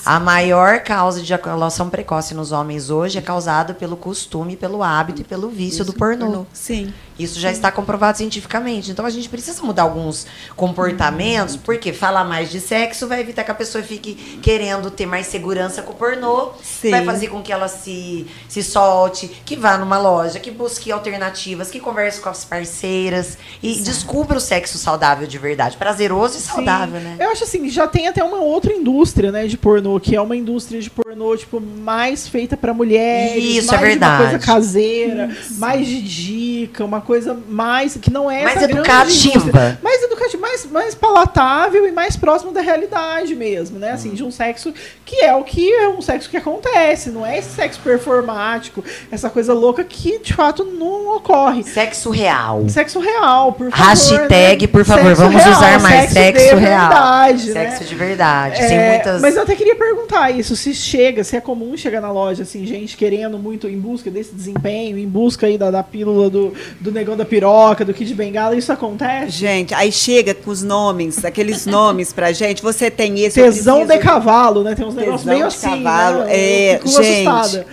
A 0.04 0.18
maior 0.20 0.80
causa 0.80 1.18
de 1.18 1.26
ejaculação 1.26 1.88
precoce 1.88 2.34
nos 2.34 2.52
homens 2.52 2.90
hoje 2.90 3.18
é 3.18 3.22
causada 3.22 3.74
pelo 3.74 3.96
costume, 3.96 4.56
pelo 4.56 4.82
hábito 4.82 5.22
e 5.22 5.24
pelo 5.24 5.48
vício 5.48 5.84
do 5.84 5.92
pornô. 5.92 6.46
Sim. 6.52 6.92
Isso 7.18 7.40
já 7.40 7.50
está 7.50 7.72
comprovado 7.72 8.18
cientificamente. 8.18 8.90
Então 8.90 9.04
a 9.04 9.10
gente 9.10 9.28
precisa 9.28 9.60
mudar 9.62 9.82
alguns 9.82 10.26
comportamentos, 10.54 11.56
porque 11.56 11.92
falar 11.92 12.24
mais 12.24 12.50
de 12.50 12.60
sexo 12.60 13.08
vai 13.08 13.20
evitar 13.20 13.42
que 13.42 13.50
a 13.50 13.54
pessoa 13.54 13.82
fique 13.82 14.38
querendo 14.40 14.90
ter 14.90 15.06
mais 15.06 15.26
segurança 15.26 15.82
com 15.82 15.92
o 15.92 15.96
pornô, 15.96 16.50
Sim. 16.62 16.90
vai 16.90 17.04
fazer 17.04 17.28
com 17.28 17.42
que 17.42 17.52
ela 17.52 17.66
se, 17.66 18.26
se 18.48 18.62
solte, 18.62 19.28
que 19.44 19.56
vá 19.56 19.76
numa 19.76 19.98
loja, 19.98 20.38
que 20.38 20.50
busque 20.50 20.92
alternativas, 20.92 21.70
que 21.70 21.80
converse 21.80 22.20
com 22.20 22.28
as 22.28 22.44
parceiras 22.44 23.36
e 23.62 23.74
descubra 23.80 24.38
o 24.38 24.40
sexo 24.40 24.78
saudável 24.78 25.26
de 25.26 25.38
verdade, 25.38 25.76
prazeroso 25.76 26.38
e 26.38 26.40
saudável, 26.40 27.00
Sim. 27.00 27.04
né? 27.04 27.16
Eu 27.18 27.30
acho 27.30 27.42
assim, 27.42 27.68
já 27.68 27.88
tem 27.88 28.06
até 28.06 28.22
uma 28.22 28.38
outra 28.38 28.72
indústria, 28.72 29.32
né, 29.32 29.46
de 29.46 29.56
pornô, 29.56 29.77
que 30.00 30.14
é 30.16 30.20
uma 30.20 30.36
indústria 30.36 30.80
de 30.80 30.90
pornô, 30.90 31.36
tipo, 31.36 31.60
mais 31.60 32.28
feita 32.28 32.56
pra 32.56 32.74
mulheres. 32.74 33.42
Isso, 33.42 33.68
mais 33.68 33.82
é 33.82 33.86
de 33.90 33.98
Uma 33.98 34.16
coisa 34.16 34.30
verdade. 34.30 34.46
caseira, 34.46 35.36
mais 35.56 35.86
de 35.86 36.02
dica, 36.02 36.84
uma 36.84 37.00
coisa 37.00 37.38
mais. 37.48 37.96
que 37.96 38.10
não 38.12 38.30
é 38.30 38.44
Mais 38.44 38.62
educativa. 38.62 39.78
Mais 39.82 40.02
educativa, 40.02 40.40
mais, 40.40 40.66
mais 40.70 40.94
palatável 40.94 41.86
e 41.86 41.92
mais 41.92 42.16
próximo 42.16 42.52
da 42.52 42.60
realidade 42.60 43.34
mesmo, 43.34 43.78
né? 43.78 43.92
Assim, 43.92 44.10
de 44.10 44.24
um 44.24 44.30
sexo 44.30 44.72
que 45.04 45.16
é 45.24 45.34
o 45.34 45.42
que 45.44 45.72
é 45.72 45.88
um 45.88 46.00
sexo 46.00 46.28
que 46.28 46.36
acontece, 46.36 47.10
não 47.10 47.24
é 47.24 47.38
esse 47.38 47.50
sexo 47.50 47.80
performático, 47.82 48.84
essa 49.10 49.30
coisa 49.30 49.52
louca 49.54 49.84
que 49.84 50.18
de 50.18 50.34
fato 50.34 50.64
não 50.64 51.16
ocorre. 51.16 51.62
Sexo 51.64 52.10
real. 52.10 52.68
Sexo 52.68 52.98
real, 53.00 53.52
por 53.52 53.70
favor. 53.70 53.86
Hashtag, 53.86 54.66
né? 54.66 54.72
por 54.72 54.84
favor, 54.84 55.04
Sexo 55.04 55.22
vamos 55.22 55.42
real, 55.42 55.56
usar 55.56 55.80
mais 55.80 56.10
sexo, 56.10 56.48
de 56.48 56.54
real. 56.54 56.88
Verdade, 56.88 57.50
né? 57.52 57.70
sexo 57.70 57.84
de 57.84 57.94
verdade. 57.94 58.60
É, 58.62 58.68
sem 58.68 58.78
muitas. 58.78 59.22
Mas 59.22 59.36
eu 59.36 59.42
até 59.42 59.54
queria 59.54 59.67
perguntar 59.74 60.30
isso, 60.30 60.54
se 60.56 60.74
chega, 60.74 61.24
se 61.24 61.36
é 61.36 61.40
comum 61.40 61.76
chegar 61.76 62.00
na 62.00 62.10
loja, 62.10 62.42
assim, 62.42 62.64
gente 62.66 62.96
querendo 62.96 63.38
muito 63.38 63.68
em 63.68 63.78
busca 63.78 64.10
desse 64.10 64.34
desempenho, 64.34 64.98
em 64.98 65.06
busca 65.06 65.46
aí 65.46 65.56
da, 65.58 65.70
da 65.70 65.82
pílula 65.82 66.30
do, 66.30 66.52
do 66.80 66.92
negão 66.92 67.16
da 67.16 67.24
piroca, 67.24 67.84
do 67.84 67.92
Kid 67.94 68.14
Bengala, 68.14 68.56
isso 68.56 68.72
acontece? 68.72 69.30
Gente, 69.30 69.74
aí 69.74 69.90
chega 69.90 70.34
com 70.34 70.50
os 70.50 70.62
nomes, 70.62 71.24
aqueles 71.24 71.64
nomes 71.66 72.12
pra 72.12 72.32
gente. 72.32 72.62
Você 72.62 72.90
tem 72.90 73.20
esse. 73.20 73.40
Tesão 73.40 73.86
de 73.86 73.98
cavalo, 73.98 74.62
né? 74.62 74.74
Tem 74.74 74.86
uns 74.86 74.94
negócios 74.94 75.24
meio 75.24 75.40
de 75.40 75.44
assim, 75.46 75.82
cavalo, 75.82 76.24
né? 76.24 76.36
é, 76.36 76.80
gente. 76.84 77.28
assustada. 77.28 77.66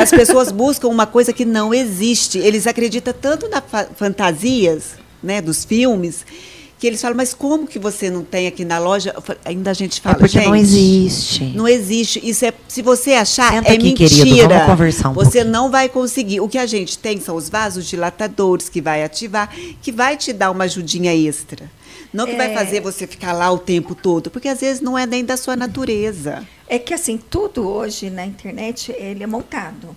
As 0.00 0.10
pessoas 0.10 0.52
buscam 0.52 0.88
uma 0.88 1.06
coisa 1.06 1.32
que 1.32 1.44
não 1.44 1.74
existe. 1.74 2.38
Eles 2.38 2.66
acreditam 2.66 3.12
tanto 3.12 3.48
nas 3.48 3.62
fa- 3.66 3.88
fantasias, 3.96 4.92
né, 5.22 5.40
dos 5.40 5.64
filmes, 5.64 6.24
que 6.84 6.88
eles 6.88 7.00
falam, 7.00 7.16
mas 7.16 7.32
como 7.32 7.66
que 7.66 7.78
você 7.78 8.10
não 8.10 8.22
tem 8.22 8.46
aqui 8.46 8.62
na 8.62 8.78
loja? 8.78 9.14
Falo- 9.22 9.38
Ainda 9.42 9.70
a 9.70 9.74
gente 9.74 10.00
é 10.00 10.02
fala, 10.02 10.16
porque 10.16 10.28
gente, 10.38 10.44
não 10.46 10.54
existe. 10.54 11.44
Não 11.56 11.66
existe. 11.66 12.20
Isso 12.22 12.44
é, 12.44 12.52
se 12.68 12.82
você 12.82 13.14
achar, 13.14 13.50
Senta 13.54 13.70
é 13.70 13.72
aqui, 13.72 13.84
mentira. 13.84 14.08
querido, 14.10 14.48
vamos 14.48 14.66
conversar 14.66 15.08
um 15.08 15.14
você 15.14 15.30
pouquinho. 15.38 15.50
não 15.52 15.70
vai 15.70 15.88
conseguir. 15.88 16.40
O 16.40 16.48
que 16.48 16.58
a 16.58 16.66
gente 16.66 16.98
tem 16.98 17.18
são 17.20 17.36
os 17.36 17.48
vasos 17.48 17.86
dilatadores 17.86 18.68
que 18.68 18.82
vai 18.82 19.02
ativar, 19.02 19.48
que 19.80 19.90
vai 19.90 20.16
te 20.18 20.30
dar 20.32 20.50
uma 20.50 20.64
ajudinha 20.64 21.14
extra. 21.14 21.70
Não 22.12 22.26
que 22.26 22.36
vai 22.36 22.52
É. 22.52 22.54
fazer 22.54 22.80
você 22.80 23.06
ficar 23.06 23.32
lá 23.32 23.50
o 23.50 23.58
tempo 23.58 23.94
todo, 23.94 24.30
porque 24.30 24.48
às 24.48 24.60
vezes 24.60 24.82
não 24.82 24.96
é 24.98 25.06
nem 25.06 25.24
da 25.24 25.36
sua 25.38 25.56
natureza. 25.56 26.46
É 26.68 26.78
que 26.78 26.92
assim, 26.92 27.16
tudo 27.18 27.66
hoje 27.66 28.10
na 28.10 28.26
internet 28.26 28.94
ele 28.98 29.24
é 29.24 29.26
montado. 29.26 29.96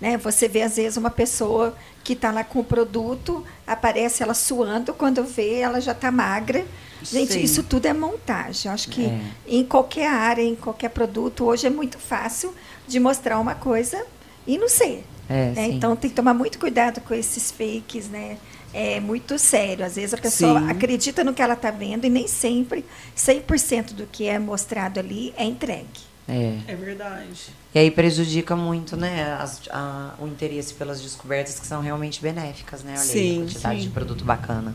Né? 0.00 0.16
Você 0.18 0.46
vê, 0.48 0.62
às 0.62 0.76
vezes, 0.76 0.96
uma 0.96 1.10
pessoa 1.10 1.76
que 2.04 2.12
está 2.12 2.30
lá 2.30 2.44
com 2.44 2.60
o 2.60 2.64
produto, 2.64 3.44
aparece 3.66 4.22
ela 4.22 4.34
suando, 4.34 4.94
quando 4.94 5.24
vê, 5.24 5.56
ela 5.58 5.80
já 5.80 5.92
está 5.92 6.10
magra. 6.10 6.64
Gente, 7.02 7.34
Sim. 7.34 7.40
isso 7.42 7.62
tudo 7.62 7.86
é 7.86 7.92
montagem. 7.92 8.68
Eu 8.68 8.72
acho 8.74 8.88
que 8.88 9.04
É. 9.06 9.20
em 9.46 9.64
qualquer 9.64 10.08
área, 10.08 10.42
em 10.42 10.54
qualquer 10.54 10.88
produto, 10.90 11.44
hoje 11.44 11.66
é 11.66 11.70
muito 11.70 11.98
fácil 11.98 12.54
de 12.86 12.98
mostrar 12.98 13.38
uma 13.38 13.54
coisa 13.54 14.04
e 14.46 14.56
não 14.58 14.68
ser. 14.68 15.04
É, 15.28 15.50
né? 15.50 15.68
Então 15.68 15.94
tem 15.94 16.08
que 16.08 16.16
tomar 16.16 16.32
muito 16.32 16.58
cuidado 16.58 17.00
com 17.02 17.12
esses 17.14 17.50
fakes, 17.50 18.08
né? 18.08 18.38
É 18.72 18.98
muito 19.00 19.38
sério. 19.38 19.84
Às 19.84 19.96
vezes 19.96 20.14
a 20.14 20.18
pessoa 20.18 20.60
Sim. 20.60 20.70
acredita 20.70 21.22
no 21.22 21.34
que 21.34 21.42
ela 21.42 21.54
está 21.54 21.70
vendo 21.70 22.06
e 22.06 22.10
nem 22.10 22.26
sempre 22.26 22.84
100% 23.14 23.92
do 23.92 24.06
que 24.06 24.26
é 24.26 24.38
mostrado 24.38 24.98
ali 24.98 25.34
é 25.36 25.44
entregue. 25.44 26.07
É. 26.28 26.58
É 26.68 26.74
verdade. 26.76 27.50
E 27.74 27.78
aí 27.78 27.90
prejudica 27.90 28.54
muito, 28.54 28.96
né, 28.96 29.32
as- 29.40 29.62
a- 29.70 30.14
o 30.18 30.26
interesse 30.26 30.74
pelas 30.74 31.00
descobertas 31.00 31.58
que 31.58 31.66
são 31.66 31.80
realmente 31.80 32.20
benéficas, 32.20 32.82
né? 32.82 32.92
Olha 32.92 33.00
aí, 33.00 33.06
Sim, 33.06 33.36
a 33.36 33.40
quantidade 33.46 33.80
sim. 33.80 33.86
de 33.86 33.90
produto 33.92 34.24
bacana. 34.24 34.74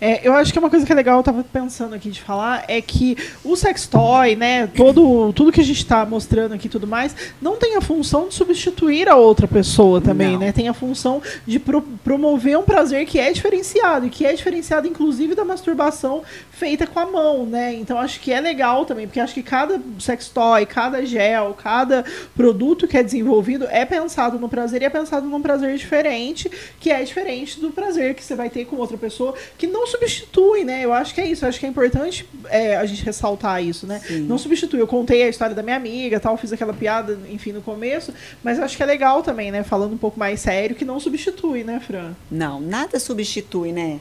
É, 0.00 0.26
eu 0.26 0.32
acho 0.32 0.52
que 0.52 0.58
uma 0.58 0.70
coisa 0.70 0.86
que 0.86 0.92
é 0.92 0.94
legal, 0.94 1.18
eu 1.18 1.22
tava 1.22 1.44
pensando 1.44 1.94
aqui 1.94 2.10
de 2.10 2.22
falar, 2.22 2.64
é 2.68 2.80
que 2.80 3.16
o 3.44 3.54
sextoy, 3.54 4.34
né, 4.34 4.66
todo, 4.68 5.32
tudo 5.32 5.52
que 5.52 5.60
a 5.60 5.64
gente 5.64 5.84
tá 5.84 6.06
mostrando 6.06 6.54
aqui 6.54 6.66
e 6.68 6.70
tudo 6.70 6.86
mais, 6.86 7.14
não 7.40 7.56
tem 7.56 7.76
a 7.76 7.80
função 7.80 8.28
de 8.28 8.34
substituir 8.34 9.08
a 9.08 9.16
outra 9.16 9.46
pessoa 9.46 10.00
também, 10.00 10.32
Não. 10.32 10.38
né? 10.40 10.52
Tem 10.52 10.68
a 10.68 10.74
função 10.74 11.20
de 11.46 11.58
pro- 11.58 11.82
promover 11.82 12.58
um 12.58 12.62
prazer 12.62 13.04
que 13.04 13.18
é 13.18 13.32
diferenciado, 13.32 14.06
e 14.06 14.10
que 14.10 14.24
é 14.24 14.32
diferenciado, 14.32 14.86
inclusive, 14.86 15.34
da 15.34 15.44
masturbação 15.44 16.22
feita 16.50 16.86
com 16.86 16.98
a 16.98 17.06
mão, 17.06 17.44
né? 17.44 17.74
Então 17.74 17.98
acho 17.98 18.20
que 18.20 18.32
é 18.32 18.40
legal 18.40 18.84
também, 18.86 19.06
porque 19.06 19.20
acho 19.20 19.34
que 19.34 19.42
cada 19.42 19.80
sextoy, 19.98 20.64
cada 20.66 21.04
gel, 21.04 21.54
cada 21.62 22.04
produto 22.34 22.88
que 22.88 22.96
é 22.96 23.02
desenvolvido 23.02 23.66
é 23.70 23.84
pensado 23.84 24.38
no 24.38 24.48
prazer 24.48 24.82
e 24.82 24.84
é 24.84 24.90
pensado 24.90 25.26
num 25.26 25.40
prazer 25.42 25.76
diferente, 25.76 26.50
que 26.78 26.90
é 26.90 27.02
diferente 27.02 27.60
do 27.60 27.70
prazer 27.70 28.14
que 28.14 28.22
você 28.24 28.34
vai 28.34 28.48
ter 28.48 28.64
com 28.64 28.76
outra 28.76 28.96
pessoa, 28.96 29.34
que 29.58 29.66
não 29.66 29.86
substitui, 29.90 30.64
né? 30.64 30.84
Eu 30.84 30.92
acho 30.92 31.14
que 31.14 31.20
é 31.20 31.26
isso, 31.26 31.44
eu 31.44 31.48
acho 31.48 31.60
que 31.60 31.66
é 31.66 31.68
importante 31.68 32.26
é, 32.48 32.76
a 32.76 32.86
gente 32.86 33.04
ressaltar 33.04 33.62
isso, 33.62 33.86
né? 33.86 34.00
Sim. 34.06 34.20
Não 34.20 34.38
substitui. 34.38 34.80
Eu 34.80 34.86
contei 34.86 35.22
a 35.22 35.28
história 35.28 35.54
da 35.54 35.62
minha 35.62 35.76
amiga, 35.76 36.18
tal, 36.18 36.36
fiz 36.36 36.52
aquela 36.52 36.72
piada, 36.72 37.18
enfim, 37.28 37.52
no 37.52 37.60
começo, 37.60 38.12
mas 38.42 38.58
eu 38.58 38.64
acho 38.64 38.76
que 38.76 38.82
é 38.82 38.86
legal 38.86 39.22
também, 39.22 39.50
né? 39.50 39.62
Falando 39.62 39.92
um 39.92 39.98
pouco 39.98 40.18
mais 40.18 40.40
sério, 40.40 40.76
que 40.76 40.84
não 40.84 40.98
substitui, 40.98 41.64
né, 41.64 41.80
Fran? 41.84 42.12
Não, 42.30 42.60
nada 42.60 42.98
substitui, 42.98 43.72
né? 43.72 44.00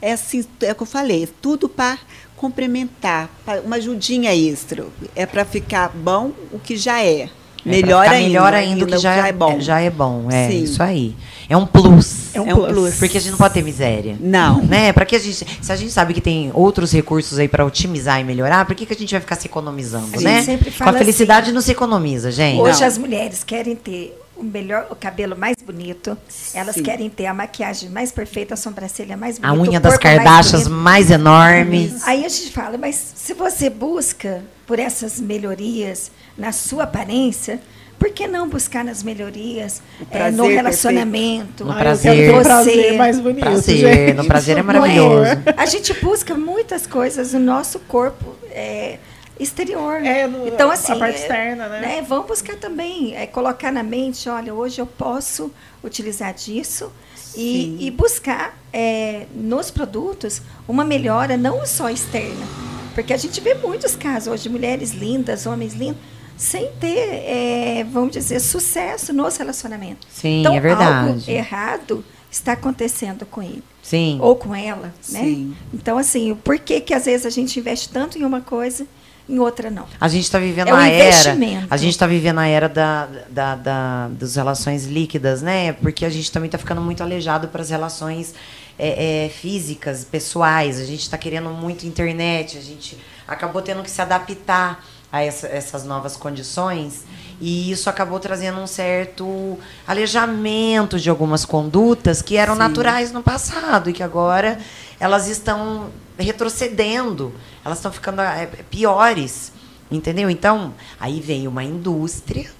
É 0.00 0.12
assim, 0.12 0.44
é 0.62 0.72
o 0.72 0.74
que 0.74 0.82
eu 0.82 0.86
falei, 0.86 1.28
tudo 1.42 1.68
para 1.68 1.98
complementar, 2.36 3.28
pra 3.44 3.60
uma 3.60 3.76
ajudinha 3.76 4.34
extra. 4.34 4.86
É 5.14 5.26
para 5.26 5.44
ficar 5.44 5.90
bom 5.90 6.32
o 6.52 6.58
que 6.58 6.76
já 6.76 7.04
é. 7.04 7.28
É, 7.64 7.68
melhor 7.68 8.06
ainda. 8.08 8.26
melhor 8.28 8.54
ainda 8.54 8.86
que 8.86 8.98
já, 8.98 9.26
é 9.28 9.32
bom. 9.32 9.60
Já 9.60 9.80
é 9.80 9.90
bom, 9.90 10.28
é 10.30 10.48
Sim. 10.48 10.62
isso 10.62 10.82
aí. 10.82 11.14
É 11.48 11.56
um 11.56 11.66
plus. 11.66 12.34
É 12.34 12.40
um 12.40 12.46
É 12.48 12.54
um 12.54 12.56
plus. 12.58 12.72
plus. 12.72 12.94
Porque 12.98 13.18
a 13.18 13.20
gente 13.20 13.32
não 13.32 13.38
pode 13.38 13.54
ter 13.54 13.62
miséria. 13.62 14.16
Não. 14.20 14.62
Né? 14.70 14.92
Para 14.92 15.04
que 15.04 15.16
a 15.16 15.18
gente, 15.18 15.44
se 15.60 15.72
a 15.72 15.76
gente 15.76 15.90
sabe 15.92 16.14
que 16.14 16.20
tem 16.20 16.50
outros 16.54 16.92
recursos 16.92 17.38
aí 17.38 17.48
para 17.48 17.64
otimizar 17.66 18.20
e 18.20 18.24
melhorar, 18.24 18.64
por 18.64 18.74
que, 18.74 18.86
que 18.86 18.92
a 18.92 18.96
gente 18.96 19.10
vai 19.10 19.20
ficar 19.20 19.34
se 19.36 19.46
economizando, 19.46 20.06
A 20.12 20.16
gente 20.18 20.22
né? 20.24 20.42
sempre 20.42 20.70
Com 20.70 20.76
fala 20.84 20.92
a 20.96 20.98
felicidade 20.98 21.46
assim, 21.46 21.52
não 21.54 21.60
se 21.60 21.72
economiza, 21.72 22.30
gente. 22.30 22.60
Hoje 22.60 22.80
Não. 22.80 22.86
as 22.86 22.96
mulheres 22.96 23.42
querem 23.42 23.74
ter 23.74 24.16
o 24.36 24.42
melhor, 24.44 24.86
o 24.90 24.94
cabelo 24.96 25.36
mais 25.36 25.56
bonito, 25.66 26.16
elas 26.54 26.76
Sim. 26.76 26.82
querem 26.82 27.10
ter 27.10 27.26
a 27.26 27.34
maquiagem 27.34 27.90
mais 27.90 28.10
perfeita, 28.10 28.54
a 28.54 28.56
sobrancelha 28.56 29.14
mais 29.16 29.38
a 29.42 29.48
bonita, 29.50 29.68
unha 29.70 29.78
o 29.78 29.82
das 29.82 29.92
mais 29.92 30.02
Kardashians 30.02 30.62
bonito. 30.62 30.82
mais 30.82 31.10
enormes. 31.10 32.06
Aí 32.08 32.24
a 32.24 32.28
gente 32.28 32.50
fala, 32.52 32.78
mas 32.78 33.12
se 33.16 33.34
você 33.34 33.68
busca 33.68 34.42
por 34.70 34.78
essas 34.78 35.18
melhorias 35.18 36.12
na 36.38 36.52
sua 36.52 36.84
aparência, 36.84 37.58
por 37.98 38.08
que 38.10 38.28
não 38.28 38.48
buscar 38.48 38.84
nas 38.84 39.02
melhorias 39.02 39.82
O 40.00 40.06
eh, 40.12 40.30
no 40.30 40.36
prazer 40.36 40.54
relacionamento? 40.54 41.64
No 41.64 41.74
prazer. 41.74 42.12
Quero 42.14 42.26
ter 42.26 42.30
um 42.30 42.36
Você- 42.38 42.44
prazer 42.44 42.92
mais 42.96 43.18
bonito, 43.18 43.40
Prazer, 43.40 43.76
gente. 44.06 44.12
no 44.16 44.24
prazer 44.26 44.58
é 44.58 44.62
maravilhoso. 44.62 45.30
A 45.56 45.66
gente 45.66 45.92
busca 45.94 46.36
muitas 46.36 46.86
coisas 46.86 47.32
no 47.32 47.40
nosso 47.40 47.80
corpo 47.80 48.36
é, 48.52 48.98
exterior. 49.40 49.94
É, 50.04 50.28
no- 50.28 50.46
então, 50.46 50.70
a 50.70 50.74
assim, 50.74 50.96
parte 50.96 51.16
é, 51.18 51.20
externa, 51.20 51.68
né? 51.68 52.04
Vamos 52.08 52.28
buscar 52.28 52.54
também, 52.54 53.16
é, 53.16 53.26
colocar 53.26 53.72
na 53.72 53.82
mente, 53.82 54.28
olha, 54.28 54.54
hoje 54.54 54.80
eu 54.80 54.86
posso 54.86 55.50
utilizar 55.82 56.32
disso 56.32 56.92
e, 57.34 57.76
e 57.80 57.90
buscar 57.90 58.56
é, 58.72 59.26
nos 59.34 59.68
produtos 59.68 60.40
uma 60.68 60.84
melhora 60.84 61.36
não 61.36 61.66
só 61.66 61.90
externa. 61.90 62.69
Porque 63.00 63.12
a 63.14 63.16
gente 63.16 63.40
vê 63.40 63.54
muitos 63.54 63.96
casos 63.96 64.28
hoje 64.32 64.42
de 64.44 64.48
mulheres 64.50 64.92
lindas, 64.92 65.46
homens 65.46 65.72
lindos, 65.74 66.00
sem 66.36 66.70
ter, 66.80 66.96
é, 66.98 67.86
vamos 67.90 68.12
dizer, 68.12 68.40
sucesso 68.40 69.12
nos 69.12 69.36
relacionamentos. 69.36 70.06
Sim, 70.10 70.40
então, 70.40 70.54
é 70.54 70.60
verdade. 70.60 71.08
algo 71.08 71.22
errado 71.30 72.04
está 72.30 72.52
acontecendo 72.52 73.26
com 73.26 73.42
ele. 73.42 73.62
Sim. 73.82 74.18
Ou 74.20 74.36
com 74.36 74.54
ela, 74.54 74.92
né? 75.08 75.20
Sim. 75.22 75.56
Então, 75.72 75.98
assim, 75.98 76.34
por 76.34 76.58
que 76.58 76.80
que 76.80 76.94
às 76.94 77.06
vezes 77.06 77.26
a 77.26 77.30
gente 77.30 77.58
investe 77.58 77.88
tanto 77.88 78.18
em 78.18 78.24
uma 78.24 78.40
coisa, 78.40 78.86
em 79.28 79.38
outra 79.38 79.70
não? 79.70 79.86
A 80.00 80.08
gente 80.08 80.24
está 80.24 80.38
vivendo 80.38 80.68
É 80.68 80.72
um 80.74 80.76
a 80.76 80.88
era. 80.88 81.08
investimento. 81.08 81.66
A 81.70 81.76
gente 81.76 81.90
está 81.92 82.06
vivendo 82.06 82.38
a 82.38 82.46
era 82.46 82.68
da, 82.68 83.08
da, 83.30 83.54
da- 83.56 84.08
das 84.08 84.36
relações 84.36 84.84
líquidas, 84.86 85.42
né? 85.42 85.72
Porque 85.72 86.04
a 86.04 86.10
gente 86.10 86.30
também 86.30 86.46
está 86.48 86.58
ficando 86.58 86.80
muito 86.80 87.02
aleijado 87.02 87.48
para 87.48 87.62
as 87.62 87.70
relações 87.70 88.34
é, 88.82 89.26
é, 89.26 89.28
físicas, 89.28 90.04
pessoais. 90.04 90.80
A 90.80 90.84
gente 90.84 91.02
está 91.02 91.18
querendo 91.18 91.50
muito 91.50 91.86
internet. 91.86 92.56
A 92.56 92.62
gente 92.62 92.96
acabou 93.28 93.60
tendo 93.60 93.82
que 93.82 93.90
se 93.90 94.00
adaptar 94.00 94.82
a 95.12 95.22
essa- 95.22 95.48
essas 95.48 95.84
novas 95.84 96.16
condições. 96.16 97.04
E 97.40 97.70
isso 97.70 97.90
acabou 97.90 98.18
trazendo 98.18 98.58
um 98.58 98.66
certo 98.66 99.58
aleijamento 99.86 100.98
de 100.98 101.10
algumas 101.10 101.44
condutas 101.44 102.22
que 102.22 102.36
eram 102.36 102.54
Sim. 102.54 102.58
naturais 102.60 103.12
no 103.12 103.22
passado 103.22 103.90
e 103.90 103.92
que 103.92 104.02
agora 104.02 104.58
elas 104.98 105.28
estão 105.28 105.90
retrocedendo, 106.18 107.34
elas 107.64 107.78
estão 107.78 107.92
ficando 107.92 108.20
é, 108.22 108.46
piores, 108.70 109.52
entendeu? 109.90 110.28
Então, 110.30 110.74
aí 110.98 111.20
vem 111.20 111.46
uma 111.48 111.64
indústria 111.64 112.50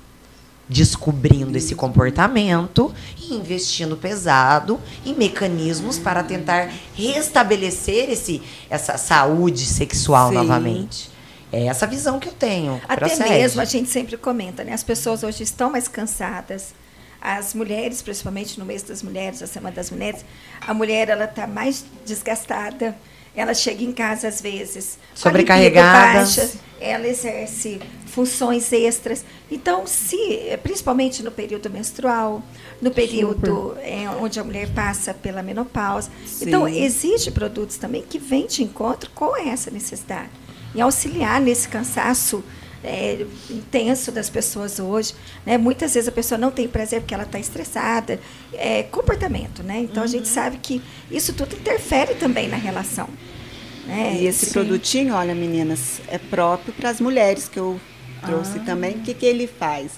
descobrindo 0.71 1.59
esse 1.59 1.75
comportamento 1.75 2.95
e 3.21 3.35
investindo 3.35 3.97
pesado 3.97 4.81
em 5.05 5.13
mecanismos 5.13 5.99
para 5.99 6.23
tentar 6.23 6.71
restabelecer 6.95 8.09
esse, 8.09 8.41
essa 8.71 8.97
saúde 8.97 9.67
sexual 9.67 10.29
Sim. 10.29 10.37
novamente. 10.37 11.11
É 11.53 11.67
essa 11.67 11.89
visão 11.89 12.21
que 12.21 12.29
eu 12.29 12.33
tenho. 12.33 12.81
Até 12.85 13.09
Procede. 13.09 13.29
mesmo, 13.29 13.61
a 13.61 13.65
gente 13.65 13.91
sempre 13.91 14.17
comenta, 14.17 14.63
né? 14.63 14.73
As 14.73 14.85
pessoas 14.85 15.25
hoje 15.25 15.43
estão 15.43 15.69
mais 15.69 15.89
cansadas. 15.89 16.73
As 17.21 17.53
mulheres, 17.53 18.01
principalmente 18.01 18.59
no 18.59 18.65
mês 18.65 18.85
das 18.85 19.03
mulheres, 19.03 19.43
a 19.43 19.49
Semana 19.49 19.75
das 19.75 19.91
Mulheres, 19.91 20.25
a 20.65 20.73
mulher 20.73 21.09
ela 21.09 21.25
está 21.25 21.49
mais 21.49 21.85
desgastada. 22.07 22.97
Ela 23.35 23.55
chega 23.55 23.85
em 23.85 23.93
casa, 23.93 24.29
às 24.29 24.41
vezes, 24.41 24.99
Sobrecarregada. 25.15 26.19
baixa, 26.21 26.51
ela 26.81 27.07
exerce 27.07 27.81
funções 28.07 28.73
extras. 28.73 29.25
Então, 29.51 29.87
se, 29.87 30.17
principalmente 30.63 31.23
no 31.23 31.31
período 31.31 31.71
menstrual, 31.71 32.43
no 32.83 32.91
período 32.91 33.77
é, 33.81 34.09
onde 34.21 34.41
a 34.41 34.45
mulher 34.45 34.69
passa 34.75 35.15
pela 35.15 35.43
menopausa. 35.43 36.11
Sim. 36.27 36.49
Então, 36.49 36.69
existem 36.69 37.33
produtos 37.33 37.77
também 37.77 38.03
que 38.03 38.19
vêm 38.19 38.47
de 38.47 38.63
encontro 38.63 39.11
com 39.15 39.37
essa 39.37 39.71
necessidade. 39.71 40.31
E 40.75 40.81
auxiliar 40.81 41.41
nesse 41.41 41.69
cansaço 41.69 42.45
é, 42.83 43.25
intenso 43.51 44.11
das 44.11 44.31
pessoas 44.31 44.79
hoje. 44.79 45.15
Né? 45.45 45.59
Muitas 45.59 45.95
vezes 45.95 46.09
a 46.09 46.13
pessoa 46.13 46.39
não 46.39 46.51
tem 46.51 46.67
prazer 46.69 47.01
porque 47.01 47.15
ela 47.15 47.25
está 47.25 47.39
estressada. 47.39 48.19
É 48.55 48.83
comportamento, 48.85 49.63
né? 49.63 49.81
Então, 49.81 50.03
a 50.03 50.07
gente 50.07 50.27
Uhum. 50.29 50.35
sabe 50.35 50.59
que 50.59 50.83
isso 51.11 51.33
tudo 51.33 51.55
interfere 51.57 52.15
também 52.15 52.49
na 52.49 52.57
relação. 52.57 53.09
né? 53.87 54.17
E 54.21 54.27
esse 54.27 54.47
Sim. 54.47 54.53
produtinho, 54.53 55.15
olha, 55.15 55.35
meninas, 55.35 56.01
é 56.07 56.17
próprio 56.19 56.73
para 56.73 56.91
as 56.91 57.01
mulheres 57.01 57.49
que 57.49 57.59
eu 57.59 57.81
trouxe 58.25 58.59
Ah. 58.59 58.65
também. 58.65 58.97
O 58.97 59.01
que, 59.01 59.15
que 59.15 59.27
ele 59.27 59.47
faz? 59.49 59.93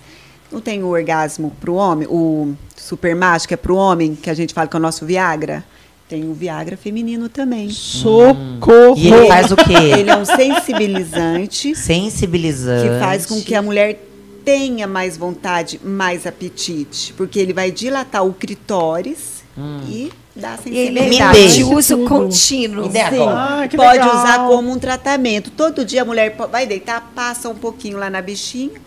Não 0.50 0.60
tem 0.60 0.82
o 0.82 0.86
orgasmo 0.86 1.50
para 1.60 1.70
o 1.70 1.74
homem, 1.74 2.06
o 2.08 2.54
super 2.76 3.14
que 3.46 3.54
é 3.54 3.56
para 3.56 3.72
o 3.72 3.76
homem, 3.76 4.14
que 4.14 4.30
a 4.30 4.34
gente 4.34 4.54
fala 4.54 4.66
que 4.68 4.76
é 4.76 4.78
o 4.78 4.82
nosso 4.82 5.04
Viagra? 5.04 5.64
Tem 6.12 6.28
o 6.28 6.34
Viagra 6.34 6.76
feminino 6.76 7.26
também. 7.30 7.70
Socorro! 7.70 8.94
E 8.98 9.10
ele 9.10 9.28
faz 9.28 9.50
o 9.50 9.56
quê? 9.56 9.72
Ele 9.98 10.10
é 10.10 10.16
um 10.16 10.26
sensibilizante 10.26 11.74
Sensibilizante. 11.74 12.86
que 12.86 12.98
faz 12.98 13.24
com 13.24 13.40
que 13.40 13.54
a 13.54 13.62
mulher 13.62 13.98
tenha 14.44 14.86
mais 14.86 15.16
vontade, 15.16 15.80
mais 15.82 16.26
apetite, 16.26 17.14
porque 17.14 17.38
ele 17.38 17.54
vai 17.54 17.70
dilatar 17.70 18.26
o 18.26 18.34
clitóris 18.34 19.42
e 19.88 20.12
dar 20.36 20.58
E 20.66 20.76
ele 20.76 20.98
é 20.98 21.02
sensibilidade. 21.04 21.54
de 21.54 21.64
uso 21.64 21.96
Tudo. 21.96 22.08
contínuo. 22.10 22.90
Ah, 23.30 23.66
que 23.66 23.74
pode 23.78 23.92
legal. 23.98 24.14
usar 24.14 24.46
como 24.48 24.70
um 24.70 24.78
tratamento. 24.78 25.50
Todo 25.50 25.82
dia 25.82 26.02
a 26.02 26.04
mulher 26.04 26.36
vai 26.50 26.66
deitar, 26.66 27.10
passa 27.14 27.48
um 27.48 27.54
pouquinho 27.54 27.96
lá 27.96 28.10
na 28.10 28.20
bichinha, 28.20 28.78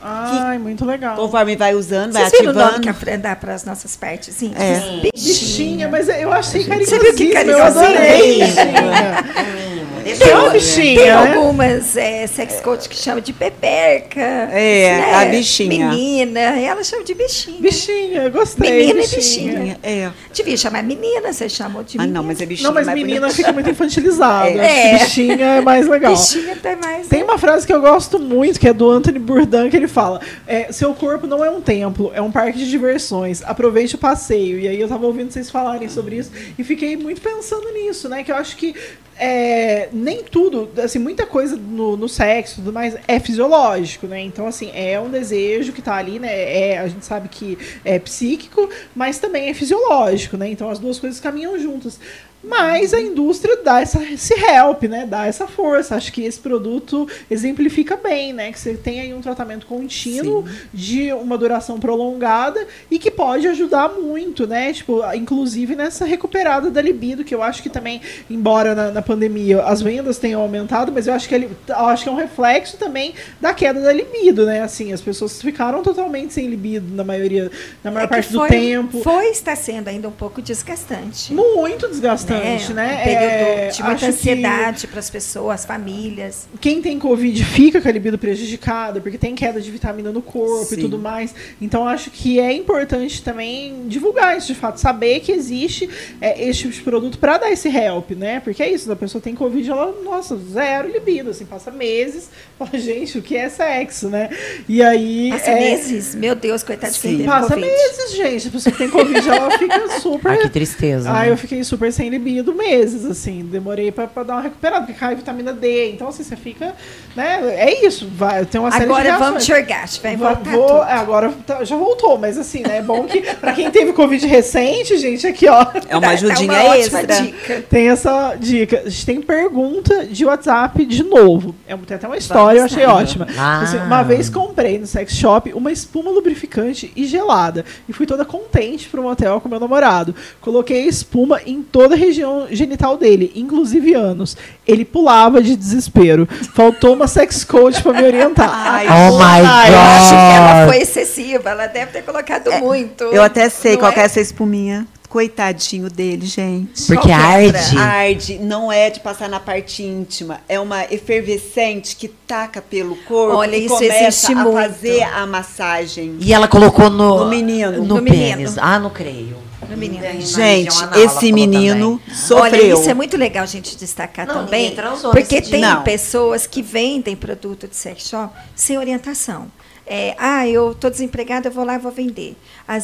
Ai, 0.00 0.58
muito 0.58 0.84
legal. 0.84 1.16
conforme 1.16 1.56
vai 1.56 1.74
usando, 1.74 2.12
vai 2.12 2.22
Vocês 2.28 2.40
viram 2.40 2.52
o 2.52 2.54
nome 2.54 2.64
ativando. 2.66 2.82
que 2.82 2.88
a 2.88 2.94
Fran 2.94 3.18
dá 3.18 3.34
para 3.36 3.54
as 3.54 3.64
nossas 3.64 3.96
partes? 3.96 4.40
É. 4.42 5.10
Bichinha, 5.12 5.88
mas 5.88 6.08
eu 6.08 6.32
achei 6.32 6.62
Você 6.64 6.68
viu 6.68 6.86
carinhosíssimo, 6.88 7.14
que 7.16 7.24
eu 7.24 7.32
carinhosinho? 7.32 7.84
adorei 7.86 8.42
É. 8.42 8.46
bichinha. 8.46 9.67
Deixa 10.02 10.24
É 10.24 10.32
eu 10.32 10.36
uma 10.38 10.50
ver. 10.50 10.58
bichinha, 10.60 10.96
Tem 10.98 11.06
né? 11.06 11.34
algumas 11.36 11.96
é, 11.96 12.26
sex 12.26 12.60
coach 12.60 12.88
que 12.88 12.96
chamam 12.96 13.20
de 13.20 13.32
peperca. 13.32 14.20
É, 14.20 15.14
a 15.14 15.24
bichinha. 15.26 15.88
Menina, 15.90 16.40
ela 16.40 16.82
chama 16.84 17.04
de 17.04 17.14
bichinha. 17.14 17.60
Bichinha, 17.60 18.28
gostei. 18.28 18.70
Menina 18.70 19.00
e 19.04 19.06
bichinha. 19.06 19.78
É. 19.82 20.10
Devia 20.32 20.56
chamar 20.56 20.82
menina, 20.82 21.32
você 21.32 21.48
chamou 21.48 21.82
de 21.82 21.98
Ah, 21.98 22.02
menina. 22.02 22.18
não, 22.20 22.26
mas 22.26 22.40
é 22.40 22.46
bichinha. 22.46 22.68
Não, 22.68 22.74
mas 22.74 22.86
menina 22.88 23.20
bonita. 23.20 23.34
fica 23.36 23.52
muito 23.52 23.70
infantilizada. 23.70 24.48
É. 24.68 24.98
Que 24.98 25.04
Bichinha 25.04 25.44
é 25.46 25.60
mais 25.60 25.86
legal. 25.88 26.12
Bichinha 26.14 26.52
até 26.54 26.76
mais. 26.76 27.06
Tem 27.08 27.20
né? 27.20 27.24
uma 27.24 27.38
frase 27.38 27.66
que 27.66 27.72
eu 27.72 27.80
gosto 27.80 28.18
muito, 28.18 28.58
que 28.58 28.68
é 28.68 28.72
do 28.72 28.90
Anthony 28.90 29.18
Bourdain, 29.18 29.70
que 29.70 29.76
ele 29.76 29.88
fala: 29.88 30.20
é, 30.46 30.70
Seu 30.72 30.94
corpo 30.94 31.26
não 31.26 31.44
é 31.44 31.50
um 31.50 31.60
templo, 31.60 32.10
é 32.14 32.20
um 32.20 32.30
parque 32.30 32.58
de 32.58 32.68
diversões. 32.70 33.42
Aproveite 33.44 33.94
o 33.94 33.98
passeio. 33.98 34.58
E 34.60 34.68
aí 34.68 34.80
eu 34.80 34.88
tava 34.88 35.06
ouvindo 35.06 35.30
vocês 35.32 35.50
falarem 35.50 35.88
sobre 35.88 36.16
isso 36.16 36.30
e 36.58 36.64
fiquei 36.64 36.96
muito 36.96 37.20
pensando 37.20 37.70
nisso, 37.72 38.08
né? 38.08 38.22
Que 38.22 38.30
eu 38.32 38.36
acho 38.36 38.56
que 38.56 38.74
é, 39.18 39.88
nem 39.92 40.22
tudo, 40.22 40.70
assim, 40.82 40.98
muita 40.98 41.26
coisa 41.26 41.56
no, 41.56 41.96
no 41.96 42.08
sexo 42.08 42.56
tudo 42.56 42.72
mais 42.72 42.96
é 43.06 43.18
fisiológico, 43.18 44.06
né? 44.06 44.20
Então, 44.20 44.46
assim, 44.46 44.70
é 44.74 44.98
um 45.00 45.10
desejo 45.10 45.72
que 45.72 45.82
tá 45.82 45.94
ali, 45.94 46.18
né? 46.18 46.28
É, 46.30 46.78
a 46.78 46.88
gente 46.88 47.04
sabe 47.04 47.28
que 47.28 47.58
é 47.84 47.98
psíquico, 47.98 48.68
mas 48.94 49.18
também 49.18 49.48
é 49.48 49.54
fisiológico, 49.54 50.36
né? 50.36 50.48
Então 50.50 50.70
as 50.70 50.78
duas 50.78 50.98
coisas 50.98 51.20
caminham 51.20 51.58
juntas. 51.58 51.98
Mas 52.42 52.94
a 52.94 53.00
indústria 53.00 53.56
dá 53.64 53.80
essa, 53.80 54.02
esse 54.04 54.32
help, 54.34 54.84
né? 54.84 55.04
Dá 55.06 55.26
essa 55.26 55.46
força. 55.46 55.96
Acho 55.96 56.12
que 56.12 56.22
esse 56.22 56.38
produto 56.38 57.06
exemplifica 57.30 57.96
bem, 57.96 58.32
né? 58.32 58.52
Que 58.52 58.58
você 58.60 58.74
tem 58.74 59.00
aí 59.00 59.12
um 59.12 59.20
tratamento 59.20 59.66
contínuo 59.66 60.44
de 60.72 61.12
uma 61.12 61.36
duração 61.36 61.80
prolongada 61.80 62.64
e 62.90 62.98
que 62.98 63.10
pode 63.10 63.46
ajudar 63.48 63.88
muito, 63.90 64.46
né? 64.46 64.72
Tipo, 64.72 65.02
inclusive 65.14 65.74
nessa 65.74 66.04
recuperada 66.04 66.70
da 66.70 66.80
libido, 66.80 67.24
que 67.24 67.34
eu 67.34 67.42
acho 67.42 67.62
que 67.62 67.68
também, 67.68 68.00
embora 68.30 68.74
na, 68.74 68.90
na 68.92 69.02
pandemia 69.02 69.62
as 69.64 69.82
vendas 69.82 70.18
tenham 70.18 70.40
aumentado, 70.40 70.92
mas 70.92 71.06
eu 71.08 71.14
acho 71.14 71.28
que 71.28 71.34
ele, 71.34 71.50
acho 71.68 72.04
que 72.04 72.08
é 72.08 72.12
um 72.12 72.16
reflexo 72.16 72.76
também 72.76 73.14
da 73.40 73.52
queda 73.52 73.80
da 73.80 73.92
libido, 73.92 74.46
né? 74.46 74.62
Assim, 74.62 74.92
as 74.92 75.00
pessoas 75.00 75.42
ficaram 75.42 75.82
totalmente 75.82 76.32
sem 76.34 76.46
libido 76.46 76.94
na 76.94 77.02
maioria, 77.02 77.50
na 77.82 77.90
maior 77.90 78.04
É 78.04 78.08
parte 78.08 78.32
do 78.32 78.38
foi- 78.38 78.48
tempo. 78.48 79.02
Foi, 79.02 79.26
está 79.26 79.56
sendo 79.56 79.88
ainda 79.88 80.08
um 80.08 80.12
pouco 80.12 80.40
desgastante. 80.40 81.34
Muito 81.34 81.88
desgastante, 81.88 82.27
né? 82.74 82.94
Um 83.00 83.04
período 83.04 83.22
É, 83.22 83.68
de 83.68 83.82
muita 83.82 84.06
ansiedade 84.06 84.86
para 84.86 84.98
as 84.98 85.10
pessoas, 85.10 85.64
famílias. 85.64 86.48
quem 86.60 86.80
tem 86.82 86.98
Covid 86.98 87.44
fica 87.44 87.80
com 87.80 87.88
a 87.88 87.92
libido 87.92 88.18
prejudicada, 88.18 89.00
porque 89.00 89.18
tem 89.18 89.34
queda 89.34 89.60
de 89.60 89.70
vitamina 89.70 90.12
no 90.12 90.22
corpo 90.22 90.66
Sim. 90.66 90.76
e 90.76 90.78
tudo 90.78 90.98
mais. 90.98 91.34
Então, 91.60 91.86
acho 91.86 92.10
que 92.10 92.38
é 92.38 92.52
importante 92.52 93.22
também 93.22 93.86
divulgar 93.88 94.36
isso 94.36 94.48
de 94.48 94.54
fato, 94.54 94.78
saber 94.78 95.20
que 95.20 95.32
existe 95.32 95.88
é, 96.20 96.48
esse 96.48 96.60
tipo 96.60 96.72
de 96.74 96.80
produto 96.82 97.18
para 97.18 97.38
dar 97.38 97.50
esse 97.50 97.68
help, 97.68 98.10
né? 98.12 98.40
Porque 98.40 98.62
é 98.62 98.70
isso, 98.70 98.90
a 98.90 98.96
pessoa 98.96 99.20
tem 99.20 99.34
Covid, 99.34 99.70
ela, 99.70 99.94
nossa, 100.04 100.36
zero 100.36 100.88
libido, 100.88 101.30
assim, 101.30 101.44
passa 101.44 101.70
meses, 101.70 102.30
fala, 102.58 102.70
gente, 102.78 103.18
o 103.18 103.22
que 103.22 103.36
é 103.36 103.48
sexo, 103.48 104.08
né? 104.08 104.28
E 104.68 104.82
aí. 104.82 105.30
Passa 105.30 105.50
é, 105.50 105.54
meses. 105.54 106.14
Meu 106.14 106.34
Deus, 106.34 106.62
coitado 106.62 106.92
de 106.92 107.00
quem 107.00 107.24
Passa 107.24 107.54
Covid. 107.54 107.66
meses, 107.66 108.16
gente. 108.16 108.48
A 108.48 108.50
pessoa 108.50 108.72
que 108.72 108.78
tem 108.78 108.90
Covid, 108.90 109.28
ela 109.28 109.58
fica 109.58 109.88
super. 110.00 110.30
Ai, 110.30 110.38
que 110.38 110.48
tristeza. 110.50 111.10
Ah, 111.10 111.20
né? 111.22 111.30
eu 111.30 111.36
fiquei 111.36 111.62
super 111.64 111.92
sem 111.92 112.08
libido 112.08 112.17
meses, 112.54 113.04
assim. 113.04 113.44
Demorei 113.44 113.90
pra, 113.92 114.06
pra 114.06 114.22
dar 114.22 114.34
uma 114.34 114.42
recuperada, 114.42 114.84
porque 114.86 114.98
cai 114.98 115.14
vitamina 115.14 115.52
D. 115.52 115.90
Então, 115.92 116.08
assim, 116.08 116.22
você 116.22 116.36
fica. 116.36 116.74
Né? 117.16 117.40
É 117.56 117.86
isso. 117.86 118.08
Vai, 118.14 118.44
tem 118.44 118.60
uma 118.60 118.70
série 118.70 118.84
de 118.86 118.90
Agora 118.92 119.18
vamos 119.18 119.44
de 119.46 119.52
orgasmo. 119.52 120.02
Vai 120.02 120.16
Vou- 120.16 120.28
voltar 120.28 120.50
vou- 120.50 120.66
tudo. 120.68 120.82
é, 120.82 120.92
agora 120.92 121.32
tá- 121.46 121.64
já 121.64 121.76
voltou, 121.76 122.18
mas 122.18 122.38
assim, 122.38 122.62
né? 122.62 122.78
É 122.78 122.82
bom 122.82 123.04
que 123.04 123.20
pra 123.36 123.52
quem 123.52 123.70
teve 123.70 123.92
Covid 123.92 124.24
recente, 124.26 124.96
gente, 124.98 125.26
aqui, 125.26 125.48
ó. 125.48 125.66
É 125.88 125.96
uma 125.96 126.00
Dá- 126.00 126.08
dá 126.08 126.08
ajudinha 126.10 126.52
uma 126.52 126.64
ótima 126.64 127.00
extra. 127.00 127.20
dica. 127.22 127.64
Tem 127.68 127.88
essa 127.88 128.34
dica. 128.38 128.82
A 128.86 128.88
gente 128.88 129.06
tem 129.06 129.20
pergunta 129.20 130.06
de 130.06 130.24
WhatsApp 130.24 130.84
de 130.84 131.02
novo. 131.02 131.54
É, 131.66 131.76
tem 131.76 131.96
até 131.96 132.06
uma 132.06 132.16
história, 132.16 132.60
eu 132.60 132.64
achei 132.64 132.86
lá. 132.86 132.94
ótima. 132.94 133.26
Ah. 133.36 133.60
Assim, 133.62 133.78
uma 133.78 134.02
vez 134.02 134.28
comprei 134.28 134.78
no 134.78 134.86
sex 134.86 135.12
shop 135.14 135.52
uma 135.52 135.72
espuma 135.72 136.10
lubrificante 136.10 136.92
e 136.94 137.04
gelada. 137.06 137.64
E 137.88 137.92
fui 137.92 138.06
toda 138.06 138.24
contente 138.24 138.88
pro 138.88 139.02
motel 139.02 139.40
com 139.40 139.48
meu 139.48 139.60
namorado. 139.60 140.14
Coloquei 140.40 140.82
a 140.84 140.86
espuma 140.86 141.40
em 141.44 141.62
toda 141.62 141.94
a 141.94 141.98
região 142.08 142.46
genital 142.50 142.96
dele, 142.96 143.32
inclusive 143.34 143.94
anos. 143.94 144.36
Ele 144.66 144.84
pulava 144.84 145.40
de 145.42 145.54
desespero. 145.56 146.28
Faltou 146.54 146.94
uma 146.94 147.06
sex 147.06 147.44
coach 147.44 147.82
pra 147.82 147.92
me 147.92 148.02
orientar. 148.04 148.50
Ai, 148.52 148.86
Oh 148.88 149.16
my 149.16 149.24
Ai, 149.46 149.72
Eu 149.72 149.78
acho 149.78 150.08
que 150.10 150.14
ela 150.14 150.64
God. 150.64 150.72
foi 150.74 150.82
excessiva. 150.82 151.50
Ela 151.50 151.66
deve 151.66 151.92
ter 151.92 152.02
colocado 152.02 152.50
muito. 152.60 153.04
Eu 153.04 153.22
até 153.22 153.48
sei 153.48 153.72
Não 153.72 153.80
qual 153.80 153.92
que 153.92 154.00
é 154.00 154.02
é? 154.02 154.06
essa 154.06 154.20
espuminha. 154.20 154.86
Coitadinho 155.08 155.88
dele, 155.88 156.26
gente. 156.26 156.84
Porque 156.86 157.10
é, 157.10 157.14
arde. 157.14 157.78
Arde 157.78 158.38
não 158.40 158.70
é 158.70 158.90
de 158.90 159.00
passar 159.00 159.26
na 159.26 159.40
parte 159.40 159.82
íntima, 159.82 160.40
é 160.46 160.60
uma 160.60 160.84
efervescente 160.92 161.96
que 161.96 162.08
taca 162.08 162.60
pelo 162.60 162.94
corpo 163.08 163.36
Olha, 163.36 163.56
e 163.56 163.64
isso 163.64 163.74
começa 163.74 164.04
existe 164.06 164.32
a 164.32 164.36
muito. 164.36 164.52
fazer 164.52 165.02
a 165.04 165.26
massagem. 165.26 166.16
E 166.20 166.32
ela 166.34 166.46
colocou 166.46 166.90
no, 166.90 167.24
No 167.24 167.30
menino. 167.30 167.72
No, 167.72 167.96
No 167.96 168.02
pênis. 168.02 168.36
menino. 168.36 168.52
Ah, 168.58 168.78
não 168.78 168.90
creio. 168.90 169.36
No 169.68 169.76
menino. 169.76 170.02
Gente, 170.20 170.82
ela 170.82 170.98
esse 171.00 171.30
menino 171.32 171.98
também. 171.98 172.14
sofreu. 172.16 172.42
Olha, 172.42 172.72
isso 172.80 172.88
é 172.90 172.94
muito 172.94 173.16
legal 173.16 173.42
a 173.42 173.46
gente 173.46 173.76
destacar 173.76 174.26
Não, 174.26 174.44
também. 174.44 174.74
Porque 175.12 175.40
tem. 175.42 175.60
Não. 175.60 175.82
pessoas 175.82 176.46
que 176.46 176.62
vendem 176.62 177.14
produto 177.14 177.68
de 177.68 177.76
sex 177.76 178.08
shop 178.08 178.34
sem 178.54 178.78
orientação. 178.78 179.50
É, 179.86 180.14
ah, 180.18 180.46
eu 180.46 180.72
estou 180.72 180.90
desempregada, 180.90 181.48
eu 181.48 181.52
vou 181.52 181.64
lá 181.64 181.74
e 181.76 181.78
vou 181.78 181.90
vender. 181.90 182.36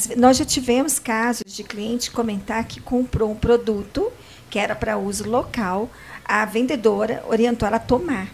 Ve- 0.06 0.16
nós 0.16 0.36
já 0.38 0.44
tivemos 0.44 0.98
casos 0.98 1.44
de 1.46 1.62
cliente 1.62 2.10
comentar 2.10 2.64
que 2.64 2.80
comprou 2.80 3.30
um 3.30 3.34
produto 3.34 4.10
que 4.48 4.58
era 4.58 4.74
para 4.74 4.96
uso 4.96 5.28
local, 5.28 5.90
a 6.24 6.44
vendedora 6.46 7.22
orientou 7.28 7.66
ela 7.66 7.76
a 7.76 7.80
tomar. 7.80 8.28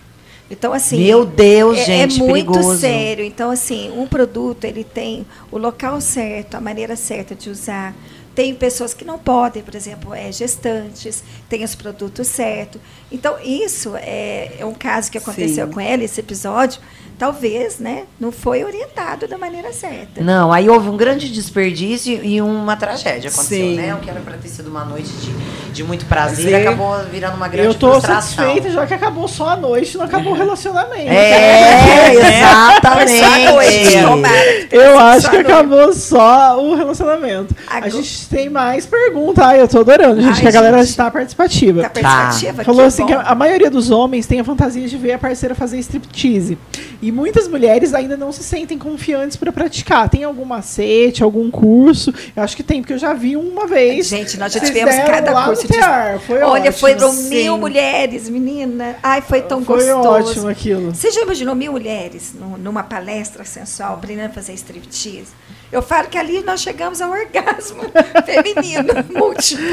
Então, 0.50 0.72
assim. 0.72 0.98
Meu 1.04 1.24
Deus, 1.24 1.78
é, 1.78 1.84
gente, 1.84 2.20
É 2.20 2.24
muito 2.24 2.52
perigoso. 2.52 2.78
sério. 2.80 3.24
Então, 3.24 3.50
assim, 3.50 3.90
um 3.96 4.06
produto, 4.06 4.64
ele 4.64 4.84
tem 4.84 5.24
o 5.50 5.56
local 5.58 6.00
certo, 6.00 6.56
a 6.56 6.60
maneira 6.60 6.94
certa 6.96 7.34
de 7.34 7.48
usar. 7.50 7.94
Tem 8.40 8.54
pessoas 8.54 8.94
que 8.94 9.04
não 9.04 9.18
podem, 9.18 9.62
por 9.62 9.74
exemplo, 9.74 10.14
é, 10.14 10.32
gestantes, 10.32 11.22
tem 11.46 11.62
os 11.62 11.74
produtos 11.74 12.26
certos. 12.26 12.80
Então, 13.12 13.36
isso 13.44 13.94
é, 13.96 14.52
é 14.58 14.64
um 14.64 14.72
caso 14.72 15.10
que 15.10 15.18
aconteceu 15.18 15.66
Sim. 15.66 15.72
com 15.74 15.78
ela, 15.78 16.02
esse 16.02 16.20
episódio, 16.20 16.80
talvez, 17.18 17.78
né, 17.78 18.04
não 18.18 18.32
foi 18.32 18.64
orientado 18.64 19.28
da 19.28 19.36
maneira 19.36 19.74
certa. 19.74 20.22
Não, 20.22 20.50
aí 20.50 20.70
houve 20.70 20.88
um 20.88 20.96
grande 20.96 21.30
desperdício 21.30 22.24
e 22.24 22.40
uma 22.40 22.78
tragédia 22.78 23.28
aconteceu, 23.28 23.58
Sim. 23.58 23.76
né? 23.76 23.94
O 23.94 23.98
que 23.98 24.08
era 24.08 24.20
pra 24.20 24.38
ter 24.38 24.48
sido 24.48 24.68
uma 24.70 24.86
noite 24.86 25.10
de, 25.10 25.30
de 25.70 25.84
muito 25.84 26.06
prazer 26.06 26.48
Prazer. 26.48 26.66
acabou 26.66 26.96
virando 27.10 27.36
uma 27.36 27.46
grande 27.46 27.68
Eu 27.68 27.74
tô 27.74 27.90
frustração. 27.90 28.46
satisfeita 28.46 28.70
já 28.70 28.86
que 28.86 28.94
acabou 28.94 29.28
só 29.28 29.50
a 29.50 29.56
noite, 29.56 29.98
não 29.98 30.06
acabou 30.06 30.32
o 30.32 30.36
relacionamento. 30.36 31.10
É, 31.12 32.14
exatamente. 32.40 33.18
Só 33.18 33.34
a 33.34 33.52
noite, 33.52 34.02
tomara. 34.02 34.68
Eu 34.70 34.98
acho 34.98 35.20
Só 35.22 35.30
que 35.30 35.36
acabou 35.36 35.92
só 35.92 36.58
o 36.58 36.74
relacionamento. 36.74 37.54
A 37.68 37.86
gente 37.90 38.29
tem 38.30 38.48
mais 38.48 38.86
perguntas. 38.86 39.44
Ai, 39.44 39.60
eu 39.60 39.66
tô 39.68 39.80
adorando, 39.80 40.22
gente, 40.22 40.34
Ai, 40.36 40.40
que 40.40 40.48
a 40.48 40.50
galera 40.52 40.78
gente. 40.78 40.88
está 40.90 41.10
participativa. 41.10 41.82
Tá 41.82 41.90
participativa? 41.90 42.64
Falou 42.64 42.80
que 42.82 42.86
assim 42.86 43.02
bom. 43.02 43.08
que 43.08 43.12
a 43.14 43.34
maioria 43.34 43.68
dos 43.68 43.90
homens 43.90 44.26
tem 44.26 44.38
a 44.40 44.44
fantasia 44.44 44.86
de 44.86 44.96
ver 44.96 45.12
a 45.14 45.18
parceira 45.18 45.54
fazer 45.54 45.78
striptease. 45.80 46.56
E 47.02 47.10
muitas 47.10 47.48
mulheres 47.48 47.92
ainda 47.92 48.16
não 48.16 48.30
se 48.30 48.44
sentem 48.44 48.78
confiantes 48.78 49.36
para 49.36 49.50
praticar. 49.50 50.08
Tem 50.08 50.22
algum 50.22 50.44
macete, 50.44 51.22
algum 51.22 51.50
curso? 51.50 52.14
Eu 52.36 52.42
acho 52.42 52.56
que 52.56 52.62
tem, 52.62 52.80
porque 52.80 52.92
eu 52.92 52.98
já 52.98 53.12
vi 53.14 53.36
uma 53.36 53.66
vez. 53.66 54.06
Gente, 54.06 54.38
nós 54.38 54.52
já 54.52 54.60
tivemos 54.60 54.94
cada 54.94 55.32
lá 55.32 55.40
no 55.40 55.46
curso 55.48 55.66
de. 55.66 55.78
Foi 56.26 56.40
Olha, 56.42 56.70
ótimo. 56.70 56.72
foram 56.78 57.12
sim. 57.12 57.28
mil 57.30 57.58
mulheres, 57.58 58.28
menina. 58.28 58.94
Ai, 59.02 59.20
foi 59.22 59.42
tão 59.42 59.64
Foi 59.64 59.76
gostoso. 59.84 60.08
ótimo 60.08 60.48
aquilo. 60.48 60.94
Você 60.94 61.10
já 61.10 61.22
imaginou 61.22 61.54
mil 61.54 61.72
mulheres 61.72 62.32
nu- 62.38 62.56
numa 62.58 62.82
palestra 62.84 63.44
sensual, 63.44 63.94
aprendendo 63.94 64.26
a 64.26 64.32
fazer 64.34 64.52
striptease? 64.54 65.28
Eu 65.72 65.82
falo 65.82 66.08
que 66.08 66.18
ali 66.18 66.42
nós 66.42 66.60
chegamos 66.60 67.00
ao 67.00 67.10
orgasmo 67.12 67.80
feminino 68.24 68.92
múltiplo. 69.14 69.64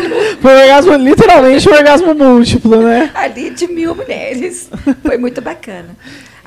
Foi 0.42 0.54
um 0.54 0.60
orgasmo, 0.60 0.94
literalmente 0.96 1.70
um 1.70 1.74
orgasmo 1.74 2.14
múltiplo, 2.14 2.82
né? 2.82 3.12
Ali 3.14 3.50
de 3.50 3.68
mil 3.68 3.96
mulheres. 3.96 4.70
Foi 5.04 5.18
muito 5.18 5.42
bacana. 5.42 5.96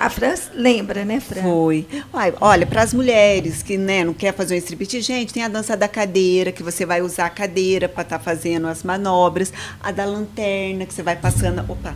A 0.01 0.09
Fran 0.09 0.33
lembra, 0.55 1.05
né, 1.05 1.21
Fran? 1.21 1.43
Foi. 1.43 1.87
Uai, 2.11 2.33
olha, 2.41 2.65
para 2.67 2.81
as 2.81 2.95
mulheres 2.95 3.63
que 3.63 3.77
né, 3.77 4.03
não 4.03 4.15
quer 4.15 4.33
fazer 4.33 4.55
um 4.55 4.57
striptease, 4.57 5.07
gente, 5.07 5.31
tem 5.31 5.43
a 5.43 5.49
dança 5.49 5.77
da 5.77 5.87
cadeira, 5.87 6.51
que 6.51 6.63
você 6.63 6.87
vai 6.87 7.03
usar 7.03 7.27
a 7.27 7.31
cadeira 7.31 7.87
para 7.87 8.03
estar 8.03 8.19
fazendo 8.19 8.67
as 8.67 8.83
manobras. 8.83 9.53
A 9.83 9.93
da 9.93 10.07
lanterna, 10.07 10.87
que 10.87 10.95
você 10.95 11.03
vai 11.03 11.17
passando 11.17 11.63
opa, 11.69 11.95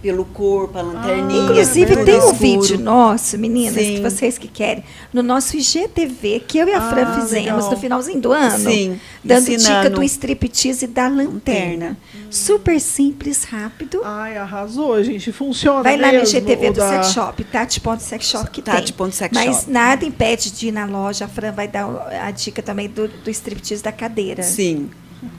pelo 0.00 0.24
corpo, 0.24 0.78
a 0.78 0.82
lanterninha. 0.82 1.42
Inclusive, 1.44 1.94
tudo 1.96 2.04
tem 2.04 2.20
um 2.20 2.32
vídeo 2.32 2.78
nosso, 2.78 3.36
meninas, 3.38 3.74
Sim. 3.74 3.94
que 3.96 4.00
vocês 4.00 4.38
que 4.38 4.48
querem, 4.48 4.84
no 5.12 5.22
nosso 5.22 5.56
IGTV, 5.56 6.40
que 6.46 6.58
eu 6.58 6.68
e 6.68 6.72
a 6.72 6.80
Fran 6.88 7.02
Ah, 7.06 7.20
fizemos 7.20 7.44
legal. 7.64 7.70
no 7.70 7.76
finalzinho 7.76 8.20
do 8.20 8.32
ano. 8.32 8.70
Sim, 8.70 9.00
Dando 9.24 9.44
dica 9.44 9.54
ensinando. 9.56 9.90
do 9.96 10.02
striptease 10.02 10.86
da 10.86 11.08
lanterna. 11.08 11.96
Super 12.30 12.80
simples, 12.80 13.44
rápido. 13.44 14.00
Ai, 14.04 14.36
arrasou, 14.36 15.02
gente. 15.02 15.32
Funciona 15.32 15.82
Vai 15.82 15.96
lá 15.96 16.08
no 16.12 16.18
mesmo, 16.20 16.38
IGTV 16.38 16.70
do 16.70 16.76
da- 16.78 16.88
Sex 17.02 17.12
Shop, 17.12 17.44
Tati.sexshop 17.44 18.50
que 18.50 18.62
tem. 18.62 18.74
Tati.sexshop. 18.74 19.34
Mas 19.34 19.66
nada 19.66 20.04
impede 20.04 20.50
de 20.50 20.68
ir 20.68 20.72
na 20.72 20.84
loja. 20.84 21.24
A 21.24 21.28
Fran 21.28 21.52
vai 21.52 21.68
dar 21.68 21.86
a 22.22 22.30
dica 22.30 22.62
também 22.62 22.88
do, 22.88 23.08
do 23.08 23.30
striptease 23.30 23.82
da 23.82 23.92
cadeira. 23.92 24.42
Sim. 24.42 24.90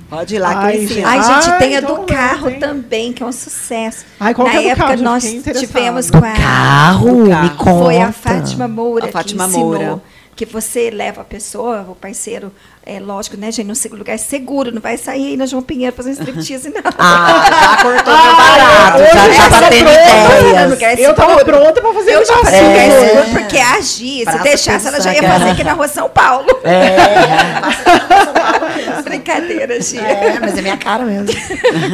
Pode 0.09 0.35
ir 0.35 0.39
lá 0.39 0.49
que 0.49 0.55
Ai, 0.65 0.77
eu 0.77 0.83
ensino. 0.83 1.07
Ai, 1.07 1.23
gente, 1.23 1.49
Ah, 1.49 1.57
tem 1.57 1.75
a 1.75 1.79
então 1.79 1.95
do 1.95 2.01
carro 2.03 2.49
tem. 2.49 2.59
também, 2.59 3.13
que 3.13 3.23
é 3.23 3.25
um 3.25 3.31
sucesso. 3.31 4.05
Ai, 4.19 4.33
qual 4.33 4.47
Na 4.47 4.51
que 4.53 4.57
é 4.57 4.61
do 4.61 4.67
época, 4.69 4.87
carro? 4.89 5.01
Nós 5.03 5.23
tivemos 5.23 6.11
com 6.11 6.17
a... 6.17 6.31
Carro, 6.31 7.23
Do 7.23 7.29
carro. 7.29 7.43
me 7.43 7.49
conta. 7.51 7.83
Foi 7.85 7.97
a 8.01 8.11
Fátima 8.11 8.67
Moura 8.67 9.05
A 9.05 9.11
Fátima 9.11 9.43
que 9.45 9.49
ensinou 9.51 9.69
Moura. 9.73 10.01
que 10.35 10.45
você 10.45 10.89
leva 10.89 11.21
a 11.21 11.23
pessoa, 11.23 11.85
o 11.87 11.95
parceiro, 11.95 12.51
é 12.85 12.99
lógico, 12.99 13.37
né, 13.37 13.51
gente, 13.51 13.67
num 13.67 13.97
lugar 13.97 14.17
seguro, 14.17 14.71
não 14.73 14.81
vai 14.81 14.97
sair 14.97 15.27
aí 15.27 15.37
na 15.37 15.45
João 15.45 15.61
Pinheiro 15.61 15.95
fazendo 15.95 16.13
striptease, 16.13 16.69
não. 16.71 16.81
Ah, 16.97 17.45
já 17.49 17.83
cortou 17.83 18.13
meu 18.13 18.15
Ah, 18.15 18.91
barato, 18.91 19.03
hoje 19.03 19.13
já 19.13 19.27
eu 19.27 19.33
já 19.33 19.43
tava 19.49 19.61
batendo 19.61 19.83
pronta. 19.83 20.39
ideias. 20.39 20.69
Lugar 20.71 20.99
Eu 20.99 21.13
tava 21.13 21.45
pronta 21.45 21.81
pra 21.81 21.93
fazer 21.93 22.11
Eu 22.15 22.21
o 22.21 22.25
já 22.25 22.35
lugar 22.35 22.53
É. 22.53 23.07
seguro 23.07 23.29
porque 23.31 23.57
agir, 23.59 24.25
se 24.31 24.39
deixasse, 24.39 24.87
ela 24.87 24.99
já 24.99 25.13
ia 25.13 25.23
fazer 25.23 25.49
aqui 25.51 25.63
na 25.63 25.73
rua 25.73 25.87
São 25.87 26.09
Paulo. 26.09 26.47
É, 26.63 26.87
Brincadeira, 29.01 29.81
Gia. 29.81 30.01
é, 30.01 30.39
mas 30.39 30.57
é 30.57 30.61
minha 30.61 30.77
cara 30.77 31.03
mesmo. 31.05 31.27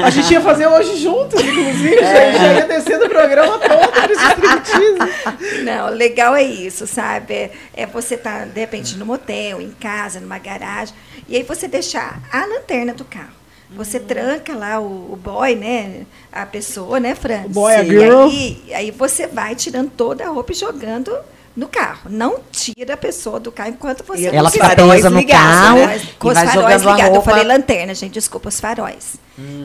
A 0.04 0.10
gente 0.10 0.32
ia 0.32 0.42
fazer 0.42 0.68
hoje 0.68 0.98
juntos, 0.98 1.40
inclusive. 1.42 1.96
É. 1.96 2.32
Já, 2.34 2.38
já 2.40 2.54
ia 2.54 2.66
descer 2.68 3.00
do 3.00 3.10
programa 3.10 3.58
todo 3.60 3.88
pra 3.92 4.12
esse. 4.12 5.64
Não, 5.64 5.90
legal 5.90 6.36
é 6.36 6.44
isso, 6.44 6.86
sabe? 6.88 7.34
É, 7.34 7.52
é 7.74 7.86
você 7.86 8.16
estar, 8.16 8.46
de 8.46 8.60
repente, 8.60 8.98
no 8.98 9.06
motel, 9.06 9.62
em 9.62 9.72
casa, 9.72 10.20
numa 10.20 10.38
garagem, 10.38 10.94
e 11.28 11.36
aí 11.36 11.44
você 11.44 11.68
deixar 11.68 12.22
a 12.32 12.46
lanterna 12.46 12.94
do 12.94 13.06
carro. 13.06 13.34
Você 13.72 14.00
tranca 14.00 14.54
lá 14.54 14.80
o, 14.80 15.14
o 15.14 15.20
boy, 15.22 15.56
né? 15.56 16.06
A 16.32 16.46
pessoa, 16.46 17.00
né, 17.00 17.16
Fran? 17.16 17.46
O 17.46 17.50
boy, 17.50 17.74
a 17.74 17.84
E 17.84 17.90
girl. 17.90 18.24
aí, 18.28 18.62
aí 18.74 18.92
você 18.92 19.26
vai 19.28 19.56
tirando 19.56 19.90
toda 19.90 20.24
a 20.26 20.30
roupa 20.30 20.52
e 20.52 20.56
jogando 20.56 21.12
no 21.56 21.68
carro. 21.68 22.10
Não 22.10 22.40
tira 22.52 22.96
a 22.96 22.98
pessoa 22.98 23.40
do 23.40 23.52
carro 23.52 23.70
enquanto 23.70 24.04
você 24.04 24.24
E 24.24 24.26
não 24.28 24.34
Ela 24.34 24.48
os 24.50 24.54
fica 24.54 24.68
faróis 24.68 24.92
presa 24.92 25.10
no 25.10 25.18
ligados, 25.20 25.46
carro 25.46 25.78
né? 25.78 26.02
com 26.20 26.28
e 26.28 26.32
os 26.32 26.34
vai 26.36 26.48
faróis 26.48 26.82
ligados. 26.82 27.16
Eu 27.16 27.22
falei 27.22 27.44
lanterna, 27.44 27.94
gente, 27.94 28.14
desculpa, 28.14 28.50
os 28.50 28.60
faróis. 28.60 29.16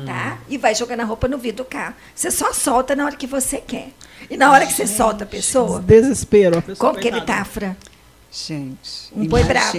Tá? 0.07 0.39
E 0.49 0.59
vai 0.59 0.75
jogando 0.75 1.01
a 1.01 1.05
roupa 1.05 1.29
no 1.29 1.39
vidro 1.39 1.65
do 1.65 1.69
carro. 1.69 1.95
Você 2.15 2.31
só 2.31 2.53
solta 2.53 2.95
na 2.97 3.05
hora 3.05 3.17
que 3.17 3.27
você 3.27 3.59
quer. 3.59 3.89
E 4.29 4.37
na 4.37 4.53
hora 4.53 4.67
que 4.67 4.73
você 4.73 4.87
solta 4.87 5.25
a 5.25 5.27
pessoa, 5.27 5.81
Desespero. 5.81 6.59
A 6.59 6.63
pessoa 6.63 6.91
como 6.91 7.01
que 7.01 7.09
ele 7.09 7.21
tá, 7.23 7.45
Fran? 7.45 7.75
Gente, 8.33 9.11
Um 9.17 9.27
boi 9.27 9.43
bravo. 9.43 9.73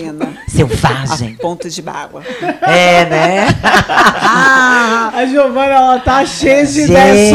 Selvagem. 0.50 1.38
A 1.40 1.42
ponta 1.42 1.70
de 1.70 1.82
bágua. 1.82 2.22
É, 2.62 3.06
né? 3.06 3.48
A 3.64 5.26
Giovana, 5.26 5.74
ela 5.74 6.00
tá 6.00 6.26
cheia 6.26 6.66
de 6.66 6.74
Gente, 6.86 6.92
ideias. 6.92 7.32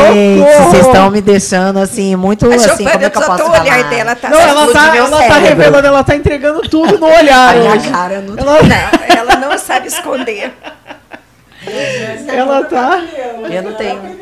Socorro! 0.46 0.70
vocês 0.70 0.86
estão 0.86 1.10
me 1.10 1.22
deixando 1.22 1.78
assim, 1.78 2.14
muito 2.16 2.44
A 2.44 2.54
assim, 2.54 2.84
Giovana, 2.84 2.90
como 2.90 3.04
é 3.06 3.10
que 3.10 3.16
eu 3.16 3.22
posso 3.22 3.44
falar? 3.44 3.60
olhar 3.62 3.88
dela 3.90 4.14
tá 4.14 4.28
Não, 4.28 4.38
ela 4.40 4.66
explode 4.66 4.72
tá, 4.74 4.96
ela 4.96 5.22
tá 5.28 5.38
revelando, 5.38 5.86
ela 5.86 6.04
tá 6.04 6.16
entregando 6.16 6.60
tudo 6.68 6.98
no 6.98 7.06
olhar. 7.06 7.56
A 7.56 7.58
minha 7.60 7.80
cara, 7.90 8.20
não... 8.20 8.36
Ela, 8.36 8.62
Não, 8.62 9.16
ela 9.16 9.36
não 9.36 9.58
sabe 9.58 9.86
esconder. 9.88 10.52
ela 12.28 12.64
tá. 12.64 13.02
Eu 13.50 13.62
não 13.62 13.74
tenho. 13.74 14.16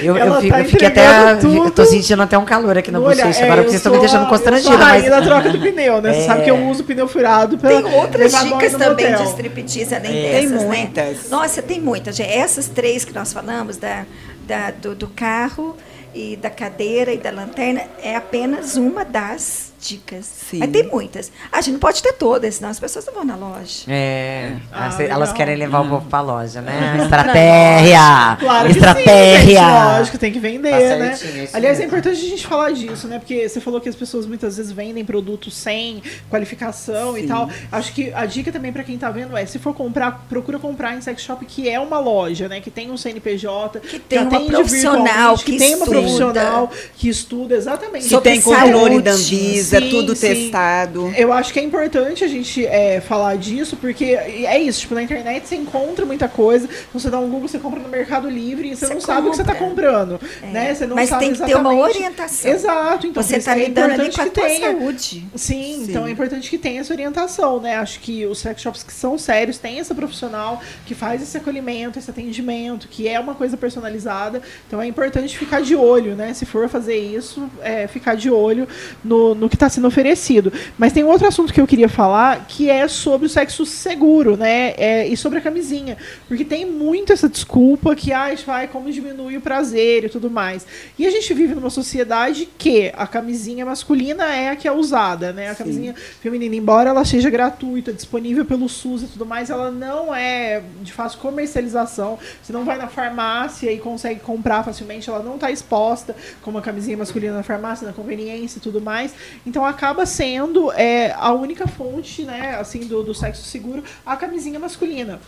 Eu, 0.00 0.16
eu, 0.16 0.34
fico, 0.40 0.52
tá 0.52 0.60
eu 0.60 0.64
fiquei 0.68 0.88
até. 0.88 1.36
tudo 1.36 1.56
Eu 1.66 1.70
tô 1.70 1.84
sentindo 1.84 2.20
até 2.22 2.36
um 2.36 2.44
calor 2.44 2.76
aqui 2.76 2.90
na 2.90 2.98
no 2.98 3.06
olhar. 3.06 3.26
bochecha. 3.26 3.42
É, 3.42 3.44
Agora 3.44 3.62
vocês 3.62 3.76
estão 3.76 3.92
me 3.92 3.98
deixando 4.00 4.28
constrangida. 4.28 4.76
Mas... 4.76 5.08
da 5.08 5.22
troca 5.22 5.50
de 5.50 5.58
pneu, 5.58 6.00
né? 6.02 6.12
Você 6.12 6.20
É. 6.20 6.26
sabe 6.26 6.44
que 6.44 6.50
eu 6.50 6.66
uso 6.66 6.84
pneu 6.84 7.06
furado 7.08 7.56
pra 7.58 7.70
Tem 7.70 7.94
outras 7.94 8.32
dicas 8.44 8.72
também 8.72 9.10
motel. 9.10 9.24
de 9.24 9.30
striptease 9.30 9.94
além 9.94 10.26
É. 10.26 10.30
Tem 10.40 10.48
dessas, 10.48 10.64
muitas. 10.64 11.04
né? 11.06 11.18
Nossa, 11.30 11.62
tem 11.62 11.80
muitas. 11.80 12.18
Essas 12.20 12.68
três 12.68 13.04
que 13.04 13.14
nós 13.14 13.32
falamos, 13.32 13.76
da, 13.76 14.04
da- 14.46 14.70
do, 14.70 14.94
do 14.94 15.06
carro 15.08 15.76
e 16.14 16.36
da 16.36 16.50
cadeira 16.50 17.12
e 17.12 17.18
da 17.18 17.30
lanterna, 17.30 17.82
é 18.02 18.16
apenas 18.16 18.76
uma 18.76 19.04
das 19.04 19.72
dicas. 19.80 20.24
Sim. 20.26 20.58
Mas 20.58 20.70
tem 20.70 20.82
muitas. 20.84 21.30
A 21.52 21.60
gente 21.60 21.72
não 21.74 21.80
pode 21.80 22.02
ter 22.02 22.12
todas, 22.14 22.54
senão 22.56 22.70
as 22.70 22.78
pessoas 22.80 23.04
não 23.06 23.14
vão 23.14 23.24
na 23.24 23.36
loja. 23.36 23.84
É, 23.88 24.52
Ah, 24.72 24.84
elas- 24.86 24.98
legal. 24.98 25.16
elas 25.16 25.32
querem 25.32 25.56
levar 25.56 25.80
o 25.80 25.88
povo 25.88 26.06
pra 26.08 26.20
loja, 26.20 26.60
né? 26.60 26.98
Estratégia! 27.02 28.36
Claro 28.40 28.66
que 28.68 28.72
Estratégia! 28.72 29.40
sim, 29.40 29.46
gente, 29.46 29.60
lógico, 29.96 30.18
tem 30.18 30.32
que 30.32 30.38
vender, 30.38 30.70
Tá 30.70 30.96
né? 30.96 31.18
Aliás, 31.52 31.78
é 31.78 31.82
mesmo. 31.82 31.84
importante 31.84 32.20
a 32.24 32.28
gente 32.28 32.46
falar 32.46 32.72
disso, 32.72 33.08
né? 33.08 33.18
Porque 33.18 33.48
você 33.48 33.60
falou 33.60 33.80
que 33.80 33.88
as 33.88 33.94
pessoas 33.96 34.26
muitas 34.26 34.56
vezes 34.56 34.72
vendem 34.72 35.04
produtos 35.04 35.54
sem 35.54 36.02
qualificação 36.30 37.16
e 37.16 37.22
Sim. 37.22 37.26
tal. 37.28 37.48
Acho 37.72 37.92
que 37.92 38.12
a 38.14 38.26
dica 38.26 38.52
também 38.52 38.72
pra 38.72 38.84
quem 38.84 38.96
tá 38.98 39.10
vendo 39.10 39.36
é, 39.36 39.44
se 39.46 39.58
for 39.58 39.74
comprar, 39.74 40.26
procura 40.28 40.58
comprar 40.58 40.94
em 40.94 41.00
sex 41.00 41.22
shop 41.22 41.44
que 41.44 41.68
é 41.68 41.78
uma 41.80 41.98
loja, 41.98 42.48
né? 42.48 42.60
Que 42.60 42.70
tem 42.70 42.90
um 42.90 42.96
CNPJ, 42.96 43.80
Que 43.80 43.98
tem 43.98 44.18
uma 44.20 44.40
profissional, 44.40 45.36
que, 45.38 45.52
que 45.52 45.58
tem 45.58 45.74
uma 45.74 45.86
profissional 45.86 46.70
que 46.96 47.08
estuda 47.08 47.54
exatamente. 47.54 48.04
Que 48.04 48.10
Sobre 48.10 48.30
tem 48.30 48.40
controle 48.40 49.00
da 49.00 49.12
Anvisa, 49.12 49.65
Sim, 49.66 49.90
tudo 49.90 50.14
sim. 50.16 50.28
testado. 50.28 51.12
Eu 51.16 51.32
acho 51.32 51.52
que 51.52 51.58
é 51.58 51.62
importante 51.62 52.24
a 52.24 52.28
gente 52.28 52.64
é, 52.66 53.00
falar 53.00 53.36
disso, 53.36 53.76
porque 53.76 54.04
é 54.04 54.58
isso, 54.60 54.80
tipo, 54.80 54.94
na 54.94 55.02
internet 55.02 55.46
você 55.48 55.56
encontra 55.56 56.04
muita 56.06 56.28
coisa, 56.28 56.66
então 56.66 57.00
você 57.00 57.10
dá 57.10 57.18
um 57.18 57.28
Google, 57.28 57.48
você 57.48 57.58
compra 57.58 57.80
no 57.80 57.88
Mercado 57.88 58.28
Livre 58.28 58.68
e 58.70 58.76
você, 58.76 58.86
Você 58.86 58.94
não 58.94 59.00
sabe 59.00 59.26
o 59.28 59.30
que 59.30 59.36
você 59.36 59.42
está 59.42 59.54
compra. 59.54 59.66
comprando. 59.66 60.20
É. 60.42 60.46
Né? 60.46 60.74
Você 60.74 60.86
não 60.86 60.96
Mas 60.96 61.08
sabe 61.08 61.24
tem 61.24 61.32
que 61.32 61.38
ter 61.38 61.54
uma 61.56 61.72
exatamente- 61.72 61.96
orientação. 61.96 62.50
Exato, 62.50 63.06
então 63.06 63.22
Você 63.22 63.36
está 63.36 63.56
é 63.56 63.64
lidando 63.64 63.92
ali 63.94 64.08
importante 64.08 64.16
com 64.16 64.22
a 64.22 64.24
que 64.24 64.30
tua 64.30 64.44
tenha. 64.44 64.70
saúde. 64.72 65.26
Sim, 65.34 65.84
Sim. 65.84 65.86
então 65.88 66.06
é 66.06 66.10
importante 66.10 66.48
que 66.50 66.58
tenha 66.58 66.80
essa 66.80 66.92
orientação, 66.92 67.60
né? 67.60 67.76
Acho 67.76 68.00
que 68.00 68.24
os 68.26 68.38
sex 68.38 68.60
shops 68.62 68.82
que 68.82 68.92
são 68.92 69.18
sérios 69.18 69.58
têm 69.58 69.78
essa 69.80 69.94
profissional 69.94 70.60
que 70.86 70.94
faz 70.94 71.22
esse 71.22 71.36
acolhimento, 71.36 71.98
esse 71.98 72.10
atendimento, 72.10 72.88
que 72.88 73.08
é 73.08 73.18
uma 73.18 73.34
coisa 73.34 73.56
personalizada. 73.56 74.40
Então 74.66 74.80
é 74.80 74.86
importante 74.86 75.36
ficar 75.36 75.60
de 75.62 75.74
olho, 75.74 76.14
né? 76.14 76.32
Se 76.34 76.44
for 76.46 76.68
fazer 76.68 76.96
isso, 76.96 77.48
é, 77.62 77.86
ficar 77.86 78.14
de 78.16 78.30
olho 78.30 78.66
no, 79.04 79.34
no 79.34 79.48
que 79.48 79.55
está 79.56 79.68
sendo 79.68 79.86
oferecido. 79.88 80.52
Mas 80.78 80.92
tem 80.92 81.04
outro 81.04 81.26
assunto 81.26 81.52
que 81.52 81.60
eu 81.60 81.66
queria 81.66 81.88
falar, 81.88 82.46
que 82.46 82.70
é 82.70 82.86
sobre 82.88 83.26
o 83.26 83.30
sexo 83.30 83.66
seguro, 83.66 84.36
né? 84.36 84.74
É, 84.76 85.06
e 85.06 85.16
sobre 85.16 85.38
a 85.38 85.42
camisinha. 85.42 85.96
Porque 86.28 86.44
tem 86.44 86.64
muito 86.64 87.12
essa 87.12 87.28
desculpa 87.28 87.94
que, 87.94 88.12
ah, 88.12 88.36
vai, 88.46 88.68
como 88.68 88.90
diminui 88.90 89.36
o 89.36 89.40
prazer 89.40 90.04
e 90.04 90.08
tudo 90.08 90.30
mais. 90.30 90.66
E 90.98 91.06
a 91.06 91.10
gente 91.10 91.32
vive 91.34 91.54
numa 91.54 91.70
sociedade 91.70 92.48
que 92.58 92.92
a 92.96 93.06
camisinha 93.06 93.64
masculina 93.64 94.24
é 94.34 94.50
a 94.50 94.56
que 94.56 94.68
é 94.68 94.72
usada, 94.72 95.32
né? 95.32 95.48
A 95.48 95.54
Sim. 95.54 95.58
camisinha 95.58 95.94
feminina, 96.20 96.54
embora 96.54 96.90
ela 96.90 97.04
seja 97.04 97.30
gratuita, 97.30 97.92
disponível 97.92 98.44
pelo 98.44 98.68
SUS 98.68 99.02
e 99.02 99.06
tudo 99.06 99.26
mais, 99.26 99.50
ela 99.50 99.70
não 99.70 100.14
é 100.14 100.62
de 100.82 100.92
fácil 100.92 101.18
comercialização. 101.20 102.18
Você 102.42 102.52
não 102.52 102.64
vai 102.64 102.76
na 102.78 102.88
farmácia 102.88 103.72
e 103.72 103.78
consegue 103.78 104.20
comprar 104.20 104.62
facilmente, 104.62 105.08
ela 105.08 105.22
não 105.22 105.34
está 105.34 105.50
exposta 105.50 106.14
como 106.42 106.58
a 106.58 106.62
camisinha 106.62 106.96
masculina 106.96 107.34
na 107.34 107.42
farmácia, 107.42 107.86
na 107.86 107.92
conveniência 107.92 108.58
e 108.58 108.60
tudo 108.60 108.80
mais. 108.80 109.14
Então 109.46 109.64
acaba 109.64 110.04
sendo 110.04 110.72
é, 110.72 111.12
a 111.12 111.32
única 111.32 111.68
fonte, 111.68 112.24
né, 112.24 112.56
assim, 112.56 112.80
do, 112.80 113.02
do 113.04 113.14
sexo 113.14 113.44
seguro, 113.44 113.84
a 114.04 114.16
camisinha 114.16 114.58
masculina. 114.58 115.20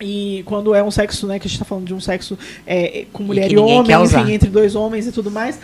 E 0.00 0.42
quando 0.46 0.74
é 0.74 0.82
um 0.82 0.90
sexo, 0.90 1.26
né, 1.26 1.38
que 1.38 1.46
a 1.46 1.50
gente 1.50 1.58
tá 1.58 1.64
falando 1.64 1.86
de 1.86 1.94
um 1.94 2.00
sexo 2.00 2.38
é, 2.66 3.06
com 3.12 3.22
mulher 3.22 3.48
que 3.48 3.54
e, 3.54 3.56
ninguém 3.56 3.78
homem, 3.96 4.04
enfim, 4.04 4.32
entre 4.32 4.50
dois 4.50 4.74
homens 4.74 5.06
e 5.06 5.12
tudo 5.12 5.30
mais. 5.30 5.58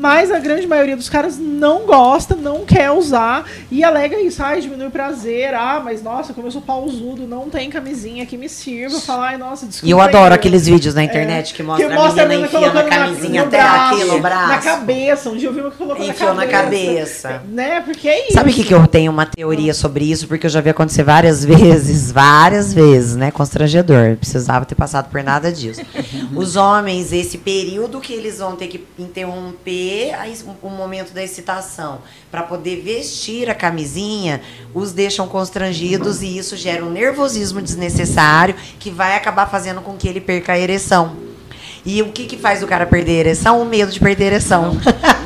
Mas 0.00 0.30
a 0.30 0.38
grande 0.38 0.64
maioria 0.64 0.96
dos 0.96 1.08
caras 1.08 1.36
não 1.36 1.80
gosta, 1.84 2.36
não 2.36 2.64
quer 2.64 2.88
usar 2.92 3.44
e 3.68 3.82
alega 3.82 4.20
isso. 4.20 4.40
Ai, 4.40 4.60
diminui 4.60 4.86
o 4.86 4.90
prazer. 4.92 5.52
Ah, 5.54 5.80
mas 5.84 6.04
nossa, 6.04 6.32
como 6.32 6.46
eu 6.46 6.52
sou 6.52 6.60
pausudo, 6.62 7.26
não 7.26 7.50
tem 7.50 7.68
camisinha 7.68 8.24
que 8.24 8.36
me 8.36 8.48
sirva. 8.48 9.00
Falar, 9.00 9.30
ai, 9.30 9.38
nossa, 9.38 9.66
desculpa. 9.66 9.88
E 9.88 9.90
eu 9.90 10.00
adoro 10.00 10.26
aí, 10.26 10.34
aqueles 10.34 10.66
vídeos 10.66 10.94
na 10.94 11.02
internet 11.02 11.52
que 11.52 11.64
mostra 11.64 11.88
a 12.22 12.26
menina 12.28 12.46
enfiando 12.46 12.66
a 12.66 12.70
colocando 12.70 12.90
na- 12.90 12.96
camisinha 12.96 13.40
no 13.42 13.48
até 13.48 13.58
braço, 13.58 13.94
aqui 13.96 14.04
no 14.04 14.20
braço. 14.20 14.48
Na 14.48 14.58
cabeça. 14.58 15.30
Um 15.30 15.36
dia 15.36 15.48
eu 15.48 15.52
vi 15.52 15.60
uma 15.62 15.70
que 15.72 15.76
colocou 15.78 16.06
Enfiou 16.06 16.28
na 16.34 16.44
na 16.44 16.46
cabeça. 16.46 17.28
cabeça. 17.28 17.42
Né? 17.50 17.80
Porque 17.80 18.08
é 18.08 18.24
isso. 18.26 18.34
Sabe 18.34 18.50
o 18.50 18.54
que, 18.54 18.62
que 18.62 18.74
eu 18.74 18.86
tenho 18.86 19.10
uma 19.10 19.26
teoria 19.26 19.74
sobre 19.74 20.04
isso? 20.04 20.28
Porque 20.28 20.46
eu 20.46 20.50
já 20.50 20.60
vi 20.60 20.70
acontecer 20.70 21.02
várias 21.02 21.42
vezes, 21.44 22.12
várias 22.12 22.72
vezes, 22.72 23.16
né? 23.16 23.32
Constrangedor. 23.32 23.77
Precisava 24.16 24.64
ter 24.64 24.74
passado 24.74 25.10
por 25.10 25.22
nada 25.22 25.50
disso. 25.52 25.80
Os 26.34 26.56
homens, 26.56 27.12
esse 27.12 27.38
período 27.38 28.00
que 28.00 28.12
eles 28.12 28.38
vão 28.38 28.56
ter 28.56 28.68
que 28.68 28.84
interromper 28.98 30.12
o 30.62 30.68
momento 30.70 31.12
da 31.12 31.22
excitação 31.22 31.98
para 32.30 32.42
poder 32.42 32.80
vestir 32.82 33.48
a 33.50 33.54
camisinha, 33.54 34.40
os 34.74 34.92
deixam 34.92 35.26
constrangidos 35.28 36.22
e 36.22 36.36
isso 36.38 36.56
gera 36.56 36.84
um 36.84 36.90
nervosismo 36.90 37.60
desnecessário 37.60 38.54
que 38.78 38.90
vai 38.90 39.16
acabar 39.16 39.46
fazendo 39.50 39.80
com 39.80 39.96
que 39.96 40.08
ele 40.08 40.20
perca 40.20 40.52
a 40.52 40.58
ereção. 40.58 41.16
E 41.86 42.02
o 42.02 42.12
que, 42.12 42.26
que 42.26 42.36
faz 42.36 42.62
o 42.62 42.66
cara 42.66 42.84
perder 42.86 43.12
a 43.12 43.20
ereção? 43.20 43.62
O 43.62 43.64
medo 43.64 43.90
de 43.90 44.00
perder 44.00 44.24
a 44.24 44.26
ereção. 44.26 44.76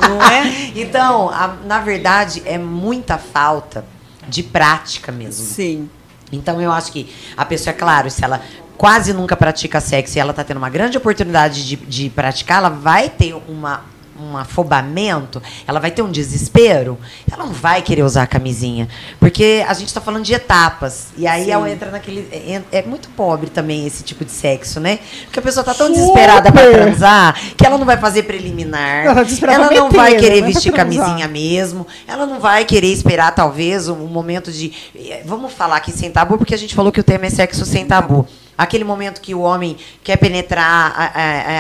Não 0.08 0.22
é? 0.30 0.70
Então, 0.76 1.28
a- 1.30 1.56
na 1.66 1.80
verdade, 1.80 2.42
é 2.44 2.56
muita 2.58 3.18
falta 3.18 3.84
de 4.28 4.42
prática 4.42 5.10
mesmo. 5.10 5.44
Sim. 5.44 5.88
Então, 6.32 6.60
eu 6.60 6.72
acho 6.72 6.90
que 6.90 7.12
a 7.36 7.44
pessoa, 7.44 7.74
é 7.74 7.76
claro, 7.76 8.10
se 8.10 8.24
ela 8.24 8.40
quase 8.76 9.12
nunca 9.12 9.36
pratica 9.36 9.80
sexo 9.80 10.18
e 10.18 10.20
ela 10.20 10.30
está 10.30 10.42
tendo 10.42 10.56
uma 10.56 10.70
grande 10.70 10.96
oportunidade 10.98 11.66
de, 11.66 11.76
de 11.76 12.10
praticar, 12.10 12.58
ela 12.58 12.68
vai 12.68 13.08
ter 13.08 13.34
uma, 13.48 13.84
um 14.20 14.36
afobamento, 14.36 15.42
ela 15.66 15.80
vai 15.80 15.90
ter 15.90 16.02
um 16.02 16.10
desespero, 16.10 16.98
ela 17.30 17.44
não 17.44 17.52
vai 17.52 17.82
querer 17.82 18.02
usar 18.02 18.22
a 18.22 18.26
camisinha. 18.26 18.88
Porque 19.18 19.64
a 19.66 19.74
gente 19.74 19.88
está 19.88 20.00
falando 20.00 20.24
de 20.24 20.34
etapas. 20.34 21.08
E 21.16 21.26
aí 21.26 21.44
Sim. 21.44 21.50
ela 21.50 21.70
entra 21.70 21.90
naquele. 21.90 22.28
É, 22.70 22.82
muito 22.82 23.08
pobre 23.10 23.50
também 23.50 23.86
esse 23.86 24.02
tipo 24.02 24.24
de 24.24 24.32
sexo, 24.32 24.80
né? 24.80 24.98
Porque 25.24 25.38
a 25.38 25.42
pessoa 25.42 25.64
tá 25.64 25.74
tão 25.74 25.86
Super! 25.88 25.98
desesperada 26.00 26.52
para 26.52 26.70
transar 26.70 27.40
que 27.56 27.66
ela 27.66 27.78
não 27.78 27.86
vai 27.86 27.96
fazer 27.96 28.24
preliminar. 28.24 29.06
Ela 29.06 29.24
tá 29.24 29.52
ela 29.52 29.70
não 29.70 29.86
meter, 29.86 29.96
vai 29.96 30.12
né? 30.14 30.18
querer 30.20 30.40
Não 30.40 30.48
é 30.48 30.52
vestir 30.52 30.72
camisinha 30.72 31.28
mesmo. 31.28 31.86
Ela 32.06 32.26
não 32.26 32.40
vai 32.40 32.64
querer 32.64 32.88
esperar, 32.88 33.34
talvez, 33.34 33.88
um 33.88 34.06
momento 34.06 34.52
de. 34.52 34.72
eh, 34.94 35.22
Vamos 35.24 35.52
falar 35.52 35.76
aqui 35.76 35.92
sem 35.92 36.10
tabu, 36.10 36.36
porque 36.38 36.54
a 36.54 36.58
gente 36.58 36.74
falou 36.74 36.92
que 36.92 37.00
o 37.00 37.04
tema 37.04 37.26
é 37.26 37.30
sexo 37.30 37.64
sem 37.64 37.86
tabu. 37.86 38.26
Aquele 38.62 38.84
momento 38.84 39.20
que 39.20 39.34
o 39.34 39.40
homem 39.40 39.76
quer 40.04 40.16
penetrar 40.16 40.92
a, 40.96 41.04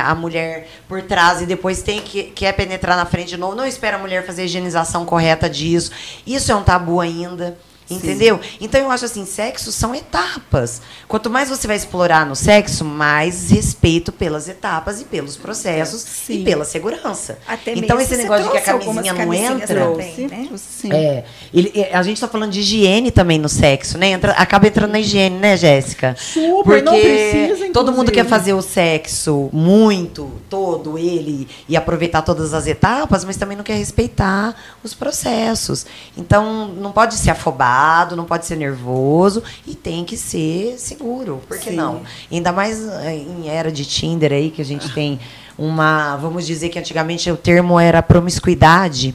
a- 0.06 0.10
a 0.10 0.14
mulher 0.14 0.68
por 0.88 1.02
trás 1.02 1.40
e 1.42 1.46
depois 1.46 1.82
tem 1.82 2.00
que 2.00 2.24
quer 2.24 2.52
penetrar 2.52 2.96
na 2.96 3.04
frente 3.04 3.30
de 3.30 3.36
novo. 3.36 3.56
Não 3.56 3.66
espera 3.66 3.96
a 3.96 4.00
mulher 4.00 4.24
fazer 4.24 4.42
a 4.42 4.44
higienização 4.44 5.04
correta 5.04 5.48
disso. 5.50 5.90
Isso 6.26 6.52
é 6.52 6.54
um 6.54 6.62
tabu 6.62 7.00
ainda. 7.00 7.56
Entendeu? 7.90 8.40
Então 8.60 8.80
eu 8.80 8.90
acho 8.90 9.04
assim, 9.04 9.26
sexo 9.26 9.70
são 9.70 9.94
etapas. 9.94 10.80
Quanto 11.06 11.28
mais 11.28 11.48
você 11.50 11.66
vai 11.66 11.76
explorar 11.76 12.24
no 12.24 12.34
sexo, 12.34 12.84
mais 12.84 13.50
respeito 13.50 14.10
pelas 14.12 14.48
etapas 14.48 15.00
e 15.00 15.04
pelos 15.04 15.36
processos 15.36 16.02
e 16.02 16.06
Sim. 16.38 16.44
pela 16.44 16.64
segurança. 16.64 17.38
Até 17.46 17.72
então 17.74 18.00
esse 18.00 18.16
negócio 18.16 18.44
de 18.46 18.50
que 18.52 18.58
a 18.58 18.62
camisinha 18.62 19.12
não 19.12 19.34
entra. 19.34 19.66
Trouxe, 19.66 20.26
né? 20.26 20.48
sim. 20.56 20.92
É, 20.92 21.24
ele- 21.52 21.72
é, 21.74 21.94
a 21.94 22.02
gente 22.02 22.20
tá 22.20 22.28
falando 22.28 22.50
de 22.52 22.60
higiene 22.60 23.10
também 23.10 23.38
no 23.38 23.48
sexo, 23.48 23.98
né? 23.98 24.08
Entra- 24.10 24.32
acaba 24.32 24.66
entrando 24.66 24.92
na 24.92 25.00
higiene, 25.00 25.36
né, 25.38 25.56
Jéssica? 25.56 26.16
Super, 26.18 26.62
Porque 26.64 26.82
não 26.82 26.92
precisa, 26.98 27.70
todo 27.72 27.92
mundo 27.92 28.10
quer 28.10 28.24
fazer 28.26 28.52
o 28.54 28.62
sexo 28.62 29.50
muito, 29.52 30.30
todo 30.48 30.98
ele, 30.98 31.46
e 31.68 31.76
aproveitar 31.76 32.22
todas 32.22 32.54
as 32.54 32.66
etapas, 32.66 33.24
mas 33.24 33.36
também 33.36 33.56
não 33.56 33.64
quer 33.64 33.76
respeitar 33.76 34.54
os 34.82 34.94
processos. 34.94 35.84
Então, 36.16 36.68
não 36.68 36.92
pode 36.92 37.14
ser 37.14 37.30
afobado, 37.72 38.14
não 38.16 38.24
pode 38.24 38.46
ser 38.46 38.56
nervoso 38.56 39.42
e 39.66 39.74
tem 39.74 40.04
que 40.04 40.16
ser 40.16 40.78
seguro. 40.78 41.40
Por 41.48 41.58
que 41.58 41.70
Sim. 41.70 41.76
não? 41.76 42.02
Ainda 42.30 42.52
mais 42.52 42.86
eh, 42.86 43.16
em 43.16 43.48
era 43.48 43.72
de 43.72 43.84
Tinder 43.84 44.32
aí, 44.32 44.50
que 44.50 44.60
a 44.60 44.64
gente 44.64 44.92
tem 44.92 45.18
uma. 45.56 46.16
Vamos 46.16 46.46
dizer 46.46 46.68
que 46.68 46.78
antigamente 46.78 47.30
o 47.30 47.36
termo 47.36 47.80
era 47.80 48.02
promiscuidade. 48.02 49.14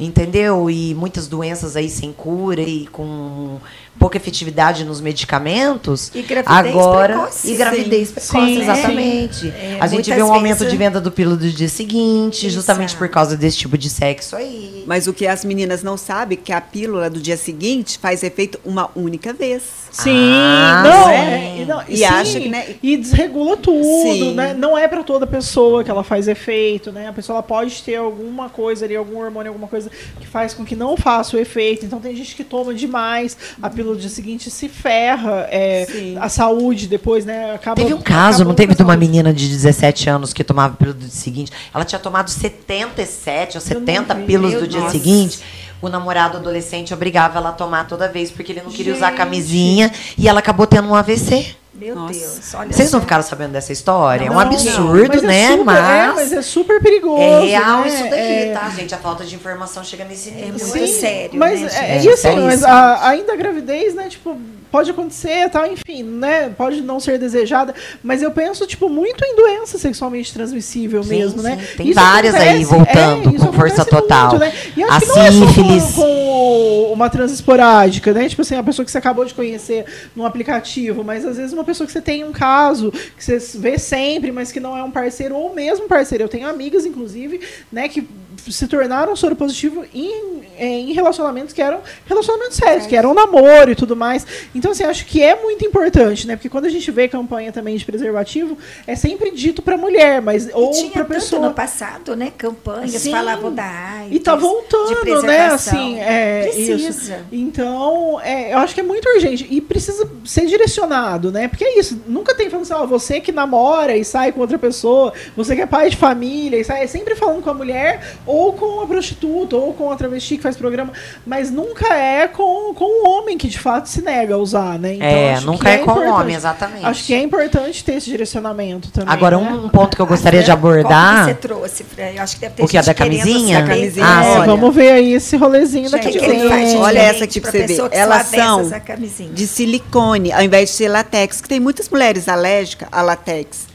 Entendeu? 0.00 0.70
E 0.70 0.94
muitas 0.94 1.28
doenças 1.28 1.76
aí 1.76 1.88
sem 1.88 2.12
cura 2.12 2.62
e 2.62 2.86
com 2.86 3.60
pouca 3.98 4.16
efetividade 4.16 4.84
nos 4.84 5.00
medicamentos. 5.00 6.10
E 6.14 6.22
gravidez 6.22 6.66
agora 6.74 7.14
precoce. 7.14 7.52
E 7.52 7.56
gravidez 7.56 8.08
Sim. 8.08 8.14
precoce, 8.14 8.46
Sim, 8.46 8.62
exatamente. 8.62 9.48
É, 9.48 9.76
a 9.80 9.86
gente 9.86 10.12
vê 10.12 10.22
um 10.22 10.32
aumento 10.32 10.58
vezes- 10.58 10.72
de 10.72 10.76
venda 10.76 11.00
do 11.00 11.10
pílula 11.10 11.36
do 11.36 11.48
dia 11.50 11.68
seguinte, 11.68 12.48
justamente 12.50 12.96
por 12.96 13.08
causa 13.08 13.36
desse 13.36 13.56
tipo 13.58 13.76
de 13.78 13.88
sexo 13.90 14.34
aí. 14.36 14.84
Mas 14.86 15.06
o 15.06 15.12
que 15.12 15.26
as 15.26 15.44
meninas 15.44 15.82
não 15.82 15.96
sabem 15.96 16.38
é 16.38 16.40
que 16.44 16.52
a 16.52 16.60
pílula 16.60 17.08
do 17.10 17.20
dia 17.20 17.36
seguinte 17.36 17.98
faz 17.98 18.22
efeito 18.22 18.58
uma 18.64 18.90
única 18.96 19.32
vez. 19.32 19.62
Sim, 19.92 20.10
Ah, 20.32 20.82
não, 20.82 21.04
sim. 21.04 21.10
é, 21.10 21.56
e 21.60 21.64
não, 21.66 21.82
E 21.86 21.96
sim, 21.98 22.04
acha 22.04 22.40
que, 22.40 22.48
né, 22.48 22.76
e 22.82 22.96
desregula 22.96 23.58
tudo, 23.58 23.84
Sim. 23.84 24.34
né? 24.34 24.54
Não 24.54 24.76
é 24.76 24.88
pra 24.88 25.02
toda 25.04 25.26
pessoa 25.26 25.84
que 25.84 25.90
ela 25.90 26.02
faz 26.02 26.28
efeito, 26.28 26.90
né? 26.90 27.08
A 27.08 27.12
pessoa 27.12 27.36
ela 27.36 27.42
pode 27.42 27.82
ter 27.82 27.96
alguma 27.96 28.48
coisa 28.48 28.86
ali, 28.86 28.96
algum 28.96 29.18
hormônio, 29.22 29.50
alguma 29.50 29.68
coisa 29.68 29.90
que 30.18 30.26
faz 30.26 30.54
com 30.54 30.64
que 30.64 30.74
não 30.74 30.96
faça 30.96 31.36
o 31.36 31.38
efeito. 31.40 31.84
Então 31.84 32.00
tem 32.00 32.16
gente 32.16 32.34
que 32.34 32.42
toma 32.42 32.72
demais, 32.72 33.36
a 33.60 33.68
pílula 33.68 33.81
do 33.84 33.96
dia 33.96 34.08
seguinte 34.08 34.50
se 34.50 34.68
ferra, 34.68 35.46
é, 35.50 35.86
a 36.20 36.28
saúde 36.28 36.86
depois, 36.86 37.24
né? 37.24 37.54
Acaba, 37.54 37.76
Teve 37.76 37.94
um 37.94 38.00
caso, 38.00 38.44
não 38.44 38.54
teve 38.54 38.74
de 38.74 38.82
uma 38.82 38.96
menina 38.96 39.32
de 39.32 39.48
17 39.48 40.08
anos 40.08 40.32
que 40.32 40.42
tomava 40.44 40.74
pílula 40.76 40.96
do 40.96 41.00
dia 41.00 41.10
seguinte. 41.10 41.52
Ela 41.74 41.84
tinha 41.84 41.98
tomado 41.98 42.28
77 42.30 43.56
ou 43.56 43.60
70 43.60 44.14
vi. 44.14 44.24
pílulas 44.24 44.54
do 44.60 44.66
dia 44.66 44.80
Deus. 44.80 44.92
seguinte. 44.92 45.40
O 45.80 45.88
namorado 45.88 46.36
adolescente 46.38 46.94
obrigava 46.94 47.38
ela 47.38 47.48
a 47.48 47.52
tomar 47.52 47.88
toda 47.88 48.08
vez 48.08 48.30
porque 48.30 48.52
ele 48.52 48.62
não 48.62 48.70
queria 48.70 48.94
usar 48.94 49.06
a 49.06 49.10
Gente. 49.10 49.18
camisinha 49.18 49.90
e 50.16 50.28
ela 50.28 50.38
acabou 50.38 50.64
tendo 50.66 50.86
um 50.88 50.94
AVC. 50.94 51.56
Meu 51.84 51.96
Nossa. 51.96 52.12
Deus, 52.18 52.54
olha 52.54 52.72
Vocês 52.72 52.90
só. 52.90 52.96
não 52.96 53.02
ficaram 53.02 53.22
sabendo 53.24 53.52
dessa 53.52 53.72
história? 53.72 54.26
é 54.26 54.30
um 54.30 54.34
Não, 54.34 54.40
absurdo, 54.40 55.08
mas 55.08 55.22
é 55.24 55.26
né? 55.26 55.48
super- 55.50 55.64
mas 55.64 55.78
É, 55.78 56.12
mas 56.12 56.32
é 56.32 56.42
super 56.42 56.80
perigoso. 56.80 57.20
é 57.20 57.40
real 57.46 57.80
né? 57.80 57.88
isso 57.88 58.02
daqui, 58.04 58.16
É- 58.16 58.52
tá, 58.52 58.68
gente? 58.70 58.94
A 58.94 58.98
falta 58.98 59.24
de 59.24 59.34
informação 59.34 59.82
chega 59.82 60.04
nesse 60.04 60.30
nível. 60.30 60.52
muito 60.64 60.78
aí. 60.78 60.86
sério, 60.86 61.38
Mas 61.40 61.60
né, 61.60 61.68
é, 61.98 62.02
e 62.04 62.08
assim, 62.08 62.28
É 62.28 62.36
mas 62.36 62.62
a- 62.62 63.08
ainda 63.08 63.32
a 63.32 63.36
gravidez, 63.36 63.94
né? 63.94 64.08
Tipo, 64.08 64.38
pode 64.72 64.90
acontecer, 64.90 65.50
tal, 65.50 65.66
enfim, 65.66 66.02
né? 66.02 66.48
Pode 66.48 66.80
não 66.80 66.98
ser 66.98 67.18
desejada, 67.18 67.74
mas 68.02 68.22
eu 68.22 68.30
penso, 68.30 68.66
tipo, 68.66 68.88
muito 68.88 69.22
em 69.22 69.36
doença 69.36 69.76
sexualmente 69.76 70.32
transmissível 70.32 71.02
Sim, 71.02 71.10
mesmo, 71.10 71.42
sim. 71.42 71.44
né? 71.44 71.64
Tem 71.76 71.90
Isso 71.90 72.00
várias 72.00 72.34
aí 72.34 72.64
voltando 72.64 73.36
isso 73.36 73.46
com 73.46 73.52
força 73.52 73.82
acontece 73.82 73.90
total. 74.02 74.30
muito, 74.30 74.40
né? 74.40 74.52
E 74.74 74.82
acho 74.82 74.96
A 74.96 75.00
que 75.00 75.06
não 75.06 75.22
é 75.22 75.30
só 75.30 75.46
com, 75.46 75.92
com 75.92 76.92
uma 76.92 77.10
trans 77.10 77.30
esporádica, 77.30 78.14
né? 78.14 78.28
Tipo 78.28 78.40
assim, 78.40 78.56
a 78.56 78.62
pessoa 78.62 78.84
que 78.84 78.90
você 78.90 78.98
acabou 78.98 79.26
de 79.26 79.34
conhecer 79.34 79.84
num 80.16 80.24
aplicativo, 80.24 81.04
mas 81.04 81.24
às 81.26 81.36
vezes 81.36 81.52
uma 81.52 81.64
pessoa 81.64 81.86
que 81.86 81.92
você 81.92 82.00
tem 82.00 82.24
um 82.24 82.32
caso, 82.32 82.90
que 82.90 83.22
você 83.22 83.38
vê 83.58 83.78
sempre, 83.78 84.32
mas 84.32 84.50
que 84.50 84.58
não 84.58 84.76
é 84.76 84.82
um 84.82 84.90
parceiro, 84.90 85.36
ou 85.36 85.54
mesmo 85.54 85.86
parceiro. 85.86 86.24
Eu 86.24 86.28
tenho 86.28 86.48
amigas, 86.48 86.86
inclusive, 86.86 87.40
né, 87.70 87.88
que 87.88 88.08
se 88.48 88.66
tornaram 88.66 89.14
soro 89.16 89.36
positivo 89.36 89.84
em, 89.94 90.42
eh, 90.58 90.66
em 90.66 90.92
relacionamentos 90.92 91.52
que 91.52 91.62
eram 91.62 91.80
relacionamentos 92.06 92.56
sérios, 92.56 92.86
que 92.86 92.96
eram 92.96 93.14
namoro 93.14 93.70
e 93.70 93.74
tudo 93.74 93.94
mais. 93.96 94.26
Então, 94.54 94.72
assim, 94.72 94.84
acho 94.84 95.06
que 95.06 95.22
é 95.22 95.40
muito 95.40 95.64
importante, 95.64 96.26
né? 96.26 96.36
Porque 96.36 96.48
quando 96.48 96.66
a 96.66 96.68
gente 96.68 96.90
vê 96.90 97.08
campanha 97.08 97.52
também 97.52 97.76
de 97.76 97.84
preservativo, 97.84 98.56
é 98.86 98.96
sempre 98.96 99.30
dito 99.30 99.62
pra 99.62 99.76
mulher, 99.76 100.20
mas 100.20 100.48
ou 100.52 100.70
e 100.70 100.74
tinha 100.74 100.90
pra 100.90 101.04
tanto 101.04 101.14
pessoa. 101.14 101.48
no 101.48 101.54
passado, 101.54 102.16
né? 102.16 102.32
Campanhas 102.36 102.92
Sim. 102.92 103.12
falavam 103.12 103.54
da 103.54 103.64
AIDS. 103.64 104.16
E 104.16 104.20
tá 104.20 104.34
voltando, 104.34 105.22
né? 105.22 105.46
Assim, 105.46 106.00
é, 106.00 106.42
Precisa. 106.42 106.88
isso. 106.88 107.12
Então, 107.30 108.20
é, 108.22 108.52
eu 108.52 108.58
acho 108.58 108.74
que 108.74 108.80
é 108.80 108.84
muito 108.84 109.08
urgente. 109.08 109.46
E 109.50 109.60
precisa 109.60 110.08
ser 110.24 110.46
direcionado, 110.46 111.30
né? 111.30 111.48
Porque 111.48 111.64
é 111.64 111.78
isso. 111.78 112.00
Nunca 112.06 112.34
tem 112.34 112.48
falando 112.50 112.64
assim, 112.64 112.74
ó, 112.74 112.86
você 112.86 113.20
que 113.20 113.32
namora 113.32 113.96
e 113.96 114.04
sai 114.04 114.32
com 114.32 114.40
outra 114.40 114.58
pessoa, 114.58 115.12
você 115.36 115.54
que 115.54 115.62
é 115.62 115.66
pai 115.66 115.90
de 115.90 115.96
família 115.96 116.58
e 116.58 116.64
sai. 116.64 116.82
É 116.82 116.86
sempre 116.86 117.14
falando 117.14 117.42
com 117.42 117.50
a 117.50 117.54
mulher, 117.54 118.16
ou 118.26 118.52
com 118.52 118.80
a 118.80 118.86
prostituta, 118.86 119.56
ou 119.56 119.72
com 119.72 119.90
a 119.90 119.96
travesti 119.96 120.36
que 120.36 120.42
faz 120.42 120.56
programa. 120.56 120.92
Mas 121.26 121.50
nunca 121.50 121.92
é 121.94 122.28
com, 122.28 122.72
com 122.74 122.84
o 122.84 123.08
homem 123.10 123.36
que 123.36 123.48
de 123.48 123.58
fato 123.58 123.88
se 123.88 124.02
nega 124.02 124.34
a 124.34 124.38
usar, 124.38 124.78
né? 124.78 124.94
Então, 124.94 125.06
é, 125.08 125.34
acho 125.34 125.46
nunca 125.46 125.64
que 125.64 125.68
é, 125.70 125.78
com 125.78 125.90
o 125.90 125.94
importante. 125.94 126.20
homem, 126.20 126.36
exatamente. 126.36 126.86
Acho 126.86 127.04
que 127.06 127.14
é 127.14 127.22
importante 127.22 127.84
ter 127.84 127.94
esse 127.94 128.08
direcionamento 128.10 128.90
também. 128.90 129.12
Agora, 129.12 129.36
né? 129.38 129.50
um 129.52 129.68
ponto 129.68 129.96
que 129.96 130.02
eu 130.02 130.06
gostaria 130.06 130.40
de 130.40 130.46
Qual 130.46 130.58
que 130.58 130.66
abordar. 130.66 131.24
você 131.26 131.34
trouxe? 131.34 131.84
Fran? 131.84 132.10
Eu 132.14 132.22
acho 132.22 132.34
que 132.36 132.40
deve 132.42 132.54
ter 132.54 132.62
O 132.62 132.66
que, 132.68 132.76
gente 132.76 132.86
da 132.86 132.94
camisinha? 132.94 133.60
Da 133.62 133.66
camisinha. 133.68 134.06
Ah, 134.06 134.24
É, 134.24 134.30
olha. 134.38 134.46
vamos 134.46 134.74
ver 134.74 134.90
aí 134.92 135.12
esse 135.14 135.36
rolezinho 135.36 135.90
da 135.90 135.98
Gente, 135.98 136.18
faz 136.48 136.70
de 136.70 136.76
Olha 136.76 136.98
essa 136.98 137.24
aqui 137.24 137.40
pra 137.40 137.50
você 137.50 137.66
ver. 137.66 137.78
Elas 137.92 138.26
são 138.26 138.58
avessa 138.58 138.76
essa 138.76 138.80
camisinha. 138.80 139.30
de 139.32 139.46
silicone, 139.46 140.32
ao 140.32 140.42
invés 140.42 140.70
de 140.70 140.76
ser 140.76 140.88
latex, 140.88 141.40
que 141.40 141.48
tem 141.48 141.60
muitas 141.60 141.88
mulheres 141.88 142.28
alérgicas 142.28 142.88
a 142.90 143.02
latex. 143.02 143.71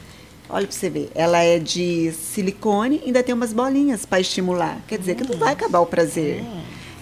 Olha 0.50 0.66
pra 0.66 0.74
você 0.74 0.88
ver, 0.88 1.10
ela 1.14 1.38
é 1.38 1.58
de 1.58 2.10
silicone 2.12 3.00
e 3.02 3.06
ainda 3.08 3.22
tem 3.22 3.34
umas 3.34 3.52
bolinhas 3.52 4.06
para 4.06 4.18
estimular. 4.20 4.78
Quer 4.88 4.98
dizer, 4.98 5.14
que 5.14 5.24
não 5.30 5.38
vai 5.38 5.52
acabar 5.52 5.80
o 5.80 5.86
prazer. 5.86 6.42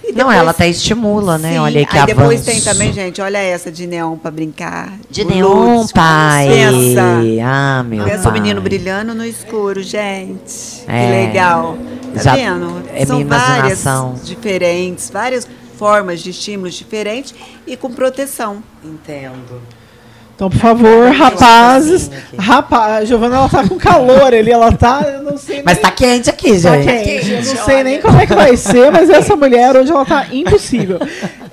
E 0.03 0.09
Não, 0.13 0.19
depois- 0.19 0.37
ela 0.37 0.51
até 0.53 0.69
estimula, 0.69 1.37
né? 1.39 1.53
Sim, 1.53 1.59
Olha 1.59 1.79
aí 1.81 1.87
que 1.87 1.97
aí 1.99 2.07
depois 2.07 2.45
tem 2.45 2.61
também, 2.61 2.93
gente, 2.93 3.21
olha 3.21 3.39
essa 3.39 3.71
de 3.73 3.87
neon 3.87 4.17
para 4.17 4.31
brincar. 4.31 4.99
De 5.11 5.23
O 5.23 5.29
neon, 5.29 5.87
pai. 5.89 6.49
Pensa. 6.49 7.03
Ah, 7.45 7.83
meu 7.83 8.05
Pensa 8.05 8.23
pai. 8.25 8.31
o 8.31 8.33
menino 8.35 8.61
brilhando 8.61 9.15
no 9.15 9.25
escuro, 9.25 9.83
gente. 9.83 10.83
É. 10.87 11.07
Que 11.07 11.27
legal. 11.29 11.77
Tá 12.15 12.23
Já 12.23 12.35
vendo? 12.37 12.83
é 12.95 13.05
São 13.07 13.17
minha 13.17 13.29
várias 13.29 13.85
diferentes, 14.25 15.11
várias 15.11 15.47
formas 15.77 16.21
de 16.21 16.31
estímulos 16.31 16.75
diferentes 16.75 17.35
e 17.67 17.77
com 17.77 17.91
proteção. 17.93 18.63
Entendo. 18.85 19.61
Então, 20.37 20.51
por 20.51 20.59
favor, 20.59 21.11
rapazes. 21.13 22.11
Rapaz, 22.39 22.93
a 22.93 23.05
Giovana 23.07 23.37
ela 23.37 23.49
tá 23.49 23.67
com 23.67 23.77
calor 23.77 24.35
ali, 24.35 24.53
ela 24.53 24.71
tá, 24.71 25.01
eu 25.15 25.23
não 25.23 25.39
sei 25.39 25.63
Mas 25.65 25.77
nem. 25.77 25.83
tá 25.83 25.91
quente 25.91 26.29
aqui, 26.29 26.61
Tá 26.61 26.77
gente. 26.79 27.05
quente. 27.05 27.31
Eu 27.33 27.55
não 27.57 27.65
sei 27.65 27.83
nem 27.83 28.01
como 28.03 28.21
é 28.21 28.27
que 28.27 28.35
vai 28.35 28.55
ser, 28.55 28.93
mas 28.93 29.09
essa 29.09 29.35
mulher 29.35 29.75
hoje 29.75 29.91
ela 29.91 30.05
tá 30.05 30.27
impossível. 30.31 30.99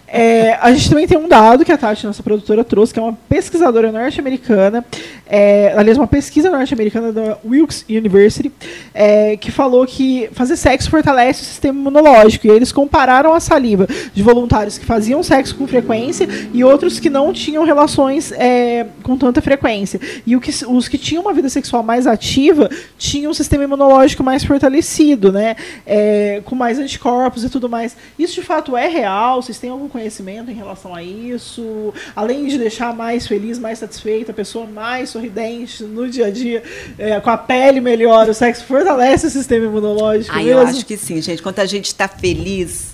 É, 0.06 0.58
a 0.62 0.72
gente 0.74 0.90
também 0.90 1.08
tem 1.08 1.18
um 1.18 1.28
dado 1.28 1.64
que 1.66 1.72
a 1.72 1.78
Tati, 1.78 2.06
nossa 2.06 2.22
produtora, 2.22 2.64
trouxe, 2.64 2.94
que 2.94 3.00
é 3.00 3.02
uma 3.02 3.18
pesquisadora 3.28 3.92
norte-americana, 3.92 4.86
é, 5.26 5.74
aliás, 5.78 5.98
uma 5.98 6.08
pesquisa 6.08 6.50
norte-americana 6.50 7.12
da 7.12 7.38
Wilkes 7.46 7.86
University, 7.90 8.52
é, 8.94 9.38
que 9.38 9.52
falou 9.52 9.86
que 9.86 10.30
fazer 10.34 10.58
sexo 10.58 10.90
fortalece 10.90 11.42
o 11.42 11.46
sistema 11.46 11.80
imunológico. 11.80 12.48
E 12.48 12.50
eles 12.50 12.72
compararam 12.72 13.34
a 13.34 13.40
saliva 13.40 13.88
de 14.14 14.22
voluntários 14.22 14.78
que 14.78 14.86
faziam 14.86 15.24
sexo 15.24 15.56
com 15.56 15.68
frequência 15.68 16.28
e 16.54 16.64
outros 16.64 17.00
que 17.00 17.10
não 17.10 17.32
tinham 17.32 17.64
relações 17.64 18.32
é, 18.34 18.88
com 19.02 19.18
tanta 19.18 19.42
frequência. 19.42 20.00
E 20.26 20.38
que, 20.40 20.52
os 20.66 20.88
que 20.88 20.98
tinham 20.98 21.22
uma 21.22 21.34
vida 21.34 21.50
sexual 21.50 21.84
mais 21.84 22.06
ativa 22.06 22.70
tinham 22.98 23.32
um 23.32 23.34
sistema 23.34 23.64
imunológico 23.64 24.24
mais 24.24 24.44
fortalecido, 24.44 25.32
né? 25.32 25.56
É, 25.86 26.42
com 26.44 26.56
mais 26.56 26.80
anticorpos 26.80 27.44
e 27.44 27.50
tudo 27.50 27.70
mais. 27.70 27.96
Isso 28.20 28.36
de 28.36 28.42
fato 28.42 28.76
é 28.76 28.88
real? 28.88 29.42
Vocês 29.42 29.58
têm 29.58 29.70
algum 29.70 29.88
conhecimento 29.88 30.52
em 30.52 30.54
relação 30.54 30.94
a 30.94 31.02
isso? 31.02 31.94
Além 32.16 32.48
de 32.48 32.58
deixar 32.58 32.94
mais 32.94 33.26
feliz, 33.26 33.58
mais 33.58 33.80
satisfeita, 33.80 34.32
a 34.32 34.36
pessoa 34.36 34.66
mais 34.66 35.12
sorridente 35.14 35.84
no 35.84 36.09
dia 36.09 36.28
a 36.28 36.32
dia, 36.32 36.64
é, 36.97 37.20
com 37.20 37.30
a 37.30 37.38
pele 37.38 37.80
melhor, 37.80 38.28
o 38.28 38.34
sexo 38.34 38.66
fortalece 38.66 39.28
o 39.28 39.30
sistema 39.30 39.66
imunológico 39.66 40.36
Aí 40.36 40.45
mesmo? 40.45 40.59
eu 40.59 40.68
acho 40.68 40.86
que 40.86 40.97
sim, 40.97 41.22
gente. 41.22 41.41
Quando 41.41 41.59
a 41.59 41.66
gente 41.66 41.86
está 41.86 42.07
feliz, 42.07 42.93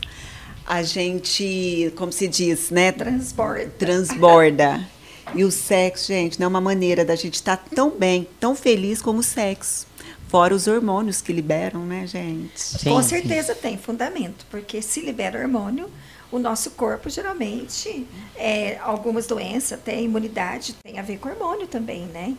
a 0.67 0.83
gente, 0.83 1.91
como 1.95 2.11
se 2.11 2.27
diz, 2.27 2.69
né? 2.69 2.91
Transborda. 2.91 3.71
Transborda. 3.79 4.87
E 5.33 5.43
o 5.43 5.51
sexo, 5.51 6.07
gente, 6.07 6.39
não 6.39 6.45
é 6.45 6.47
uma 6.47 6.61
maneira 6.61 7.05
da 7.05 7.15
gente 7.15 7.35
estar 7.35 7.57
tão 7.57 7.91
bem, 7.91 8.27
tão 8.39 8.55
feliz 8.55 9.01
como 9.01 9.19
o 9.19 9.23
sexo. 9.23 9.87
Fora 10.27 10.53
os 10.53 10.67
hormônios 10.67 11.21
que 11.21 11.33
liberam, 11.33 11.85
né, 11.85 12.05
gente? 12.05 12.51
Sim, 12.55 12.89
Com 12.89 13.01
certeza 13.01 13.55
tem 13.55 13.77
fundamento, 13.77 14.45
porque 14.51 14.79
se 14.81 15.01
libera 15.01 15.39
hormônio, 15.39 15.89
o 16.31 16.39
nosso 16.39 16.71
corpo 16.71 17.09
geralmente, 17.09 18.07
é, 18.35 18.77
algumas 18.81 19.27
doenças, 19.27 19.79
tem 19.83 20.05
imunidade, 20.05 20.75
tem 20.83 20.99
a 20.99 21.01
ver 21.01 21.17
com 21.17 21.29
hormônio 21.29 21.67
também, 21.67 22.05
né? 22.05 22.35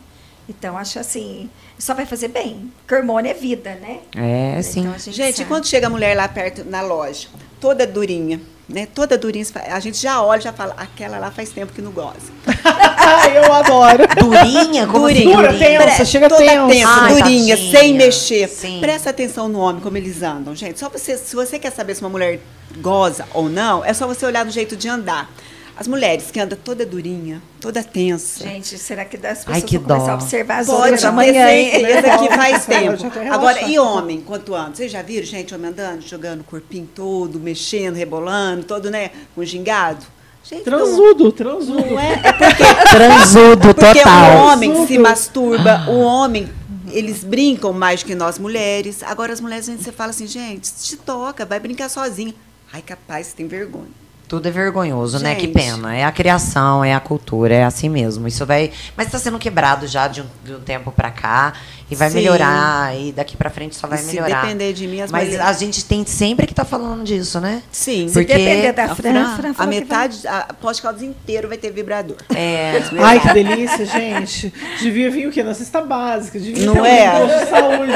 Então, 0.49 0.77
acho 0.77 0.99
assim, 0.99 1.49
só 1.77 1.93
vai 1.93 2.05
fazer 2.05 2.27
bem, 2.27 2.71
porque 2.79 2.95
hormônio 2.95 3.31
é 3.31 3.33
vida, 3.33 3.75
né? 3.75 3.99
É, 4.15 4.61
sim. 4.61 4.81
Então, 4.81 4.93
a 4.93 4.97
gente, 4.97 5.15
Gente, 5.15 5.45
quando 5.45 5.65
chega 5.65 5.87
a 5.87 5.89
mulher 5.89 6.15
lá 6.15 6.27
perto 6.27 6.63
na 6.63 6.81
loja, 6.81 7.27
toda 7.59 7.85
durinha, 7.85 8.41
né? 8.67 8.87
Toda 8.87 9.17
durinha, 9.17 9.45
a 9.69 9.79
gente 9.79 9.97
já 9.97 10.21
olha 10.21 10.39
e 10.39 10.43
já 10.43 10.51
fala, 10.51 10.73
aquela 10.77 11.19
lá 11.19 11.31
faz 11.31 11.51
tempo 11.51 11.71
que 11.71 11.81
não 11.81 11.91
goza. 11.91 12.31
Ai, 13.13 13.37
eu 13.37 13.51
adoro. 13.53 14.03
Durinha? 14.19 14.87
Como 14.87 15.05
assim, 15.05 15.15
Durinha. 15.15 15.35
Dura, 15.37 15.53
tensa, 15.57 15.95
Pre- 15.95 16.05
chega 16.05 16.29
toda 16.29 16.41
tensa. 16.41 16.67
tensa, 16.67 16.87
Ai, 16.89 17.13
durinha, 17.21 17.55
tadinha. 17.57 17.79
sem 17.79 17.93
mexer. 17.93 18.47
Sim. 18.47 18.79
Presta 18.79 19.09
atenção 19.09 19.47
no 19.47 19.59
homem, 19.59 19.81
como 19.81 19.97
eles 19.97 20.21
andam, 20.23 20.55
gente. 20.55 20.79
Só 20.79 20.89
você, 20.89 21.17
se 21.17 21.35
você 21.35 21.59
quer 21.59 21.71
saber 21.71 21.95
se 21.95 22.01
uma 22.01 22.09
mulher 22.09 22.39
goza 22.79 23.25
ou 23.33 23.49
não, 23.49 23.83
é 23.83 23.93
só 23.93 24.07
você 24.07 24.25
olhar 24.25 24.45
no 24.45 24.51
jeito 24.51 24.75
de 24.75 24.87
andar. 24.87 25.29
As 25.77 25.87
mulheres 25.87 26.29
que 26.29 26.39
andam 26.39 26.57
toda 26.63 26.85
durinha, 26.85 27.41
toda 27.59 27.81
tensa. 27.81 28.43
Gente, 28.43 28.77
será 28.77 29.03
que 29.03 29.17
das 29.17 29.39
pessoas 29.39 29.55
Ai, 29.55 29.61
que 29.63 29.77
vão 29.79 29.87
começar 29.87 30.05
dó. 30.05 30.11
a 30.11 30.15
observar 30.15 30.59
as 30.59 30.67
Pode 30.67 30.79
horas 30.81 30.99
ter 31.01 31.07
da 31.07 31.11
manhã, 31.11 31.49
hein? 31.51 31.71
certeza 31.71 32.17
que 32.19 32.27
faz 32.35 32.65
tempo. 32.67 32.97
Agora, 33.33 33.61
e 33.63 33.79
homem, 33.79 34.21
quanto 34.21 34.53
antes? 34.53 34.77
Vocês 34.77 34.91
já 34.91 35.01
viram, 35.01 35.25
gente, 35.25 35.55
homem 35.55 35.71
andando, 35.71 36.01
jogando 36.01 36.41
o 36.41 36.43
corpinho 36.43 36.87
todo, 36.93 37.39
mexendo, 37.39 37.95
rebolando, 37.95 38.63
todo, 38.63 38.91
né, 38.91 39.09
com 39.33 39.43
gingado? 39.43 40.05
Gente, 40.51 40.63
Transudo, 40.63 41.31
transudo. 41.31 41.79
Não 41.85 41.99
é, 41.99 42.13
é 42.23 42.33
porque 42.33 42.63
Transudo 42.91 43.73
porque 43.73 43.99
total. 43.99 44.31
o 44.35 44.37
homem 44.47 44.75
se 44.85 44.93
Tudo. 44.95 44.99
masturba, 45.01 45.85
o 45.87 45.99
homem, 45.99 46.49
eles 46.91 47.23
brincam 47.23 47.71
mais 47.71 48.03
que 48.03 48.13
nós 48.13 48.37
mulheres. 48.37 49.01
Agora, 49.03 49.31
as 49.31 49.39
mulheres, 49.39 49.69
a 49.69 49.71
gente 49.71 49.83
você 49.83 49.91
fala 49.93 50.09
assim, 50.09 50.27
gente, 50.27 50.69
te 50.73 50.97
toca, 50.97 51.45
vai 51.45 51.59
brincar 51.59 51.89
sozinha. 51.89 52.35
Ai, 52.73 52.81
capaz, 52.81 53.27
você 53.27 53.37
tem 53.37 53.47
vergonha. 53.47 54.00
Tudo 54.31 54.47
é 54.47 54.51
vergonhoso, 54.51 55.19
né? 55.19 55.35
Que 55.35 55.41
Gente. 55.47 55.53
pena. 55.55 55.93
É 55.93 56.05
a 56.05 56.11
criação, 56.13 56.85
é 56.85 56.93
a 56.93 57.01
cultura, 57.01 57.53
é 57.53 57.65
assim 57.65 57.89
mesmo. 57.89 58.29
Isso 58.29 58.45
vai. 58.45 58.71
Mas 58.95 59.07
está 59.07 59.19
sendo 59.19 59.37
quebrado 59.37 59.85
já 59.87 60.07
de 60.07 60.21
um, 60.21 60.25
de 60.45 60.53
um 60.55 60.61
tempo 60.61 60.89
pra 60.89 61.11
cá. 61.11 61.51
E 61.89 61.95
vai 61.95 62.09
Sim. 62.09 62.15
melhorar. 62.19 62.97
E 62.97 63.11
daqui 63.11 63.35
pra 63.35 63.49
frente 63.49 63.75
só 63.75 63.85
vai 63.85 63.99
E 63.99 64.01
se 64.01 64.15
melhorar. 64.15 64.43
depender 64.43 64.71
de 64.71 64.87
mim, 64.87 65.01
as 65.01 65.11
Mas 65.11 65.25
mulheres- 65.25 65.45
a 65.45 65.51
gente 65.51 65.83
tem 65.83 66.05
sempre 66.05 66.47
que 66.47 66.53
tá 66.53 66.63
falando 66.63 67.03
disso, 67.03 67.41
né? 67.41 67.61
Sim. 67.69 68.07
Se 68.07 68.13
Porque 68.13 68.33
depender 68.33 68.71
da 68.71 68.85
A, 68.85 68.95
Fran, 68.95 69.35
Fran, 69.35 69.53
a 69.57 69.65
metade, 69.67 70.25
a 70.25 70.53
pós-caldas 70.61 71.01
inteiro 71.03 71.49
vai 71.49 71.57
ter 71.57 71.69
vibrador. 71.69 72.15
É. 72.33 72.81
Ai, 73.03 73.19
que 73.19 73.33
delícia, 73.33 73.85
gente. 73.85 74.53
Devia 74.79 75.11
vir 75.11 75.27
o 75.27 75.31
quê? 75.31 75.43
Na 75.43 75.53
cesta 75.53 75.81
básica. 75.81 76.39
Devia 76.39 76.65
Não 76.65 76.85
é? 76.85 77.09
um 77.09 77.27
posto 77.27 77.39
de 77.43 77.49
saúde. 77.49 77.91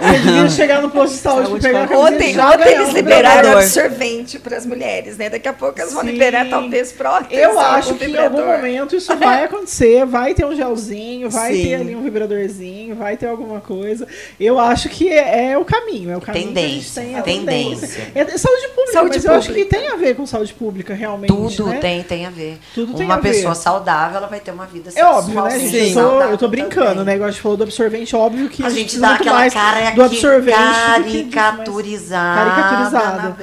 Você 0.00 0.18
devia 0.18 0.48
chegar 0.50 0.82
no 0.82 0.90
posto 0.90 1.12
de 1.14 1.20
saúde, 1.20 1.46
Saúde 1.46 1.62
pegar 1.62 1.92
a 1.92 1.98
Ontem, 1.98 2.34
já 2.34 2.50
ontem 2.52 2.68
eles 2.72 2.92
liberaram 2.92 3.52
absorvente 3.52 4.40
para 4.40 4.56
as 4.56 4.66
mulheres, 4.66 5.16
né? 5.16 5.30
Daqui 5.30 5.46
a 5.46 5.52
pouco 5.52 5.67
elas 5.76 5.92
vão 5.92 6.02
Sim. 6.02 6.10
liberar 6.10 6.48
talvez 6.48 6.92
prótese. 6.92 7.40
Eu 7.40 7.58
acho 7.58 7.94
que 7.94 8.04
em 8.06 8.16
algum 8.16 8.44
momento 8.46 8.96
isso 8.96 9.14
vai 9.16 9.44
acontecer, 9.44 10.04
vai 10.06 10.34
ter 10.34 10.44
um 10.44 10.54
gelzinho, 10.54 11.30
vai 11.30 11.54
Sim. 11.54 11.62
ter 11.62 11.74
ali 11.76 11.94
um 11.96 12.02
vibradorzinho, 12.02 12.94
vai 12.94 13.16
ter 13.16 13.26
alguma 13.26 13.60
coisa. 13.60 14.06
Eu 14.38 14.58
acho 14.58 14.88
que 14.88 15.08
é, 15.08 15.52
é 15.52 15.58
o 15.58 15.64
caminho, 15.64 16.10
é 16.10 16.16
o 16.16 16.20
caminho 16.20 16.46
Tendência, 16.48 17.02
tem, 17.02 17.14
é 17.14 17.18
a 17.18 17.22
tendência. 17.22 18.12
É, 18.14 18.20
é 18.20 18.38
saúde 18.38 18.68
pública, 18.68 18.92
Saúde 18.92 19.16
mas 19.16 19.24
eu 19.24 19.34
acho 19.34 19.48
que 19.52 19.64
pública. 19.64 19.76
tem 19.78 19.88
a 19.88 19.96
ver 19.96 20.14
com 20.16 20.26
saúde 20.26 20.54
pública, 20.54 20.94
realmente. 20.94 21.28
Tudo 21.32 21.66
né? 21.68 21.78
tem, 21.78 22.02
tem 22.02 22.26
a 22.26 22.30
ver. 22.30 22.58
Tudo 22.74 22.94
tem 22.94 23.06
Uma 23.06 23.14
a 23.16 23.18
ver. 23.20 23.32
pessoa 23.32 23.54
saudável, 23.54 24.18
ela 24.18 24.26
vai 24.26 24.40
ter 24.40 24.50
uma 24.50 24.66
vida 24.66 24.88
É 24.88 24.92
sexual 24.92 25.18
óbvio, 25.18 25.42
né, 25.44 25.58
gente? 25.58 25.70
Sim. 25.70 25.78
Eu 25.78 25.94
tô, 25.94 26.00
saudável 26.00 26.30
eu 26.30 26.38
tô 26.38 26.48
brincando, 26.48 26.86
também. 26.88 27.04
né? 27.04 27.14
Igual 27.14 27.28
a 27.28 27.30
gente 27.32 27.40
falou 27.42 27.56
do 27.56 27.62
absorvente, 27.64 28.16
óbvio 28.16 28.48
que 28.48 28.64
A 28.64 28.70
gente 28.70 28.98
dá 28.98 29.14
aquela 29.14 29.50
cara 29.50 29.90
do 29.90 30.02
absorvente 30.02 30.58
do 30.58 31.04
que 31.04 31.10
disso, 31.24 31.28
mas- 31.34 31.34
caricaturizada, 31.34 32.50
caricaturizada. 32.50 33.36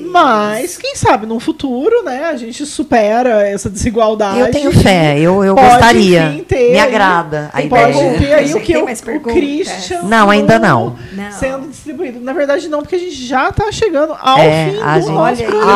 Mas, 0.00 0.76
quem 0.76 0.94
sabe, 0.96 1.26
num 1.26 1.40
futuro 1.40 1.71
futuro, 1.72 2.02
né, 2.04 2.24
a 2.26 2.36
gente 2.36 2.66
supera 2.66 3.46
essa 3.48 3.70
desigualdade. 3.70 4.40
Eu 4.40 4.50
tenho 4.50 4.70
fé, 4.72 5.18
eu, 5.18 5.42
eu 5.42 5.54
Pode, 5.54 5.68
gostaria. 5.70 6.26
enfim, 6.32 6.44
ter 6.44 6.72
Me 6.72 6.78
aí- 6.78 6.80
agrada 6.80 7.48
a 7.52 7.62
Pode 7.62 7.66
ideia. 7.92 8.18
ter 8.18 8.34
aí 8.34 8.50
o 8.50 8.54
Tem 8.54 8.62
que 8.62 8.76
o, 8.76 8.84
mais 8.84 9.00
o 9.00 9.04
perguntas? 9.04 9.32
Christian 9.32 10.02
Não, 10.02 10.28
ainda 10.30 10.58
não. 10.58 10.96
Não. 11.12 11.32
sendo 11.32 11.68
distribuído. 11.68 12.20
Na 12.20 12.32
verdade, 12.34 12.68
não, 12.68 12.80
porque 12.80 12.96
a 12.96 12.98
gente 12.98 13.14
já 13.14 13.48
está 13.48 13.70
chegando 13.72 14.14
ao 14.20 14.38
É, 14.38 14.70
fim 14.70 14.80
a 14.82 14.94
do 14.98 15.00
gente- 15.00 15.10
nosso 15.12 15.18
Olha 15.18 15.30
aí. 15.36 15.44
programa. 15.44 15.72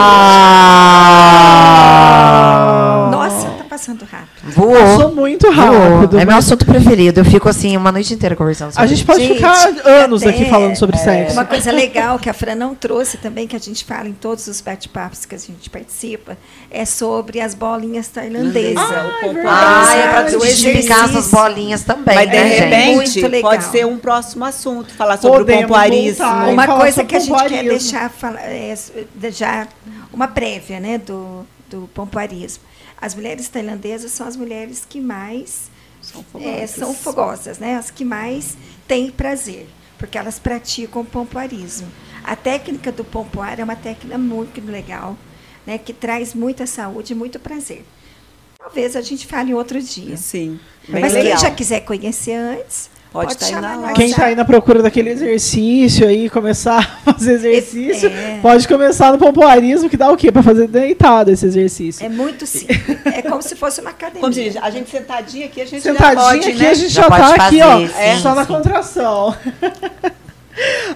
Ah! 2.16 3.08
Nossa, 3.10 3.46
tá 3.58 3.64
passando 3.68 4.04
rápido. 4.04 4.25
Voou. 4.50 4.74
Passou 4.74 5.14
muito 5.14 5.50
rápido. 5.50 6.10
Voou. 6.10 6.20
É 6.20 6.24
meu 6.24 6.34
mas 6.34 6.44
assunto 6.44 6.64
preferido. 6.66 7.20
Eu 7.20 7.24
fico 7.24 7.48
assim 7.48 7.76
uma 7.76 7.90
noite 7.92 8.12
inteira 8.14 8.34
conversando 8.36 8.70
sobre 8.72 8.84
a 8.84 8.86
gente 8.86 8.98
isso. 8.98 9.06
pode 9.06 9.20
Gente, 9.22 9.34
ficar 9.36 9.68
anos 9.88 10.22
até- 10.22 10.30
aqui 10.30 10.44
falando 10.46 10.76
sobre 10.76 10.96
sexo. 10.98 11.32
Uma 11.34 11.44
coisa 11.44 11.70
legal 11.72 12.18
que 12.18 12.28
a 12.30 12.32
Fran 12.34 12.54
não 12.54 12.74
trouxe 12.74 13.16
também, 13.18 13.46
que 13.46 13.56
a 13.56 13.58
gente 13.58 13.84
fala 13.84 14.08
em 14.08 14.12
todos 14.12 14.46
os 14.46 14.60
bate-papos 14.60 15.24
que 15.26 15.34
a 15.34 15.38
gente 15.38 15.68
participa, 15.70 16.36
é 16.70 16.84
sobre 16.84 17.40
as 17.40 17.54
bolinhas 17.54 18.08
tailandesas. 18.08 18.76
Ah, 18.78 19.10
é. 19.22 19.44
Ah, 19.46 19.96
é 19.96 20.08
pra 20.08 20.22
Do 20.22 20.30
desmistificar 20.38 21.04
essas 21.04 21.30
bolinhas 21.30 21.82
também, 21.82 22.14
Mas 22.14 22.30
de 22.30 22.36
né, 22.36 22.44
repente 22.44 22.94
Muito 23.20 23.28
legal. 23.28 23.50
pode 23.50 23.64
ser 23.64 23.86
um 23.86 23.98
próximo 23.98 24.44
assunto, 24.44 24.92
falar 24.94 25.16
sobre 25.16 25.38
Podemos 25.38 25.64
o 25.64 25.66
pompoarismo. 25.68 26.24
voltar. 26.24 26.48
Uma 26.48 26.66
coisa 26.66 27.04
que 27.04 27.16
a 27.16 27.20
gente 27.20 27.44
quer 27.48 27.64
deixar 27.64 28.12
é, 28.38 28.74
já 29.30 29.66
uma 30.12 30.28
prévia 30.28 30.80
né, 30.80 30.98
do, 30.98 31.46
do 31.70 31.88
pompoarismo. 31.94 32.62
As 33.00 33.14
mulheres 33.14 33.48
tailandesas 33.48 34.12
são 34.12 34.26
as 34.26 34.36
mulheres 34.36 34.86
que 34.88 35.00
mais 35.00 35.70
São 36.00 36.24
é, 36.40 36.66
são 36.66 36.94
fogosas, 36.94 37.58
né? 37.58 37.76
As 37.76 37.90
que 37.90 38.04
mais 38.04 38.56
têm 38.86 39.10
prazer, 39.10 39.66
porque 39.98 40.16
elas 40.16 40.38
praticam 40.38 41.04
pompoarismo. 41.04 41.88
A 42.24 42.34
técnica 42.34 42.90
do 42.90 43.04
pompoar 43.04 43.60
é 43.60 43.64
uma 43.64 43.76
técnica 43.76 44.18
muito 44.18 44.60
legal, 44.64 45.16
né? 45.66 45.78
Que 45.78 45.92
traz 45.92 46.34
muita 46.34 46.66
saúde 46.66 47.12
e 47.12 47.16
muito 47.16 47.38
prazer. 47.38 47.84
Talvez 48.58 48.96
a 48.96 49.00
gente 49.00 49.26
fale 49.26 49.52
em 49.52 49.54
outro 49.54 49.80
dia. 49.80 50.16
Sim. 50.16 50.58
Mas 50.88 51.12
legal. 51.12 51.22
quem 51.22 51.38
já 51.38 51.50
quiser 51.54 51.80
conhecer 51.80 52.34
antes, 52.34 52.90
Pode 53.16 53.36
pode, 53.36 53.50
tá 53.52 53.60
na 53.60 53.92
Quem 53.92 54.08
já. 54.08 54.12
está 54.12 54.24
aí 54.26 54.34
na 54.34 54.44
procura 54.44 54.82
daquele 54.82 55.10
exercício 55.10 56.06
aí, 56.06 56.28
começar 56.30 57.00
a 57.06 57.12
fazer 57.12 57.34
exercício, 57.34 58.08
É. 58.08 58.38
pode 58.42 58.66
começar 58.68 59.12
no 59.12 59.18
pompoarismo, 59.18 59.88
que 59.90 59.96
dá 59.96 60.10
o 60.10 60.16
quê? 60.16 60.30
Para 60.30 60.42
fazer 60.42 60.68
deitado 60.68 61.30
esse 61.30 61.44
exercício. 61.46 62.04
É 62.04 62.08
muito 62.08 62.44
simples. 62.46 62.78
É 63.06 63.22
como 63.22 63.42
se 63.42 63.56
fosse 63.56 63.80
uma 63.80 63.90
academia. 63.90 64.20
Como 64.20 64.32
diz, 64.32 64.56
a 64.56 64.70
gente 64.70 64.90
sentadinha 64.90 65.46
aqui, 65.46 65.60
a 65.60 65.64
gente 65.66 65.82
já 65.84 65.92
Sentadinha 65.92 66.22
pode, 66.24 66.48
aqui, 66.48 66.58
né? 66.58 66.70
a 66.70 66.74
gente 66.74 66.88
Já 66.92 67.02
já, 67.02 67.08
tá 67.10 67.34
aqui, 67.46 67.62
ó, 67.62 67.70
fazer, 67.86 67.88
sim, 68.16 68.22
só 68.22 68.34
na 68.34 68.44
sim. 68.44 68.52
contração. 68.52 69.36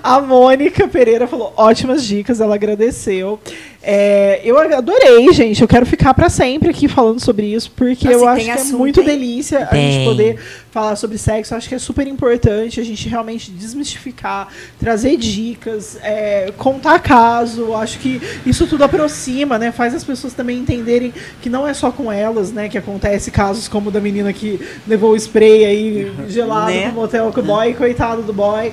A 0.02 0.20
Mônica 0.20 0.88
Pereira 0.88 1.26
falou 1.26 1.52
ótimas 1.54 2.02
dicas, 2.04 2.40
ela 2.40 2.54
agradeceu. 2.54 3.38
É, 3.82 4.42
eu 4.44 4.58
adorei, 4.58 5.32
gente. 5.32 5.62
Eu 5.62 5.68
quero 5.68 5.86
ficar 5.86 6.12
para 6.12 6.28
sempre 6.28 6.68
aqui 6.68 6.86
falando 6.86 7.18
sobre 7.18 7.46
isso, 7.46 7.70
porque 7.74 8.06
Nossa, 8.08 8.18
eu 8.18 8.28
acho 8.28 8.44
que 8.44 8.50
é 8.50 8.54
assunto, 8.54 8.78
muito 8.78 9.00
hein? 9.00 9.06
delícia 9.06 9.60
a 9.60 9.66
Tem. 9.66 9.92
gente 9.92 10.04
poder 10.04 10.38
falar 10.70 10.96
sobre 10.96 11.16
sexo. 11.16 11.54
Eu 11.54 11.58
acho 11.58 11.68
que 11.68 11.74
é 11.74 11.78
super 11.78 12.06
importante 12.06 12.78
a 12.78 12.84
gente 12.84 13.08
realmente 13.08 13.50
desmistificar, 13.50 14.48
trazer 14.78 15.16
dicas, 15.16 15.98
é, 16.02 16.52
contar 16.58 16.98
caso. 17.00 17.62
Eu 17.62 17.76
Acho 17.76 17.98
que 17.98 18.20
isso 18.44 18.66
tudo 18.66 18.84
aproxima, 18.84 19.58
né? 19.58 19.72
Faz 19.72 19.94
as 19.94 20.04
pessoas 20.04 20.34
também 20.34 20.58
entenderem 20.58 21.14
que 21.40 21.48
não 21.48 21.66
é 21.66 21.72
só 21.72 21.90
com 21.90 22.12
elas, 22.12 22.52
né? 22.52 22.68
Que 22.68 22.76
acontece 22.76 23.30
casos 23.30 23.66
como 23.66 23.88
o 23.88 23.92
da 23.92 24.00
menina 24.00 24.30
que 24.32 24.60
levou 24.86 25.12
o 25.12 25.16
spray 25.16 25.64
aí 25.64 26.12
gelado 26.28 26.70
Né? 26.70 26.82
pro 26.88 26.92
motel 27.00 27.32
com 27.32 27.40
o 27.40 27.42
boy, 27.42 27.72
coitado 27.72 28.22
do 28.22 28.32
boy. 28.32 28.70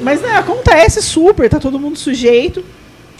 Mas 0.00 0.20
né, 0.22 0.36
acontece 0.36 1.02
super, 1.02 1.48
tá 1.48 1.58
todo 1.58 1.78
mundo 1.78 1.98
sujeito. 1.98 2.64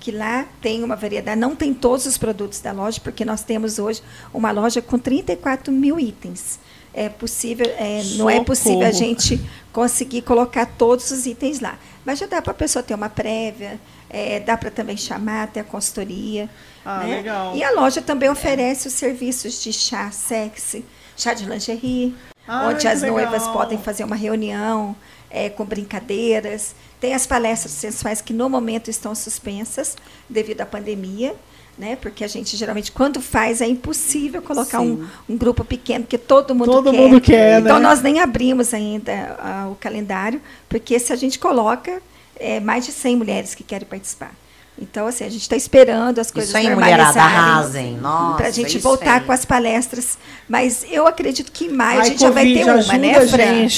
que 0.00 0.10
lá 0.10 0.46
tem 0.60 0.82
uma 0.82 0.96
variedade. 0.96 1.38
Não 1.40 1.54
tem 1.54 1.72
todos 1.74 2.06
os 2.06 2.16
produtos 2.18 2.60
da 2.60 2.72
loja, 2.72 3.00
porque 3.02 3.24
nós 3.24 3.42
temos 3.42 3.78
hoje 3.78 4.02
uma 4.32 4.50
loja 4.50 4.80
com 4.80 4.98
34 4.98 5.72
mil 5.72 5.98
itens. 6.00 6.58
É 6.94 7.08
possível, 7.08 7.66
é, 7.78 8.02
não 8.16 8.28
é 8.28 8.42
possível 8.44 8.86
a 8.86 8.90
gente 8.90 9.40
conseguir 9.72 10.22
colocar 10.22 10.66
todos 10.66 11.10
os 11.10 11.24
itens 11.26 11.60
lá. 11.60 11.78
Mas 12.04 12.18
já 12.18 12.26
dá 12.26 12.42
para 12.42 12.50
a 12.50 12.54
pessoa 12.54 12.82
ter 12.82 12.94
uma 12.94 13.08
prévia, 13.08 13.80
é, 14.12 14.38
dá 14.40 14.56
para 14.56 14.70
também 14.70 14.96
chamar, 14.96 15.48
ter 15.48 15.60
a 15.60 15.64
consultoria. 15.64 16.48
Ah, 16.84 16.98
né? 17.04 17.16
legal. 17.16 17.56
E 17.56 17.64
a 17.64 17.70
loja 17.72 18.02
também 18.02 18.28
oferece 18.28 18.88
os 18.88 18.94
serviços 18.94 19.62
de 19.62 19.72
chá 19.72 20.10
sexy, 20.10 20.84
chá 21.16 21.32
de 21.32 21.46
lingerie, 21.46 22.14
Ai, 22.46 22.74
onde 22.74 22.86
as 22.86 23.02
noivas 23.02 23.40
legal. 23.42 23.52
podem 23.52 23.78
fazer 23.78 24.04
uma 24.04 24.16
reunião 24.16 24.94
é, 25.30 25.48
com 25.48 25.64
brincadeiras. 25.64 26.74
Tem 27.00 27.14
as 27.14 27.26
palestras 27.26 27.72
sensuais 27.72 28.20
que 28.20 28.32
no 28.32 28.48
momento 28.50 28.90
estão 28.90 29.14
suspensas 29.14 29.96
devido 30.28 30.60
à 30.60 30.66
pandemia. 30.66 31.34
Né? 31.78 31.96
Porque 31.96 32.22
a 32.22 32.28
gente 32.28 32.54
geralmente, 32.54 32.92
quando 32.92 33.18
faz, 33.18 33.62
é 33.62 33.66
impossível 33.66 34.42
colocar 34.42 34.80
um, 34.80 35.08
um 35.26 35.38
grupo 35.38 35.64
pequeno, 35.64 36.04
porque 36.04 36.18
todo 36.18 36.54
mundo 36.54 36.70
Todo 36.70 36.90
quer. 36.90 36.98
mundo 36.98 37.18
quer, 37.18 37.60
Então, 37.62 37.76
né? 37.78 37.82
nós 37.88 38.02
nem 38.02 38.20
abrimos 38.20 38.74
ainda 38.74 39.36
ah, 39.40 39.68
o 39.72 39.74
calendário, 39.76 40.38
porque 40.68 40.98
se 40.98 41.14
a 41.14 41.16
gente 41.16 41.38
coloca, 41.38 42.02
é 42.42 42.60
mais 42.60 42.84
de 42.84 42.92
100 42.92 43.16
mulheres 43.16 43.54
que 43.54 43.62
querem 43.62 43.86
participar. 43.86 44.34
Então, 44.80 45.06
assim, 45.06 45.24
a 45.24 45.28
gente 45.28 45.42
está 45.42 45.54
esperando 45.54 46.18
as 46.18 46.30
coisas 46.30 46.48
Isso 46.48 46.56
aí, 46.56 46.64
mulherada, 46.74 47.04
normalizarem. 47.12 47.38
arrasem. 47.38 47.96
Nossa, 47.98 48.36
Para 48.38 48.46
a 48.48 48.50
gente 48.50 48.78
isso 48.78 48.80
voltar 48.80 49.14
aí. 49.14 49.20
com 49.20 49.30
as 49.30 49.44
palestras. 49.44 50.18
Mas 50.48 50.84
eu 50.90 51.06
acredito 51.06 51.52
que 51.52 51.66
em 51.66 51.68
maio 51.68 52.00
a 52.00 52.02
Ai, 52.02 52.08
gente 52.08 52.20
já 52.20 52.30
vai 52.30 52.44
ter 52.52 52.64
uma, 52.64 52.98
né, 52.98 53.16
a 53.16 53.26
Fran? 53.26 53.46
maio. 53.46 53.68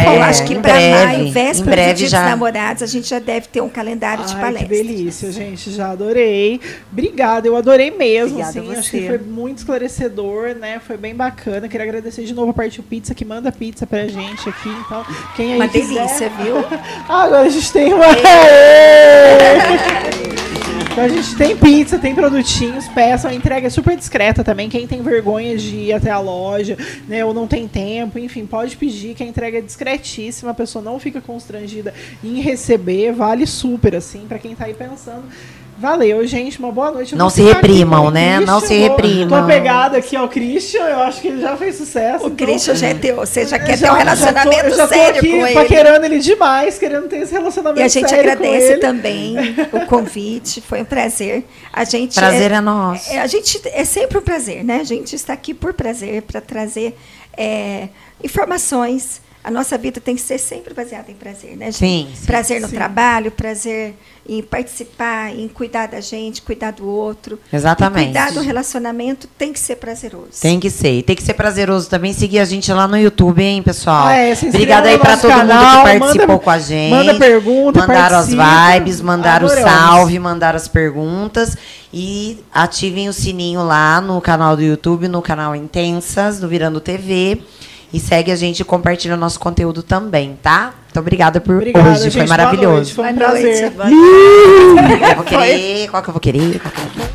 Eu 0.00 0.04
favor. 0.04 0.20
acho 0.22 0.44
que 0.44 0.54
para 0.56 0.74
maio, 0.74 1.32
véspera 1.32 1.70
breve 1.70 1.92
do 1.94 1.98
Dia 1.98 2.08
já. 2.08 2.20
dos 2.20 2.30
Namorados, 2.30 2.82
a 2.82 2.86
gente 2.86 3.08
já 3.08 3.18
deve 3.18 3.46
ter 3.48 3.60
um 3.62 3.68
calendário 3.68 4.24
de 4.26 4.34
Ai, 4.34 4.40
palestras. 4.40 4.68
que 4.68 4.74
delícia, 4.84 5.32
gente. 5.32 5.70
Já 5.72 5.90
adorei. 5.92 6.60
Obrigada, 6.92 7.46
eu 7.48 7.56
adorei 7.56 7.90
mesmo. 7.90 8.38
Obrigada 8.40 8.60
assim, 8.60 8.74
a 8.74 8.78
acho 8.78 8.90
que 8.90 9.06
foi 9.06 9.18
muito 9.18 9.58
esclarecedor, 9.58 10.54
né? 10.56 10.80
Foi 10.84 10.96
bem 10.98 11.14
bacana. 11.14 11.66
Queria 11.68 11.86
agradecer 11.86 12.24
de 12.24 12.34
novo 12.34 12.50
a 12.50 12.54
Partiu 12.54 12.82
Pizza, 12.82 13.14
que 13.14 13.24
manda 13.24 13.50
pizza 13.50 13.86
pra 13.86 14.06
gente 14.06 14.46
aqui. 14.48 14.68
Então, 14.68 15.04
quem 15.36 15.52
aí 15.52 15.58
Uma 15.58 15.68
quiser... 15.68 15.94
delícia, 15.94 16.28
viu? 16.30 16.56
Ah, 17.08 17.22
agora 17.24 17.42
a 17.42 17.48
gente 17.48 17.72
tem 17.72 17.92
uma. 17.94 18.04
Então 20.92 21.04
a 21.04 21.08
gente 21.08 21.34
tem 21.36 21.56
pizza, 21.56 21.98
tem 21.98 22.14
produtinhos, 22.14 22.86
peçam, 22.88 23.30
a 23.30 23.34
entrega 23.34 23.66
é 23.66 23.70
super 23.70 23.96
discreta 23.96 24.44
também. 24.44 24.68
Quem 24.68 24.86
tem 24.86 25.00
vergonha 25.00 25.56
de 25.56 25.74
ir 25.74 25.92
até 25.94 26.10
a 26.10 26.18
loja, 26.18 26.76
né, 27.08 27.24
ou 27.24 27.32
não 27.32 27.46
tem 27.46 27.66
tempo, 27.66 28.18
enfim, 28.18 28.44
pode 28.44 28.76
pedir 28.76 29.14
que 29.14 29.22
a 29.22 29.26
entrega 29.26 29.56
é 29.56 29.60
discretíssima, 29.62 30.50
a 30.50 30.54
pessoa 30.54 30.84
não 30.84 31.00
fica 31.00 31.18
constrangida 31.18 31.94
em 32.22 32.42
receber, 32.42 33.10
vale 33.10 33.46
super 33.46 33.96
assim 33.96 34.26
para 34.28 34.38
quem 34.38 34.54
tá 34.54 34.66
aí 34.66 34.74
pensando. 34.74 35.24
Valeu, 35.78 36.24
gente. 36.26 36.58
Uma 36.58 36.70
boa 36.70 36.90
noite. 36.92 37.12
Eu 37.12 37.18
Não 37.18 37.28
se 37.30 37.42
reprimam, 37.42 38.10
né? 38.10 38.38
Não 38.40 38.60
se 38.60 38.66
Christian, 38.68 38.88
reprimam. 38.90 39.28
Tô 39.28 39.34
apegada 39.44 39.98
aqui 39.98 40.14
ao 40.14 40.28
Christian. 40.28 40.82
Eu 40.84 41.00
acho 41.00 41.20
que 41.20 41.28
ele 41.28 41.40
já 41.40 41.56
fez 41.56 41.76
sucesso. 41.76 42.24
O 42.24 42.28
então- 42.28 42.46
Christian 42.46 42.74
já 42.74 42.88
é 42.88 42.94
teu, 42.94 43.16
você 43.16 43.46
já 43.46 43.56
Eu 43.56 43.64
quer 43.64 43.78
já- 43.78 43.86
ter 43.88 43.92
um 43.92 43.96
já 43.96 44.02
relacionamento 44.04 44.60
tô, 44.60 44.66
eu 44.68 44.76
já 44.76 44.86
tô 44.88 44.94
sério 44.94 45.18
aqui 45.18 45.30
com 45.30 45.46
ele. 45.46 45.54
paquerando 45.54 46.06
ele 46.06 46.18
demais, 46.20 46.78
querendo 46.78 47.08
ter 47.08 47.16
esse 47.22 47.32
relacionamento 47.32 47.80
E 47.80 47.82
a 47.82 47.88
gente 47.88 48.08
sério 48.08 48.30
agradece 48.32 48.76
também 48.76 49.34
o 49.72 49.80
convite, 49.86 50.60
foi 50.60 50.82
um 50.82 50.84
prazer. 50.84 51.44
A 51.72 51.84
gente 51.84 52.14
Prazer 52.14 52.52
é 52.52 52.60
nosso. 52.60 53.10
é, 53.12 53.20
a 53.20 53.26
gente 53.26 53.60
é 53.72 53.84
sempre 53.84 54.18
um 54.18 54.22
prazer, 54.22 54.62
né? 54.62 54.78
A 54.80 54.84
gente 54.84 55.16
está 55.16 55.32
aqui 55.32 55.52
por 55.54 55.72
prazer 55.74 56.22
para 56.22 56.40
trazer 56.40 56.96
é, 57.36 57.88
informações. 58.22 59.20
A 59.44 59.50
nossa 59.50 59.76
vida 59.76 60.00
tem 60.00 60.14
que 60.14 60.20
ser 60.22 60.38
sempre 60.38 60.72
baseada 60.72 61.10
em 61.10 61.14
prazer, 61.14 61.56
né? 61.56 61.66
gente? 61.72 61.76
Sim, 61.78 62.08
sim, 62.14 62.26
prazer 62.26 62.60
no 62.60 62.68
sim. 62.68 62.76
trabalho, 62.76 63.32
prazer 63.32 63.94
em 64.28 64.40
participar, 64.40 65.34
em 65.36 65.48
cuidar 65.48 65.88
da 65.88 66.00
gente, 66.00 66.42
cuidar 66.42 66.70
do 66.70 66.86
outro. 66.86 67.38
Exatamente. 67.52 68.02
E 68.02 68.04
cuidar 68.06 68.32
do 68.32 68.40
relacionamento 68.40 69.26
tem 69.36 69.52
que 69.52 69.58
ser 69.58 69.76
prazeroso. 69.76 70.40
Tem 70.40 70.60
que 70.60 70.70
ser. 70.70 70.98
E 70.98 71.02
tem 71.02 71.16
que 71.16 71.22
ser 71.22 71.34
prazeroso 71.34 71.88
também 71.90 72.12
seguir 72.12 72.38
a 72.38 72.44
gente 72.44 72.72
lá 72.72 72.86
no 72.86 72.96
YouTube, 72.96 73.42
hein, 73.42 73.62
pessoal? 73.62 74.06
Ah, 74.06 74.14
é, 74.16 74.32
Obrigada 74.32 74.88
aí 74.88 74.96
nosso 74.96 75.22
todo 75.22 75.30
canal, 75.30 75.58
mundo 75.64 75.92
que 75.92 75.98
participou 75.98 76.28
manda- 76.28 76.38
com 76.44 76.50
a 76.50 76.58
gente. 76.58 76.90
manda 76.90 77.14
pergunta, 77.18 77.80
Mandaram 77.80 78.16
participa. 78.16 78.42
as 78.44 78.74
vibes, 78.74 79.00
mandaram 79.00 79.46
o 79.46 79.50
salve, 79.50 80.18
mandaram 80.18 80.56
as 80.56 80.68
perguntas. 80.68 81.56
E 81.92 82.38
ativem 82.54 83.08
o 83.08 83.12
sininho 83.12 83.62
lá 83.64 84.00
no 84.00 84.20
canal 84.20 84.56
do 84.56 84.62
YouTube, 84.62 85.08
no 85.08 85.20
canal 85.20 85.54
Intensas, 85.56 86.38
do 86.38 86.48
Virando 86.48 86.80
TV. 86.80 87.42
E 87.92 88.00
segue 88.00 88.30
a 88.32 88.36
gente 88.36 88.60
e 88.60 88.64
compartilha 88.64 89.14
o 89.14 89.18
nosso 89.18 89.38
conteúdo 89.38 89.82
também, 89.82 90.38
tá? 90.42 90.72
Muito 90.92 91.00
obrigada 91.00 91.40
por 91.40 91.54
Obrigada, 91.56 91.88
hoje. 91.88 92.10
gente. 92.10 92.12
Foi 92.18 92.26
Boa 92.26 92.36
noite, 92.36 92.52
maravilhoso. 92.52 92.94
Foi 92.94 93.10
um 93.10 93.14
Boa 93.14 93.28
noite. 93.30 93.70
prazer. 93.70 93.96
Eu 95.10 95.16
vou 95.16 95.24
querer. 95.24 95.88
Qual 95.88 96.02
que 96.02 96.08
eu 96.10 96.12
vou 96.12 96.20
querer? 96.20 96.60
Qual 96.60 96.72
que 96.72 96.78
eu 96.78 96.84
vou 96.84 96.90
querer? 96.92 97.11